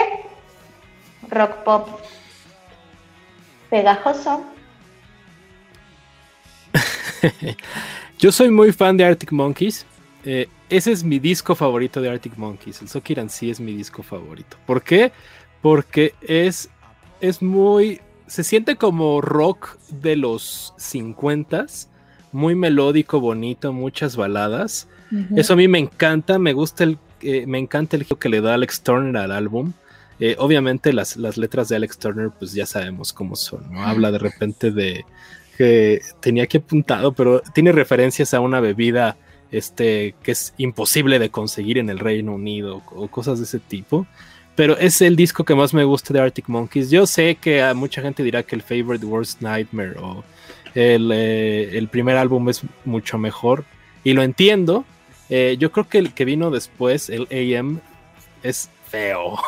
rock 1.30 1.56
pop 1.64 1.90
pegajoso. 3.70 4.44
Yo 8.20 8.32
soy 8.32 8.50
muy 8.50 8.72
fan 8.72 8.98
de 8.98 9.06
Arctic 9.06 9.32
Monkeys. 9.32 9.86
Eh, 10.26 10.48
ese 10.70 10.92
es 10.92 11.04
mi 11.04 11.20
disco 11.20 11.56
favorito 11.56 12.02
de 12.02 12.10
Arctic 12.10 12.38
Monkeys. 12.38 12.82
El 12.82 12.90
Sokiran 12.90 13.30
sí 13.30 13.50
es 13.50 13.60
mi 13.60 13.74
disco 13.74 14.04
favorito. 14.04 14.58
¿Por 14.66 14.82
qué? 14.84 15.12
Porque 15.62 16.14
es, 16.22 16.70
es 17.20 17.42
muy. 17.42 18.02
Se 18.28 18.44
siente 18.44 18.76
como 18.76 19.22
rock 19.22 19.78
de 19.90 20.16
los 20.16 20.74
50 20.78 21.68
muy 22.34 22.56
melódico, 22.56 23.20
bonito, 23.20 23.72
muchas 23.72 24.16
baladas. 24.16 24.88
Eso 25.36 25.54
a 25.54 25.56
mí 25.56 25.68
me 25.68 25.78
encanta, 25.78 26.40
me 26.40 26.54
gusta 26.54 26.84
el, 26.84 26.98
eh, 27.22 27.46
me 27.46 27.60
encanta 27.60 27.96
el 27.96 28.04
giro 28.04 28.18
que 28.18 28.30
le 28.30 28.42
da 28.42 28.56
Alex 28.56 28.82
Turner 28.82 29.16
al 29.18 29.32
álbum. 29.32 29.74
Eh, 30.20 30.36
obviamente 30.40 30.92
las, 30.92 31.18
las, 31.18 31.38
letras 31.38 31.70
de 31.70 31.76
Alex 31.76 32.00
Turner, 32.00 32.32
pues 32.32 32.54
ya 32.54 32.66
sabemos 32.66 33.14
cómo 33.14 33.36
son, 33.36 33.72
¿no? 33.72 33.84
Habla 33.84 34.12
de 34.12 34.18
repente 34.18 34.72
de 34.72 35.06
que 35.56 36.02
tenía 36.20 36.48
que 36.48 36.58
apuntado, 36.58 37.14
pero 37.14 37.42
tiene 37.54 37.72
referencias 37.72 38.34
a 38.34 38.40
una 38.40 38.60
bebida 38.60 39.18
este, 39.52 40.16
que 40.24 40.32
es 40.32 40.56
imposible 40.58 41.20
de 41.20 41.30
conseguir 41.30 41.78
en 41.78 41.92
el 41.92 42.00
Reino 42.00 42.34
Unido 42.34 42.82
o 42.96 43.08
cosas 43.08 43.38
de 43.38 43.46
ese 43.46 43.60
tipo. 43.60 44.08
Pero 44.56 44.78
es 44.78 45.02
el 45.02 45.16
disco 45.16 45.44
que 45.44 45.56
más 45.56 45.74
me 45.74 45.84
gusta 45.84 46.14
de 46.14 46.22
Arctic 46.22 46.48
Monkeys. 46.48 46.92
Yo 46.92 47.08
sé 47.08 47.36
que 47.36 47.62
a 47.62 47.74
mucha 47.74 48.02
gente 48.02 48.24
dirá 48.24 48.44
que 48.44 48.56
el 48.56 48.62
Favorite 48.62 49.06
Worst 49.06 49.42
Nightmare 49.42 49.96
o 50.00 50.24
el, 50.76 51.12
eh, 51.14 51.88
primer 51.92 52.18
álbum 52.18 52.50
es 52.50 52.62
mucho 52.86 53.18
mejor. 53.18 53.66
Y 54.04 54.14
lo 54.14 54.22
entiendo. 54.22 54.86
Eh, 55.30 55.56
yo 55.60 55.72
creo 55.72 55.88
que 55.88 55.98
el 55.98 56.14
que 56.14 56.26
vino 56.26 56.52
después, 56.52 57.10
el 57.10 57.28
AM, 57.32 57.80
es 58.44 58.70
feo. 58.90 59.40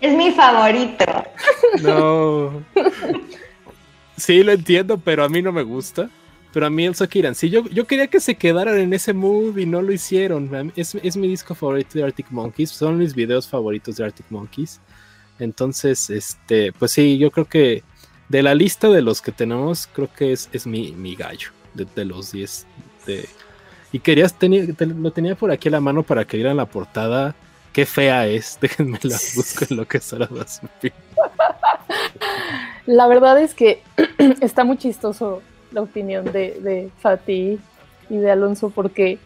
Es 0.00 0.16
mi 0.16 0.30
favorito. 0.30 1.04
No. 1.82 2.62
Sí, 4.16 4.42
lo 4.42 4.52
entiendo, 4.52 4.98
pero 4.98 5.24
a 5.24 5.28
mí 5.28 5.42
no 5.42 5.52
me 5.52 5.62
gusta. 5.62 6.08
Pero 6.58 6.66
a 6.66 6.70
mí 6.70 6.84
el 6.86 6.96
Sokiran, 6.96 7.36
sí, 7.36 7.50
yo, 7.50 7.68
yo 7.68 7.86
quería 7.86 8.08
que 8.08 8.18
se 8.18 8.34
quedaran 8.34 8.80
en 8.80 8.92
ese 8.92 9.12
mood 9.12 9.56
y 9.58 9.64
no 9.64 9.80
lo 9.80 9.92
hicieron. 9.92 10.72
Es, 10.74 10.96
es, 10.96 11.16
mi 11.16 11.28
disco 11.28 11.54
favorito 11.54 11.90
de 11.96 12.02
Arctic 12.02 12.32
Monkeys, 12.32 12.70
son 12.70 12.98
mis 12.98 13.14
videos 13.14 13.46
favoritos 13.46 13.94
de 13.96 14.04
Arctic 14.04 14.26
Monkeys. 14.28 14.80
Entonces, 15.38 16.10
este, 16.10 16.72
pues 16.72 16.90
sí, 16.90 17.16
yo 17.16 17.30
creo 17.30 17.44
que 17.44 17.84
de 18.28 18.42
la 18.42 18.56
lista 18.56 18.88
de 18.88 19.02
los 19.02 19.22
que 19.22 19.30
tenemos, 19.30 19.86
creo 19.86 20.12
que 20.12 20.32
es, 20.32 20.50
es 20.52 20.66
mi, 20.66 20.90
mi 20.90 21.14
gallo, 21.14 21.50
de, 21.74 22.04
los 22.04 22.32
10. 22.32 22.66
y 23.92 24.00
querías, 24.00 24.34
tener, 24.34 24.74
lo 24.80 25.12
tenía 25.12 25.36
por 25.36 25.52
aquí 25.52 25.68
a 25.68 25.70
la 25.70 25.80
mano 25.80 26.02
para 26.02 26.24
que 26.24 26.38
vieran 26.38 26.56
la 26.56 26.66
portada. 26.66 27.36
Qué 27.72 27.86
fea 27.86 28.26
es, 28.26 28.58
déjenme 28.60 28.98
la 29.04 29.16
busco 29.36 29.64
en 29.70 29.76
lo 29.76 29.86
que 29.86 29.98
es 29.98 30.12
ahora 30.12 30.28
La 32.86 33.06
verdad 33.06 33.40
es 33.40 33.54
que 33.54 33.80
está 34.40 34.64
muy 34.64 34.76
chistoso 34.76 35.40
la 35.72 35.82
opinión 35.82 36.24
de, 36.24 36.58
de 36.60 36.90
Fati 36.98 37.58
y 38.10 38.16
de 38.16 38.30
Alonso 38.30 38.70
porque 38.70 39.18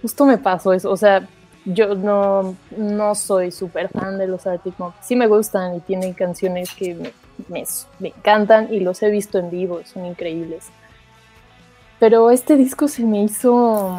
justo 0.00 0.24
me 0.26 0.38
pasó 0.38 0.72
eso. 0.72 0.90
O 0.90 0.96
sea, 0.96 1.28
yo 1.64 1.94
no, 1.94 2.56
no 2.76 3.14
soy 3.14 3.50
súper 3.50 3.88
fan 3.88 4.18
de 4.18 4.26
los 4.26 4.46
Arctic 4.46 4.78
Monkeys. 4.78 5.06
Sí 5.06 5.16
me 5.16 5.26
gustan 5.26 5.76
y 5.76 5.80
tienen 5.80 6.12
canciones 6.12 6.72
que 6.74 6.94
me, 7.48 7.64
me 7.98 8.08
encantan 8.08 8.72
y 8.72 8.80
los 8.80 9.02
he 9.02 9.10
visto 9.10 9.38
en 9.38 9.50
vivo, 9.50 9.80
son 9.84 10.06
increíbles. 10.06 10.68
Pero 12.00 12.30
este 12.30 12.56
disco 12.56 12.88
se 12.88 13.04
me 13.04 13.22
hizo, 13.22 13.96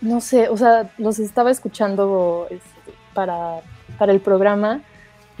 no 0.00 0.20
sé, 0.20 0.48
o 0.48 0.56
sea, 0.56 0.90
los 0.98 1.20
estaba 1.20 1.52
escuchando 1.52 2.48
este, 2.50 2.92
para, 3.14 3.60
para 3.98 4.12
el 4.12 4.20
programa 4.20 4.82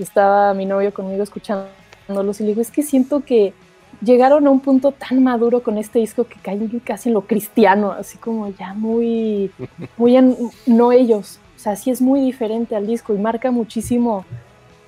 estaba 0.02 0.52
mi 0.54 0.66
novio 0.66 0.92
conmigo 0.92 1.22
escuchándolos 1.22 2.40
y 2.40 2.42
le 2.42 2.50
digo, 2.50 2.60
es 2.60 2.70
que 2.70 2.82
siento 2.82 3.24
que 3.24 3.54
llegaron 4.02 4.46
a 4.46 4.50
un 4.50 4.60
punto 4.60 4.92
tan 4.92 5.22
maduro 5.22 5.62
con 5.62 5.78
este 5.78 5.98
disco 5.98 6.24
que 6.24 6.38
caen 6.40 6.80
casi 6.84 7.08
en 7.08 7.14
lo 7.14 7.22
cristiano, 7.22 7.92
así 7.92 8.18
como 8.18 8.48
ya 8.50 8.74
muy, 8.74 9.50
muy 9.96 10.16
en, 10.16 10.36
no 10.66 10.92
ellos, 10.92 11.40
o 11.56 11.58
sea, 11.58 11.76
sí 11.76 11.90
es 11.90 12.02
muy 12.02 12.20
diferente 12.20 12.76
al 12.76 12.86
disco 12.86 13.14
y 13.14 13.18
marca 13.18 13.50
muchísimo 13.50 14.24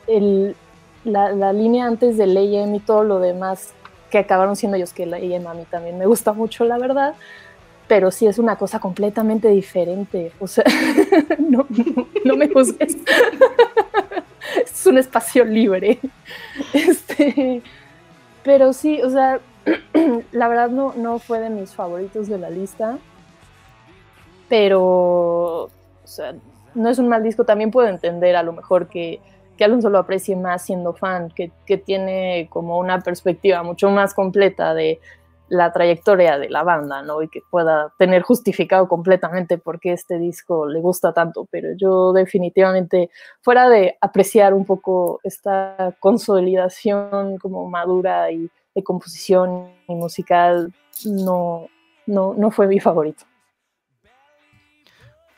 el, 0.07 0.55
la, 1.05 1.53
línea 1.53 1.87
antes 1.87 2.17
de 2.17 2.27
Leyem 2.27 2.75
y 2.75 2.81
todo 2.81 3.05
lo 3.05 3.19
demás 3.21 3.73
que 4.11 4.19
acabaron 4.19 4.57
siendo 4.57 4.77
ellos, 4.77 4.93
que 4.93 5.07
Leyem 5.07 5.47
a 5.47 5.55
mí 5.55 5.65
también 5.71 5.99
me 5.99 6.07
gusta 6.07 6.33
mucho, 6.33 6.65
la 6.65 6.79
verdad, 6.79 7.15
pero 7.87 8.11
sí 8.11 8.27
es 8.27 8.39
una 8.39 8.57
cosa 8.57 8.81
completamente 8.81 9.49
diferente, 9.49 10.33
o 10.39 10.47
sea, 10.47 10.65
no, 11.39 11.67
no 12.25 12.37
me 12.37 12.49
juzgues, 12.49 12.97
es 14.65 14.87
un 14.87 14.99
espacio 14.99 15.45
libre, 15.45 15.99
este 16.73 17.63
pero 18.43 18.73
sí, 18.73 19.03
o 19.03 19.11
sea, 19.11 19.41
la 20.33 20.49
verdad 20.49 20.71
no, 20.71 20.95
no 20.97 21.19
fue 21.19 21.41
de 21.41 21.51
mis 21.51 21.75
favoritos 21.75 22.29
de 22.29 22.39
la 22.39 22.51
lista. 22.51 22.99
Pero, 24.49 25.65
o 25.65 25.71
sea, 26.05 26.35
no 26.75 26.89
es 26.89 26.99
un 26.99 27.09
mal 27.09 27.23
disco. 27.23 27.45
También 27.45 27.71
puedo 27.71 27.89
entender 27.89 28.37
a 28.37 28.43
lo 28.43 28.53
mejor 28.53 28.89
que, 28.89 29.21
que 29.57 29.65
Alonso 29.65 29.91
lo 29.91 29.99
aprecie 29.99 30.37
más 30.37 30.63
siendo 30.63 30.95
fan, 30.95 31.31
que, 31.31 31.51
que 31.67 31.77
tiene 31.77 32.49
como 32.51 32.79
una 32.79 33.01
perspectiva 33.01 33.63
mucho 33.63 33.91
más 33.91 34.15
completa 34.15 34.73
de, 34.73 35.01
la 35.49 35.73
trayectoria 35.73 36.39
de 36.39 36.51
la 36.51 36.63
banda, 36.63 37.03
¿no? 37.03 37.23
Y 37.23 37.29
que 37.29 37.41
pueda 37.51 37.93
tener 37.99 38.23
justificado 38.23 38.89
completamente 38.89 39.59
por 39.59 39.81
qué 39.81 39.93
este 39.93 40.19
disco 40.19 40.67
le 40.67 40.81
gusta 40.81 41.13
tanto, 41.13 41.47
pero 41.51 41.69
yo 41.77 42.13
definitivamente, 42.13 43.11
fuera 43.41 43.69
de 43.69 43.97
apreciar 44.01 44.55
un 44.55 44.65
poco 44.65 45.21
esta 45.25 45.95
consolidación 46.01 47.39
como 47.39 47.69
madura 47.69 48.31
y 48.31 48.51
de 48.75 48.83
composición 48.83 49.71
y 49.87 49.95
musical, 49.95 50.73
no, 51.05 51.69
no, 52.07 52.35
no 52.35 52.51
fue 52.51 52.67
mi 52.67 52.81
favorito. 52.81 53.25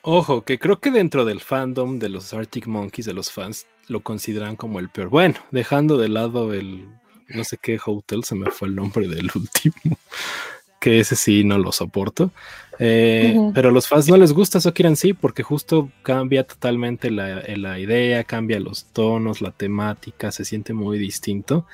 Ojo, 0.03 0.43
que 0.43 0.59
creo 0.59 0.81
que 0.81 0.91
dentro 0.91 1.27
del 1.27 1.41
fandom 1.41 1.99
de 1.99 2.09
los 2.09 2.33
Arctic 2.33 2.67
Monkeys, 2.67 3.07
de 3.07 3.13
los 3.13 3.31
fans, 3.31 3.67
lo 3.87 4.01
consideran 4.01 4.57
como 4.57 4.79
el 4.79 4.89
peor. 4.89 5.11
Bueno, 5.11 5.35
dejando 5.51 5.99
de 5.99 6.09
lado 6.09 6.55
el 6.55 6.89
no 7.35 7.45
sé 7.45 7.59
qué 7.61 7.79
hotel, 7.85 8.25
se 8.25 8.35
me 8.35 8.51
fue 8.51 8.69
el 8.69 8.77
nombre 8.77 9.09
del 9.09 9.31
último, 9.35 9.99
que 10.81 11.01
ese 11.01 11.17
sí 11.17 11.45
no 11.45 11.59
lo 11.59 11.73
soporto. 11.73 12.31
Eh, 12.83 13.37
pero 13.53 13.69
a 13.69 13.73
los 13.73 13.87
fans 13.87 14.09
no 14.09 14.17
les 14.17 14.33
gusta 14.33 14.57
eso 14.57 14.73
quieren 14.73 14.97
sí, 14.97 15.13
porque 15.13 15.43
justo 15.43 15.91
cambia 16.03 16.45
totalmente 16.47 17.11
la, 17.11 17.43
la, 17.57 17.79
idea, 17.79 18.25
cambia 18.25 18.59
los 18.59 18.87
tonos, 18.87 19.43
la 19.43 19.51
temática, 19.51 20.33
se 20.33 20.47
siente 20.47 20.73
muy 20.73 20.99
distinto. 20.99 21.67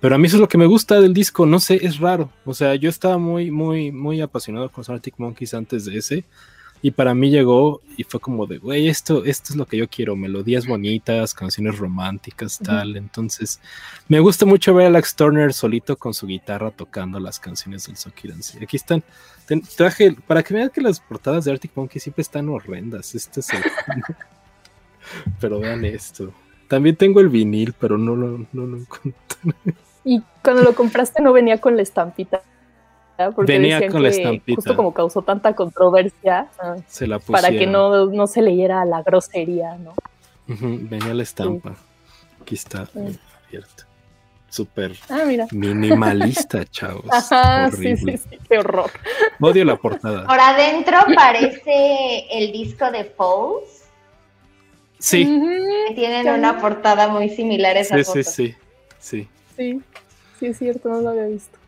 Pero 0.00 0.14
a 0.14 0.18
mí 0.18 0.26
eso 0.26 0.36
es 0.36 0.40
lo 0.40 0.48
que 0.48 0.58
me 0.58 0.66
gusta 0.66 1.00
del 1.00 1.14
disco, 1.14 1.46
no 1.46 1.60
sé, 1.60 1.84
es 1.84 1.98
raro. 1.98 2.30
O 2.44 2.54
sea, 2.54 2.74
yo 2.74 2.88
estaba 2.90 3.18
muy, 3.18 3.50
muy, 3.50 3.92
muy 3.92 4.20
apasionado 4.20 4.70
con 4.70 4.84
Arctic 4.86 5.14
Monkeys 5.18 5.54
antes 5.54 5.84
de 5.84 5.98
ese. 5.98 6.24
Y 6.84 6.90
para 6.90 7.14
mí 7.14 7.30
llegó 7.30 7.80
y 7.96 8.04
fue 8.04 8.20
como 8.20 8.44
de, 8.44 8.58
güey, 8.58 8.88
esto, 8.88 9.24
esto 9.24 9.54
es 9.54 9.56
lo 9.56 9.64
que 9.64 9.78
yo 9.78 9.88
quiero, 9.88 10.16
melodías 10.16 10.66
bonitas, 10.66 11.32
canciones 11.32 11.78
románticas, 11.78 12.58
tal. 12.58 12.98
Entonces, 12.98 13.58
me 14.06 14.20
gusta 14.20 14.44
mucho 14.44 14.74
ver 14.74 14.84
a 14.84 14.88
Alex 14.88 15.16
Turner 15.16 15.54
solito 15.54 15.96
con 15.96 16.12
su 16.12 16.26
guitarra 16.26 16.72
tocando 16.72 17.18
las 17.18 17.40
canciones 17.40 17.86
del 17.86 17.96
Socky 17.96 18.28
Dance. 18.28 18.62
Aquí 18.62 18.76
están, 18.76 19.02
traje, 19.78 20.14
para 20.26 20.42
que 20.42 20.52
vean 20.52 20.68
que 20.68 20.82
las 20.82 21.00
portadas 21.00 21.46
de 21.46 21.52
Arctic 21.52 21.72
Monkey 21.74 21.98
siempre 22.02 22.20
están 22.20 22.50
horrendas. 22.50 23.14
Este 23.14 23.40
es 23.40 23.48
el... 23.54 23.62
pero 25.40 25.60
vean 25.60 25.86
esto. 25.86 26.34
También 26.68 26.96
tengo 26.96 27.20
el 27.20 27.30
vinil, 27.30 27.72
pero 27.80 27.96
no 27.96 28.14
lo, 28.14 28.46
no 28.52 28.66
lo 28.66 28.76
encontré. 28.76 29.14
Y 30.04 30.22
cuando 30.42 30.60
lo 30.60 30.74
compraste 30.74 31.22
no 31.22 31.32
venía 31.32 31.62
con 31.62 31.76
la 31.76 31.82
estampita. 31.82 32.42
Porque 33.34 33.52
Venía 33.52 33.88
con 33.88 34.02
la 34.02 34.08
estampita. 34.08 34.56
Justo 34.56 34.76
como 34.76 34.92
causó 34.92 35.22
tanta 35.22 35.54
controversia, 35.54 36.48
se 36.86 37.06
la 37.06 37.18
para 37.18 37.50
que 37.50 37.66
no, 37.66 38.06
no, 38.06 38.26
se 38.26 38.42
leyera 38.42 38.84
la 38.84 39.02
grosería, 39.02 39.76
¿no? 39.76 39.94
venía 40.46 41.14
la 41.14 41.22
estampa. 41.22 41.76
Aquí 42.40 42.54
está 42.54 42.88
abierto. 43.46 43.84
Súper 44.48 44.92
ah, 45.08 45.24
minimalista, 45.50 46.64
chavos. 46.70 47.06
Ajá, 47.10 47.72
sí, 47.72 47.96
sí, 47.96 48.16
sí, 48.18 48.38
qué 48.48 48.58
horror. 48.58 48.90
Odio 49.40 49.64
la 49.64 49.74
portada. 49.74 50.26
Por 50.26 50.38
adentro 50.38 50.98
parece 51.16 52.26
el 52.30 52.52
disco 52.52 52.88
de 52.92 53.04
Falls. 53.04 53.84
Sí. 55.00 55.24
Tienen 55.96 56.28
una 56.28 56.60
portada 56.60 57.08
muy 57.08 57.30
similar 57.30 57.76
a 57.76 57.80
esa 57.80 57.96
sí, 57.96 58.04
foto. 58.04 58.22
Sí, 58.22 58.30
sí, 58.30 58.54
sí. 59.00 59.28
Sí, 59.56 59.82
sí, 60.38 60.46
es 60.46 60.58
cierto, 60.58 60.88
no 60.88 61.00
lo 61.00 61.08
había 61.08 61.26
visto. 61.26 61.58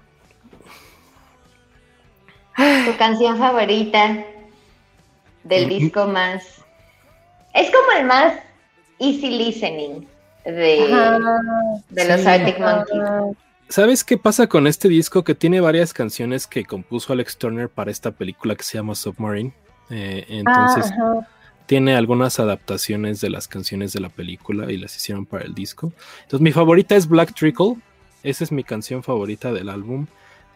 Tu 2.57 2.97
canción 2.97 3.39
favorita 3.39 4.25
del 5.45 5.69
disco 5.69 6.07
más. 6.07 6.43
Es 7.55 7.71
como 7.71 7.99
el 7.99 8.07
más 8.07 8.35
easy 8.99 9.31
listening 9.31 10.07
de, 10.45 10.89
de 11.91 12.09
los. 12.09 12.27
Arctic 12.27 12.59
Monkeys. 12.59 13.37
¿Sabes 13.69 14.05
qué 14.05 14.17
pasa 14.17 14.47
con 14.47 14.67
este 14.67 14.89
disco? 14.89 15.25
Que 15.25 15.35
tiene 15.35 15.61
varias 15.61 15.93
canciones 15.93 16.47
que 16.47 16.65
compuso 16.65 17.13
Alex 17.13 17.37
Turner 17.37 17.69
para 17.69 17.91
esta 17.91 18.13
película 18.13 18.55
que 18.55 18.63
se 18.63 18.79
llama 18.79 18.95
Submarine. 18.95 19.53
Eh, 19.91 20.25
entonces, 20.29 20.93
Ah, 20.93 20.95
ajá. 21.19 21.29
tiene 21.67 21.97
algunas 21.97 22.39
adaptaciones 22.39 23.21
de 23.21 23.31
las 23.31 23.49
canciones 23.49 23.93
de 23.93 24.01
la 24.01 24.09
película 24.09 24.71
y 24.71 24.77
las 24.77 24.97
hicieron 24.97 25.27
para 25.27 25.45
el 25.45 25.55
disco. 25.55 25.93
Entonces, 26.23 26.41
mi 26.41 26.53
favorita 26.53 26.95
es 26.95 27.09
Black 27.09 27.35
Trickle. 27.35 27.75
Esa 28.23 28.45
es 28.45 28.53
mi 28.53 28.63
canción 28.65 29.03
favorita 29.03 29.53
del 29.53 29.69
álbum. 29.69 30.07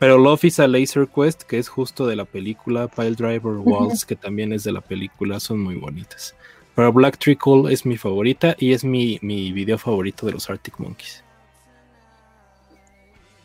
Pero 0.01 0.17
Love 0.17 0.45
is 0.45 0.59
a 0.59 0.67
Laser 0.67 1.07
Quest, 1.07 1.43
que 1.43 1.59
es 1.59 1.69
justo 1.69 2.07
de 2.07 2.17
la 2.17 2.25
película, 2.25 2.89
Pile 2.89 3.11
Driver 3.11 3.59
Waltz, 3.59 4.07
que 4.07 4.17
también 4.17 4.51
es 4.55 4.65
de 4.65 4.73
la 4.73 4.81
película, 4.81 5.39
son 5.39 5.61
muy 5.61 5.75
bonitas. 5.75 6.35
Pero 6.75 6.91
Black 6.91 7.19
Trickle 7.19 7.71
es 7.71 7.85
mi 7.85 7.99
favorita 7.99 8.57
y 8.59 8.73
es 8.73 8.83
mi, 8.83 9.19
mi 9.21 9.53
video 9.53 9.77
favorito 9.77 10.25
de 10.25 10.33
los 10.33 10.49
Arctic 10.49 10.79
Monkeys. 10.79 11.23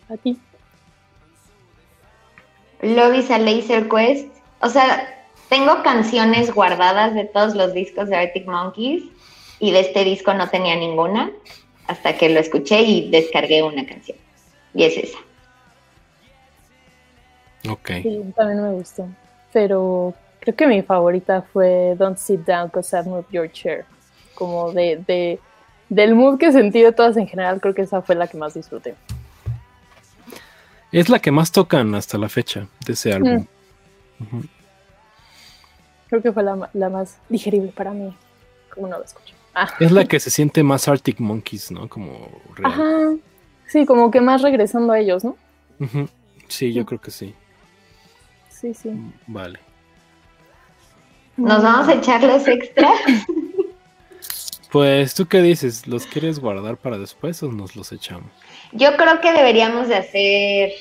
A 0.08 0.16
ti. 0.16 0.38
Love 2.82 3.16
is 3.16 3.30
a 3.32 3.38
Laser 3.38 3.90
Quest. 3.90 4.30
O 4.62 4.70
sea, 4.70 5.28
tengo 5.50 5.84
canciones 5.84 6.54
guardadas 6.54 7.16
de 7.16 7.26
todos 7.26 7.54
los 7.54 7.74
discos 7.74 8.08
de 8.08 8.16
Arctic 8.16 8.48
Monkeys 8.48 9.04
y 9.60 9.72
de 9.72 9.82
este 9.82 10.06
disco 10.06 10.34
no 10.34 10.50
tenía 10.50 10.78
ninguna 10.78 11.34
hasta 11.88 12.18
que 12.18 12.30
lo 12.30 12.40
escuché 12.40 12.82
y 12.84 13.10
descargué 13.10 13.62
una 13.62 13.86
canción. 13.86 14.18
Y 14.74 14.86
es 14.86 14.96
esa. 14.96 15.18
Ok. 17.70 17.90
Sí, 18.02 18.34
también 18.36 18.62
me 18.62 18.72
gustó. 18.72 19.08
Pero 19.54 20.14
creo 20.40 20.56
que 20.56 20.68
mi 20.68 20.82
favorita 20.82 21.42
fue 21.42 21.96
Don't 21.98 22.18
Sit 22.18 22.42
Down, 22.42 22.70
Cause 22.70 22.96
I've 22.96 23.10
Moved 23.10 23.30
Your 23.32 23.52
Chair. 23.52 23.86
Como 24.34 24.72
de, 24.72 25.04
de, 25.08 25.40
del 25.90 26.16
mood 26.16 26.38
que 26.38 26.52
sentí 26.52 26.82
de 26.82 26.92
todas 26.92 27.18
en 27.18 27.28
general, 27.28 27.62
creo 27.62 27.74
que 27.74 27.84
esa 27.84 28.02
fue 28.02 28.16
la 28.16 28.28
que 28.28 28.38
más 28.38 28.54
disfruté. 28.54 28.96
Es 30.92 31.10
la 31.10 31.20
que 31.20 31.32
más 31.32 31.52
tocan 31.52 31.96
hasta 31.96 32.18
la 32.18 32.30
fecha 32.30 32.68
de 32.86 32.94
ese 32.94 33.14
álbum. 33.14 33.46
Ujú. 34.20 34.44
Creo 36.10 36.22
que 36.22 36.32
fue 36.32 36.44
la, 36.44 36.70
la 36.74 36.90
más 36.90 37.18
digerible 37.30 37.72
para 37.76 37.92
mí, 37.92 38.16
como 38.74 38.88
no 38.88 38.98
lo 38.98 39.04
escucho. 39.04 39.34
Ah. 39.54 39.70
Es 39.80 39.92
la 39.92 40.06
que 40.06 40.20
se 40.20 40.30
siente 40.30 40.64
más 40.64 40.88
Arctic 40.88 41.20
Monkeys, 41.20 41.72
¿no? 41.72 41.88
Como 41.88 42.30
real. 42.56 42.72
Ajá. 42.72 43.16
Sí, 43.68 43.86
como 43.86 44.12
que 44.12 44.22
más 44.22 44.42
regresando 44.42 44.94
a 44.94 45.00
ellos, 45.00 45.24
¿no? 45.24 45.38
Sí, 46.48 46.74
yo 46.74 46.86
creo 46.86 47.02
que 47.02 47.12
sí. 47.12 47.34
Sí, 48.66 48.74
sí. 48.74 48.90
Vale. 49.28 49.60
¿Nos 51.38 51.62
vamos 51.62 51.88
a 51.88 51.94
echar 51.94 52.24
los 52.24 52.48
extras? 52.48 52.94
Pues, 54.72 55.14
¿tú 55.14 55.28
qué 55.28 55.42
dices? 55.44 55.86
¿Los 55.86 56.08
quieres 56.08 56.40
guardar 56.40 56.78
para 56.78 56.98
después 56.98 57.44
o 57.44 57.52
nos 57.52 57.76
los 57.76 57.92
echamos? 57.92 58.32
Yo 58.72 58.98
creo 58.98 59.22
que 59.22 59.32
deberíamos 59.32 59.88
de 59.88 59.96
hacer 59.98 60.72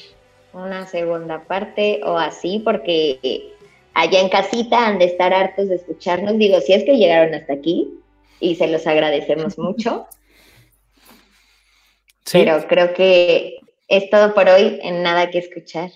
una 0.55 0.87
segunda 0.87 1.43
parte 1.45 2.01
o 2.05 2.17
así, 2.17 2.61
porque 2.65 3.53
allá 3.93 4.21
en 4.21 4.31
casita 4.31 4.87
han 4.87 4.99
de 4.99 5.05
estar 5.05 5.35
hartos 5.35 5.69
de 5.69 5.75
escucharnos. 5.77 6.39
Digo, 6.39 6.61
si 6.63 6.73
es 6.73 6.85
que 6.85 6.97
llegaron 6.97 7.35
hasta 7.35 7.53
aquí 7.53 7.91
y 8.41 8.55
se 8.57 8.67
los 8.69 8.87
agradecemos 8.87 9.59
mucho, 9.59 10.07
Sí. 12.25 12.39
pero 12.39 12.67
creo 12.67 12.95
que 12.95 13.59
es 13.89 14.09
todo 14.09 14.33
por 14.33 14.49
hoy 14.49 14.79
en 14.83 15.03
nada 15.03 15.29
que 15.31 15.39
escuchar. 15.39 15.91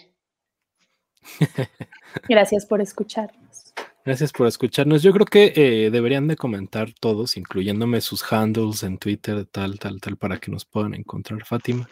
Gracias 2.28 2.66
por 2.66 2.80
escucharnos. 2.80 3.74
Gracias 4.04 4.32
por 4.32 4.46
escucharnos. 4.46 5.02
Yo 5.02 5.12
creo 5.12 5.26
que 5.26 5.52
eh, 5.54 5.90
deberían 5.90 6.28
de 6.28 6.36
comentar 6.36 6.92
todos, 6.98 7.36
incluyéndome 7.36 8.00
sus 8.00 8.32
handles 8.32 8.82
en 8.82 8.98
Twitter, 8.98 9.44
tal, 9.44 9.78
tal, 9.78 10.00
tal, 10.00 10.16
para 10.16 10.38
que 10.38 10.50
nos 10.50 10.64
puedan 10.64 10.94
encontrar, 10.94 11.44
Fátima. 11.44 11.88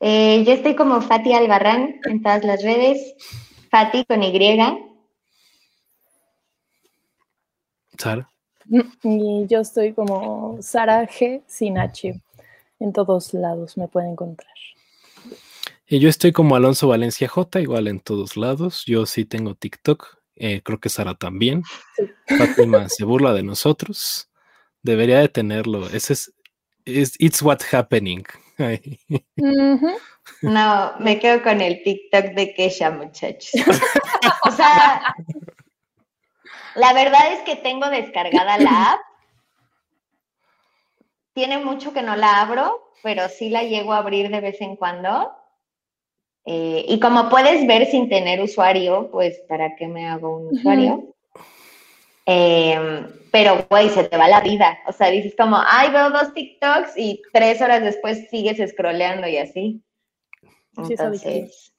Eh, 0.00 0.44
yo 0.44 0.52
estoy 0.52 0.74
como 0.74 1.00
Fati 1.00 1.32
Albarrán 1.32 2.00
en 2.04 2.22
todas 2.22 2.44
las 2.44 2.62
redes. 2.62 3.14
Fati 3.70 4.04
con 4.04 4.22
Y. 4.22 4.32
Sara. 7.98 8.30
Y 9.02 9.46
yo 9.46 9.60
estoy 9.60 9.92
como 9.92 10.58
Sara 10.60 11.06
G 11.06 11.42
sin 11.46 11.78
H. 11.78 12.20
En 12.80 12.92
todos 12.92 13.34
lados 13.34 13.76
me 13.76 13.88
pueden 13.88 14.10
encontrar. 14.10 14.52
Y 15.90 16.00
yo 16.00 16.08
estoy 16.10 16.32
como 16.32 16.54
Alonso 16.54 16.88
Valencia 16.88 17.28
J, 17.28 17.60
igual 17.60 17.88
en 17.88 18.00
todos 18.00 18.36
lados. 18.36 18.84
Yo 18.86 19.06
sí 19.06 19.24
tengo 19.24 19.54
TikTok. 19.54 20.18
eh, 20.36 20.60
creo 20.62 20.78
que 20.78 20.88
Sara 20.90 21.14
también. 21.14 21.62
Fátima 22.38 22.88
se 22.88 23.04
burla 23.04 23.32
de 23.32 23.42
nosotros. 23.42 24.30
Debería 24.82 25.18
de 25.18 25.28
tenerlo. 25.28 25.88
Ese 25.88 26.12
es, 26.12 26.34
es 26.84 27.14
It's 27.18 27.42
What 27.42 27.60
Happening. 27.72 28.24
No, 30.42 30.92
me 30.98 31.18
quedo 31.18 31.42
con 31.42 31.62
el 31.62 31.82
TikTok 31.82 32.34
de 32.34 32.52
Kesha, 32.54 32.90
muchachos. 32.90 33.50
O 34.44 34.50
sea, 34.50 35.14
la 36.74 36.92
verdad 36.92 37.32
es 37.32 37.40
que 37.40 37.56
tengo 37.56 37.88
descargada 37.88 38.58
la 38.58 38.92
app. 38.92 39.00
Tiene 41.32 41.58
mucho 41.64 41.94
que 41.94 42.02
no 42.02 42.14
la 42.14 42.42
abro, 42.42 42.92
pero 43.02 43.28
sí 43.30 43.48
la 43.48 43.62
llego 43.62 43.94
a 43.94 43.98
abrir 43.98 44.28
de 44.28 44.40
vez 44.40 44.60
en 44.60 44.76
cuando. 44.76 45.32
Eh, 46.50 46.86
y 46.88 46.98
como 46.98 47.28
puedes 47.28 47.66
ver 47.66 47.90
sin 47.90 48.08
tener 48.08 48.40
usuario, 48.40 49.10
pues 49.12 49.38
¿para 49.46 49.76
qué 49.76 49.86
me 49.86 50.08
hago 50.08 50.38
un 50.38 50.56
usuario? 50.56 51.14
Eh, 52.24 53.06
pero, 53.30 53.66
güey, 53.68 53.90
se 53.90 54.04
te 54.04 54.16
va 54.16 54.28
la 54.28 54.40
vida. 54.40 54.78
O 54.86 54.92
sea, 54.92 55.10
dices 55.10 55.34
como, 55.36 55.60
ay, 55.62 55.90
veo 55.90 56.08
dos 56.08 56.32
TikToks 56.32 56.92
y 56.96 57.20
tres 57.34 57.60
horas 57.60 57.82
después 57.82 58.30
sigues 58.30 58.66
scrolleando 58.70 59.28
y 59.28 59.36
así. 59.36 59.82
Entonces, 60.74 61.72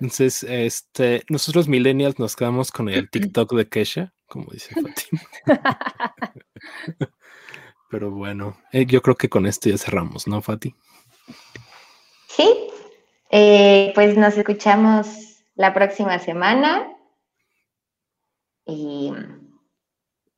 Entonces, 0.00 0.42
este, 0.42 1.22
nosotros 1.28 1.68
millennials 1.68 2.18
nos 2.18 2.34
quedamos 2.34 2.72
con 2.72 2.88
el 2.88 3.08
TikTok 3.10 3.54
de 3.54 3.68
Kesha, 3.68 4.12
como 4.26 4.50
dice 4.50 4.74
Fátima. 4.74 5.22
Pero 7.90 8.10
bueno, 8.10 8.58
eh, 8.72 8.86
yo 8.86 9.00
creo 9.02 9.14
que 9.14 9.28
con 9.28 9.46
esto 9.46 9.70
ya 9.70 9.78
cerramos, 9.78 10.26
¿no, 10.26 10.42
Fati? 10.42 10.74
sí, 12.26 12.68
Eh, 13.30 13.92
pues 13.94 14.16
nos 14.16 14.36
escuchamos 14.36 15.44
la 15.54 15.74
próxima 15.74 16.18
semana. 16.18 16.90
Y, 18.64 19.12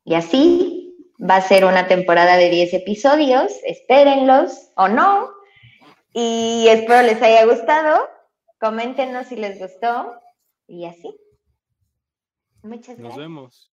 y 0.04 0.14
así 0.14 0.94
va 1.20 1.36
a 1.36 1.42
ser 1.42 1.64
una 1.64 1.88
temporada 1.88 2.36
de 2.36 2.50
10 2.50 2.74
episodios. 2.74 3.52
Espérenlos 3.64 4.70
o 4.76 4.88
no. 4.88 5.30
Y 6.12 6.66
espero 6.68 7.02
les 7.02 7.20
haya 7.22 7.44
gustado. 7.46 8.08
Coméntenos 8.58 9.26
si 9.28 9.36
les 9.36 9.58
gustó. 9.58 10.12
Y 10.66 10.86
así. 10.86 11.14
Muchas 12.62 12.98
Nos 12.98 12.98
gracias. 12.98 13.16
vemos. 13.18 13.72